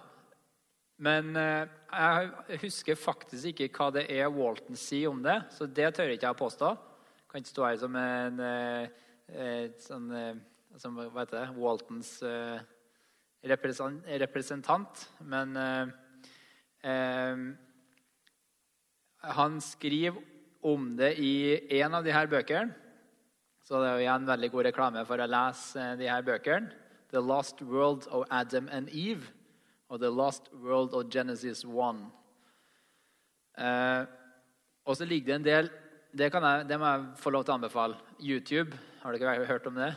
Men 0.97 1.37
eh, 1.37 1.69
jeg 1.93 2.61
husker 2.63 2.99
faktisk 2.99 3.51
ikke 3.53 3.69
hva 3.77 3.91
det 3.99 4.07
er 4.13 4.33
Walton 4.33 4.79
sier 4.81 5.11
om 5.13 5.23
det, 5.25 5.39
så 5.53 5.69
det 5.69 5.91
tør 5.97 6.15
ikke 6.15 6.29
jeg 6.31 6.41
påstå. 6.41 6.71
Kan 7.29 7.43
ikke 7.43 7.53
stå 7.53 7.67
her 7.67 7.81
som 7.81 7.99
en 8.01 8.41
eh, 8.41 8.87
eh, 9.29 9.67
sånn 9.83 10.09
eh, 10.15 10.39
som, 10.81 10.97
Hva 10.97 11.23
heter 11.23 11.39
det? 11.41 11.51
Waltons 11.57 12.11
eh, 12.27 12.59
representant. 13.49 15.07
Men 15.25 15.57
eh, 15.61 15.93
eh, 16.85 17.45
han 19.37 19.61
skriver 19.65 20.21
om 20.67 20.91
det 20.99 21.15
i 21.23 21.33
en 21.81 21.97
av 21.97 22.05
de 22.05 22.13
her 22.15 22.29
bøkene. 22.31 22.75
Så 23.67 23.81
det 23.83 23.89
er 23.89 23.97
jo 23.99 24.05
igjen 24.05 24.29
veldig 24.29 24.51
god 24.53 24.67
reklame 24.69 25.01
for 25.09 25.19
å 25.19 25.29
lese 25.31 25.83
eh, 25.83 25.97
de 25.99 26.11
her 26.11 26.25
bøkene. 26.27 26.85
The 27.11 27.21
Lost 27.21 27.63
World 27.63 28.07
of 28.11 28.27
Adam 28.31 28.69
and 28.73 28.89
Eve 28.89 29.31
og 29.89 30.01
The 30.01 30.11
Lost 30.11 30.51
World 30.53 30.95
of 30.95 31.11
Genesis 31.13 31.65
1. 31.65 32.07
Eh, 33.59 34.07
Og 34.87 34.97
så 34.97 35.05
ligger 35.05 35.27
det 35.27 35.35
en 35.35 35.45
del 35.45 35.71
det, 36.17 36.33
jeg, 36.33 36.67
det 36.69 36.79
må 36.81 36.87
jeg 36.87 37.07
få 37.21 37.31
lov 37.31 37.45
til 37.45 37.53
å 37.53 37.57
anbefale. 37.59 37.97
YouTube. 38.21 38.79
Har 39.03 39.13
dere 39.13 39.45
hørt 39.45 39.67
om 39.67 39.75
det? 39.77 39.91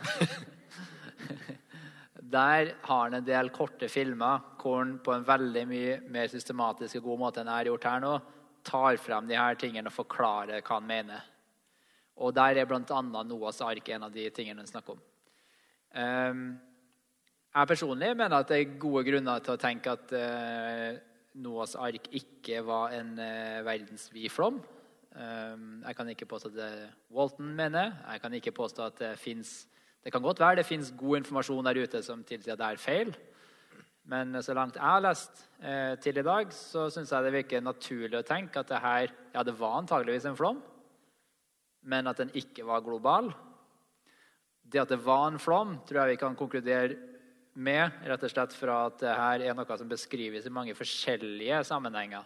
Der 2.30 2.74
har 2.82 3.02
han 3.06 3.14
en 3.14 3.24
del 3.24 3.48
korte 3.50 3.88
filmer 3.88 4.42
hvor 4.60 4.82
han 4.82 4.98
på 5.02 5.14
en 5.14 5.24
veldig 5.26 5.62
mye 5.66 5.96
mer 6.12 6.28
systematisk 6.30 7.00
og 7.00 7.08
god 7.08 7.22
måte 7.22 7.40
enn 7.40 7.48
jeg 7.50 7.56
har 7.56 7.70
gjort 7.70 7.88
her 7.88 8.02
nå, 8.04 8.12
tar 8.62 9.00
frem 9.02 9.26
de 9.26 9.38
her 9.38 9.56
tingene 9.58 9.88
og 9.90 9.96
forklarer 9.96 10.60
hva 10.60 10.76
han 10.76 10.86
mener. 10.86 11.24
Og 12.20 12.34
der 12.36 12.60
er 12.60 12.68
bl.a. 12.68 13.00
Noahs 13.00 13.62
ark 13.64 13.88
en 13.88 14.06
av 14.06 14.12
de 14.12 14.28
tingene 14.34 14.60
han 14.60 14.68
snakker 14.68 14.98
om. 14.98 15.00
Um, 15.96 16.44
jeg 17.50 17.66
personlig 17.66 18.10
mener 18.14 18.36
at 18.36 18.50
det 18.50 18.58
er 18.60 18.76
gode 18.78 19.02
grunner 19.08 19.40
til 19.42 19.56
å 19.56 19.60
tenke 19.60 19.94
at 19.96 20.12
uh, 20.14 20.98
Noahs 21.42 21.74
ark 21.78 22.06
ikke 22.14 22.60
var 22.66 22.94
en 22.94 23.16
uh, 23.18 23.62
verdensvid 23.66 24.30
flom. 24.30 24.60
Um, 25.10 25.80
jeg 25.82 25.96
kan 25.98 26.12
ikke 26.12 26.28
påstå 26.30 26.52
at 26.52 26.58
det 26.60 26.70
Walton 27.10 27.50
mener. 27.58 27.96
Jeg 28.12 28.22
kan 28.22 28.36
ikke 28.38 28.54
påstå 28.54 28.86
at 28.86 29.02
det 29.02 29.16
fins 29.18 29.66
Det 30.00 30.12
kan 30.14 30.22
godt 30.22 30.38
være 30.40 30.62
det 30.62 30.64
fins 30.64 30.94
god 30.96 31.18
informasjon 31.18 31.66
der 31.66 31.82
ute 31.82 32.00
som 32.02 32.22
tilsier 32.24 32.54
at 32.54 32.60
det 32.62 32.68
er 32.70 32.80
feil. 32.80 33.10
Men 34.08 34.32
så 34.42 34.54
langt 34.56 34.78
jeg 34.78 34.86
har 34.86 35.02
lest 35.04 35.42
eh, 35.60 35.92
til 36.00 36.16
i 36.16 36.24
dag, 36.24 36.48
så 36.56 36.86
syns 36.88 37.12
jeg 37.12 37.26
det 37.26 37.32
virker 37.34 37.60
naturlig 37.60 38.16
å 38.16 38.24
tenke 38.24 38.62
at 38.62 38.70
det 38.70 38.80
her 38.80 39.12
Ja, 39.34 39.44
det 39.44 39.58
var 39.58 39.76
antageligvis 39.76 40.24
en 40.24 40.38
flom, 40.38 40.62
men 41.84 42.08
at 42.08 42.16
den 42.16 42.32
ikke 42.32 42.64
var 42.64 42.80
global. 42.80 43.28
Det 44.64 44.80
at 44.80 44.88
det 44.88 45.02
var 45.04 45.28
en 45.28 45.38
flom, 45.38 45.76
tror 45.84 46.00
jeg 46.00 46.14
vi 46.14 46.22
kan 46.24 46.38
konkludere 46.38 46.96
med 47.60 48.04
rett 48.08 48.24
og 48.24 48.32
slett 48.32 48.54
fra 48.56 48.76
at 48.88 49.00
dette 49.02 49.46
er 49.46 49.56
noe 49.56 49.78
som 49.78 49.90
beskrives 49.90 50.46
i 50.48 50.52
mange 50.52 50.74
forskjellige 50.76 51.62
sammenhenger. 51.68 52.24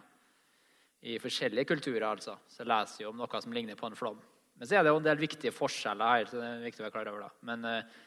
I 1.05 1.19
forskjellige 1.21 1.67
kulturer, 1.69 2.07
altså. 2.07 2.37
Så 2.49 2.65
leser 2.65 3.03
vi 3.03 3.09
om 3.09 3.19
noe 3.19 3.41
som 3.41 3.53
ligner 3.53 3.77
på 3.77 3.89
en 3.89 3.97
flom. 3.97 4.17
Men 4.55 4.67
så 4.67 4.77
er 4.77 4.85
det 4.85 4.93
jo 4.93 4.99
en 5.01 5.05
del 5.05 5.19
viktige 5.19 5.53
forskjeller 5.53 6.11
her. 6.13 6.29
så 6.29 6.39
det 6.39 6.47
er 6.47 6.63
viktig 6.63 6.81
å 6.81 6.85
være 6.87 6.95
klar 6.95 7.09
over 7.11 7.25
da. 7.25 7.31
Men 7.45 7.67
uh, 7.67 7.97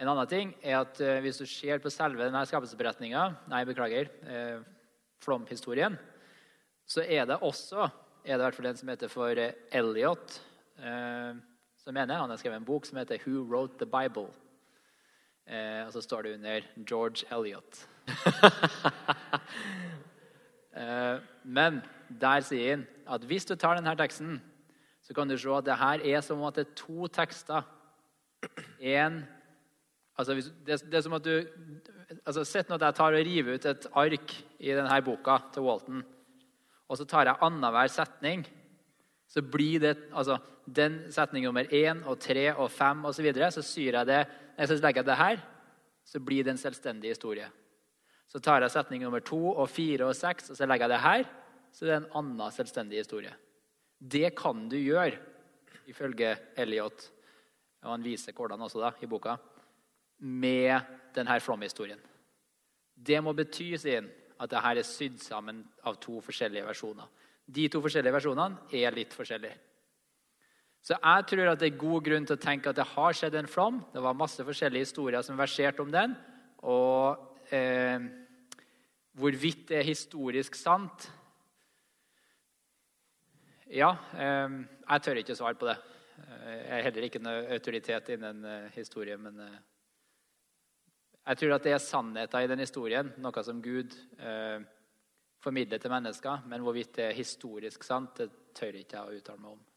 en 0.00 0.10
annen 0.10 0.30
ting 0.30 0.54
er 0.62 0.80
at 0.80 1.00
uh, 1.04 1.18
hvis 1.22 1.42
du 1.42 1.44
ser 1.46 1.82
på 1.84 1.92
selve 1.92 2.24
denne 2.24 2.42
skapelsesberetninga, 2.48 3.26
nei, 3.52 3.62
beklager, 3.68 4.10
uh, 4.24 4.64
flomhistorien, 5.22 5.98
så 6.88 7.04
er 7.04 7.28
det 7.28 7.38
også 7.44 7.86
er 8.24 8.38
det 8.38 8.40
i 8.40 8.44
hvert 8.46 8.56
fall 8.56 8.70
en 8.70 8.80
som 8.80 8.88
heter 8.88 9.10
for 9.12 9.36
Elliot, 9.36 10.34
som 10.80 11.92
mener 11.92 12.16
han 12.16 12.30
har 12.32 12.38
skrevet 12.40 12.56
en 12.56 12.64
bok 12.64 12.86
som 12.88 12.96
heter 12.96 13.20
'Who 13.20 13.44
Wrote 13.44 13.76
the 13.78 13.88
Bible'. 13.88 14.32
Eh, 15.44 15.82
og 15.84 15.92
så 15.92 16.00
står 16.00 16.24
det 16.24 16.34
under 16.38 16.68
George 16.88 17.28
Elliot. 17.32 17.88
Eh, 20.74 21.20
men 21.46 21.76
der 22.10 22.40
sier 22.42 22.72
han 22.72 22.80
at 23.14 23.22
hvis 23.30 23.44
du 23.46 23.52
tar 23.54 23.76
denne 23.78 23.92
teksten, 23.94 24.40
så 25.06 25.14
kan 25.14 25.30
du 25.30 25.36
se 25.38 25.52
at 25.54 25.66
det 25.68 25.76
her 25.78 26.02
er 26.02 26.24
som 26.26 26.42
at 26.42 26.56
det 26.58 26.64
er 26.64 26.72
to 26.80 27.06
tekster. 27.14 27.62
En, 28.82 29.20
altså 30.18 30.34
det, 30.34 30.80
det, 30.82 30.96
er 30.98 31.04
som 31.06 31.14
at 31.14 31.22
du 31.22 31.46
altså 32.24 32.42
Sett 32.42 32.68
nå 32.68 32.74
at 32.74 32.88
jeg 32.88 32.98
tar 32.98 33.14
og 33.14 33.26
river 33.28 33.54
ut 33.54 33.68
et 33.70 33.86
ark 34.02 34.34
i 34.58 34.74
denne 34.74 34.98
boka 35.06 35.38
til 35.54 35.68
Walton, 35.68 36.02
og 36.88 36.98
så 36.98 37.06
tar 37.06 37.30
jeg 37.30 37.42
annenhver 37.44 37.94
setning. 37.94 38.42
Så 39.30 39.46
blir 39.46 39.78
det 39.80 39.96
altså, 40.10 40.40
den 40.66 41.04
setning 41.14 41.46
nummer 41.46 41.70
én 41.70 42.02
og 42.02 42.18
tre 42.18 42.50
og 42.52 42.70
fem 42.70 43.04
osv. 43.04 43.16
Så, 43.16 43.22
videre, 43.28 43.50
så 43.54 43.62
syr 43.62 44.00
jeg 44.00 44.10
det, 44.10 44.24
så 44.58 44.78
legger 44.78 45.02
jeg 45.02 45.08
det 45.10 45.20
her, 45.20 45.42
så 46.04 46.20
blir 46.20 46.44
det 46.44 46.54
en 46.54 46.60
selvstendig 46.60 47.14
historie. 47.14 47.48
Så 48.28 48.40
tar 48.42 48.64
jeg 48.64 48.72
setning 48.74 49.04
nummer 49.04 49.22
to 49.24 49.40
og 49.52 49.68
fire 49.70 50.08
og 50.08 50.16
seks, 50.16 50.50
og 50.50 50.58
så 50.58 50.66
legger 50.66 50.88
jeg 50.88 50.94
det 50.94 51.04
her. 51.04 51.24
Så 51.74 51.86
det 51.86 51.94
er 51.94 52.02
en 52.02 52.12
annen 52.20 52.54
selvstendig 52.54 53.00
historie. 53.02 53.32
Det 53.98 54.34
kan 54.36 54.68
du 54.68 54.76
gjøre, 54.76 55.18
ifølge 55.90 56.36
Elliot, 56.56 57.10
og 57.84 57.90
han 57.90 58.04
viser 58.04 58.32
hvordan 58.32 58.62
også 58.64 58.80
da, 58.80 58.92
i 59.02 59.08
boka, 59.10 59.36
med 60.18 60.94
denne 61.14 61.38
flomhistorien. 61.40 62.00
Det 62.94 63.20
må 63.22 63.34
bety 63.36 63.74
sin, 63.80 64.06
at 64.40 64.50
dette 64.50 64.70
er 64.70 64.86
sydd 64.86 65.20
sammen 65.22 65.62
av 65.86 65.98
to 66.02 66.20
forskjellige 66.24 66.66
versjoner. 66.66 67.06
De 67.44 67.66
to 67.68 67.80
forskjellige 67.84 68.14
versjonene 68.14 68.70
er 68.72 68.94
litt 68.96 69.14
forskjellige. 69.14 69.58
Så 70.84 70.98
jeg 70.98 71.24
tror 71.30 71.48
at 71.48 71.62
det 71.62 71.70
er 71.70 71.80
god 71.80 72.04
grunn 72.04 72.26
til 72.28 72.36
å 72.36 72.42
tenke 72.42 72.68
at 72.68 72.76
det 72.76 72.84
har 72.90 73.16
skjedd 73.16 73.38
en 73.40 73.48
flom. 73.48 73.80
Det 73.94 74.02
var 74.04 74.18
masse 74.18 74.44
forskjellige 74.44 74.84
historier 74.84 75.24
som 75.24 75.38
verserte 75.40 75.80
om 75.80 75.92
den. 75.92 76.12
Og 76.60 77.48
eh, 77.56 78.04
hvorvidt 79.16 79.70
det 79.70 79.80
er 79.80 79.88
historisk 79.88 80.58
sant 80.60 81.08
Ja, 83.72 83.94
eh, 84.12 84.60
jeg 84.84 85.04
tør 85.06 85.24
ikke 85.24 85.38
svare 85.38 85.56
på 85.56 85.70
det. 85.70 85.78
Eh, 86.20 86.52
jeg 86.52 86.76
er 86.76 86.86
heller 86.90 87.08
ikke 87.08 87.24
noe 87.24 87.48
autoritet 87.56 88.12
innen 88.18 88.44
eh, 88.44 88.70
historie, 88.76 89.16
men 89.16 89.40
eh, 89.40 89.58
jeg 91.24 91.40
tror 91.40 91.56
at 91.56 91.64
det 91.64 91.72
er 91.72 91.80
sannheten 91.80 92.44
i 92.44 92.50
den 92.52 92.60
historien, 92.60 93.14
noe 93.24 93.48
som 93.48 93.64
Gud 93.64 93.96
eh, 94.20 94.60
formidler 95.40 95.80
til 95.80 95.96
mennesker. 95.96 96.44
Men 96.44 96.60
hvorvidt 96.60 96.98
det 97.00 97.08
er 97.08 97.22
historisk 97.24 97.88
sant, 97.88 98.20
det 98.20 98.52
tør 98.52 98.76
ikke 98.84 99.00
jeg 99.00 99.08
å 99.08 99.22
uttale 99.22 99.40
meg 99.40 99.56
om. 99.56 99.70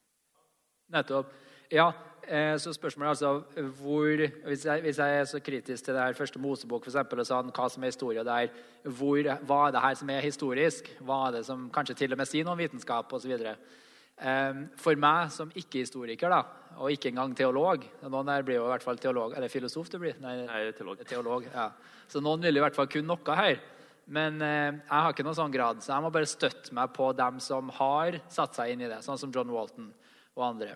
Nettopp. 0.93 1.31
Ja, 1.71 1.89
eh, 2.23 2.55
så 2.57 2.71
spørsmålet 2.71 3.07
er 3.07 3.09
altså 3.09 3.65
hvor, 3.79 4.21
hvis 4.47 4.65
jeg, 4.65 4.81
hvis 4.81 4.97
jeg, 4.97 5.19
er 5.19 5.25
så 5.27 5.39
kritisk 5.43 5.83
til 5.83 5.93
det 5.93 6.03
her 6.03 6.13
første 6.15 6.39
Mosebok 6.39 6.85
for 6.85 6.93
eksempel, 6.93 7.19
og 7.19 7.27
sånn, 7.27 7.51
hva 7.51 7.67
som 7.71 7.83
er 7.83 7.91
historie 7.91 8.23
der, 8.23 8.53
hvor, 8.87 9.19
hva 9.49 9.57
er 9.67 9.75
det 9.75 9.83
her 9.83 9.97
som 9.99 10.13
er 10.13 10.23
historisk? 10.23 10.87
Hva 11.03 11.25
er 11.27 11.35
det 11.37 11.43
som 11.49 11.67
kanskje 11.75 11.97
til 12.03 12.15
og 12.15 12.21
med 12.21 12.29
sier 12.29 12.47
noe 12.47 12.55
om 12.55 12.63
vitenskap 12.63 13.11
osv.? 13.17 13.35
Eh, 13.35 14.63
for 14.79 15.03
meg 15.03 15.35
som 15.35 15.51
ikke-historiker, 15.51 16.31
da, 16.31 16.39
og 16.77 16.93
ikke 16.93 17.11
engang 17.11 17.35
teolog 17.37 17.83
Noen 18.05 18.31
her 18.31 18.43
blir 18.45 18.61
jo 18.61 18.65
i 18.65 18.71
hvert 18.71 18.85
fall 18.85 18.99
teolog. 19.01 19.35
Er 19.35 19.43
det 19.43 19.51
filosof 19.51 19.91
du 19.91 19.99
blir? 19.99 20.15
Nei, 20.23 20.39
Nei 20.47 20.63
teolog. 20.77 21.03
teolog 21.09 21.51
ja. 21.51 21.69
Så 22.07 22.23
noen 22.23 22.47
vil 22.47 22.57
i 22.57 22.63
hvert 22.63 22.79
fall 22.79 22.87
kunne 22.87 23.11
noe 23.11 23.37
her. 23.43 23.59
Men 24.07 24.39
eh, 24.39 24.71
jeg 24.71 25.03
har 25.03 25.11
ikke 25.11 25.27
noen 25.27 25.35
sånn 25.35 25.51
grad, 25.51 25.83
så 25.83 25.97
jeg 25.97 26.07
må 26.07 26.15
bare 26.15 26.31
støtte 26.31 26.71
meg 26.71 26.95
på 26.95 27.11
dem 27.11 27.43
som 27.43 27.75
har 27.75 28.21
satt 28.31 28.55
seg 28.55 28.71
inn 28.71 28.87
i 28.87 28.87
det, 28.87 29.03
sånn 29.03 29.19
som 29.19 29.33
John 29.35 29.51
Walton 29.51 29.91
og 30.37 30.45
andre. 30.51 30.75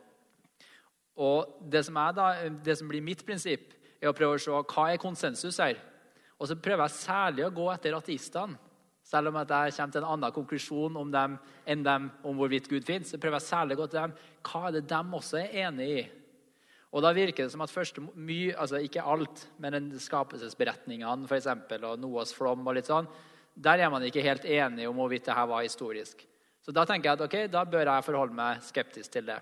Og 1.21 1.61
det 1.71 1.83
som, 1.85 1.99
da, 2.15 2.33
det 2.49 2.77
som, 2.79 2.89
blir 2.89 3.03
mitt 3.05 3.23
prinsipp, 3.27 3.73
er 4.01 4.09
å 4.09 4.17
prøve 4.17 4.37
å 4.37 4.41
se 4.41 4.51
hva 4.51 4.87
er 4.89 5.01
konsensus 5.01 5.59
her. 5.61 5.77
Og 6.41 6.49
så 6.49 6.57
prøver 6.57 6.87
jeg 6.87 6.97
særlig 7.03 7.45
å 7.45 7.53
gå 7.53 7.67
etter 7.73 7.97
ateistene. 7.97 8.57
Selv 9.05 9.31
om 9.31 9.39
jeg 9.41 9.73
kommer 9.75 9.91
til 9.91 10.03
en 10.03 10.13
annen 10.13 10.33
konklusjon 10.33 10.97
om 11.01 11.09
dem 11.11 11.35
enn 11.69 11.83
dem 11.83 12.07
om 12.23 12.37
hvorvidt 12.37 12.69
Gud 12.69 12.85
finnes, 12.85 13.09
Så 13.09 13.19
prøver 13.19 13.39
jeg 13.39 13.49
særlig 13.49 13.75
å 13.75 13.81
gå 13.81 13.87
til 13.89 13.99
dem. 13.99 14.13
Hva 14.45 14.67
er 14.67 14.71
det 14.77 14.87
de 14.87 15.01
også 15.17 15.37
er 15.41 15.55
enig 15.65 15.87
i? 15.89 16.03
Og 16.91 17.03
da 17.03 17.11
virker 17.15 17.43
det 17.43 17.51
som 17.51 17.63
at 17.63 17.71
første 17.71 18.01
mye, 18.01 18.55
altså 18.55 18.79
Ikke 18.79 19.03
alt, 19.03 19.47
men 19.57 19.91
skapelsesberetningene 19.99 21.27
for 21.27 21.35
eksempel, 21.35 21.85
og 21.85 21.99
Noas 21.99 22.33
flom 22.33 22.65
og 22.67 22.75
litt 22.77 22.89
sånn, 22.91 23.09
der 23.55 23.83
er 23.83 23.89
man 23.91 24.03
ikke 24.03 24.23
helt 24.23 24.45
enig 24.45 24.87
om 24.87 24.95
hvorvidt 24.95 25.25
det 25.27 25.35
her 25.35 25.49
var 25.49 25.65
historisk. 25.65 26.23
Så 26.61 26.73
da 26.75 26.85
tenker 26.85 27.09
jeg 27.09 27.17
at 27.17 27.25
ok, 27.25 27.37
da 27.51 27.63
bør 27.65 27.89
jeg 27.89 28.05
forholde 28.05 28.37
meg 28.37 28.61
skeptisk 28.65 29.13
til 29.15 29.25
det. 29.29 29.39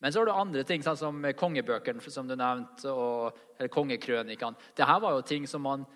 Men 0.00 0.12
så 0.12 0.20
har 0.20 0.28
du 0.28 0.32
andre 0.36 0.64
ting, 0.68 0.82
sånn 0.84 0.98
som 0.98 1.28
kongebøkene 1.36 2.12
som 2.12 2.28
du 2.28 2.34
nevnte, 2.36 2.92
og, 2.92 3.36
eller 3.56 3.72
kongekrønikene. 3.72 4.68
Dette 4.76 4.98
var 5.02 5.16
jo 5.16 5.24
ting 5.24 5.46
som 5.48 5.64
man, 5.64 5.86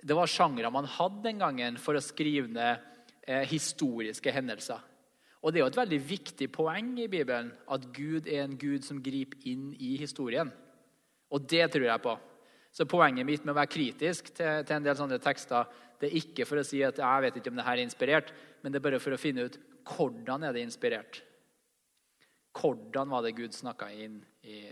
det 0.00 0.16
var 0.16 0.30
sjangre 0.30 0.72
man 0.72 0.88
hadde 0.88 1.24
den 1.28 1.42
gangen 1.42 1.76
for 1.80 1.96
å 1.96 2.04
skrive 2.04 2.48
ned 2.52 2.80
eh, 3.26 3.44
historiske 3.48 4.32
hendelser. 4.32 4.80
Og 5.40 5.52
Det 5.52 5.60
er 5.60 5.64
jo 5.64 5.70
et 5.72 5.80
veldig 5.80 6.00
viktig 6.04 6.50
poeng 6.52 6.92
i 7.00 7.08
Bibelen 7.08 7.48
at 7.72 7.86
Gud 7.96 8.28
er 8.28 8.44
en 8.44 8.58
Gud 8.60 8.84
som 8.84 9.00
griper 9.00 9.40
inn 9.48 9.70
i 9.80 9.94
historien. 10.00 10.50
Og 11.32 11.46
det 11.48 11.70
tror 11.72 11.86
jeg 11.86 12.04
på. 12.04 12.16
Så 12.76 12.84
Poenget 12.88 13.26
mitt 13.26 13.44
med 13.44 13.54
å 13.54 13.60
være 13.60 13.72
kritisk 13.72 14.28
til, 14.34 14.60
til 14.66 14.76
en 14.76 14.84
del 14.84 14.98
sånne 14.98 15.20
tekster 15.22 15.68
det 16.00 16.08
er 16.08 16.16
ikke 16.16 16.46
for 16.48 16.60
å 16.60 16.64
si 16.64 16.80
at 16.84 16.96
jeg 17.00 17.24
vet 17.26 17.34
ikke 17.36 17.52
om 17.52 17.58
det 17.58 17.64
her 17.66 17.76
er 17.76 17.84
inspirert, 17.84 18.30
men 18.62 18.72
det 18.72 18.80
er 18.80 18.84
bare 18.86 19.00
for 19.02 19.12
å 19.12 19.20
finne 19.20 19.44
ut 19.48 19.58
hvordan 19.86 20.46
er 20.46 20.56
det 20.56 20.64
inspirert. 20.66 21.22
Hvordan 22.56 23.10
var 23.10 23.22
det 23.22 23.36
Gud 23.38 23.54
snakka 23.54 23.90
inn 23.92 24.20
i, 24.42 24.62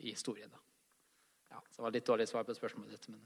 i 0.00 0.10
historien? 0.10 0.50
da? 0.50 0.58
Ja, 1.50 1.60
så 1.70 1.80
det 1.80 1.86
var 1.86 1.94
litt 1.94 2.08
dårlig 2.08 2.28
svar 2.30 2.46
på 2.46 2.56
spørsmålet 2.56 2.96
ditt. 2.96 3.08
men... 3.08 3.22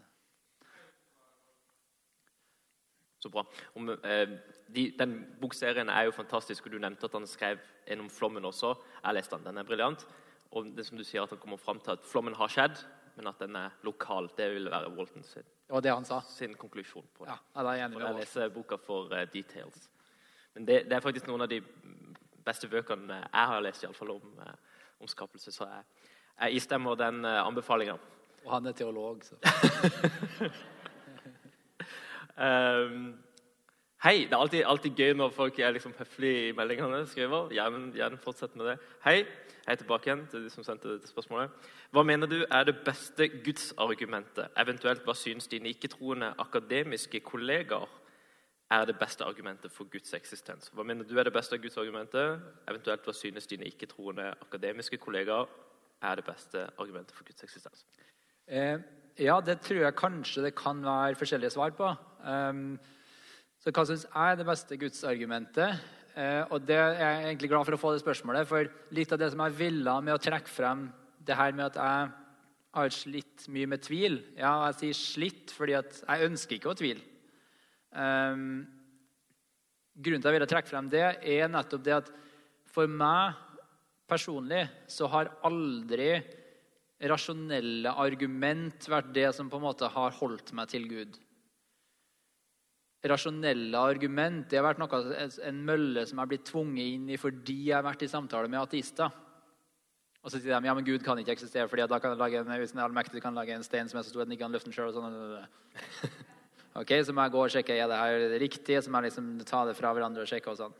Så 3.24 3.30
bra. 3.32 3.46
Om, 3.72 3.88
eh, 3.88 4.34
de, 4.68 4.90
den 4.98 5.14
bokserien 5.40 5.88
er 5.88 6.04
jo 6.04 6.12
fantastisk, 6.12 6.66
og 6.66 6.74
du 6.74 6.82
nevnte 6.82 7.08
at 7.08 7.14
han 7.16 7.24
skrev 7.28 7.62
en 7.88 8.04
om 8.04 8.10
flommen 8.12 8.44
også. 8.44 8.74
Jeg 8.98 9.16
leste 9.16 9.38
den, 9.38 9.46
den 9.48 9.62
er 9.62 9.68
briljant. 9.68 10.04
Og 10.52 10.68
det 10.76 10.84
som 10.84 10.98
du 11.00 11.04
sier, 11.04 11.24
at 11.24 11.32
han 11.32 11.40
kommer 11.40 11.56
fram 11.56 11.80
til 11.80 11.96
at 11.96 12.04
flommen 12.04 12.36
har 12.36 12.52
skjedd, 12.52 12.82
men 13.16 13.30
at 13.30 13.40
den 13.40 13.56
er 13.56 13.72
lokal. 13.86 14.28
Det 14.36 14.50
vil 14.52 14.68
være 14.70 14.92
Walton 14.92 15.24
sin, 15.24 15.46
og 15.70 15.82
det 15.82 15.94
han 15.94 16.04
sa. 16.04 16.20
sin 16.28 16.54
konklusjon 16.58 17.06
på 17.16 17.24
det. 17.24 17.32
Ja, 17.32 17.38
ja, 17.56 17.64
er 17.72 17.86
enig 17.86 17.98
med 17.98 18.06
jeg 18.06 18.20
leser 18.20 18.52
boka 18.52 18.76
for 18.76 19.08
uh, 19.14 19.24
details. 19.32 19.88
Men 20.54 20.66
det, 20.66 20.84
det, 20.84 20.92
er 20.96 21.02
faktisk 21.02 21.26
noen 21.26 21.44
av 21.44 21.50
de 21.50 21.60
beste 22.46 22.68
bøkene 22.70 23.16
jeg 23.24 23.50
har 23.50 23.62
lest 23.64 23.82
i 23.82 23.88
alle 23.88 23.98
fall 23.98 24.14
om, 24.14 24.40
eh, 24.44 24.80
om 25.00 25.10
skapelse. 25.10 25.52
Så 25.52 25.66
jeg, 25.66 26.10
jeg 26.38 26.60
istemmer 26.60 26.98
den 26.98 27.24
uh, 27.24 27.42
anbefalinga. 27.46 27.96
Og 28.44 28.52
han 28.52 28.66
er 28.66 28.76
teolog, 28.76 29.24
så 29.24 29.38
um, 32.38 33.14
Hei. 34.04 34.26
Det 34.28 34.36
er 34.36 34.36
alltid, 34.36 34.62
alltid 34.68 34.98
gøy 35.00 35.14
når 35.16 35.30
folk 35.32 35.58
er 35.58 35.70
liksom 35.72 35.94
høflige 35.96 36.48
i 36.50 36.52
meldingene. 36.52 37.06
skriver. 37.08 37.48
Gjerne, 37.56 37.86
gjerne 37.96 38.18
fortsett 38.20 38.56
med 38.56 38.66
det. 38.66 38.74
Hei. 39.04 39.22
Jeg 39.64 39.72
er 39.72 39.78
tilbake 39.80 40.10
igjen 40.10 40.26
til 40.28 40.44
de 40.44 40.50
som 40.52 40.64
sendte 40.66 40.90
dette 40.90 41.08
spørsmålet. 41.08 41.50
Hva 41.88 42.02
mener 42.04 42.28
du 42.28 42.42
er 42.44 42.66
det 42.68 42.74
beste 42.84 43.30
gudsargumentet? 43.46 44.52
Eventuelt 44.60 45.06
hva 45.06 45.14
syns 45.16 45.48
dine 45.48 45.72
ikke-troende 45.72 46.34
akademiske 46.38 47.22
kollegaer 47.24 47.88
er 48.74 48.88
det 48.88 48.96
beste 48.98 49.24
argumentet 49.26 49.72
for 49.72 49.88
Guds 49.90 50.14
eksistens? 50.16 50.70
Hva 50.74 50.84
mener 50.86 51.06
du 51.06 51.14
er 51.18 51.28
det 51.28 51.34
beste 51.34 51.56
av 51.56 51.62
Guds 51.62 51.78
argumentet? 51.80 52.42
Eventuelt 52.70 53.06
hva 53.06 53.14
synes 53.16 53.48
dine 53.50 53.68
ikke-troende 53.70 54.32
akademiske 54.46 54.98
kollegaer 55.02 55.48
er 56.04 56.18
det 56.20 56.26
beste 56.26 56.66
argumentet 56.80 57.16
for 57.16 57.26
Guds 57.28 57.46
eksistens? 57.46 57.84
Eh, 58.48 58.80
ja, 59.22 59.38
det 59.40 59.60
tror 59.64 59.84
jeg 59.84 59.98
kanskje 59.98 60.48
det 60.48 60.56
kan 60.58 60.82
være 60.84 61.18
forskjellige 61.20 61.54
svar 61.54 61.74
på. 61.78 61.92
Um, 62.24 62.74
så 63.62 63.72
hva 63.72 63.86
syns 63.88 64.08
jeg 64.08 64.32
er 64.32 64.40
det 64.40 64.48
beste 64.48 64.78
gudsargumentet? 64.80 65.86
Eh, 66.14 66.42
og 66.50 66.66
det 66.66 66.76
er 66.78 66.98
jeg 67.00 67.22
egentlig 67.30 67.50
glad 67.50 67.66
for 67.66 67.76
å 67.76 67.80
få 67.80 67.94
det 67.94 68.02
spørsmålet, 68.04 68.46
for 68.46 68.68
litt 68.94 69.14
av 69.14 69.22
det 69.22 69.32
som 69.32 69.42
jeg 69.46 69.58
ville 69.58 69.96
med 70.04 70.14
å 70.14 70.20
trekke 70.22 70.50
frem 70.50 70.86
det 71.24 71.38
her 71.38 71.56
med 71.56 71.72
at 71.72 71.80
jeg 71.80 72.12
har 72.74 72.94
slitt 72.94 73.46
mye 73.54 73.70
med 73.70 73.82
tvil 73.86 74.18
Ja, 74.36 74.66
jeg 74.66 74.78
sier 74.80 74.98
slitt 74.98 75.52
fordi 75.54 75.76
at 75.78 76.00
jeg 76.02 76.28
ønsker 76.28 76.58
ikke 76.58 76.72
å 76.74 76.78
tvile. 76.78 77.02
Um, 77.94 78.64
grunnen 79.94 80.22
til 80.22 80.26
at 80.26 80.32
jeg 80.32 80.38
ville 80.38 80.50
trekke 80.50 80.70
frem 80.70 80.90
det, 80.90 81.04
er 81.22 81.50
nettopp 81.50 81.84
det 81.86 81.98
at 82.00 82.08
for 82.74 82.90
meg 82.90 83.36
personlig 84.10 84.64
så 84.90 85.08
har 85.12 85.30
aldri 85.46 86.16
rasjonelle 87.04 87.92
argument 88.00 88.88
vært 88.90 89.12
det 89.14 89.28
som 89.36 89.50
på 89.50 89.60
en 89.60 89.66
måte 89.66 89.88
har 89.90 90.16
holdt 90.18 90.52
meg 90.56 90.70
til 90.72 90.88
Gud. 90.90 91.18
Rasjonelle 93.04 93.78
argument 93.78 94.48
det 94.48 94.58
har 94.58 94.66
vært 94.66 94.80
noe, 94.80 95.00
en 95.44 95.60
mølle 95.68 96.06
som 96.08 96.16
jeg 96.16 96.22
har 96.22 96.30
blitt 96.30 96.46
tvunget 96.48 96.94
inn 96.96 97.10
i 97.12 97.20
fordi 97.20 97.58
jeg 97.68 97.76
har 97.76 97.86
vært 97.86 98.06
i 98.06 98.10
samtale 98.10 98.48
med 98.48 98.62
ateister. 98.62 99.12
Og 100.24 100.32
så 100.32 100.38
sier 100.38 100.54
de 100.54 100.70
ja, 100.70 100.72
men 100.72 100.86
Gud 100.86 101.02
kan 101.04 101.18
ikke 101.20 101.34
eksistere, 101.36 101.68
fordi 101.68 101.84
da 101.90 101.98
kan 102.00 102.14
jeg 102.14 102.22
lage 102.22 102.40
en, 102.40 102.54
hvis 102.56 102.72
den 102.72 102.80
allmektige 102.80 103.20
kan 103.20 103.36
lage 103.36 103.52
en 103.52 103.66
stein 103.66 103.90
som 103.90 104.00
er 104.00 104.06
så 104.06 104.14
stor 104.14 104.24
at 104.24 104.30
den 104.30 104.38
ikke 104.38 104.46
kan 104.46 104.56
løfte 104.56 104.72
den 104.72 104.78
sjøl. 104.78 106.24
Ok, 106.74 106.90
Så 107.06 107.14
må 107.14 107.22
jeg 107.22 107.34
gå 107.34 107.42
og 107.44 107.52
sjekke 107.54 107.74
er 107.78 107.86
det 107.86 107.98
her 108.00 108.38
riktig, 108.42 108.80
så 108.82 108.90
må 108.90 108.98
jeg 108.98 109.12
liksom 109.12 109.28
ta 109.46 109.64
det 109.68 109.76
fra 109.78 109.92
hverandre 109.94 110.24
og 110.24 110.30
sjekke. 110.30 110.50
Og 110.50 110.58
sånn. 110.58 110.74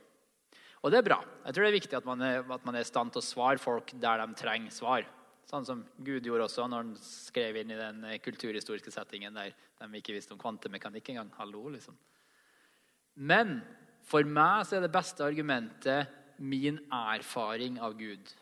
Og 0.83 0.91
det 0.91 0.99
er 0.99 1.07
bra. 1.07 1.21
Jeg 1.47 1.55
tror 1.55 1.65
det 1.65 1.71
er 1.71 1.79
viktig 1.79 1.99
at 2.01 2.09
man 2.09 2.25
er, 2.27 2.41
at 2.43 2.65
man 2.67 2.75
er 2.75 2.83
i 2.83 2.89
stand 2.89 3.15
til 3.15 3.23
å 3.23 3.25
svare 3.25 3.63
folk 3.63 3.95
der 4.03 4.21
de 4.21 4.35
trenger 4.37 4.75
svar. 4.75 5.07
Sånn 5.49 5.67
som 5.69 5.85
Gud 6.03 6.27
gjorde 6.27 6.49
også 6.49 6.67
når 6.67 6.83
han 6.83 6.93
skrev 6.99 7.61
inn 7.61 7.71
i 7.71 7.79
den 7.79 8.03
kulturhistoriske 8.25 8.93
settingen 8.93 9.37
der 9.37 9.55
de 9.55 10.01
ikke 10.01 10.17
visste 10.17 10.35
om 10.35 10.41
kvantemekanikk 10.41 11.13
engang. 11.13 11.31
Hallo, 11.39 11.69
liksom. 11.73 11.97
Men 13.15 13.61
for 14.05 14.27
meg 14.27 14.65
så 14.67 14.79
er 14.79 14.85
det 14.85 14.93
beste 14.93 15.25
argumentet 15.25 16.11
min 16.43 16.81
erfaring 16.91 17.79
av 17.79 17.95
Gud. 17.97 18.33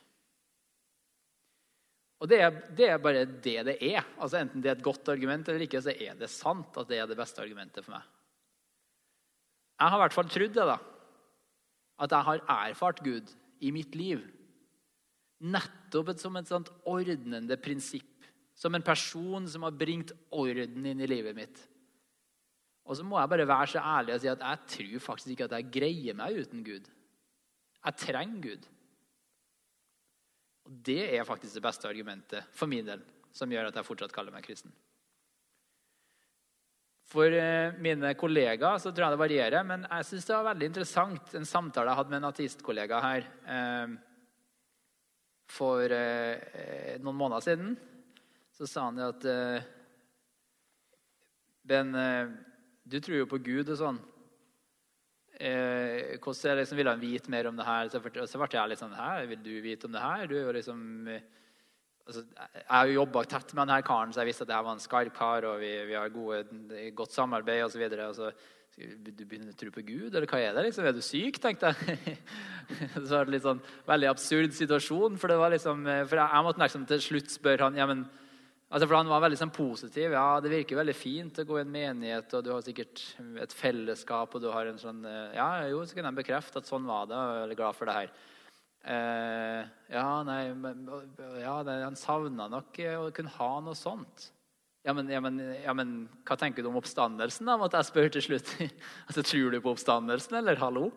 Og 2.23 2.29
det 2.31 2.39
er, 2.39 2.59
det 2.79 2.87
er, 2.87 3.01
bare 3.03 3.25
det 3.27 3.57
det 3.67 3.77
er. 3.83 4.05
Altså 4.15 4.39
Enten 4.39 4.63
det 4.63 4.71
er 4.71 4.77
et 4.79 4.85
godt 4.85 5.09
argument 5.11 5.49
eller 5.49 5.65
ikke, 5.67 5.83
så 5.83 5.91
er 5.91 6.15
det 6.19 6.31
sant 6.31 6.77
at 6.79 6.91
det 6.91 7.01
er 7.03 7.09
det 7.11 7.19
beste 7.19 7.43
argumentet 7.43 7.83
for 7.83 7.97
meg. 7.97 8.05
Jeg 9.83 9.91
har 9.91 9.99
i 9.99 10.03
hvert 10.05 10.15
fall 10.15 10.31
trodd 10.31 10.55
det, 10.55 10.67
da. 10.69 10.79
At 12.03 12.15
jeg 12.15 12.27
har 12.29 12.45
erfart 12.71 13.03
Gud 13.03 13.33
i 13.63 13.73
mitt 13.75 13.97
liv. 13.99 14.23
Nettopp 15.43 16.13
som 16.23 16.39
et 16.39 16.51
sånt 16.51 16.71
ordnende 16.87 17.59
prinsipp. 17.59 18.07
Som 18.55 18.77
en 18.79 18.87
person 18.87 19.49
som 19.51 19.67
har 19.67 19.75
bringt 19.75 20.13
orden 20.31 20.87
inn 20.87 21.03
i 21.03 21.11
livet 21.11 21.35
mitt. 21.35 21.59
Og 22.87 22.99
så 22.99 23.07
må 23.07 23.19
jeg 23.19 23.31
bare 23.33 23.49
være 23.49 23.71
så 23.75 23.83
ærlig 23.83 24.15
og 24.15 24.23
si 24.23 24.31
at 24.31 24.43
jeg 24.47 24.71
tror 24.77 25.05
faktisk 25.09 25.35
ikke 25.35 25.49
at 25.49 25.57
jeg 25.59 25.71
greier 25.75 26.19
meg 26.19 26.39
uten 26.39 26.63
Gud. 26.67 26.87
Jeg 27.83 27.99
trenger 27.99 28.47
Gud. 28.47 28.71
Og 30.73 30.79
Det 30.81 31.03
er 31.13 31.29
faktisk 31.29 31.59
det 31.59 31.67
beste 31.67 31.89
argumentet 31.89 32.49
for 32.57 32.71
min 32.71 32.87
del, 32.87 33.03
som 33.37 33.51
gjør 33.53 33.69
at 33.69 33.77
jeg 33.77 33.87
fortsatt 33.87 34.15
kaller 34.15 34.33
meg 34.33 34.47
kristen. 34.47 34.73
For 37.13 37.29
eh, 37.29 37.75
mine 37.85 38.15
kollegaer 38.17 38.81
så 38.81 38.89
tror 38.89 39.05
jeg 39.05 39.13
det 39.13 39.21
varierer, 39.21 39.67
men 39.69 39.85
jeg 39.85 40.09
syns 40.09 40.29
det 40.31 40.37
var 40.39 40.47
veldig 40.49 40.69
interessant 40.71 41.35
en 41.37 41.49
samtale 41.49 41.93
jeg 41.93 42.01
hadde 42.01 42.15
med 42.15 42.23
en 42.23 42.29
ateistkollega 42.31 43.01
her 43.05 43.27
eh, 43.53 43.93
for 45.53 45.93
eh, 45.93 46.97
noen 47.05 47.19
måneder 47.19 47.45
siden. 47.45 47.75
Så 48.57 48.69
sa 48.71 48.87
han 48.89 49.03
at 49.05 49.29
eh, 49.29 49.69
Ben, 51.69 51.93
eh, 51.95 52.33
du 52.83 52.97
tror 52.99 53.21
jo 53.21 53.29
på 53.31 53.39
Gud 53.45 53.69
og 53.71 53.77
sånn 53.79 54.01
eh, 55.43 56.17
hvordan 56.23 56.51
jeg 56.53 56.61
liksom 56.61 56.81
ville 56.81 56.95
han 56.95 57.03
vite 57.03 57.33
mer 57.33 57.51
om 57.51 57.59
det 57.59 57.67
her. 57.67 57.91
Så, 57.93 58.01
så 58.31 58.41
ble 58.41 58.51
jeg 58.55 58.73
litt 58.73 58.83
sånn 58.83 58.97
Hæ, 58.97 59.13
vil 59.33 59.43
du 59.45 59.53
vite 59.65 59.89
om 59.89 59.95
det 59.97 60.05
her? 60.05 60.25
Du 60.31 60.37
er 60.39 60.47
jo 60.47 60.57
liksom 60.57 60.81
eh, 61.11 61.29
altså, 62.07 62.25
Jeg 62.39 62.67
har 62.71 62.89
jo 62.89 62.99
jobba 63.01 63.27
tett 63.35 63.55
med 63.55 63.65
denne 63.65 63.83
karen, 63.87 64.15
så 64.15 64.23
jeg 64.23 64.33
visste 64.33 64.49
at 64.49 64.57
her 64.57 64.67
var 64.69 64.79
en 64.79 64.87
skarp 64.87 65.15
kar, 65.19 65.49
og 65.51 65.61
vi, 65.63 65.75
vi 65.91 65.99
har 65.99 66.15
gode, 66.15 66.43
godt 66.97 67.17
samarbeid 67.17 67.67
osv. 67.67 67.87
Og, 67.91 68.03
og 68.09 68.19
så 68.19 68.33
du 68.73 69.27
begynner 69.29 69.53
å 69.53 69.59
tro 69.59 69.69
på 69.69 69.83
Gud, 69.85 70.15
eller 70.15 70.25
hva 70.25 70.39
er 70.41 70.55
det? 70.57 70.63
liksom? 70.71 70.87
Er 70.89 70.95
du 70.97 71.03
syk? 71.05 71.37
tenkte 71.43 71.75
jeg. 71.75 72.17
så 72.95 73.19
var 73.19 73.29
det 73.29 73.35
litt 73.35 73.45
sånn 73.45 73.61
veldig 73.89 74.09
absurd 74.09 74.55
situasjon. 74.57 75.19
For, 75.21 75.29
det 75.29 75.41
var 75.43 75.53
liksom, 75.53 75.85
eh, 75.85 76.05
for 76.07 76.17
jeg, 76.17 76.33
jeg 76.33 76.47
måtte 76.47 76.63
liksom 76.63 76.87
til 76.89 77.03
slutt 77.05 77.35
spørre 77.35 77.69
han 77.69 77.77
ja, 77.77 77.89
men 77.91 78.07
Altså 78.73 78.87
for 78.89 78.97
Han 78.97 79.11
var 79.13 79.21
veldig 79.27 79.37
sånn 79.37 79.53
positiv. 79.53 80.15
Ja, 80.17 80.41
Det 80.41 80.51
virker 80.53 80.79
veldig 80.81 80.97
fint 80.97 81.39
å 81.39 81.45
gå 81.45 81.59
i 81.59 81.65
en 81.65 81.73
menighet, 81.73 82.33
og 82.33 82.45
du 82.45 82.53
har 82.55 82.63
sikkert 82.65 83.03
et 83.43 83.53
fellesskap. 83.53 84.35
og 84.35 84.41
du 84.41 84.51
har 84.51 84.67
en 84.67 84.79
sånn, 84.79 85.05
eh, 85.05 85.37
Ja, 85.37 85.69
jo, 85.69 85.85
så 85.85 85.95
kan 85.95 86.07
han 86.07 86.17
bekrefte 86.17 86.57
at 86.57 86.65
sånn 86.65 86.87
var 86.87 87.07
det. 87.07 87.15
og 87.15 87.29
Jeg 87.29 87.37
er 87.37 87.47
veldig 87.47 87.57
glad 87.57 87.77
for 87.77 87.85
det 87.85 87.95
her. 87.95 88.11
Eh, 88.85 89.65
ja, 89.93 90.23
nei, 90.25 90.49
ja, 91.41 91.63
det, 91.63 91.85
Han 91.85 91.95
savna 91.95 92.49
nok 92.49 92.73
å 92.73 93.13
kunne 93.15 93.29
ha 93.29 93.61
noe 93.61 93.75
sånt. 93.75 94.31
Ja 94.85 94.93
men, 94.93 95.07
ja, 95.09 95.21
men, 95.21 95.39
ja, 95.63 95.73
men, 95.73 96.09
hva 96.25 96.37
tenker 96.37 96.63
du 96.63 96.69
om 96.69 96.81
oppstandelsen? 96.81 97.47
da, 97.47 97.57
måtte 97.57 97.79
jeg 97.79 97.93
spørre 97.93 98.11
til 98.11 98.23
slutt. 98.23 98.57
altså, 99.07 99.23
Tror 99.23 99.53
du 99.53 99.61
på 99.61 99.71
oppstandelsen, 99.77 100.39
eller 100.39 100.57
hallo? 100.57 100.91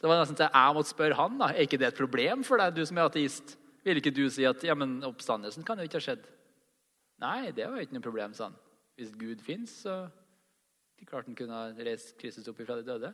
Det 0.00 0.08
var 0.08 0.18
nesten 0.18 0.34
til 0.38 0.48
jeg 0.48 0.74
måtte 0.74 0.94
spørre 0.94 1.14
han. 1.14 1.38
da, 1.38 1.52
Er 1.52 1.66
ikke 1.66 1.78
det 1.78 1.92
et 1.92 2.00
problem 2.00 2.42
for 2.42 2.56
deg, 2.56 2.74
du 2.74 2.86
som 2.86 2.98
er 2.98 3.06
ateist? 3.06 3.56
Vil 3.84 4.00
ikke 4.00 4.14
du 4.14 4.28
si 4.30 4.44
at 4.48 4.64
ja, 4.64 4.74
men 4.74 5.02
oppstandelsen 5.06 5.62
kan 5.66 5.78
jo 5.78 5.84
ikke 5.84 6.00
ha 6.00 6.06
skjedd? 6.08 6.26
Nei, 7.22 7.50
det 7.54 7.66
var 7.66 7.82
ikke 7.82 7.96
noe 7.96 8.04
problem, 8.04 8.34
sa 8.36 8.48
han. 8.48 8.58
Hvis 8.98 9.14
Gud 9.18 9.42
fins, 9.42 9.80
så 9.84 10.04
de 10.98 11.06
klart 11.06 11.26
han 11.30 11.38
kunne 11.38 11.54
ha 11.54 11.86
reist 11.86 12.16
Kristus 12.18 12.46
opp 12.50 12.60
fra 12.62 12.78
de 12.78 12.86
døde. 12.86 13.12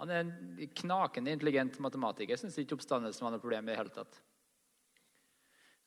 Han 0.00 0.12
er 0.12 0.22
en 0.22 0.72
knakende 0.76 1.32
intelligent 1.32 1.78
matematiker. 1.80 2.36
Syns 2.36 2.58
ikke 2.60 2.76
oppstandelsen 2.76 3.24
var 3.24 3.32
noe 3.32 3.42
problem 3.42 3.68
i 3.68 3.72
det 3.72 3.78
hele 3.80 3.94
tatt. 3.94 4.18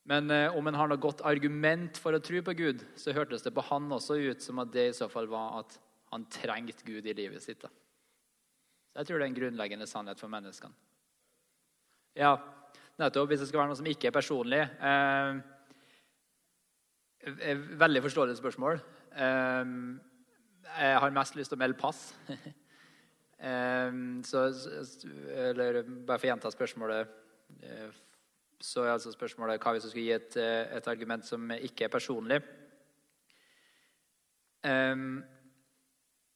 Men 0.10 0.32
eh, 0.34 0.56
om 0.58 0.66
en 0.66 0.78
har 0.80 0.90
noe 0.90 1.02
godt 1.02 1.22
argument 1.30 2.00
for 2.02 2.18
å 2.18 2.22
tro 2.24 2.42
på 2.46 2.56
Gud, 2.58 2.82
så 2.98 3.14
hørtes 3.14 3.46
det 3.46 3.54
på 3.54 3.66
han 3.70 3.92
også 3.94 4.18
ut 4.18 4.42
som 4.42 4.62
at 4.64 4.72
det 4.74 4.88
i 4.90 4.98
så 4.98 5.10
fall 5.12 5.30
var 5.30 5.60
at 5.62 5.78
han 6.10 6.26
trengte 6.34 6.86
Gud 6.88 7.06
i 7.06 7.14
livet 7.14 7.44
sitt. 7.46 7.62
Da. 7.62 7.70
Så 8.90 9.02
jeg 9.02 9.10
tror 9.10 9.20
det 9.20 9.28
er 9.28 9.30
en 9.30 9.38
grunnleggende 9.38 9.90
sannhet 9.90 10.22
for 10.22 10.32
menneskene. 10.34 10.74
Ja, 12.18 12.34
nettopp. 12.98 13.30
Hvis 13.30 13.44
det 13.44 13.52
skal 13.52 13.62
være 13.62 13.70
noe 13.70 13.78
som 13.78 13.90
ikke 13.92 14.10
er 14.10 14.16
personlig 14.16 14.64
eh, 14.66 15.44
Veldig 17.20 18.02
forståelig 18.02 18.38
spørsmål. 18.38 18.80
Ehm, 19.20 20.00
jeg 20.64 21.00
har 21.04 21.12
mest 21.12 21.36
lyst 21.36 21.52
til 21.52 21.60
å 21.60 21.64
melde 21.66 21.80
pass. 21.80 22.10
Ehm, 23.40 24.20
så, 24.28 24.50
eller 25.32 25.78
bare 25.88 26.20
for 26.20 26.26
å 26.26 26.28
gjenta 26.28 26.50
spørsmålet 26.52 27.12
eh, 27.64 27.94
Så 28.60 28.82
er 28.84 28.90
altså 28.91 29.14
spørsmålet 29.14 29.62
hva 29.64 29.72
hvis 29.72 29.86
du 29.86 29.88
skulle 29.94 30.10
gi 30.10 30.12
et, 30.12 30.36
eh, 30.36 30.74
et 30.76 30.90
argument 30.91 31.24
som 31.24 31.46
ikke 31.56 31.86
er 31.86 31.94
personlig. 31.94 32.41
Ehm, 34.68 35.22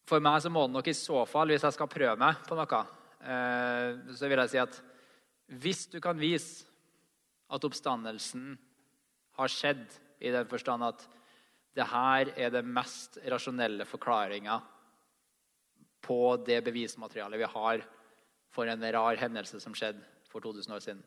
for 0.07 0.23
meg 0.23 0.39
så 0.45 0.53
må 0.55 0.63
det 0.63 0.77
nok 0.77 0.87
i 0.93 0.95
så 0.95 1.25
fall, 1.27 1.51
hvis 1.51 1.67
jeg 1.67 1.75
skal 1.75 1.91
prøve 1.91 2.15
meg 2.23 2.39
på 2.47 2.55
noe, 2.55 2.81
eh, 3.19 3.99
så 4.15 4.31
vil 4.31 4.43
jeg 4.45 4.53
si 4.53 4.63
at 4.63 4.79
hvis 5.59 5.83
du 5.91 5.99
kan 5.99 6.15
vise 6.15 6.63
at 7.51 7.67
oppstandelsen 7.67 8.53
har 9.41 9.51
skjedd 9.51 9.99
i 10.23 10.31
den 10.31 10.47
forstand 10.47 10.85
at 10.87 11.03
det 11.75 11.87
her 11.89 12.31
er 12.37 12.53
det 12.53 12.63
mest 12.65 13.17
rasjonelle 13.27 13.85
forklaringa 13.89 14.59
på 16.03 16.19
det 16.45 16.61
bevismaterialet 16.65 17.41
vi 17.41 17.49
har 17.55 17.85
for 18.53 18.69
en 18.69 18.85
rar 18.95 19.19
hendelse 19.19 19.59
som 19.59 19.75
skjedde 19.75 20.03
for 20.29 20.43
2000 20.43 20.75
år 20.75 20.83
siden. 20.83 21.01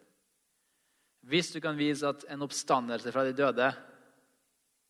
Hvis 1.27 1.53
du 1.55 1.61
kan 1.63 1.79
vise 1.79 2.07
at 2.09 2.25
en 2.31 2.45
oppstandelse 2.47 3.13
fra 3.15 3.25
de 3.27 3.35
døde 3.37 3.69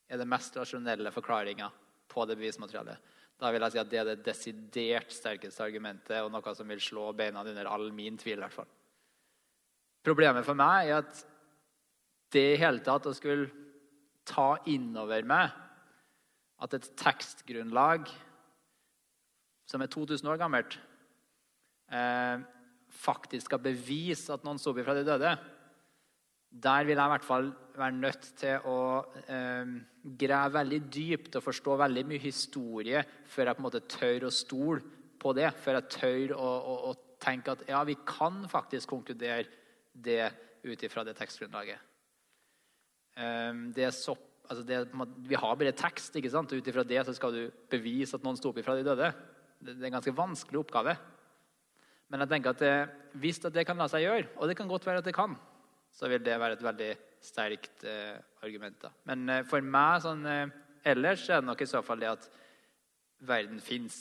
er 0.07 0.19
det 0.21 0.29
mest 0.29 0.57
rasjonelle 0.57 1.11
forklaringa 1.13 1.69
på 2.07 2.25
det 2.25 2.37
bevismaterialet, 2.39 2.97
da 3.37 3.51
vil 3.53 3.61
jeg 3.61 3.75
si 3.75 3.81
at 3.81 3.91
det 3.91 3.99
er 4.01 4.09
det 4.09 4.25
desidert 4.25 5.13
sterkeste 5.13 5.63
argumentet 5.63 6.23
og 6.23 6.31
noe 6.33 6.55
som 6.57 6.67
vil 6.71 6.81
slå 6.81 7.11
beina 7.13 7.43
under 7.45 7.69
all 7.69 7.91
min 7.93 8.17
tvil. 8.17 8.39
i 8.39 8.45
hvert 8.45 8.59
fall. 8.59 8.69
Problemet 10.03 10.45
for 10.45 10.57
meg 10.57 10.89
er 10.89 11.01
at 11.03 11.23
det 12.33 12.45
i 12.53 12.59
hele 12.59 12.81
tatt 12.83 13.05
å 13.05 13.13
skulle 13.15 13.66
ta 14.27 14.55
innover 14.69 15.25
meg 15.27 15.55
at 16.63 16.73
et 16.73 16.89
tekstgrunnlag 16.97 18.09
som 19.67 19.83
er 19.83 19.91
2000 19.91 20.31
år 20.31 20.39
gammelt, 20.39 20.77
eh, 21.91 22.39
faktisk 22.97 23.49
skal 23.49 23.61
bevise 23.61 24.33
at 24.33 24.45
noen 24.47 24.59
sto 24.59 24.71
opp 24.71 24.81
fra 24.85 24.95
de 24.95 25.05
døde, 25.05 25.35
der 26.47 26.85
vil 26.87 26.95
jeg 26.95 27.05
i 27.09 27.13
hvert 27.13 27.27
fall 27.27 27.49
være 27.75 27.97
nødt 27.99 28.29
til 28.39 28.69
å 28.71 28.79
eh, 29.27 29.73
grave 30.17 30.53
veldig 30.55 30.79
dypt 30.87 31.35
og 31.35 31.43
forstå 31.43 31.75
veldig 31.83 32.05
mye 32.07 32.23
historie 32.23 33.03
før 33.27 33.51
jeg 33.51 33.57
på 33.57 33.61
en 33.61 33.67
måte 33.67 33.83
tør 33.91 34.27
å 34.29 34.33
stole 34.33 34.79
på 35.19 35.33
det. 35.35 35.51
Før 35.59 35.81
jeg 35.81 35.91
tør 35.97 36.35
å, 36.37 36.47
å, 36.47 36.77
å 36.89 37.19
tenke 37.21 37.53
at 37.53 37.67
ja, 37.67 37.83
vi 37.83 37.97
kan 38.07 38.45
faktisk 38.49 38.95
konkludere 38.95 39.45
det 39.91 40.31
ut 40.63 40.87
ifra 40.87 41.03
det 41.05 41.17
tekstgrunnlaget. 41.19 41.83
Eh, 43.17 43.51
det 43.75 43.87
er 43.89 43.95
så, 43.95 44.15
altså 44.47 44.63
det, 44.67 44.83
vi 45.27 45.39
har 45.39 45.59
bare 45.59 45.75
tekst, 45.75 46.15
ikke 46.15 46.31
sant? 46.33 46.53
og 46.53 46.61
ut 46.61 46.71
ifra 46.71 46.85
det 46.87 47.03
så 47.07 47.15
skal 47.17 47.35
du 47.35 47.43
bevise 47.71 48.17
at 48.17 48.25
noen 48.25 48.37
sto 48.39 48.53
opp 48.53 48.61
ifra 48.61 48.77
de 48.77 48.85
døde. 48.87 49.11
Det, 49.57 49.73
det 49.73 49.81
er 49.81 49.89
en 49.91 49.97
ganske 49.99 50.15
vanskelig 50.17 50.61
oppgave. 50.61 50.97
Men 52.07 52.23
jeg 52.23 52.31
tenker 52.31 52.53
at 52.53 52.63
det, 52.63 52.75
hvis 53.19 53.41
at 53.43 53.55
det 53.55 53.65
kan 53.67 53.79
la 53.79 53.89
seg 53.91 54.05
gjøre, 54.05 54.29
og 54.37 54.47
det 54.47 54.55
kan 54.59 54.69
godt 54.69 54.85
være 54.87 55.01
at 55.03 55.07
det 55.09 55.15
kan, 55.17 55.35
så 55.91 56.07
vil 56.11 56.23
det 56.23 56.37
være 56.39 56.55
et 56.55 56.63
veldig 56.63 56.91
sterkt 57.23 57.83
eh, 57.87 58.15
argument. 58.45 58.77
Da. 58.83 58.91
Men 59.09 59.25
eh, 59.33 59.45
for 59.47 59.65
meg 59.65 60.03
sånn, 60.05 60.21
eh, 60.29 60.53
ellers 60.87 61.25
er 61.29 61.41
det 61.41 61.49
nok 61.49 61.63
i 61.63 61.69
så 61.69 61.81
fall 61.83 61.99
det 62.03 62.11
at 62.13 62.29
verden 63.27 63.59
fins. 63.63 63.97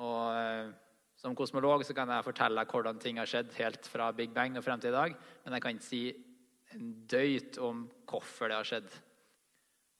Og 0.00 0.30
eh, 0.32 0.70
som 1.20 1.36
kosmolog 1.36 1.84
så 1.84 1.96
kan 1.96 2.08
jeg 2.14 2.24
fortelle 2.24 2.64
hvordan 2.70 3.00
ting 3.02 3.20
har 3.20 3.28
skjedd 3.28 3.52
helt 3.58 3.88
fra 3.90 4.08
Big 4.16 4.32
Bang 4.32 4.56
og 4.56 4.64
frem 4.64 4.80
til 4.80 4.94
i 4.94 4.96
dag, 4.96 5.16
men 5.44 5.56
jeg 5.56 5.64
kan 5.64 5.76
ikke 5.76 5.88
si 5.90 6.04
en 6.76 6.90
døyt 7.10 7.58
om 7.62 7.84
hvorfor 8.08 8.50
det 8.50 8.58
har 8.58 8.68
skjedd. 8.68 8.90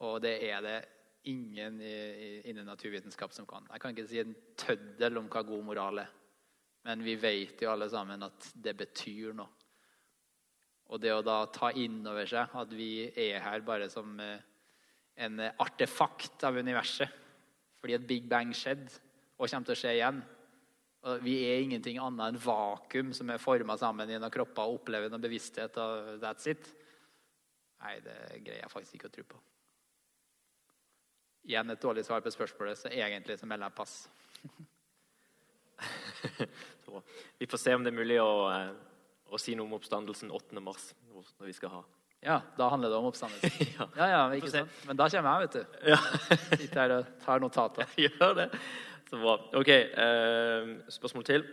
Og 0.06 0.20
det 0.24 0.36
er 0.48 0.64
det 0.64 0.78
ingen 1.28 1.80
innen 1.82 2.68
naturvitenskap 2.68 3.34
som 3.36 3.48
kan. 3.48 3.66
Jeg 3.68 3.82
kan 3.82 3.94
ikke 3.94 4.08
si 4.08 4.20
en 4.22 4.36
tøddel 4.58 5.20
om 5.20 5.28
hva 5.32 5.42
god 5.46 5.64
moral 5.66 6.02
er. 6.04 6.12
Men 6.88 7.02
vi 7.04 7.16
vet 7.20 7.60
jo 7.60 7.72
alle 7.74 7.90
sammen 7.92 8.22
at 8.24 8.52
det 8.54 8.72
betyr 8.78 9.34
noe. 9.36 9.50
Og 10.90 10.98
det 10.98 11.12
å 11.14 11.22
da 11.22 11.44
ta 11.52 11.70
inn 11.78 12.00
over 12.08 12.26
seg 12.26 12.54
at 12.58 12.72
vi 12.74 13.06
er 13.08 13.42
her 13.44 13.62
bare 13.62 13.86
som 13.92 14.16
eh, 14.18 14.40
en 15.22 15.38
artefakt 15.60 16.42
av 16.48 16.58
universet 16.58 17.18
fordi 17.80 17.94
et 17.96 18.08
big 18.08 18.26
bang 18.28 18.50
skjedde 18.52 18.90
og 19.38 19.46
kommer 19.48 19.68
til 19.68 19.76
å 19.76 19.80
skje 19.80 19.92
igjen. 19.96 20.18
Vi 21.24 21.36
er 21.48 21.62
ingenting 21.64 21.96
annet 22.02 22.34
enn 22.34 22.42
vakuum 22.44 23.14
som 23.16 23.30
er 23.32 23.40
forma 23.40 23.76
sammen 23.80 24.10
i 24.10 24.18
noen 24.18 24.32
kropper 24.32 24.68
og 24.68 24.80
opplever 24.80 25.08
noen 25.08 25.22
bevissthet. 25.24 25.78
og 25.80 26.20
that's 26.20 26.50
it. 26.50 26.68
Nei, 27.80 27.96
det 28.04 28.18
greier 28.44 28.60
jeg 28.60 28.72
faktisk 28.72 28.98
ikke 28.98 29.08
å 29.08 29.14
tro 29.14 29.24
på. 29.30 29.40
Igjen 31.48 31.72
et 31.72 31.80
dårlig 31.80 32.04
svar 32.04 32.20
på 32.20 32.32
spørsmålet, 32.34 32.78
så 32.78 32.92
egentlig 32.92 33.38
så 33.40 33.48
melder 33.48 33.70
jeg 33.70 33.78
pass. 33.78 33.94
vi 37.40 37.48
får 37.48 37.62
se 37.62 37.74
om 37.74 37.86
det 37.86 37.94
er 37.94 37.96
mulig 37.96 38.20
å 38.20 38.32
eh, 38.52 38.74
å 39.30 39.38
si 39.38 39.54
noe 39.56 39.68
om 39.68 39.78
oppstandelsen 39.78 40.30
8. 40.34 40.60
mars. 40.62 40.92
når 41.38 41.46
vi 41.46 41.56
skal 41.56 41.74
ha. 41.78 41.80
Ja, 42.20 42.40
da 42.56 42.68
handler 42.68 42.90
det 42.90 42.96
om 42.98 43.08
oppstandelsen. 43.08 43.72
ja. 43.78 43.86
ja, 43.96 44.08
ja, 44.12 44.22
ikke 44.36 44.52
sant? 44.52 44.80
Men 44.88 44.98
da 44.98 45.06
kommer 45.12 45.30
jeg, 45.30 45.48
vet 45.48 45.56
du. 45.56 45.90
Ja. 45.92 45.98
Sitter 46.50 46.80
her 46.82 46.94
og 46.98 47.12
tar 47.24 47.44
notater. 47.44 47.94
Gjør 48.04 48.34
det. 48.42 48.48
Så 49.10 49.18
bra. 49.18 49.32
Ok, 49.58 49.68
eh, 49.68 50.68
spørsmål 50.88 51.24
til. 51.24 51.44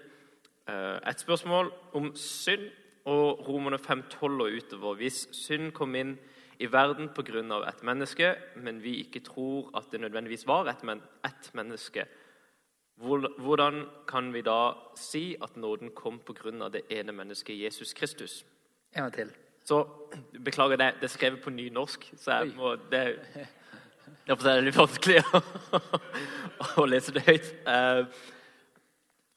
Eh, 0.69 1.09
et 1.09 1.19
spørsmål 1.19 1.73
om 1.93 2.15
synd 2.15 2.69
og 3.05 3.47
Romerne 3.47 3.77
5,12 3.77 4.41
og 4.41 4.51
utover. 4.57 4.95
Hvis 4.95 5.27
synd 5.31 5.71
kom 5.71 5.95
inn 5.95 6.19
i 6.59 6.65
verden 6.71 7.09
pga. 7.09 7.67
et 7.67 7.83
menneske, 7.83 8.35
men 8.55 8.83
vi 8.83 8.95
ikke 8.95 9.19
tror 9.19 9.77
at 9.77 9.83
det 9.91 10.01
nødvendigvis 10.01 10.47
var 10.47 10.69
et, 10.69 10.83
men 10.83 11.01
et 11.25 11.51
menneske, 11.53 12.05
hvordan 13.37 13.85
kan 14.07 14.33
vi 14.33 14.41
da 14.41 14.73
si 14.95 15.35
at 15.43 15.57
nåden 15.57 15.89
kom 15.95 16.19
pga. 16.19 16.69
det 16.69 16.81
ene 16.89 17.11
mennesket 17.11 17.63
Jesus 17.63 17.93
Kristus? 17.93 18.45
En 18.95 19.01
gang 19.01 19.13
til. 19.13 19.31
Så, 19.63 19.87
Beklager, 20.45 20.75
det, 20.75 20.93
det 20.95 21.03
er 21.03 21.07
skrevet 21.07 21.41
på 21.41 21.49
nynorsk, 21.49 22.13
så 22.17 22.31
jeg 22.31 22.53
må, 22.55 22.75
det, 22.91 23.19
det 24.27 24.51
er 24.51 24.65
litt 24.65 24.75
vanskelig 24.75 25.21
å, 26.81 26.85
lese 26.87 27.13
det 27.15 27.23
høyt. 27.23 27.45
Uh, 27.63 28.03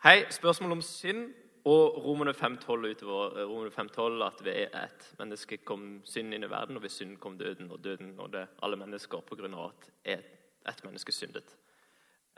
hei, 0.02 0.24
spørsmål 0.34 0.74
om 0.74 0.82
synd 0.82 1.28
og 1.70 2.00
Romerne 2.02 2.32
5,12 2.34 2.88
utover 2.96 3.36
Romerne 3.44 3.70
5,12 3.70 4.24
at 4.26 4.40
ved 4.42 4.74
et 4.80 5.04
menneske 5.20 5.60
kom 5.62 6.00
synd 6.08 6.34
inn 6.34 6.46
i 6.46 6.50
verden, 6.50 6.80
og 6.80 6.82
ved 6.82 6.90
synd 6.90 7.20
kom 7.22 7.36
døden, 7.38 7.68
og 7.70 7.84
døden 7.84 8.16
nådde 8.18 8.46
alle 8.66 8.78
mennesker 8.80 9.22
på 9.28 9.38
grunn 9.38 9.54
av 9.54 9.68
at 9.68 9.86
et, 10.16 10.32
et 10.66 10.82
menneske 10.86 11.14
syndet. 11.14 11.54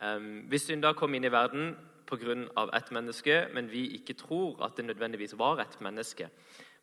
Um, 0.03 0.43
hvis 0.53 0.67
synder 0.69 0.93
kom 0.99 1.15
inn 1.17 1.25
i 1.25 1.33
verden 1.33 1.73
pga. 2.11 2.67
ett 2.77 2.91
menneske, 2.93 3.47
men 3.55 3.71
vi 3.71 3.87
ikke 3.97 4.19
tror 4.19 4.61
at 4.67 4.77
det 4.77 4.85
nødvendigvis 4.85 5.39
var 5.39 5.63
et 5.63 5.81
menneske, 5.81 6.29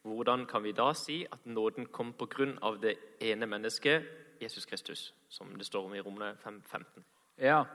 hvordan 0.01 0.47
kan 0.49 0.63
vi 0.63 0.71
da 0.71 0.93
si 0.97 1.25
at 1.29 1.45
nåden 1.45 1.91
kom 1.93 2.13
pga. 2.13 2.73
det 2.81 2.95
ene 3.21 3.45
mennesket, 3.45 4.09
Jesus 4.39 4.65
Kristus, 4.65 5.13
som 5.29 5.57
det 5.57 5.65
står 5.67 5.85
om 5.87 5.95
i 5.95 6.01
Romerne 6.01 6.35
5.15? 6.43 7.03
Ja. 7.43 7.65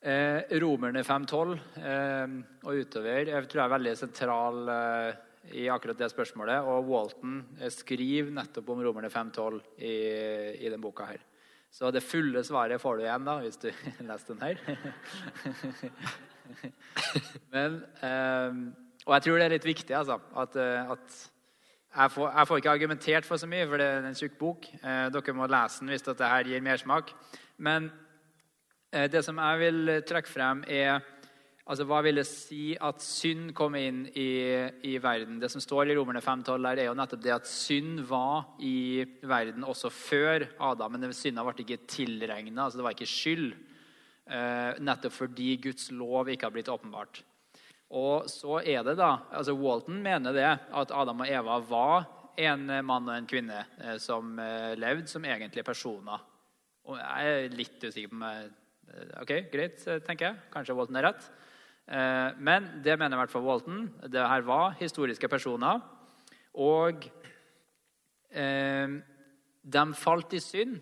Eh, 0.00 0.58
romerne 0.60 1.02
5.12 1.02 1.58
eh, 1.80 2.28
og 2.68 2.82
utover 2.82 3.30
jeg 3.30 3.48
tror 3.48 3.62
jeg 3.62 3.64
er 3.64 3.72
veldig 3.72 3.94
sentral 3.98 4.68
eh, 4.70 5.14
i 5.56 5.68
akkurat 5.72 5.98
det 5.98 6.10
spørsmålet. 6.12 6.58
Og 6.66 6.88
Walton 6.90 7.46
eh, 7.60 7.70
skriver 7.72 8.30
nettopp 8.34 8.68
om 8.74 8.82
Romerne 8.84 9.10
5.12 9.10 9.60
i, 9.78 9.94
i 10.60 10.68
denne 10.68 10.82
boka. 10.82 11.04
her. 11.10 11.20
Så 11.70 11.90
det 11.92 12.06
fulle 12.06 12.44
svaret 12.46 12.80
får 12.80 12.96
du 12.96 13.02
igjen 13.04 13.24
da, 13.26 13.34
hvis 13.42 13.58
du 13.60 13.70
leser 14.08 14.28
den 14.32 14.42
her. 14.42 14.56
Men, 17.52 17.70
um, 18.00 18.74
og 19.06 19.12
jeg 19.16 19.22
tror 19.26 19.36
det 19.38 19.46
er 19.46 19.54
litt 19.56 19.66
viktig 19.66 19.94
altså, 19.98 20.16
at, 20.38 20.56
eh, 20.58 20.90
at 20.94 21.06
jeg, 21.96 22.12
får, 22.12 22.30
jeg, 22.30 22.48
får, 22.48 22.60
ikke 22.60 22.70
argumentert 22.70 23.26
for 23.28 23.40
så 23.40 23.48
mye, 23.48 23.66
for 23.68 23.80
det 23.80 23.86
er 23.88 24.04
en 24.04 24.18
tjukk 24.18 24.38
bok. 24.40 24.66
Eh, 24.76 25.06
dere 25.14 25.36
må 25.36 25.48
lese 25.48 25.80
den 25.80 25.92
hvis 25.94 26.04
dette 26.04 26.28
her 26.28 26.48
gir 26.50 26.64
mersmak. 26.64 27.12
Men 27.56 27.90
eh, 28.92 29.06
det 29.12 29.24
som 29.24 29.40
jeg 29.40 29.62
vil 29.64 29.94
trekke 30.08 30.32
frem, 30.32 30.64
er 30.68 31.00
Altså, 31.66 31.82
Hva 31.82 31.98
vil 32.06 32.20
det 32.20 32.28
si 32.30 32.76
at 32.78 33.00
synd 33.02 33.48
kom 33.58 33.74
inn 33.74 34.04
i, 34.14 34.30
i 34.86 34.92
verden? 35.02 35.40
Det 35.42 35.48
som 35.50 35.58
står 35.58 35.90
i 35.90 35.96
Romerne 35.98 36.20
5,12, 36.22 36.68
er 36.68 36.84
jo 36.86 36.94
nettopp 36.94 37.24
det 37.24 37.32
at 37.34 37.48
synd 37.50 38.04
var 38.06 38.52
i 38.62 39.02
verden 39.26 39.66
også 39.66 39.90
før 39.90 40.46
Adam. 40.62 40.94
Men 40.94 41.10
synda 41.10 41.42
ble 41.42 41.64
ikke 41.64 41.80
tilregna, 41.90 42.68
altså 42.68 42.78
det 42.78 42.86
var 42.86 42.94
ikke 42.94 43.10
skyld. 43.10 43.48
Eh, 44.30 44.78
nettopp 44.78 45.16
fordi 45.18 45.56
Guds 45.66 45.90
lov 45.90 46.30
ikke 46.30 46.46
har 46.46 46.54
blitt 46.54 46.70
åpenbart. 46.70 47.24
Og 47.94 48.26
så 48.30 48.58
er 48.66 48.82
det 48.82 48.96
da, 48.98 49.12
altså 49.30 49.54
Walton 49.54 50.00
mener 50.02 50.34
det, 50.34 50.46
at 50.46 50.92
Adam 50.94 51.22
og 51.22 51.30
Eva 51.30 51.58
var 51.68 52.06
en 52.36 52.66
mann 52.84 53.08
og 53.08 53.14
en 53.14 53.28
kvinne 53.28 53.62
eh, 53.80 53.96
som 54.02 54.36
eh, 54.42 54.74
levde 54.78 55.08
som 55.10 55.24
egentlige 55.24 55.64
personer. 55.66 56.24
Og 56.86 56.98
jeg 57.00 57.32
er 57.32 57.54
litt 57.56 57.82
usikker 57.82 58.12
på 58.12 58.20
meg. 58.20 58.50
Eh, 58.90 59.12
ok, 59.22 59.32
greit, 59.52 59.78
tenker 60.06 60.28
jeg. 60.28 60.40
Kanskje 60.52 60.76
Walton 60.76 61.00
er 61.00 61.10
rett. 61.10 61.28
Men 62.42 62.64
det 62.82 62.96
mener 62.98 63.14
i 63.14 63.20
hvert 63.20 63.30
fall 63.30 63.44
Walton. 63.46 63.84
Det 64.10 64.18
her 64.18 64.42
var 64.42 64.72
historiske 64.80 65.28
personer. 65.30 65.78
Og 66.58 67.04
de 69.62 69.84
falt 69.94 70.34
i 70.34 70.40
synd. 70.42 70.80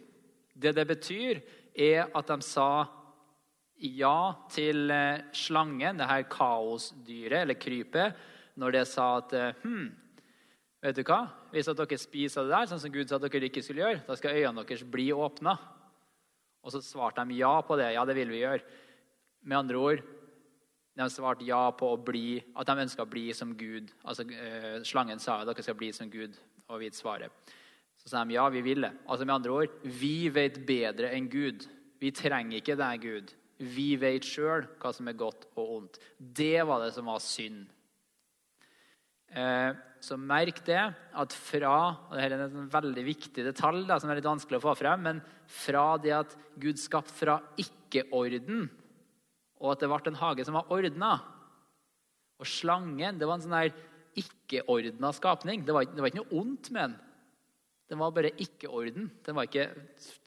Det 0.56 0.72
det 0.72 0.86
betyr, 0.88 1.42
er 1.76 2.08
at 2.08 2.32
de 2.32 2.38
sa 2.40 2.86
ja 3.84 4.34
til 4.52 4.90
eh, 4.92 5.24
slangen, 5.36 6.00
det 6.00 6.08
her 6.08 6.24
kaosdyret, 6.30 7.42
eller 7.42 7.58
krypet, 7.60 8.16
når 8.60 8.76
det 8.76 8.84
sa 8.88 9.06
at 9.18 9.32
hm, 9.64 9.88
vet 10.84 10.98
du 10.98 11.02
hva? 11.08 11.20
Hvis 11.52 11.70
dere 11.70 11.98
spiser 11.98 12.46
det 12.46 12.54
der, 12.54 12.68
sånn 12.70 12.82
som 12.82 12.92
Gud 12.94 13.10
sa 13.10 13.18
at 13.18 13.26
dere 13.26 13.48
ikke 13.48 13.62
skulle 13.64 13.82
gjøre, 13.82 14.02
da 14.06 14.16
skal 14.18 14.36
øynene 14.36 14.66
deres 14.66 14.84
bli 14.86 15.08
åpna. 15.14 15.56
Og 16.64 16.72
så 16.72 16.80
svarte 16.80 17.24
de 17.28 17.38
ja 17.38 17.52
på 17.66 17.76
det. 17.76 17.92
Ja, 17.92 18.04
det 18.08 18.16
vil 18.16 18.32
vi 18.32 18.40
gjøre. 18.40 18.64
Med 19.44 19.58
andre 19.58 19.80
ord, 19.80 20.04
de 20.94 21.08
svarte 21.10 21.44
ja 21.44 21.66
på 21.74 21.90
bli, 22.06 22.38
at 22.56 22.68
de 22.68 22.84
ønska 22.86 23.04
å 23.04 23.10
bli 23.10 23.26
som 23.36 23.52
Gud. 23.58 23.90
Altså, 24.06 24.24
eh, 24.30 24.80
Slangen 24.86 25.20
sa 25.20 25.40
at 25.40 25.50
dere 25.50 25.64
skal 25.66 25.76
bli 25.78 25.90
som 25.92 26.10
Gud, 26.10 26.38
og 26.70 26.80
vite 26.80 26.96
svaret. 26.96 27.52
Så 28.00 28.08
sa 28.08 28.24
de 28.24 28.36
ja, 28.36 28.46
vi 28.48 28.62
vil 28.64 28.86
det. 28.86 28.92
Altså 29.06 29.26
Med 29.26 29.34
andre 29.34 29.52
ord, 29.52 29.78
vi 29.82 30.28
vet 30.32 30.60
bedre 30.66 31.10
enn 31.16 31.28
Gud. 31.28 31.66
Vi 32.00 32.12
trenger 32.14 32.60
ikke 32.60 32.76
deg, 32.78 33.02
Gud. 33.02 33.34
Vi 33.64 33.94
vet 34.00 34.26
sjøl 34.26 34.66
hva 34.80 34.92
som 34.94 35.08
er 35.08 35.18
godt 35.18 35.48
og 35.54 35.72
ondt. 35.78 35.98
Det 36.18 36.60
var 36.66 36.84
det 36.84 36.92
som 36.96 37.08
var 37.10 37.22
synd. 37.24 37.64
Eh, 39.34 39.72
så 40.04 40.18
merk 40.20 40.60
det 40.66 40.82
at 40.84 41.34
fra 41.34 41.74
og 42.10 42.14
Dette 42.14 42.36
er 42.36 42.44
en 42.44 42.70
veldig 42.70 43.04
viktig 43.06 43.44
detalj 43.46 43.86
da, 43.88 43.96
som 43.98 44.12
er 44.12 44.20
litt 44.20 44.28
vanskelig 44.28 44.60
å 44.60 44.66
få 44.66 44.76
frem. 44.78 45.04
Men 45.08 45.22
fra 45.50 45.94
det 45.98 46.14
at 46.14 46.36
Gud 46.60 46.78
skapte 46.80 47.16
fra 47.16 47.40
ikke-orden 47.60 48.68
og 49.64 49.72
at 49.72 49.80
det 49.80 49.88
ble 49.88 50.10
en 50.10 50.20
hage 50.20 50.44
som 50.46 50.58
var 50.58 50.70
ordna. 50.74 51.14
Og 52.42 52.48
slangen 52.48 53.18
det 53.20 53.28
var 53.28 53.38
en 53.38 53.46
sånn 53.46 53.82
ikke-ordna 54.20 55.10
skapning. 55.16 55.64
Det 55.64 55.74
var, 55.74 55.88
det 55.88 56.02
var, 56.02 56.10
ikke 56.10 56.22
noe 56.22 56.42
ondt 56.42 56.70
med 56.74 56.92
den. 56.92 56.96
Den 57.90 58.00
var 58.00 58.14
bare 58.16 58.32
ikke-orden. 58.40 59.10
Den 59.24 59.36
var 59.36 59.48
ikke 59.48 59.68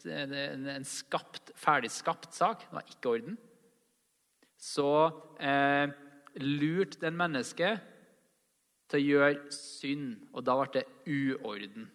en, 0.05 0.85
skapt, 0.85 1.51
ferdig 1.57 1.89
skapt 1.91 2.35
sak. 2.37 2.67
Den 2.67 2.77
var 2.77 2.89
ikke-orden. 2.89 3.37
Så 4.57 4.89
eh, 5.41 5.89
lurt 6.41 6.99
den 7.01 7.17
mennesket 7.17 7.81
til 8.87 8.99
å 8.99 9.05
gjøre 9.05 9.53
synd. 9.53 10.27
Og 10.33 10.45
da 10.45 10.57
ble 10.59 10.69
det 10.77 10.85
uorden. 11.09 11.89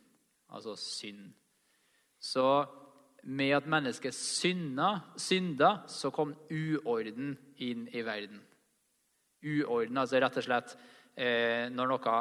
Altså 0.53 0.75
synd. 0.79 1.31
Så 2.23 2.47
med 3.23 3.55
at 3.55 3.69
mennesket 3.71 4.15
synda, 4.15 4.97
synda, 5.17 5.85
så 5.87 6.11
kom 6.15 6.35
uorden 6.51 7.37
inn 7.63 7.87
i 7.95 8.03
verden. 8.07 8.43
Uorden, 9.43 9.99
altså 9.99 10.21
rett 10.23 10.39
og 10.39 10.47
slett 10.47 10.75
eh, 11.19 11.71
når 11.71 11.91
noe 11.91 12.17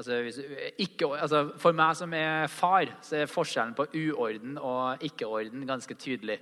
altså, 0.00 0.18
hvis, 0.24 0.40
ikke, 0.80 1.12
altså, 1.14 1.44
For 1.60 1.76
meg 1.76 1.94
som 1.98 2.16
er 2.16 2.48
far, 2.52 2.90
så 3.04 3.20
er 3.20 3.30
forskjellen 3.30 3.76
på 3.76 3.86
uorden 4.00 4.56
og 4.58 5.04
ikke-orden 5.06 5.66
ganske 5.68 5.96
tydelig. 6.00 6.40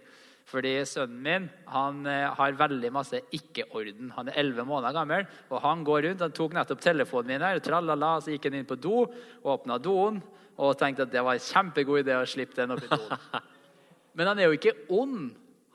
Fordi 0.48 0.72
sønnen 0.88 1.20
min 1.20 1.48
han 1.68 2.00
eh, 2.08 2.24
har 2.38 2.56
veldig 2.56 2.90
masse 2.94 3.20
ikke-orden. 3.36 4.14
Han 4.16 4.30
er 4.30 4.38
11 4.40 4.64
måneder 4.64 4.96
gammel, 4.96 5.26
og 5.50 5.60
han 5.64 5.82
går 5.84 6.06
rundt. 6.06 6.24
Han 6.24 6.36
tok 6.36 6.56
nettopp 6.56 6.80
telefonen 6.80 7.34
min 7.34 7.44
her, 7.44 7.60
tralala, 7.64 8.14
så 8.22 8.32
gikk 8.32 8.48
han 8.48 8.60
inn 8.62 8.68
på 8.68 8.78
do, 8.80 9.02
åpna 9.44 9.76
doen 9.82 10.22
og 10.58 10.74
tenkte 10.78 11.04
at 11.06 11.12
det 11.12 11.22
var 11.22 11.36
en 11.38 11.44
kjempegod 11.44 12.00
idé 12.00 12.16
å 12.18 12.26
slippe 12.26 12.56
den 12.58 12.74
opp 12.74 12.82
i 12.82 12.88
doen. 12.90 13.44
Men 14.18 14.32
han 14.32 14.40
er 14.40 14.48
jo 14.48 14.56
ikke 14.56 14.74
ond. 14.90 15.28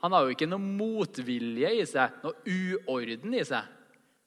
Han 0.04 0.12
har 0.12 0.26
jo 0.26 0.34
ikke 0.34 0.50
noe 0.50 0.60
motvilje 0.60 1.70
i 1.78 1.86
seg, 1.88 2.18
noe 2.24 2.36
uorden 2.44 3.38
i 3.38 3.44
seg. 3.48 3.70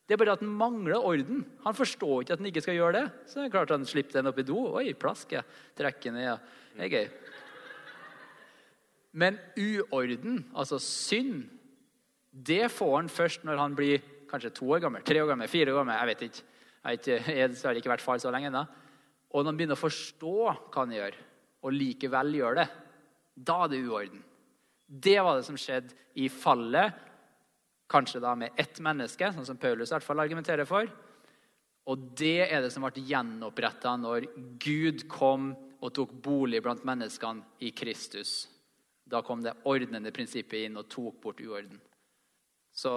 Det 0.07 0.15
er 0.15 0.19
bare 0.21 0.37
at 0.37 0.43
han 0.43 0.53
mangler 0.55 1.03
orden. 1.03 1.41
Han 1.65 1.75
forstår 1.75 2.21
ikke 2.23 2.37
at 2.37 2.39
han 2.39 2.47
ikke 2.47 2.63
skal 2.63 2.77
gjøre 2.77 2.95
det. 2.95 3.05
Så 3.27 3.41
det 3.41 3.49
er 3.49 3.55
klart 3.57 3.73
han 3.75 3.87
slipper 3.87 4.19
den 4.19 4.29
opp 4.31 4.39
i 4.39 4.45
do. 4.47 4.61
Oi, 4.79 4.93
plask, 4.95 5.35
jeg 5.35 5.43
trekker 5.75 6.15
ned. 6.15 6.45
Det 6.77 6.85
er 6.87 6.93
gøy. 6.93 7.09
Men 9.17 9.39
uorden, 9.59 10.45
altså 10.55 10.79
synd, 10.83 11.47
det 12.31 12.69
får 12.71 12.93
han 12.95 13.11
først 13.11 13.43
når 13.47 13.59
han 13.59 13.75
blir 13.75 14.03
kanskje 14.29 14.53
to 14.55 14.69
år 14.75 14.83
gammel, 14.83 15.03
tre 15.03 15.19
år 15.23 15.31
gammel, 15.31 15.49
fire 15.51 15.73
år 15.73 15.81
gammel. 15.81 15.97
Jeg 15.97 16.09
vet 16.11 16.25
ikke. 16.27 16.45
Jeg 16.87 17.49
har 17.63 17.79
ikke 17.79 17.91
vært 17.91 18.05
far 18.05 18.19
så 18.23 18.31
lenge 18.31 18.51
ennå. 18.51 18.63
Og 19.33 19.41
når 19.41 19.51
han 19.51 19.59
begynner 19.59 19.75
å 19.75 19.81
forstå 19.81 20.35
hva 20.45 20.55
han 20.77 20.93
gjør, 20.95 21.17
og 21.67 21.73
likevel 21.75 22.35
gjør 22.37 22.61
det, 22.61 22.67
da 23.47 23.57
er 23.65 23.73
det 23.73 23.81
uorden. 23.83 24.21
Det 24.87 25.17
var 25.19 25.35
det 25.35 25.47
som 25.49 25.57
skjedde 25.59 25.97
i 26.15 26.29
fallet, 26.31 26.95
kanskje 27.91 28.21
da 28.23 28.33
med 28.35 28.57
ett 28.59 28.79
menneske, 28.83 29.29
sånn 29.33 29.47
som 29.47 29.59
Paulus 29.59 29.91
i 29.91 29.95
hvert 29.95 30.05
fall 30.05 30.23
argumenterer 30.23 30.67
for. 30.67 30.89
Og 31.87 32.09
det 32.19 32.49
er 32.49 32.61
det 32.63 32.71
som 32.73 32.83
ble 32.83 33.03
gjenoppretta 33.07 33.93
når 33.99 34.27
Gud 34.59 35.05
kom 35.11 35.53
og 35.77 35.93
tok 35.95 36.11
bolig 36.23 36.59
blant 36.65 36.83
menneskene 36.87 37.63
i 37.63 37.71
Kristus. 37.71 38.47
Da 39.07 39.21
kom 39.23 39.43
det 39.43 39.55
ordnende 39.69 40.11
prinsippet 40.11 40.67
inn 40.67 40.79
og 40.79 40.89
tok 40.91 41.21
bort 41.23 41.39
uorden. 41.43 41.79
Så 42.75 42.91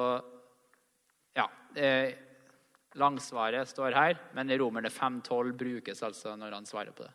ja 1.36 1.46
eh, 1.78 2.16
Langsvaret 2.98 3.68
står 3.70 3.94
her, 3.94 4.16
men 4.34 4.50
i 4.50 4.56
Romerne 4.58 4.90
5,12 4.90 5.52
brukes 5.54 6.00
altså 6.02 6.32
når 6.34 6.56
han 6.56 6.66
svarer 6.66 6.90
på 6.90 7.04
det. 7.06 7.12